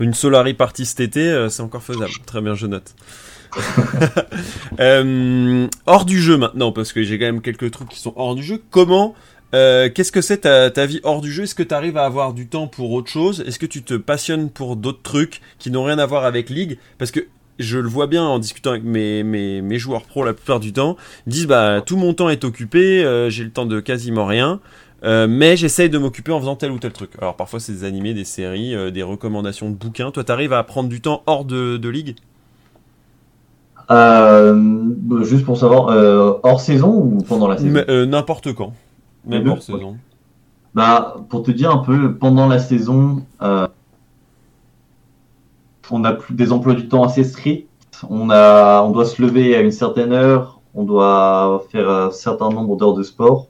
une 0.00 0.14
Solari 0.14 0.54
partie 0.54 0.86
cet 0.86 1.00
été, 1.00 1.46
c'est 1.50 1.62
encore 1.62 1.82
faisable. 1.82 2.10
Très 2.24 2.40
bien, 2.40 2.54
je 2.54 2.66
note. 2.66 2.94
Euh, 4.78 5.66
hors 5.84 6.06
du 6.06 6.18
jeu 6.20 6.38
maintenant, 6.38 6.72
parce 6.72 6.94
que 6.94 7.02
j'ai 7.02 7.18
quand 7.18 7.26
même 7.26 7.42
quelques 7.42 7.70
trucs 7.70 7.90
qui 7.90 7.98
sont 7.98 8.14
hors 8.16 8.34
du 8.34 8.42
jeu. 8.42 8.62
Comment 8.70 9.14
euh, 9.54 9.90
Qu'est-ce 9.94 10.12
que 10.12 10.22
c'est 10.22 10.38
ta, 10.38 10.86
vie 10.86 11.00
hors 11.02 11.20
du 11.20 11.30
jeu? 11.30 11.42
Est-ce 11.42 11.54
que 11.54 11.62
tu 11.62 11.74
arrives 11.74 11.98
à 11.98 12.04
avoir 12.04 12.32
du 12.32 12.46
temps 12.46 12.66
pour 12.66 12.92
autre 12.92 13.10
chose? 13.10 13.44
Est-ce 13.46 13.58
que 13.58 13.66
tu 13.66 13.82
te 13.82 13.94
passionnes 13.94 14.48
pour 14.48 14.76
d'autres 14.76 15.02
trucs 15.02 15.42
qui 15.58 15.70
n'ont 15.70 15.84
rien 15.84 15.98
à 15.98 16.06
voir 16.06 16.24
avec 16.24 16.48
League? 16.48 16.78
Parce 16.96 17.10
que 17.10 17.26
je 17.58 17.78
le 17.78 17.88
vois 17.88 18.06
bien 18.06 18.24
en 18.24 18.38
discutant 18.38 18.70
avec 18.70 18.84
mes, 18.84 19.78
joueurs 19.78 20.04
pro 20.04 20.24
la 20.24 20.32
plupart 20.32 20.60
du 20.60 20.72
temps. 20.72 20.96
Ils 21.26 21.32
disent 21.32 21.46
bah 21.46 21.82
tout 21.84 21.98
mon 21.98 22.14
temps 22.14 22.30
est 22.30 22.44
occupé, 22.44 23.04
euh, 23.04 23.28
j'ai 23.28 23.44
le 23.44 23.50
temps 23.50 23.66
de 23.66 23.80
quasiment 23.80 24.24
rien. 24.24 24.60
Mais 25.02 25.56
j'essaye 25.58 25.90
de 25.90 25.98
m'occuper 25.98 26.32
en 26.32 26.40
faisant 26.40 26.56
tel 26.56 26.70
ou 26.70 26.78
tel 26.78 26.92
truc. 26.92 27.10
Alors 27.18 27.36
parfois 27.36 27.60
c'est 27.60 27.72
des 27.72 27.84
animés, 27.84 28.14
des 28.14 28.24
séries, 28.24 28.74
des 28.92 29.02
recommandations 29.02 29.68
de 29.68 29.74
bouquins. 29.74 30.10
Toi 30.10 30.24
t'arrives 30.24 30.54
à 30.54 30.62
prendre 30.62 30.88
du 30.88 31.02
temps 31.02 31.22
hors 31.26 31.44
de, 31.44 31.76
de 31.76 31.88
League? 31.90 32.16
Euh, 33.90 35.24
juste 35.24 35.44
pour 35.44 35.58
savoir, 35.58 35.88
euh, 35.88 36.34
hors 36.42 36.60
saison 36.60 36.94
ou 36.94 37.18
pendant 37.26 37.48
la 37.48 37.56
saison 37.58 37.82
euh, 37.88 38.06
N'importe 38.06 38.54
quand. 38.54 38.72
Même 39.26 39.48
hors 39.48 39.62
saison. 39.62 39.96
Bah, 40.74 41.16
pour 41.28 41.42
te 41.42 41.50
dire 41.50 41.70
un 41.72 41.78
peu, 41.78 42.14
pendant 42.14 42.46
la 42.46 42.60
saison, 42.60 43.24
on 45.90 46.04
a 46.04 46.12
plus 46.12 46.34
des 46.34 46.52
emplois 46.52 46.74
du 46.74 46.86
temps 46.88 47.02
assez 47.02 47.24
stricts. 47.24 47.68
On 48.08 48.30
a, 48.30 48.80
on 48.82 48.92
doit 48.92 49.04
se 49.04 49.20
lever 49.20 49.56
à 49.56 49.60
une 49.60 49.72
certaine 49.72 50.12
heure. 50.12 50.60
On 50.74 50.84
doit 50.84 51.64
faire 51.70 51.90
un 51.90 52.10
certain 52.12 52.50
nombre 52.50 52.76
d'heures 52.76 52.94
de 52.94 53.02
sport. 53.02 53.48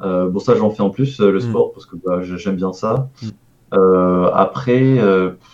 Bon, 0.00 0.38
ça, 0.40 0.56
j'en 0.56 0.70
fais 0.70 0.82
en 0.82 0.90
plus 0.90 1.20
le 1.20 1.36
Mm. 1.36 1.40
sport 1.40 1.72
parce 1.72 1.86
que 1.86 1.94
bah, 2.04 2.22
j'aime 2.22 2.56
bien 2.56 2.72
ça. 2.72 3.08
Mm. 3.22 4.26
Après, 4.34 4.98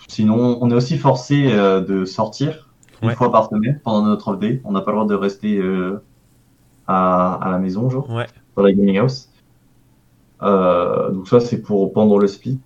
sinon, 0.07 0.57
on 0.59 0.71
est 0.71 0.75
aussi 0.75 0.97
forcé 0.97 1.43
de 1.53 2.05
sortir 2.05 2.70
une 3.01 3.09
Ouais. 3.09 3.15
fois 3.15 3.31
par 3.31 3.49
semaine 3.49 3.79
pendant 3.83 4.05
notre 4.05 4.27
off 4.29 4.39
day. 4.39 4.61
On 4.63 4.71
n'a 4.71 4.81
pas 4.81 4.91
le 4.91 4.97
droit 4.97 5.07
de 5.07 5.15
rester 5.15 5.57
euh, 5.57 6.01
à, 6.87 7.33
à 7.35 7.51
la 7.51 7.57
maison, 7.59 7.89
genre 7.89 8.09
Ouais. 8.09 8.27
dans 8.55 8.63
la 8.63 8.71
gaming 8.73 8.97
house. 8.99 9.29
Euh, 10.43 11.11
donc 11.11 11.27
ça 11.27 11.39
c'est 11.39 11.61
pour 11.61 11.93
pendant 11.93 12.17
le 12.17 12.27
split. 12.27 12.59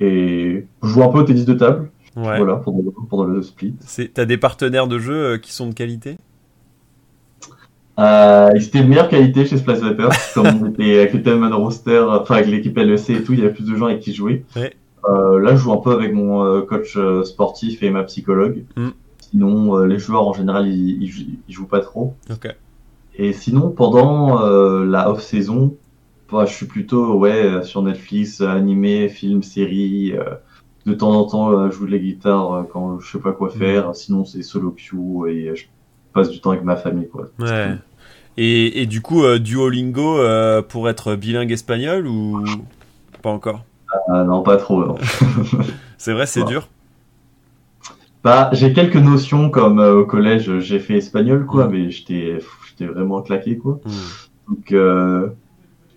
Et 0.00 0.66
je 0.82 0.88
joue 0.88 1.02
un 1.02 1.08
peu 1.08 1.18
au 1.18 1.22
tennis 1.24 1.44
de 1.44 1.54
table, 1.54 1.90
Ouais. 2.16 2.38
voilà, 2.38 2.56
pendant, 2.56 2.78
le- 2.82 2.90
pendant 3.08 3.24
le 3.24 3.42
split. 3.42 3.74
T'as 4.14 4.24
des 4.24 4.38
partenaires 4.38 4.86
de 4.88 4.98
jeu 4.98 5.14
euh, 5.34 5.38
qui 5.38 5.52
sont 5.52 5.66
de 5.68 5.74
qualité? 5.74 6.16
Euh, 7.98 8.50
et 8.54 8.60
c'était 8.60 8.82
de 8.82 8.88
meilleure 8.88 9.08
qualité 9.08 9.44
chez 9.44 9.58
Splash 9.58 9.78
Vapor, 9.80 10.10
comme 10.34 10.46
on 10.46 10.66
était 10.70 10.98
avec 11.00 11.12
le 11.12 11.22
Telman 11.22 11.52
roster, 11.52 11.98
enfin 12.08 12.36
avec 12.36 12.46
l'équipe 12.48 12.76
LEC 12.78 13.10
et 13.10 13.22
tout, 13.22 13.34
il 13.34 13.40
y 13.40 13.42
avait 13.42 13.52
plus 13.52 13.66
de 13.68 13.76
gens 13.76 13.86
avec 13.86 14.00
qui 14.00 14.14
jouer. 14.14 14.44
Ouais. 14.56 14.74
Euh, 15.08 15.40
là 15.40 15.52
je 15.56 15.62
joue 15.62 15.72
un 15.72 15.78
peu 15.78 15.92
avec 15.92 16.12
mon 16.12 16.44
euh, 16.44 16.60
coach 16.62 16.96
euh, 16.96 17.24
sportif 17.24 17.82
et 17.82 17.90
ma 17.90 18.02
psychologue. 18.04 18.64
Mm. 18.76 18.88
Sinon 19.30 19.78
les 19.84 19.98
joueurs 19.98 20.26
en 20.26 20.32
général 20.32 20.68
ils, 20.68 21.02
ils, 21.02 21.08
jou- 21.08 21.24
ils 21.48 21.54
jouent 21.54 21.66
pas 21.66 21.80
trop. 21.80 22.14
Et 23.16 23.32
sinon, 23.32 23.70
pendant 23.70 24.40
la 24.84 25.10
off-saison, 25.10 25.74
bah, 26.32 26.46
je 26.46 26.54
suis 26.54 26.66
plutôt 26.66 27.14
ouais, 27.18 27.62
sur 27.64 27.82
Netflix, 27.82 28.40
animé, 28.40 29.08
film, 29.08 29.42
série. 29.42 30.14
de 30.86 30.94
temps 30.94 31.10
en 31.12 31.24
temps, 31.26 31.70
je 31.70 31.76
joue 31.76 31.86
de 31.86 31.90
la 31.90 31.98
guitare 31.98 32.64
quand 32.72 32.98
je 32.98 33.12
sais 33.12 33.18
pas 33.18 33.32
quoi 33.32 33.50
faire. 33.50 33.94
Sinon, 33.94 34.24
c'est 34.24 34.42
solo 34.42 34.70
queue 34.70 35.28
et 35.28 35.54
je 35.54 35.66
passe 36.14 36.30
du 36.30 36.40
temps 36.40 36.50
avec 36.50 36.64
ma 36.64 36.76
famille. 36.76 37.08
Quoi. 37.08 37.28
Ouais. 37.38 37.74
Et, 38.36 38.82
et 38.82 38.86
du 38.86 39.02
coup, 39.02 39.22
euh, 39.24 39.38
Duolingo 39.38 40.18
euh, 40.18 40.62
pour 40.62 40.88
être 40.88 41.14
bilingue 41.14 41.52
espagnol 41.52 42.06
ou 42.06 42.42
pas 43.22 43.30
encore? 43.30 43.64
Ah, 44.08 44.24
non, 44.24 44.42
pas 44.42 44.56
trop. 44.56 44.84
non. 44.84 44.96
C'est 45.98 46.12
vrai, 46.12 46.26
c'est 46.26 46.40
Ouais. 46.42 46.48
dur. 46.48 46.68
bah, 48.24 48.50
j'ai 48.52 48.72
quelques 48.72 48.96
notions 48.96 49.50
comme 49.50 49.78
euh, 49.80 50.00
au 50.00 50.04
collège, 50.06 50.58
j'ai 50.60 50.78
fait 50.78 50.94
espagnol, 50.98 51.46
quoi, 51.46 51.66
Mm. 51.66 51.70
mais 51.72 51.90
j'étais 51.90 52.38
j'étais 52.68 52.86
vraiment 52.92 53.20
claqué. 53.22 53.56
quoi. 53.58 53.80
Hmm. 53.84 53.90
Donc, 54.54 54.72
euh, 54.72 55.28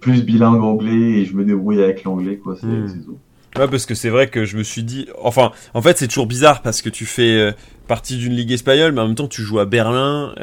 plus 0.01 0.23
bilingue 0.23 0.61
anglais 0.63 1.19
et 1.21 1.25
je 1.25 1.35
me 1.35 1.43
débrouille 1.45 1.81
avec 1.83 2.03
l'anglais. 2.03 2.37
quoi. 2.37 2.55
C'est 2.59 2.65
Mm. 2.67 2.87
c'est 2.89 3.05
tout. 3.05 3.17
Ouais, 3.57 3.67
parce 3.67 3.85
que 3.85 3.93
c'est 3.93 4.09
vrai 4.09 4.27
que 4.29 4.45
je 4.45 4.57
me 4.57 4.63
suis 4.63 4.83
dit. 4.83 5.07
Enfin, 5.21 5.51
en 5.75 5.81
fait, 5.81 5.97
c'est 5.97 6.07
toujours 6.07 6.25
bizarre 6.25 6.61
parce 6.63 6.81
que 6.81 6.89
tu 6.89 7.05
fais 7.05 7.39
euh, 7.39 7.51
partie 7.87 8.17
d'une 8.17 8.33
ligue 8.33 8.51
espagnole, 8.51 8.93
mais 8.93 9.01
en 9.01 9.05
même 9.07 9.15
temps, 9.15 9.27
tu 9.27 9.41
joues 9.43 9.59
à 9.59 9.65
Berlin, 9.65 10.33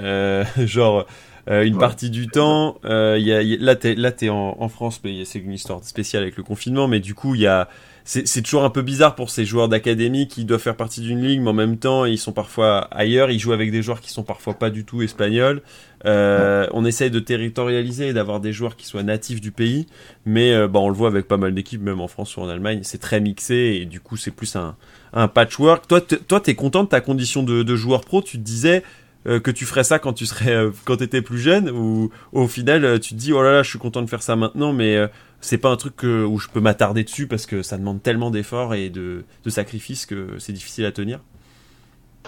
genre. 0.59 1.07
Euh, 1.49 1.65
une 1.65 1.75
Ouais. 1.75 1.81
partie 1.81 2.11
du 2.11 2.29
temps, 2.29 2.79
euh, 2.85 3.17
y 3.19 3.33
a, 3.33 3.43
il 3.43 3.49
y 3.49 3.55
a- 3.55 3.59
là 3.59 3.75
t'es 3.77 3.95
là 3.95 4.13
en, 4.33 4.57
en 4.59 4.69
France, 4.69 5.01
mais 5.05 5.25
c'est 5.25 5.39
une 5.39 5.53
histoire 5.53 5.83
spéciale 5.85 6.23
avec 6.23 6.37
le 6.37 6.43
confinement. 6.43 6.89
Mais 6.89 7.01
du 7.01 7.15
coup, 7.15 7.35
il 7.35 7.41
y 7.43 7.47
a 7.47 7.69
c'est 8.03 8.43
toujours 8.43 8.65
un 8.65 8.71
peu 8.71 8.83
bizarre 8.83 9.15
pour 9.15 9.31
ces 9.31 9.45
joueurs 9.45 9.69
d'académie 9.69 10.27
qui 10.27 10.45
doivent 10.45 10.61
faire 10.61 10.75
partie 10.75 11.01
d'une 11.01 11.23
ligue, 11.23 11.41
mais 11.43 11.51
en 11.51 11.53
même 11.53 11.77
temps, 11.77 12.07
ils 12.07 12.19
sont 12.19 12.33
parfois 12.33 12.79
ailleurs. 12.91 13.31
Ils 13.31 13.39
jouent 13.39 13.53
avec 13.53 13.71
des 13.71 13.83
joueurs 13.83 14.01
qui 14.01 14.11
sont 14.11 14.25
parfois 14.25 14.55
pas 14.55 14.71
du 14.71 14.85
tout 14.85 15.03
espagnols. 15.03 15.63
Euh, 16.07 16.67
On 16.73 16.85
essaye 16.85 17.11
de 17.11 17.21
territorialiser 17.21 18.09
et 18.09 18.13
d'avoir 18.13 18.41
des 18.41 18.53
joueurs 18.53 18.75
qui 18.75 18.87
soient 18.87 19.03
natifs 19.05 19.41
du 19.41 19.53
pays, 19.53 19.87
mais 20.25 20.53
euh, 20.53 20.67
bah, 20.67 20.81
on 20.81 20.89
le 20.89 20.95
voit 20.95 21.09
avec 21.09 21.29
pas 21.29 21.37
mal 21.37 21.55
d'équipes, 21.55 21.83
même 21.83 22.01
en 22.01 22.09
France 22.09 22.37
ou 22.37 22.41
en 22.41 22.49
Allemagne, 22.49 22.81
c'est 22.83 22.99
très 22.99 23.21
mixé 23.21 23.79
et 23.81 23.85
du 23.85 24.01
coup 24.01 24.17
c'est 24.17 24.31
plus 24.31 24.57
un, 24.57 24.77
un 25.13 25.29
patchwork. 25.29 25.87
Toi, 25.87 26.41
t'es 26.41 26.55
content 26.55 26.85
de 26.85 26.89
ta 26.89 27.01
condition 27.03 27.43
de, 27.43 27.63
de 27.63 27.77
joueur 27.77 28.01
pro 28.01 28.23
Tu 28.23 28.39
te 28.39 28.43
disais 28.43 28.83
euh, 29.27 29.39
que 29.39 29.51
tu 29.51 29.67
ferais 29.67 29.85
ça 29.85 29.99
quand 29.99 30.15
tu 30.15 30.25
serais 30.25 30.55
euh, 30.55 30.71
quand 30.87 30.97
t'étais 30.97 31.21
plus 31.21 31.39
jeune 31.39 31.69
ou 31.69 32.11
au 32.33 32.47
final 32.47 32.87
euh, 32.87 32.99
tu 32.99 33.11
te 33.11 33.19
dis 33.19 33.35
oh 33.35 33.43
là 33.43 33.53
là 33.53 33.63
je 33.63 33.69
suis 33.69 33.79
content 33.79 34.01
de 34.01 34.09
faire 34.09 34.23
ça 34.23 34.35
maintenant 34.35 34.73
mais 34.73 34.99
c'est 35.43 35.59
pas 35.59 35.69
un 35.69 35.77
truc 35.77 36.03
où 36.03 36.39
je 36.39 36.49
peux 36.49 36.61
m'attarder 36.61 37.05
dessus 37.05 37.27
parce 37.27 37.47
que 37.47 37.63
ça 37.63 37.77
demande 37.77 38.03
tellement 38.03 38.31
d'efforts 38.31 38.75
et 38.75 38.89
de, 38.89 39.25
de 39.45 39.51
sacrifices 39.51 40.07
que 40.07 40.39
c'est 40.39 40.53
difficile 40.53 40.85
à 40.85 40.93
tenir? 40.93 41.21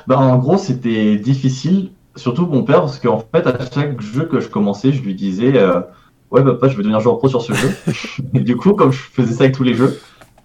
Bah, 0.06 0.18
en 0.18 0.38
gros, 0.38 0.56
c'était 0.56 1.16
difficile, 1.16 1.90
surtout 2.16 2.46
mon 2.46 2.62
père, 2.62 2.80
parce 2.80 2.98
qu'en 2.98 3.18
fait, 3.20 3.46
à 3.46 3.58
chaque 3.70 4.00
jeu 4.00 4.24
que 4.24 4.40
je 4.40 4.48
commençais, 4.48 4.92
je 4.92 5.02
lui 5.02 5.14
disais 5.14 5.52
Ouais, 6.32 6.42
papa, 6.42 6.66
je 6.68 6.76
veux 6.76 6.82
devenir 6.82 7.00
joueur 7.00 7.18
pro 7.18 7.28
sur 7.28 7.42
ce 7.42 7.52
jeu. 7.52 7.68
et 8.34 8.40
du 8.40 8.56
coup, 8.56 8.72
comme 8.72 8.90
je 8.90 9.02
faisais 9.02 9.34
ça 9.34 9.44
avec 9.44 9.54
tous 9.54 9.64
les 9.64 9.74
jeux, 9.74 10.00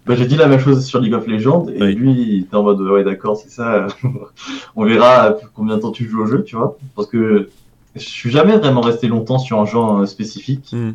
bah, 0.08 0.14
j'ai 0.16 0.26
dit 0.26 0.36
la 0.36 0.46
même 0.48 0.58
chose 0.58 0.84
sur 0.84 1.00
League 1.00 1.14
of 1.14 1.26
Legends, 1.26 1.66
et 1.68 1.80
Oui. 1.82 1.94
lui, 1.94 2.12
il 2.12 2.40
était 2.42 2.56
en 2.56 2.62
mode 2.64 2.80
Ouais, 2.80 3.04
d'accord, 3.04 3.36
c'est 3.36 3.50
ça, 3.50 3.86
on 4.76 4.84
verra 4.84 5.36
combien 5.54 5.76
de 5.76 5.82
temps 5.82 5.90
tu 5.92 6.08
joues 6.08 6.22
au 6.22 6.26
jeu, 6.26 6.42
tu 6.42 6.56
vois. 6.56 6.76
Parce 6.96 7.08
que 7.08 7.48
je 7.94 8.00
suis 8.00 8.30
jamais 8.30 8.56
vraiment 8.56 8.80
resté 8.80 9.06
longtemps 9.08 9.38
sur 9.38 9.60
un 9.60 9.64
jeu 9.66 9.78
euh, 9.78 10.06
spécifique, 10.06 10.72
Mm. 10.72 10.90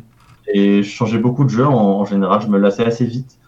et 0.52 0.82
je 0.82 0.88
changeais 0.90 1.18
beaucoup 1.18 1.44
de 1.44 1.50
jeux 1.50 1.66
en, 1.66 2.00
en 2.00 2.04
général, 2.04 2.40
je 2.42 2.48
me 2.48 2.58
lassais 2.58 2.84
assez 2.84 3.04
vite. 3.06 3.38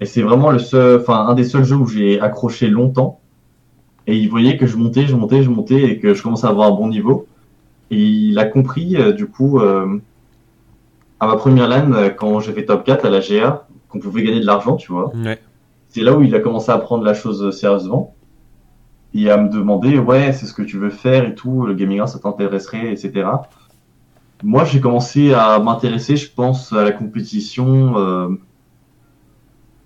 Et 0.00 0.06
c'est 0.06 0.22
vraiment 0.22 0.50
le 0.50 0.58
seul, 0.58 1.00
enfin, 1.00 1.26
un 1.26 1.34
des 1.34 1.44
seuls 1.44 1.64
jeux 1.64 1.76
où 1.76 1.86
j'ai 1.86 2.20
accroché 2.20 2.68
longtemps. 2.68 3.20
Et 4.06 4.16
il 4.16 4.28
voyait 4.28 4.56
que 4.56 4.66
je 4.66 4.76
montais, 4.76 5.06
je 5.06 5.16
montais, 5.16 5.42
je 5.42 5.50
montais 5.50 5.82
et 5.82 5.98
que 5.98 6.14
je 6.14 6.22
commençais 6.22 6.46
à 6.46 6.50
avoir 6.50 6.68
un 6.68 6.76
bon 6.76 6.88
niveau. 6.88 7.26
Et 7.90 7.98
il 8.00 8.38
a 8.38 8.44
compris, 8.44 8.96
euh, 8.96 9.12
du 9.12 9.26
coup, 9.26 9.58
euh, 9.58 9.98
à 11.18 11.26
ma 11.26 11.36
première 11.36 11.66
LAN, 11.66 12.10
quand 12.16 12.40
j'ai 12.40 12.52
fait 12.52 12.66
top 12.66 12.84
4 12.84 13.06
à 13.06 13.10
la 13.10 13.20
GA, 13.20 13.65
qu'on 13.96 14.08
pouvait 14.08 14.22
gagner 14.22 14.40
de 14.40 14.46
l'argent, 14.46 14.76
tu 14.76 14.92
vois. 14.92 15.14
Ouais. 15.14 15.38
C'est 15.88 16.02
là 16.02 16.16
où 16.16 16.22
il 16.22 16.34
a 16.34 16.40
commencé 16.40 16.70
à 16.70 16.78
prendre 16.78 17.04
la 17.04 17.14
chose 17.14 17.56
sérieusement. 17.56 18.14
Et 19.14 19.30
à 19.30 19.38
me 19.38 19.48
demander, 19.48 19.98
ouais, 19.98 20.32
c'est 20.32 20.46
ce 20.46 20.52
que 20.52 20.62
tu 20.62 20.76
veux 20.78 20.90
faire 20.90 21.24
et 21.24 21.34
tout, 21.34 21.64
le 21.64 21.74
gaming 21.74 22.06
ça 22.06 22.18
t'intéresserait, 22.18 22.92
etc. 22.92 23.26
moi, 24.42 24.64
j'ai 24.64 24.80
commencé 24.80 25.32
à 25.32 25.58
m'intéresser, 25.58 26.16
je 26.16 26.30
pense, 26.30 26.72
à 26.72 26.84
la 26.84 26.92
compétition. 26.92 27.96
Euh... 27.96 28.28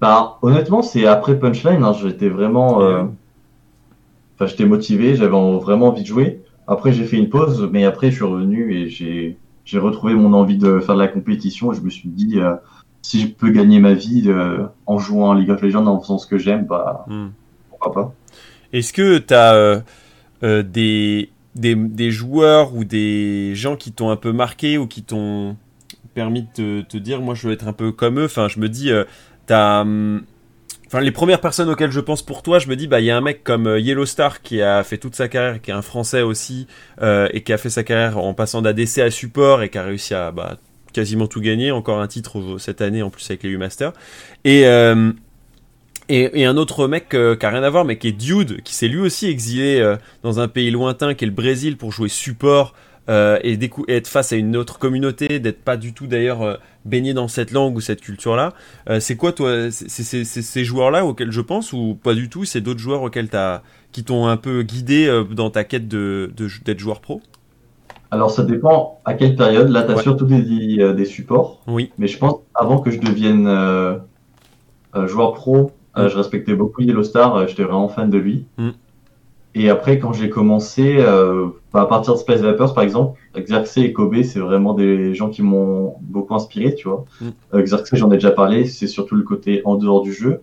Bah, 0.00 0.38
honnêtement, 0.42 0.82
c'est 0.82 1.06
après 1.06 1.38
Punchline. 1.38 1.84
Hein, 1.84 1.92
j'étais 1.92 2.28
vraiment, 2.28 2.82
euh... 2.82 3.04
enfin, 4.34 4.46
j'étais 4.46 4.64
motivé, 4.64 5.14
j'avais 5.14 5.30
vraiment 5.30 5.88
envie 5.88 6.02
de 6.02 6.08
jouer. 6.08 6.42
Après, 6.66 6.92
j'ai 6.92 7.04
fait 7.04 7.18
une 7.18 7.28
pause, 7.28 7.68
mais 7.70 7.84
après, 7.84 8.10
je 8.10 8.16
suis 8.16 8.24
revenu 8.24 8.74
et 8.74 8.88
j'ai 8.88 9.38
j'ai 9.64 9.78
retrouvé 9.78 10.14
mon 10.14 10.32
envie 10.32 10.58
de 10.58 10.80
faire 10.80 10.96
de 10.96 11.00
la 11.00 11.08
compétition. 11.08 11.72
Et 11.72 11.76
je 11.76 11.82
me 11.82 11.90
suis 11.90 12.08
dit, 12.08 12.40
euh, 12.40 12.56
si 13.02 13.20
je 13.22 13.26
peux 13.28 13.50
gagner 13.50 13.80
ma 13.80 13.94
vie 13.94 14.24
euh, 14.26 14.66
en 14.86 14.98
jouant 14.98 15.32
à 15.32 15.38
League 15.38 15.50
of 15.50 15.62
Legends, 15.62 15.86
en 15.86 16.00
faisant 16.00 16.18
ce 16.18 16.26
que 16.26 16.38
j'aime, 16.38 16.66
bah 16.66 17.04
hmm. 17.08 17.28
pourquoi 17.70 17.92
pas. 17.92 18.14
Est-ce 18.72 18.92
que 18.92 19.18
tu 19.18 19.34
as 19.34 19.54
euh, 19.54 19.80
euh, 20.42 20.62
des, 20.62 21.30
des, 21.54 21.74
des, 21.74 22.10
joueurs 22.10 22.74
ou 22.74 22.84
des 22.84 23.54
gens 23.54 23.76
qui 23.76 23.92
t'ont 23.92 24.10
un 24.10 24.16
peu 24.16 24.32
marqué 24.32 24.78
ou 24.78 24.86
qui 24.86 25.02
t'ont 25.02 25.56
permis 26.14 26.42
de 26.42 26.48
te, 26.52 26.82
te, 26.82 26.96
dire, 26.96 27.20
moi 27.20 27.34
je 27.34 27.48
veux 27.48 27.52
être 27.52 27.66
un 27.66 27.72
peu 27.72 27.90
comme 27.90 28.20
eux? 28.20 28.26
Enfin, 28.26 28.48
je 28.48 28.60
me 28.60 28.68
dis, 28.68 28.90
t'as. 29.46 29.80
Hum, 29.80 30.22
enfin, 30.86 31.00
les 31.00 31.10
premières 31.10 31.40
personnes 31.40 31.68
auxquelles 31.68 31.90
je 31.90 32.00
pense 32.00 32.22
pour 32.22 32.42
toi, 32.42 32.58
je 32.58 32.68
me 32.68 32.76
dis, 32.76 32.86
bah, 32.86 33.00
il 33.00 33.06
y 33.06 33.10
a 33.10 33.16
un 33.16 33.20
mec 33.20 33.42
comme 33.42 33.76
Yellow 33.78 34.06
Star 34.06 34.42
qui 34.42 34.60
a 34.62 34.84
fait 34.84 34.98
toute 34.98 35.14
sa 35.14 35.28
carrière, 35.28 35.60
qui 35.60 35.70
est 35.70 35.74
un 35.74 35.82
Français 35.82 36.22
aussi, 36.22 36.66
euh, 37.00 37.28
et 37.32 37.42
qui 37.42 37.52
a 37.52 37.58
fait 37.58 37.70
sa 37.70 37.82
carrière 37.82 38.18
en 38.18 38.34
passant 38.34 38.62
d'ADC 38.62 38.98
à 38.98 39.10
support 39.10 39.62
et 39.62 39.68
qui 39.68 39.78
a 39.78 39.84
réussi 39.84 40.14
à 40.14 40.30
bah, 40.30 40.58
quasiment 40.92 41.26
tout 41.26 41.40
gagner, 41.40 41.70
encore 41.70 42.00
un 42.00 42.08
titre 42.08 42.58
cette 42.58 42.80
année 42.80 43.02
en 43.02 43.10
plus 43.10 43.28
avec 43.30 43.42
les 43.42 43.50
U-Masters. 43.50 43.92
Et, 44.44 44.66
euh, 44.66 45.12
et, 46.08 46.44
un 46.44 46.56
autre 46.56 46.88
mec 46.88 47.14
euh, 47.14 47.36
qui 47.36 47.46
a 47.46 47.50
rien 47.50 47.62
à 47.62 47.70
voir, 47.70 47.84
mais 47.84 47.98
qui 47.98 48.08
est 48.08 48.12
Dude, 48.12 48.62
qui 48.62 48.74
s'est 48.74 48.88
lui 48.88 49.00
aussi 49.00 49.26
exilé 49.26 49.80
euh, 49.80 49.96
dans 50.22 50.40
un 50.40 50.48
pays 50.48 50.70
lointain, 50.70 51.14
qui 51.14 51.24
est 51.24 51.28
le 51.28 51.32
Brésil, 51.32 51.76
pour 51.76 51.92
jouer 51.92 52.08
support 52.08 52.74
et, 53.08 53.58
être 53.88 54.06
face 54.06 54.32
à 54.32 54.36
une 54.36 54.56
autre 54.56 54.78
communauté, 54.78 55.40
d'être 55.40 55.64
pas 55.64 55.76
du 55.76 55.92
tout 55.94 56.06
d'ailleurs 56.06 56.60
baigné 56.84 57.12
dans 57.12 57.26
cette 57.26 57.50
langue 57.50 57.74
ou 57.74 57.80
cette 57.80 58.00
culture-là. 58.00 58.54
c'est 59.00 59.16
quoi 59.16 59.32
toi, 59.32 59.68
c'est 59.72 60.24
ces 60.24 60.64
joueurs-là 60.64 61.04
auxquels 61.04 61.32
je 61.32 61.40
pense 61.40 61.72
ou 61.72 61.98
pas 62.00 62.14
du 62.14 62.28
tout 62.28 62.44
C'est 62.44 62.60
d'autres 62.60 62.78
joueurs 62.78 63.02
auxquels 63.02 63.28
as, 63.32 63.64
qui 63.90 64.04
t'ont 64.04 64.28
un 64.28 64.36
peu 64.36 64.62
guidé 64.62 65.24
dans 65.32 65.50
ta 65.50 65.64
quête 65.64 65.88
d'être 65.88 66.36
de, 66.36 66.78
joueur 66.78 67.00
pro? 67.00 67.20
Alors 68.10 68.30
ça 68.30 68.42
dépend 68.42 69.00
à 69.04 69.14
quelle 69.14 69.36
période. 69.36 69.68
Là, 69.68 69.82
tu 69.82 69.92
as 69.92 69.96
ouais. 69.96 70.02
surtout 70.02 70.26
des, 70.26 70.92
des, 70.94 71.04
supports. 71.04 71.60
Oui. 71.66 71.92
Mais 71.98 72.06
je 72.06 72.18
pense 72.18 72.40
avant 72.54 72.78
que 72.78 72.90
je 72.90 72.98
devienne 72.98 73.46
euh, 73.46 73.98
joueur 75.06 75.34
pro, 75.34 75.72
euh, 75.96 76.08
je 76.08 76.16
respectais 76.16 76.54
beaucoup 76.54 76.82
Yellow 76.82 77.02
Star, 77.02 77.34
euh, 77.36 77.46
j'étais 77.46 77.64
vraiment 77.64 77.88
fan 77.88 78.10
de 78.10 78.18
lui. 78.18 78.44
Mm. 78.58 78.70
Et 79.56 79.68
après, 79.68 79.98
quand 79.98 80.12
j'ai 80.12 80.30
commencé, 80.30 80.96
euh, 80.98 81.48
à 81.74 81.86
partir 81.86 82.14
de 82.14 82.18
Space 82.18 82.40
Vapors, 82.40 82.72
par 82.72 82.84
exemple, 82.84 83.18
Xerxes 83.36 83.78
et 83.78 83.92
Kobe, 83.92 84.22
c'est 84.22 84.38
vraiment 84.38 84.74
des 84.74 85.12
gens 85.14 85.28
qui 85.28 85.42
m'ont 85.42 85.96
beaucoup 86.00 86.34
inspiré, 86.34 86.74
tu 86.74 86.88
vois. 86.88 87.04
Mm. 87.20 87.28
Euh, 87.54 87.62
Xerxes, 87.62 87.96
j'en 87.96 88.10
ai 88.12 88.14
déjà 88.14 88.30
parlé, 88.30 88.64
c'est 88.66 88.86
surtout 88.86 89.16
le 89.16 89.24
côté 89.24 89.62
en 89.64 89.74
dehors 89.74 90.02
du 90.02 90.12
jeu. 90.12 90.42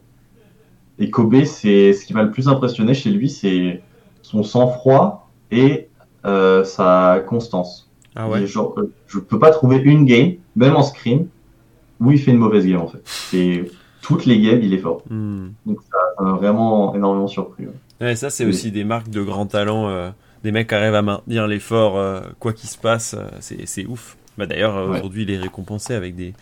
Et 1.00 1.10
Kobe, 1.10 1.44
c'est 1.46 1.94
ce 1.94 2.06
qui 2.06 2.14
m'a 2.14 2.24
le 2.24 2.32
plus 2.32 2.50
impressionné 2.50 2.94
chez 2.94 3.10
lui, 3.10 3.30
c'est 3.30 3.82
son 4.24 4.44
sang-froid 4.44 5.30
et 5.52 5.87
euh, 6.26 6.64
sa 6.64 7.24
constance. 7.28 7.90
Ah 8.16 8.28
ouais. 8.28 8.48
genre, 8.48 8.76
je 9.08 9.20
peux 9.20 9.38
pas 9.38 9.52
trouver 9.52 9.78
une 9.78 10.06
game, 10.06 10.34
même 10.56 10.76
en 10.76 10.84
scrim, 10.84 11.28
où 12.00 12.12
il 12.12 12.20
fait 12.20 12.32
une 12.32 12.38
mauvaise 12.38 12.66
game 12.66 12.82
en 12.82 12.88
fait. 12.88 13.70
Toutes 14.02 14.26
les 14.26 14.40
games, 14.40 14.60
il 14.62 14.74
est 14.74 14.80
fort. 14.80 15.04
Mm. 15.10 15.50
Donc 15.66 15.80
ça 15.92 16.24
m'a 16.24 16.32
vraiment 16.34 16.96
énormément 16.96 17.28
surpris. 17.28 17.66
Ouais, 18.00 18.16
ça, 18.16 18.30
c'est 18.30 18.44
oui. 18.44 18.52
aussi 18.52 18.72
des 18.72 18.84
marques 18.84 19.10
de 19.10 19.22
grand 19.22 19.46
talent. 19.46 19.90
Euh, 19.90 20.10
des 20.44 20.52
mecs 20.52 20.70
qui 20.70 20.76
arrivent 20.76 20.96
à 20.96 21.02
maintenir 21.02 21.48
l'effort, 21.48 21.98
euh, 21.98 22.22
quoi 22.40 22.54
qu'il 22.54 22.70
se 22.70 22.78
passe. 22.78 23.16
Euh, 23.18 23.28
c'est 23.40 23.86
ouf. 23.86 24.18
Bah, 24.38 24.46
D'ailleurs, 24.46 24.76
aujourd'hui, 24.76 25.24
il 25.24 25.32
est 25.32 25.38
récompensé 25.38 25.94
avec 25.94 26.16
des, 26.16 26.34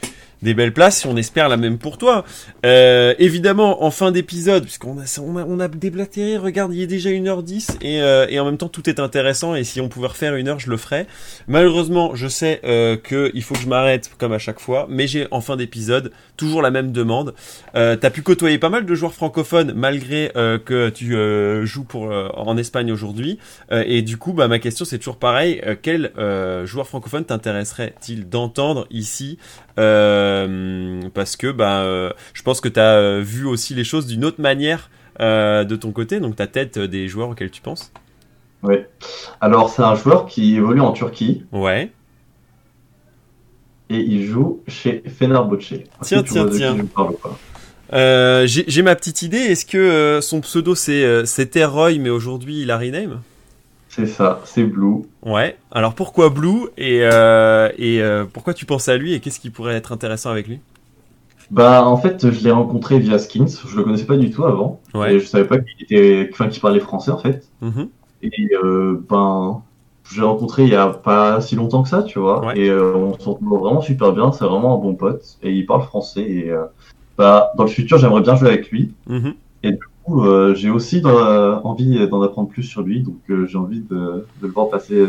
des 0.46 0.54
belles 0.54 0.72
places. 0.72 1.06
On 1.06 1.18
espère 1.18 1.50
la 1.50 1.58
même 1.58 1.78
pour 1.78 1.98
toi. 1.98 2.24
Euh, 2.66 3.14
évidemment, 3.20 3.84
en 3.84 3.92
fin 3.92 4.12
d'épisode, 4.14 4.64
puisqu'on 4.64 5.00
a, 5.00 5.20
on 5.20 5.36
a, 5.36 5.44
on 5.44 5.60
a 5.60 5.68
déblatéré, 5.68 6.38
regarde, 6.38 6.74
il 6.74 6.82
est 6.82 6.88
déjà 6.88 7.10
1h10 7.10 7.78
et, 7.82 8.02
euh, 8.02 8.28
et 8.30 8.40
en 8.40 8.46
même 8.46 8.58
temps, 8.58 8.70
tout 8.70 8.90
est 8.90 9.02
intéressant. 9.02 9.56
Et 9.56 9.66
si 9.66 9.82
on 9.82 9.90
pouvait 9.90 10.08
refaire 10.08 10.36
une 10.36 10.48
heure, 10.48 10.60
je 10.60 10.70
le 10.70 10.78
ferais. 10.78 11.08
Malheureusement, 11.48 12.16
je 12.16 12.28
sais 12.28 12.62
euh, 12.64 12.96
qu'il 12.96 13.44
faut 13.44 13.56
que 13.56 13.62
je 13.62 13.68
m'arrête 13.68 14.10
comme 14.18 14.32
à 14.32 14.40
chaque 14.40 14.62
fois, 14.62 14.86
mais 14.90 15.08
j'ai 15.08 15.28
en 15.32 15.42
fin 15.42 15.58
d'épisode 15.58 16.12
toujours 16.38 16.62
la 16.62 16.72
même 16.72 16.92
demande. 16.92 17.34
Euh, 17.76 17.96
T'as 17.96 18.10
pu 18.10 18.22
côtoyer 18.22 18.58
pas 18.58 18.70
mal 18.70 18.86
de 18.86 18.96
joueurs 18.96 19.14
francophones 19.14 19.74
malgré 19.76 20.32
euh, 20.36 20.60
que 20.60 20.90
tu 20.90 21.16
euh, 21.16 21.66
joues 21.66 21.84
pour 21.84 22.06
en 22.06 22.58
Espagne 22.58 22.92
aujourd'hui. 22.92 23.40
Et 23.72 24.02
du 24.02 24.18
coup, 24.18 24.34
bah, 24.34 24.48
ma 24.48 24.60
question 24.60 24.86
c'est 24.86 24.98
toujours 24.98 25.18
pareil. 25.18 25.62
Quel 25.82 26.12
joueur 26.66 26.88
francophone 26.88 27.26
t'intéresserait-il 27.26 28.30
d'entendre 28.30 28.88
ici? 28.92 29.38
Parce 29.76 31.36
que 31.36 31.52
bah, 31.52 31.82
euh, 31.82 32.12
je 32.34 32.42
pense 32.44 32.62
que 32.62 32.70
tu 32.70 32.80
as 32.80 32.96
euh, 32.96 33.22
vu 33.22 33.46
aussi 33.46 33.74
les 33.74 33.84
choses 33.84 34.08
d'une 34.08 34.24
autre 34.26 34.42
manière 34.42 34.90
euh, 35.20 35.64
de 35.64 35.76
ton 35.76 35.92
côté, 35.92 36.20
donc 36.20 36.36
ta 36.36 36.48
tête 36.48 36.80
des 36.80 37.08
joueurs 37.08 37.30
auxquels 37.30 37.52
tu 37.52 37.62
penses? 37.62 37.92
Oui. 38.64 38.76
Alors 39.42 39.70
c'est 39.70 39.84
un 39.84 39.96
joueur 39.96 40.26
qui 40.26 40.56
évolue 40.56 40.82
en 40.82 40.92
Turquie. 40.92 41.44
Ouais. 41.52 41.92
Et 43.90 44.00
il 44.00 44.26
joue 44.26 44.64
chez 44.68 45.04
Fenerbahçe. 45.08 45.76
Tiens, 46.02 46.24
tiens, 46.24 46.48
tiens. 46.50 46.76
Euh, 47.94 48.48
J'ai 48.48 48.82
ma 48.82 48.96
petite 48.96 49.22
idée. 49.22 49.38
Est-ce 49.38 49.66
que 49.66 49.78
euh, 49.78 50.22
son 50.22 50.42
pseudo 50.42 50.74
c'est 50.74 51.26
c'était 51.26 51.66
Roy, 51.66 52.00
mais 52.00 52.10
aujourd'hui 52.10 52.62
il 52.62 52.72
a 52.72 52.78
rename? 52.78 53.22
C'est 53.96 54.08
ça, 54.08 54.42
c'est 54.44 54.66
Blue. 54.66 55.04
Ouais. 55.26 55.56
Alors 55.72 55.94
pourquoi 55.94 56.30
Blue 56.30 56.68
et, 56.78 57.00
euh, 57.04 57.70
et 57.78 58.02
euh, 58.02 58.26
pourquoi 58.34 58.54
tu 58.54 58.66
penses 58.66 58.90
à 58.90 58.98
lui 58.98 59.14
et 59.14 59.22
qu'est-ce 59.22 59.40
qui 59.40 59.50
pourrait 59.50 59.76
être 59.76 59.94
intéressant 59.94 60.32
avec 60.32 60.50
lui? 60.50 60.60
Bah 61.50 61.86
en 61.86 61.96
fait 61.96 62.30
je 62.30 62.44
l'ai 62.44 62.52
rencontré 62.52 63.00
via 63.00 63.18
Skins. 63.20 63.48
Je 63.70 63.78
le 63.78 63.84
connaissais 63.86 64.06
pas 64.06 64.18
du 64.18 64.32
tout 64.32 64.44
avant. 64.44 64.82
Ouais. 64.94 65.14
Et 65.14 65.20
je 65.20 65.26
savais 65.26 65.46
pas 65.46 65.60
qu'il 65.60 65.82
était, 65.84 66.30
enfin 66.34 66.50
qu'il 66.50 66.62
parlait 66.62 66.82
français 66.82 67.12
en 67.12 67.20
fait. 67.26 67.48
mm 67.62 67.70
-hmm. 67.70 67.88
Et 68.24 68.50
euh, 68.62 69.02
ben 69.10 69.62
je 70.04 70.20
l'ai 70.20 70.28
rencontré 70.28 70.64
il 70.64 70.72
y 70.72 70.76
a 70.76 70.88
pas 70.90 71.40
si 71.40 71.56
longtemps 71.56 71.84
que 71.84 71.90
ça, 71.96 72.04
tu 72.04 72.20
vois. 72.20 72.38
Ouais. 72.46 72.60
Et 72.60 72.68
on 72.74 73.18
s'entend 73.18 73.58
vraiment 73.64 73.82
super 73.92 74.12
bien. 74.12 74.28
C'est 74.34 74.46
vraiment 74.52 74.72
un 74.76 74.82
bon 74.86 74.96
pote 74.96 75.26
et 75.44 75.52
il 75.60 75.66
parle 75.66 75.84
français. 75.84 76.26
Et 76.40 76.46
bah 77.18 77.54
dans 77.58 77.66
le 77.70 77.74
futur 77.78 77.98
j'aimerais 78.02 78.24
bien 78.28 78.36
jouer 78.36 78.50
avec 78.50 78.66
lui. 78.72 78.84
Mm 79.08 79.20
-hmm. 79.20 79.34
Et 79.66 79.72
du 79.72 79.86
coup, 80.06 80.24
euh, 80.24 80.54
j'ai 80.56 80.70
aussi 80.70 81.02
euh, 81.04 81.56
envie 81.64 82.08
d'en 82.08 82.22
apprendre 82.22 82.50
plus 82.50 82.64
sur 82.64 82.82
lui, 82.82 83.02
donc 83.02 83.18
euh, 83.30 83.46
j'ai 83.48 83.58
envie 83.58 83.82
de, 83.82 84.26
le 84.42 84.48
voir 84.48 84.70
passer 84.70 85.04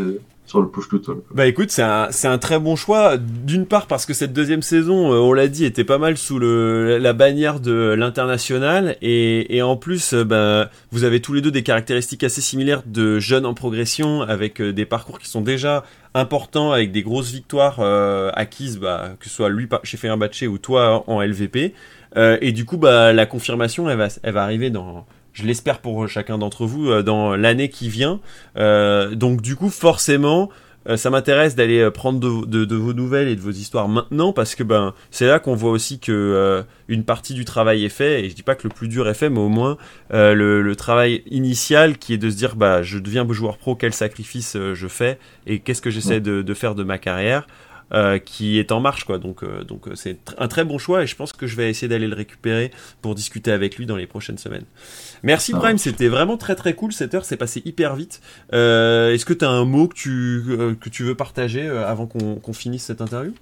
sur 0.45 0.61
le 0.61 0.69
push 0.69 0.87
to 0.87 0.97
talk. 0.99 1.17
Bah 1.33 1.45
écoute, 1.45 1.71
c'est 1.71 1.83
un, 1.83 2.07
un 2.23 2.37
très 2.37 2.57
bon 2.57 2.75
choix. 2.75 3.17
D'une 3.17 3.65
part 3.65 3.87
parce 3.87 4.05
que 4.05 4.13
cette 4.13 4.31
deuxième 4.31 4.61
saison, 4.61 5.11
on 5.11 5.33
l'a 5.33 5.49
dit, 5.49 5.65
était 5.65 5.83
pas 5.83 5.97
mal 5.97 6.17
sous 6.17 6.39
le, 6.39 6.97
la 6.99 7.13
bannière 7.13 7.59
de 7.59 7.93
l'international, 7.97 8.95
et, 9.01 9.57
et 9.57 9.61
en 9.61 9.75
plus, 9.75 10.13
bah, 10.13 10.69
vous 10.91 11.03
avez 11.03 11.19
tous 11.21 11.33
les 11.33 11.41
deux 11.41 11.51
des 11.51 11.63
caractéristiques 11.63 12.23
assez 12.23 12.41
similaires 12.41 12.83
de 12.85 13.19
jeunes 13.19 13.45
en 13.45 13.53
progression, 13.53 14.21
avec 14.21 14.61
des 14.61 14.85
parcours 14.85 15.19
qui 15.19 15.29
sont 15.29 15.41
déjà 15.41 15.83
importants, 16.13 16.71
avec 16.71 16.91
des 16.93 17.03
grosses 17.03 17.31
victoires 17.31 17.81
acquises, 18.33 18.79
bah, 18.79 19.09
que 19.19 19.27
ce 19.27 19.35
soit 19.35 19.49
lui 19.49 19.67
chez 19.83 19.97
Fenerbahçe 19.97 20.43
ou 20.43 20.57
toi 20.57 21.03
en 21.07 21.21
LVP. 21.21 21.73
Euh, 22.15 22.37
et 22.41 22.51
du 22.51 22.65
coup, 22.65 22.77
bah, 22.77 23.13
la 23.13 23.25
confirmation, 23.25 23.89
elle 23.89 23.97
va, 23.97 24.07
elle 24.23 24.33
va 24.33 24.43
arriver 24.43 24.69
dans, 24.69 25.05
je 25.33 25.43
l'espère 25.43 25.79
pour 25.79 26.07
chacun 26.07 26.37
d'entre 26.37 26.65
vous, 26.65 26.89
euh, 26.89 27.03
dans 27.03 27.35
l'année 27.35 27.69
qui 27.69 27.89
vient. 27.89 28.19
Euh, 28.57 29.15
donc 29.15 29.41
du 29.41 29.55
coup, 29.55 29.69
forcément, 29.69 30.49
ça 30.95 31.09
m'intéresse 31.09 31.55
d'aller 31.55 31.91
prendre 31.91 32.19
de, 32.19 32.45
de, 32.45 32.63
de, 32.63 32.75
vos 32.75 32.93
nouvelles 32.93 33.27
et 33.27 33.35
de 33.35 33.41
vos 33.41 33.51
histoires 33.51 33.89
maintenant 33.89 34.31
parce 34.31 34.55
que 34.55 34.63
ben 34.63 34.93
c'est 35.11 35.27
là 35.27 35.39
qu'on 35.39 35.53
voit 35.53 35.71
aussi 35.71 35.99
que 35.99 36.13
euh, 36.13 36.63
une 36.87 37.03
partie 37.03 37.33
du 37.33 37.43
travail 37.43 37.83
est 37.83 37.89
fait. 37.89 38.23
Et 38.23 38.29
je 38.29 38.35
dis 38.35 38.43
pas 38.43 38.55
que 38.55 38.63
le 38.63 38.73
plus 38.73 38.87
dur 38.87 39.09
est 39.09 39.13
fait 39.13 39.29
mais 39.29 39.39
au 39.39 39.49
moins 39.49 39.77
euh, 40.13 40.33
le, 40.33 40.61
le, 40.61 40.75
travail 40.77 41.23
initial 41.29 41.97
qui 41.97 42.13
est 42.13 42.17
de 42.17 42.29
se 42.29 42.37
dire 42.37 42.55
bah 42.55 42.83
je 42.83 42.99
deviens 42.99 43.27
joueur 43.29 43.57
pro 43.57 43.75
quel 43.75 43.93
sacrifice 43.93 44.55
euh, 44.55 44.75
je 44.75 44.87
fais 44.87 45.19
et 45.45 45.59
qu'est-ce 45.59 45.81
que 45.81 45.89
j'essaie 45.89 46.21
de, 46.21 46.41
de, 46.41 46.53
faire 46.53 46.73
de 46.73 46.83
ma 46.83 46.97
carrière 46.97 47.47
euh, 47.93 48.19
qui 48.19 48.59
est 48.59 48.71
en 48.71 48.79
marche 48.79 49.05
quoi. 49.05 49.17
Donc 49.17 49.43
euh, 49.43 49.63
donc 49.63 49.87
c'est 49.95 50.17
un 50.37 50.47
très 50.47 50.63
bon 50.63 50.77
choix 50.77 51.03
et 51.03 51.07
je 51.07 51.15
pense 51.15 51.33
que 51.33 51.47
je 51.47 51.55
vais 51.55 51.69
essayer 51.69 51.87
d'aller 51.87 52.07
le 52.07 52.15
récupérer 52.15 52.71
pour 53.01 53.15
discuter 53.15 53.51
avec 53.51 53.77
lui 53.77 53.85
dans 53.85 53.95
les 53.95 54.07
prochaines 54.07 54.37
semaines. 54.37 54.65
Merci 55.23 55.53
ah, 55.55 55.59
Prime 55.59 55.77
c'était 55.77 56.09
vraiment 56.09 56.37
très 56.37 56.55
très 56.55 56.73
cool. 56.73 56.91
Cette 56.91 57.13
heure 57.13 57.25
c'est 57.25 57.37
passé 57.37 57.61
hyper 57.65 57.95
vite. 57.95 58.21
Euh, 58.53 59.13
est-ce 59.13 59.25
que 59.25 59.33
tu 59.33 59.45
as 59.45 59.49
un 59.49 59.65
mot 59.65 59.87
que 59.87 59.95
tu 59.95 60.43
que 60.79 60.89
tu 60.89 61.03
veux 61.03 61.15
partager 61.15 61.67
avant 61.67 62.07
qu'on 62.07 62.35
qu 62.35 62.53
finisse 62.53 62.83
cette 62.83 63.01
interview? 63.01 63.33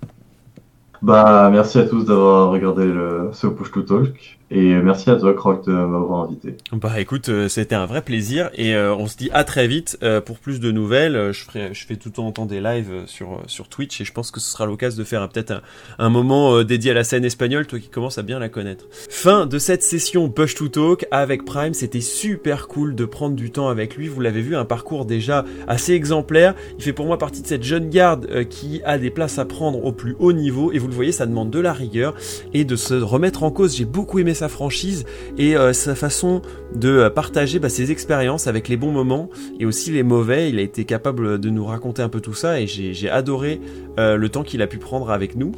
Bah, 1.01 1.49
merci 1.51 1.77
à 1.77 1.83
tous 1.83 2.05
d'avoir 2.05 2.49
regardé 2.49 2.85
le, 2.85 3.29
ce 3.33 3.47
Push 3.47 3.71
to 3.71 3.81
Talk. 3.83 4.39
Et 4.51 4.75
merci 4.75 5.09
à 5.09 5.15
toi, 5.15 5.33
Croc, 5.33 5.65
de 5.65 5.71
m'avoir 5.71 6.25
invité. 6.25 6.55
Bah 6.71 6.99
écoute, 6.99 7.29
euh, 7.29 7.47
c'était 7.47 7.73
un 7.73 7.87
vrai 7.87 8.03
plaisir 8.03 8.51
et 8.53 8.75
euh, 8.75 8.93
on 8.93 9.07
se 9.07 9.17
dit 9.17 9.31
à 9.33 9.43
très 9.43 9.67
vite 9.67 9.97
euh, 10.03 10.21
pour 10.21 10.37
plus 10.37 10.59
de 10.59 10.71
nouvelles. 10.71 11.31
je 11.33 11.85
fais 11.85 11.95
tout 11.95 12.11
le 12.15 12.31
temps 12.31 12.45
des 12.45 12.61
lives 12.61 13.05
sur 13.07 13.41
sur 13.47 13.67
Twitch 13.67 13.99
et 14.01 14.05
je 14.05 14.13
pense 14.13 14.29
que 14.29 14.39
ce 14.39 14.51
sera 14.51 14.67
l'occasion 14.67 14.99
de 14.99 15.03
faire 15.03 15.27
peut-être 15.29 15.49
un, 15.49 15.61
un, 15.97 16.09
moment 16.09 16.63
dédié 16.63 16.91
à 16.91 16.93
la 16.93 17.03
scène 17.03 17.25
espagnole, 17.25 17.65
toi 17.65 17.79
qui 17.79 17.89
commences 17.89 18.19
à 18.19 18.21
bien 18.21 18.37
la 18.37 18.49
connaître. 18.49 18.85
Fin 19.09 19.47
de 19.47 19.57
cette 19.57 19.81
session 19.81 20.29
Push 20.29 20.53
to 20.53 20.67
Talk 20.67 21.07
avec 21.09 21.43
Prime. 21.43 21.73
C'était 21.73 22.01
super 22.01 22.67
cool 22.67 22.93
de 22.93 23.05
prendre 23.05 23.35
du 23.35 23.49
temps 23.49 23.69
avec 23.69 23.95
lui. 23.95 24.07
Vous 24.07 24.21
l'avez 24.21 24.41
vu, 24.41 24.55
un 24.55 24.65
parcours 24.65 25.05
déjà 25.05 25.43
assez 25.67 25.93
exemplaire. 25.93 26.53
Il 26.77 26.83
fait 26.83 26.93
pour 26.93 27.07
moi 27.07 27.17
partie 27.17 27.41
de 27.41 27.47
cette 27.47 27.63
jeune 27.63 27.89
garde 27.89 28.45
qui 28.49 28.81
a 28.85 28.99
des 28.99 29.09
places 29.09 29.39
à 29.39 29.45
prendre 29.45 29.83
au 29.83 29.91
plus 29.91 30.15
haut 30.19 30.33
niveau 30.33 30.71
et 30.71 30.77
vous 30.77 30.87
le 30.87 30.93
voyez, 30.93 31.11
ça 31.11 31.25
demande 31.25 31.49
de 31.49 31.59
la 31.59 31.73
rigueur 31.73 32.13
et 32.53 32.63
de 32.63 32.75
se 32.75 32.93
remettre 32.93 33.41
en 33.41 33.49
cause. 33.49 33.75
J'ai 33.75 33.85
beaucoup 33.85 34.19
aimé 34.19 34.34
sa 34.35 34.49
franchise 34.49 35.05
et 35.37 35.57
euh, 35.57 35.73
sa 35.73 35.95
façon 35.95 36.41
de 36.75 36.89
euh, 36.89 37.09
partager 37.09 37.59
bah, 37.59 37.69
ses 37.69 37.91
expériences 37.91 38.47
avec 38.47 38.69
les 38.69 38.77
bons 38.77 38.91
moments 38.91 39.29
et 39.59 39.65
aussi 39.65 39.91
les 39.91 40.03
mauvais. 40.03 40.49
Il 40.49 40.59
a 40.59 40.61
été 40.61 40.85
capable 40.85 41.39
de 41.39 41.49
nous 41.49 41.65
raconter 41.65 42.01
un 42.01 42.09
peu 42.09 42.21
tout 42.21 42.33
ça 42.33 42.59
et 42.61 42.67
j'ai 42.67 43.09
adoré 43.09 43.59
euh, 43.97 44.15
le 44.17 44.29
temps 44.29 44.43
qu'il 44.43 44.61
a 44.61 44.67
pu 44.67 44.77
prendre 44.77 45.09
avec 45.09 45.35
nous. 45.35 45.53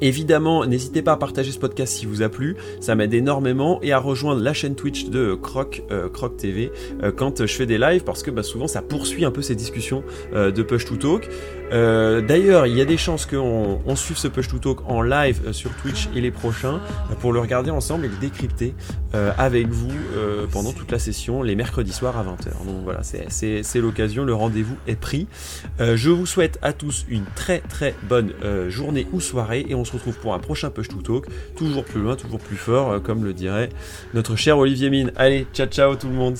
Évidemment, 0.00 0.64
n'hésitez 0.64 1.02
pas 1.02 1.12
à 1.12 1.16
partager 1.16 1.50
ce 1.50 1.58
podcast 1.58 1.92
si 1.92 2.06
vous 2.06 2.22
a 2.22 2.28
plu, 2.28 2.54
ça 2.78 2.94
m'aide 2.94 3.14
énormément 3.14 3.80
et 3.82 3.90
à 3.90 3.98
rejoindre 3.98 4.40
la 4.40 4.52
chaîne 4.52 4.76
Twitch 4.76 5.06
de 5.06 5.34
Croc, 5.34 5.82
TV 6.36 6.70
quand 7.16 7.44
je 7.44 7.52
fais 7.52 7.66
des 7.66 7.78
lives 7.78 8.04
parce 8.04 8.22
que 8.22 8.30
bah, 8.30 8.44
souvent 8.44 8.68
ça 8.68 8.80
poursuit 8.80 9.24
un 9.24 9.32
peu 9.32 9.42
ces 9.42 9.56
discussions 9.56 10.04
de 10.32 10.62
Push 10.62 10.84
to 10.84 10.94
Talk. 10.94 11.28
D'ailleurs, 11.70 12.66
il 12.66 12.76
y 12.76 12.80
a 12.80 12.84
des 12.84 12.96
chances 12.96 13.26
qu'on 13.26 13.80
on 13.84 13.96
suive 13.96 14.16
ce 14.16 14.28
Push 14.28 14.48
to 14.48 14.58
Talk 14.58 14.88
en 14.88 15.02
live 15.02 15.52
sur 15.52 15.70
Twitch 15.76 16.08
et 16.14 16.20
les 16.20 16.30
prochains 16.30 16.80
pour 17.20 17.32
le 17.32 17.40
regarder 17.40 17.70
ensemble 17.70 18.06
et 18.06 18.08
le 18.08 18.16
décrypter 18.16 18.74
avec 19.12 19.68
vous 19.68 19.92
pendant 20.50 20.72
toute 20.72 20.90
la 20.90 20.98
session 20.98 21.42
les 21.42 21.56
mercredis 21.56 21.92
soirs 21.92 22.16
à 22.16 22.24
20h. 22.24 22.66
Donc 22.66 22.84
voilà, 22.84 23.00
c'est 23.02 23.80
l'occasion, 23.80 24.24
le 24.24 24.34
rendez-vous 24.34 24.76
est 24.86 24.96
pris. 24.96 25.26
je 25.78 26.10
vous 26.10 26.26
souhaite 26.26 26.58
à 26.62 26.72
tous 26.72 27.06
une 27.08 27.24
très 27.34 27.60
très 27.60 27.94
bonne 28.08 28.32
journée 28.68 29.06
ou 29.12 29.20
soirée 29.20 29.66
et 29.68 29.74
on 29.74 29.84
se 29.84 29.92
retrouve 29.92 30.18
pour 30.18 30.34
un 30.34 30.38
prochain 30.38 30.70
Push 30.70 30.88
to 30.88 31.02
Talk, 31.02 31.26
toujours 31.56 31.84
plus 31.84 32.00
loin, 32.00 32.16
toujours 32.16 32.40
plus 32.40 32.56
fort, 32.56 32.90
euh, 32.90 33.00
comme 33.00 33.24
le 33.24 33.32
dirait 33.32 33.70
notre 34.14 34.36
cher 34.36 34.58
Olivier 34.58 34.90
Mine. 34.90 35.12
Allez, 35.16 35.46
ciao 35.52 35.66
ciao 35.66 35.94
tout 35.96 36.08
le 36.08 36.14
monde 36.14 36.36